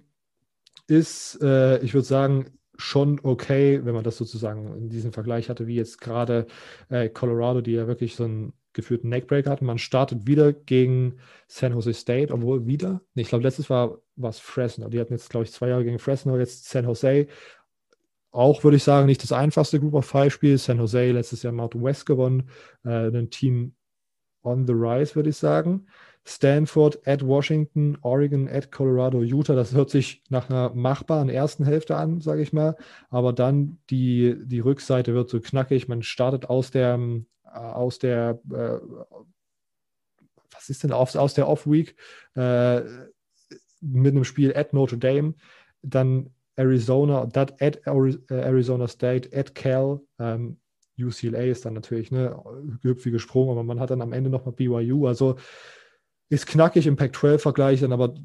ist, 0.88 1.42
äh, 1.42 1.80
ich 1.80 1.94
würde 1.94 2.06
sagen, 2.06 2.46
schon 2.78 3.20
okay, 3.24 3.84
wenn 3.84 3.94
man 3.94 4.04
das 4.04 4.18
sozusagen 4.18 4.76
in 4.76 4.90
diesem 4.90 5.14
Vergleich 5.14 5.50
hatte, 5.50 5.68
wie 5.68 5.76
jetzt 5.76 6.00
gerade 6.02 6.46
äh, 6.90 7.10
Colorado, 7.10 7.62
die 7.62 7.72
ja 7.72 7.88
wirklich 7.88 8.16
so 8.16 8.26
einen 8.26 8.54
geführten 8.76 9.10
Neckbreak 9.10 9.48
hatten. 9.48 9.66
Man 9.66 9.80
startet 9.80 10.28
wieder 10.28 10.54
gegen 10.54 11.18
San 11.48 11.74
Jose 11.74 11.94
State, 11.94 12.32
obwohl 12.34 12.68
wieder, 12.68 13.02
nee, 13.16 13.24
ich 13.24 13.30
glaube, 13.30 13.44
letztes 13.44 13.70
war 13.70 13.98
was 14.16 14.40
Fresno. 14.40 14.90
Die 14.90 15.00
hatten 15.00 15.14
jetzt, 15.14 15.30
glaube 15.30 15.46
ich, 15.46 15.52
zwei 15.52 15.70
Jahre 15.70 15.84
gegen 15.84 16.00
Fresno, 16.00 16.38
jetzt 16.38 16.70
San 16.70 16.86
Jose. 16.86 17.28
Auch 18.32 18.64
würde 18.64 18.78
ich 18.78 18.84
sagen, 18.84 19.08
nicht 19.08 19.24
das 19.24 19.32
einfachste 19.32 19.80
Group 19.80 19.94
of 19.94 20.06
Five 20.06 20.34
Spiel. 20.34 20.58
San 20.58 20.78
Jose 20.78 21.12
letztes 21.12 21.42
Jahr 21.42 21.54
Mountain 21.54 21.84
West 21.84 22.06
gewonnen. 22.06 22.50
Äh, 22.84 23.08
ein 23.08 23.30
Team 23.30 23.74
on 24.44 24.68
the 24.68 24.74
rise, 24.74 25.16
würde 25.16 25.30
ich 25.30 25.38
sagen. 25.38 25.88
Stanford 26.28 27.08
at 27.08 27.26
Washington, 27.26 27.98
Oregon 28.02 28.50
at 28.50 28.72
Colorado, 28.72 29.22
Utah. 29.22 29.54
Das 29.54 29.74
hört 29.74 29.92
sich 29.92 30.24
nach 30.30 30.50
einer 30.50 30.74
machbaren 30.74 31.30
ersten 31.30 31.64
Hälfte 31.66 31.96
an, 31.98 32.20
sage 32.20 32.42
ich 32.42 32.52
mal. 32.52 32.76
Aber 33.10 33.32
dann 33.32 33.78
die, 33.92 34.36
die 34.44 34.60
Rückseite 34.60 35.14
wird 35.14 35.30
so 35.30 35.40
knackig. 35.40 35.88
Man 35.88 36.02
startet 36.02 36.50
aus 36.50 36.72
der, 36.72 37.00
aus 37.56 38.00
der, 38.00 38.40
äh, 38.52 38.80
was 40.52 40.70
ist 40.70 40.84
denn 40.84 40.92
aus, 40.92 41.16
aus 41.16 41.34
der 41.34 41.48
Off-Week 41.48 41.96
äh, 42.36 42.82
mit 43.82 44.14
einem 44.14 44.24
Spiel 44.24 44.56
at 44.56 44.74
Notre 44.74 44.98
Dame. 44.98 45.36
Dann 45.82 46.32
Arizona, 46.56 47.26
that 47.28 47.62
at 47.62 47.82
Arizona 47.86 48.88
State, 48.88 49.30
at 49.38 49.54
Cal. 49.56 50.02
Ähm, 50.20 50.58
UCLA 50.98 51.44
ist 51.44 51.66
dann 51.66 51.74
natürlich 51.74 52.12
ne, 52.12 52.42
gehüpft 52.82 53.06
wie 53.06 53.12
gesprungen, 53.12 53.52
aber 53.52 53.64
man 53.64 53.80
hat 53.80 53.90
dann 53.90 54.02
am 54.02 54.14
Ende 54.14 54.30
nochmal 54.30 54.54
BYU. 54.54 55.08
Also 55.08 55.36
ist 56.30 56.48
knackig 56.48 56.88
im 56.88 56.96
Pac-12-Vergleich, 56.96 57.82
dann 57.82 57.92
aber 57.92 58.16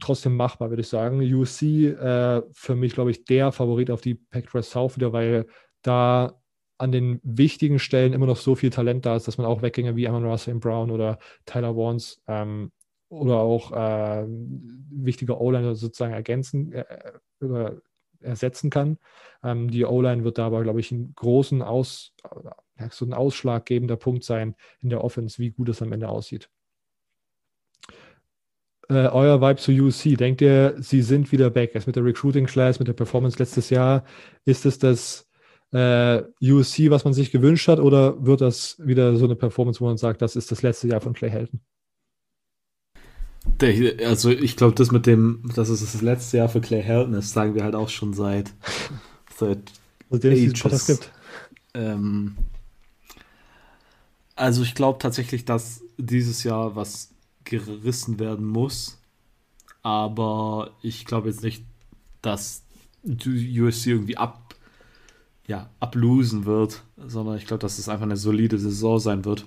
trotzdem 0.00 0.36
machbar, 0.36 0.70
würde 0.70 0.82
ich 0.82 0.88
sagen. 0.88 1.20
UC 1.20 1.62
äh, 1.62 2.42
für 2.52 2.76
mich, 2.76 2.92
glaube 2.94 3.10
ich, 3.10 3.24
der 3.24 3.50
Favorit 3.50 3.90
auf 3.90 4.00
die 4.00 4.14
Pac-12 4.14 4.62
South 4.62 4.96
wieder, 4.96 5.12
weil 5.12 5.46
da 5.82 6.38
an 6.78 6.92
den 6.92 7.20
wichtigen 7.22 7.78
Stellen 7.78 8.12
immer 8.12 8.26
noch 8.26 8.36
so 8.36 8.54
viel 8.54 8.70
Talent 8.70 9.04
da 9.04 9.16
ist, 9.16 9.28
dass 9.28 9.38
man 9.38 9.46
auch 9.46 9.62
Weggänge 9.62 9.96
wie 9.96 10.08
Amon 10.08 10.24
Russell 10.24 10.54
Brown 10.54 10.90
oder 10.90 11.18
Tyler 11.44 11.76
Warnes 11.76 12.22
ähm, 12.28 12.70
oder 13.08 13.38
auch 13.38 13.72
äh, 13.72 14.24
wichtige 14.28 15.40
O-Liner 15.40 15.74
sozusagen 15.74 16.12
ergänzen 16.14 16.72
äh, 16.72 16.84
oder 17.40 17.80
ersetzen 18.20 18.70
kann. 18.70 18.98
Ähm, 19.42 19.70
die 19.70 19.84
O-Line 19.84 20.24
wird 20.24 20.38
da 20.38 20.46
aber, 20.46 20.62
glaube 20.62 20.80
ich, 20.80 20.92
einen 20.92 21.14
großen 21.14 21.62
Aus, 21.62 22.14
äh, 22.76 22.88
so 22.90 23.04
ein 23.04 23.12
ausschlaggebender 23.12 23.96
Punkt 23.96 24.24
sein 24.24 24.54
in 24.80 24.90
der 24.90 25.02
Offense, 25.02 25.38
wie 25.38 25.50
gut 25.50 25.68
es 25.68 25.82
am 25.82 25.92
Ende 25.92 26.08
aussieht 26.08 26.48
äh, 28.88 29.08
euer 29.08 29.40
Vibe 29.40 29.56
zu 29.56 29.72
UC? 29.72 30.16
Denkt 30.16 30.40
ihr, 30.40 30.74
sie 30.78 31.02
sind 31.02 31.30
wieder 31.32 31.50
back? 31.50 31.74
Jetzt 31.74 31.86
mit 31.86 31.96
der 31.96 32.04
Recruiting 32.04 32.46
Class, 32.46 32.78
mit 32.78 32.88
der 32.88 32.94
Performance 32.94 33.38
letztes 33.38 33.70
Jahr, 33.70 34.04
ist 34.44 34.66
es 34.66 34.78
das 34.78 35.27
äh, 35.72 36.22
USC, 36.40 36.90
was 36.90 37.04
man 37.04 37.12
sich 37.12 37.30
gewünscht 37.30 37.68
hat, 37.68 37.80
oder 37.80 38.24
wird 38.24 38.40
das 38.40 38.76
wieder 38.84 39.16
so 39.16 39.24
eine 39.24 39.36
Performance, 39.36 39.80
wo 39.80 39.86
man 39.86 39.96
sagt, 39.96 40.22
das 40.22 40.36
ist 40.36 40.50
das 40.50 40.62
letzte 40.62 40.88
Jahr 40.88 41.00
von 41.00 41.12
Clay 41.12 41.30
Helton? 41.30 41.60
also 44.04 44.30
ich 44.30 44.56
glaube, 44.56 44.74
das 44.74 44.90
mit 44.90 45.06
dem, 45.06 45.42
dass 45.54 45.68
es 45.68 45.80
das 45.80 46.02
letzte 46.02 46.36
Jahr 46.36 46.48
für 46.48 46.60
Clay 46.60 46.82
Helton 46.82 47.14
ist, 47.14 47.32
sagen 47.32 47.54
wir 47.54 47.64
halt 47.64 47.74
auch 47.74 47.88
schon 47.88 48.12
seit 48.12 48.52
seit 49.36 49.72
also. 50.10 51.10
Ähm, 51.74 52.36
also 54.36 54.62
ich 54.62 54.74
glaube 54.74 54.98
tatsächlich, 54.98 55.44
dass 55.44 55.82
dieses 55.96 56.44
Jahr 56.44 56.76
was 56.76 57.10
gerissen 57.44 58.18
werden 58.18 58.46
muss. 58.46 58.98
Aber 59.82 60.72
ich 60.82 61.04
glaube 61.04 61.28
jetzt 61.28 61.42
nicht, 61.42 61.64
dass 62.22 62.64
USC 63.04 63.90
irgendwie 63.90 64.16
ab, 64.16 64.47
ja, 65.48 65.70
ablosen 65.80 66.44
wird, 66.44 66.82
sondern 66.98 67.38
ich 67.38 67.46
glaube, 67.46 67.62
dass 67.62 67.78
es 67.78 67.88
einfach 67.88 68.04
eine 68.04 68.18
solide 68.18 68.58
Saison 68.58 69.00
sein 69.00 69.24
wird. 69.24 69.46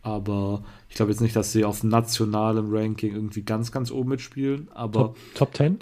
Aber 0.00 0.64
ich 0.88 0.96
glaube 0.96 1.12
jetzt 1.12 1.20
nicht, 1.20 1.36
dass 1.36 1.52
sie 1.52 1.64
auf 1.64 1.84
nationalem 1.84 2.74
Ranking 2.74 3.14
irgendwie 3.14 3.42
ganz, 3.42 3.70
ganz 3.70 3.90
oben 3.90 4.08
mitspielen. 4.08 4.70
Aber 4.72 5.00
Top, 5.00 5.18
Top 5.34 5.56
10? 5.56 5.78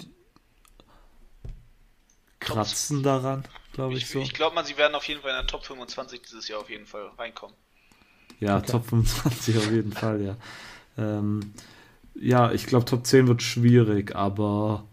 Kratzen 2.39 3.03
daran, 3.03 3.45
glaube 3.71 3.93
ich, 3.93 4.03
ich, 4.03 4.09
so. 4.09 4.19
Ich 4.19 4.33
glaube 4.33 4.53
mal, 4.53 4.65
sie 4.65 4.77
werden 4.77 4.95
auf 4.95 5.07
jeden 5.07 5.21
Fall 5.21 5.31
in 5.31 5.37
der 5.37 5.47
Top 5.47 5.65
25 5.65 6.21
dieses 6.21 6.49
Jahr 6.49 6.59
auf 6.59 6.69
jeden 6.69 6.85
Fall 6.85 7.09
reinkommen. 7.17 7.55
Ja, 8.41 8.57
okay. 8.57 8.71
Top 8.71 8.85
25 8.85 9.57
auf 9.57 9.71
jeden 9.71 9.93
Fall, 9.93 10.21
ja. 10.21 10.37
Ähm, 10.97 11.53
ja, 12.15 12.51
ich 12.51 12.65
glaube, 12.65 12.83
Top 12.83 13.05
10 13.05 13.27
wird 13.27 13.41
schwierig, 13.41 14.13
aber. 14.13 14.83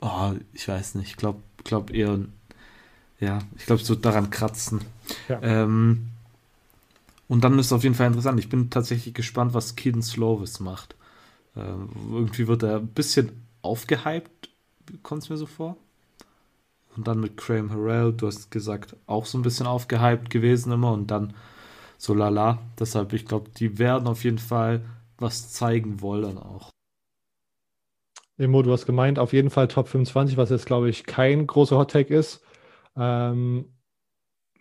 Oh, 0.00 0.32
ich 0.52 0.68
weiß 0.68 0.94
nicht. 0.94 1.10
Ich 1.10 1.16
glaube 1.16 1.42
glaub 1.64 1.92
eher. 1.92 2.20
Ja, 3.20 3.40
ich 3.56 3.66
glaube, 3.66 3.82
es 3.82 3.88
wird 3.88 4.04
daran 4.04 4.30
kratzen. 4.30 4.80
Ja. 5.28 5.40
Ähm, 5.42 6.08
und 7.28 7.44
dann 7.44 7.58
ist 7.58 7.66
es 7.66 7.72
auf 7.72 7.82
jeden 7.82 7.94
Fall 7.94 8.08
interessant. 8.08 8.40
Ich 8.40 8.48
bin 8.48 8.70
tatsächlich 8.70 9.14
gespannt, 9.14 9.54
was 9.54 9.76
Keaton 9.76 10.02
Slovis 10.02 10.58
macht. 10.60 10.96
Ähm, 11.56 11.90
irgendwie 12.12 12.48
wird 12.48 12.62
er 12.62 12.76
ein 12.76 12.88
bisschen 12.88 13.30
aufgehypt, 13.62 14.48
kommt 15.02 15.22
es 15.22 15.30
mir 15.30 15.36
so 15.36 15.46
vor. 15.46 15.76
Und 16.96 17.06
dann 17.06 17.20
mit 17.20 17.36
Graham 17.36 17.70
Harrell, 17.70 18.12
du 18.12 18.26
hast 18.26 18.50
gesagt, 18.50 18.96
auch 19.06 19.26
so 19.26 19.38
ein 19.38 19.42
bisschen 19.42 19.66
aufgehypt 19.66 20.30
gewesen 20.30 20.72
immer. 20.72 20.92
Und 20.92 21.10
dann 21.10 21.34
so 21.98 22.14
lala. 22.14 22.58
Deshalb, 22.78 23.12
ich 23.12 23.26
glaube, 23.26 23.50
die 23.56 23.78
werden 23.78 24.08
auf 24.08 24.24
jeden 24.24 24.38
Fall 24.38 24.84
was 25.18 25.52
zeigen 25.52 26.00
wollen 26.00 26.38
auch. 26.38 26.70
Emo, 28.40 28.62
du 28.62 28.72
hast 28.72 28.86
gemeint, 28.86 29.18
auf 29.18 29.34
jeden 29.34 29.50
Fall 29.50 29.68
Top 29.68 29.86
25, 29.86 30.38
was 30.38 30.48
jetzt, 30.48 30.64
glaube 30.64 30.88
ich, 30.88 31.04
kein 31.04 31.46
großer 31.46 31.76
Hottake 31.76 32.14
ist. 32.14 32.42
Ähm, 32.96 33.76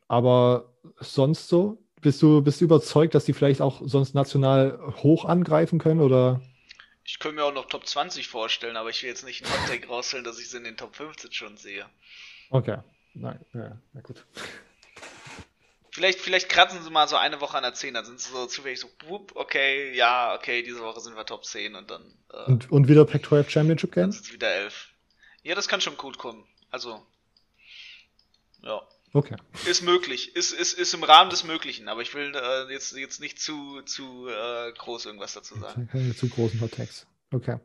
aber 0.09 0.73
sonst 0.99 1.47
so? 1.47 1.81
Bist 2.01 2.21
du, 2.21 2.41
bist 2.41 2.61
du 2.61 2.65
überzeugt, 2.65 3.15
dass 3.15 3.25
die 3.25 3.33
vielleicht 3.33 3.61
auch 3.61 3.81
sonst 3.83 4.15
national 4.15 4.79
hoch 5.03 5.25
angreifen 5.25 5.79
können 5.79 6.01
oder? 6.01 6.41
Ich 7.05 7.19
könnte 7.19 7.37
mir 7.37 7.45
auch 7.45 7.53
noch 7.53 7.67
Top 7.67 7.87
20 7.87 8.27
vorstellen, 8.27 8.77
aber 8.77 8.89
ich 8.89 9.01
will 9.01 9.09
jetzt 9.09 9.25
nicht 9.25 9.45
einen 9.45 9.63
Hottake 9.63 9.87
rausstellen, 9.87 10.23
dass 10.23 10.39
ich 10.39 10.49
sie 10.49 10.57
in 10.57 10.63
den 10.65 10.77
Top 10.77 10.95
15 10.95 11.31
schon 11.31 11.57
sehe. 11.57 11.85
Okay. 12.49 12.77
Nein, 13.13 13.39
ja, 13.53 13.77
na 13.93 14.01
gut. 14.01 14.25
Vielleicht, 15.91 16.19
vielleicht 16.19 16.49
kratzen 16.49 16.83
sie 16.83 16.89
mal 16.89 17.07
so 17.07 17.15
eine 17.15 17.41
Woche 17.41 17.57
an 17.57 17.63
der 17.63 17.73
10, 17.73 17.93
dann 17.93 18.05
sind 18.05 18.19
sie 18.19 18.31
so 18.31 18.45
zufällig 18.45 18.79
so, 18.79 18.89
whoop, 19.07 19.31
okay, 19.35 19.95
ja, 19.95 20.35
okay, 20.35 20.61
diese 20.61 20.81
Woche 20.81 20.99
sind 20.99 21.15
wir 21.15 21.25
Top 21.25 21.45
10 21.45 21.75
und 21.75 21.89
dann. 21.89 22.13
Äh, 22.31 22.51
und, 22.51 22.71
und 22.71 22.87
wieder 22.87 23.05
Pac-12 23.05 23.49
Championship 23.49 23.91
Game? 23.91 24.03
Dann 24.03 24.11
sind 24.11 24.25
es 24.25 24.33
wieder 24.33 24.53
11. 24.53 24.89
Ja, 25.43 25.55
das 25.55 25.67
kann 25.67 25.81
schon 25.81 25.97
gut 25.97 26.17
kommen. 26.17 26.45
Also, 26.69 27.01
ja. 28.61 28.81
Okay. 29.13 29.35
Ist 29.67 29.81
möglich. 29.81 30.35
Ist, 30.35 30.51
ist, 30.51 30.77
ist 30.77 30.93
im 30.93 31.03
Rahmen 31.03 31.31
des 31.31 31.43
Möglichen, 31.43 31.87
aber 31.87 32.01
ich 32.03 32.13
will 32.13 32.31
äh, 32.35 32.71
jetzt, 32.71 32.95
jetzt 32.95 33.19
nicht 33.19 33.39
zu, 33.39 33.81
zu 33.81 34.27
äh, 34.27 34.71
groß 34.73 35.07
irgendwas 35.07 35.33
dazu 35.33 35.57
sagen. 35.57 35.89
Keine 35.91 36.15
zu 36.15 36.29
großen 36.29 36.61
Hot 36.61 36.73
Okay. 37.33 37.57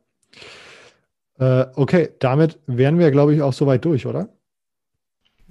Äh, 1.38 1.66
okay, 1.74 2.14
damit 2.20 2.59
wären 2.66 2.98
wir, 2.98 3.10
glaube 3.10 3.34
ich, 3.34 3.42
auch 3.42 3.52
soweit 3.52 3.84
durch, 3.84 4.06
oder? 4.06 4.30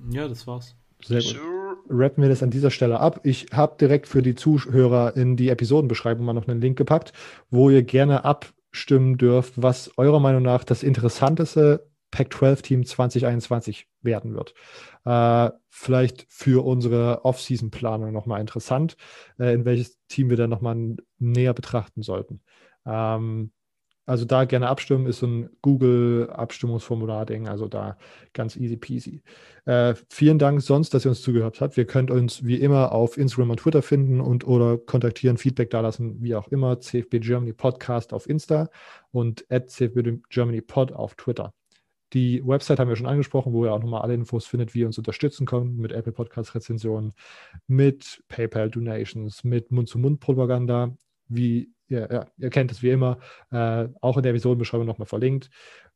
Ja, 0.10 0.28
das 0.28 0.48
war's. 0.48 0.76
Sehr 1.06 1.22
gut. 1.22 1.28
Sure. 1.28 1.62
Rappen 1.90 2.22
wir 2.22 2.30
das 2.30 2.44
an 2.44 2.50
dieser 2.50 2.72
Stelle 2.72 3.00
ab. 3.00 3.22
Ich 3.24 3.48
habe 3.52 3.76
direkt 3.80 4.08
für 4.08 4.22
die 4.22 4.36
Zuhörer 4.36 5.16
in 5.16 5.36
die 5.36 5.50
Episodenbeschreibung 5.50 6.26
mal 6.26 6.34
noch 6.34 6.48
einen 6.48 6.62
Link 6.62 6.78
gepackt, 6.78 7.14
wo 7.50 7.70
ihr 7.70 7.84
gerne 7.84 8.26
abstimmen 8.26 9.18
dürft, 9.18 9.62
was 9.62 9.91
eurer 9.98 10.20
Meinung 10.20 10.44
nach 10.44 10.64
das 10.64 10.84
interessanteste 10.84 11.88
Pac-12-Team 12.12 12.86
2021 12.86 13.88
werden 14.02 14.36
wird. 14.36 14.54
Äh, 15.06 15.52
vielleicht 15.70 16.26
für 16.30 16.64
unsere 16.64 17.26
Off-Season-Planung 17.26 18.12
nochmal 18.14 18.40
interessant, 18.40 18.95
äh, 19.40 19.54
in 19.54 19.66
welches 19.66 19.98
Team 20.08 20.30
wir 20.30 20.38
dann 20.38 20.52
nochmal 20.52 20.95
näher 21.18 21.54
betrachten 21.54 22.04
sollten. 22.04 22.41
Ähm, 22.86 23.52
also 24.06 24.26
da 24.26 24.46
gerne 24.46 24.68
abstimmen, 24.68 25.06
ist 25.06 25.20
so 25.20 25.28
ein 25.28 25.50
Google-Abstimmungsformular-Ding, 25.62 27.48
also 27.48 27.68
da 27.68 27.98
ganz 28.34 28.56
easy 28.56 28.76
peasy. 28.76 29.24
Äh, 29.66 29.96
vielen 30.10 30.40
Dank 30.40 30.62
sonst, 30.62 30.94
dass 30.94 31.06
ihr 31.06 31.10
uns 31.10 31.22
zugehört 31.22 31.62
habt. 31.62 31.78
Wir 31.78 31.86
könnt 31.86 32.12
uns 32.12 32.44
wie 32.44 32.56
immer 32.56 32.92
auf 32.92 33.18
Instagram 33.18 33.52
und 33.52 33.60
Twitter 33.62 33.82
finden 33.82 34.20
und 34.20 34.46
oder 34.46 34.78
kontaktieren, 34.78 35.38
Feedback 35.38 35.70
dalassen, 35.70 36.22
wie 36.22 36.36
auch 36.36 36.50
immer. 36.50 36.80
CFB 36.80 37.20
Germany 37.20 37.54
Podcast 37.54 38.14
auf 38.14 38.28
Insta 38.28 38.70
und 39.12 39.46
at 39.50 39.70
CFB 39.70 40.22
Germany 40.30 40.62
Pod 40.62 40.92
auf 40.92 41.16
Twitter. 41.16 41.54
Die 42.14 42.46
Website 42.46 42.80
haben 42.80 42.90
wir 42.90 42.96
schon 42.96 43.08
angesprochen, 43.08 43.54
wo 43.54 43.66
ihr 43.66 43.74
auch 43.74 43.80
nochmal 43.80 44.02
alle 44.02 44.14
Infos 44.14 44.46
findet, 44.46 44.76
wie 44.76 44.82
ihr 44.82 44.86
uns 44.86 45.00
unterstützen 45.00 45.48
könnt 45.48 45.80
mit 45.80 45.92
Apple 45.92 46.14
Podcast 46.14 46.54
Rezensionen, 46.54 47.14
mit 47.66 48.24
PayPal 48.28 48.70
Donations, 48.70 49.44
mit 49.44 49.72
Mund-zu-Mund-Propaganda, 49.72 50.96
wie 51.28 51.73
ihr, 51.88 52.08
ja, 52.12 52.26
ihr 52.38 52.50
kennt 52.50 52.72
es 52.72 52.82
wie 52.82 52.92
immer, 52.92 53.20
äh, 53.52 53.88
auch 54.02 54.18
in 54.18 54.24
der 54.24 54.32
Episodenbeschreibung 54.32 54.88
nochmal 54.88 55.08
verlinkt. 55.08 55.50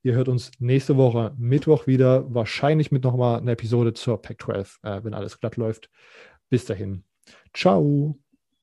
Ihr 0.04 0.14
hört 0.14 0.28
uns 0.28 0.52
nächste 0.60 0.98
Woche 0.98 1.34
Mittwoch 1.38 1.88
wieder, 1.88 2.34
wahrscheinlich 2.34 2.92
mit 2.92 3.04
nochmal 3.04 3.40
einer 3.40 3.52
Episode 3.52 3.94
zur 3.94 4.22
Pac 4.22 4.42
12, 4.42 4.80
äh, 4.84 5.04
wenn 5.04 5.14
alles 5.14 5.40
glatt 5.40 5.58
läuft. 5.58 5.90
Bis 6.50 6.66
dahin. 6.66 7.04
Ciao. 7.54 8.20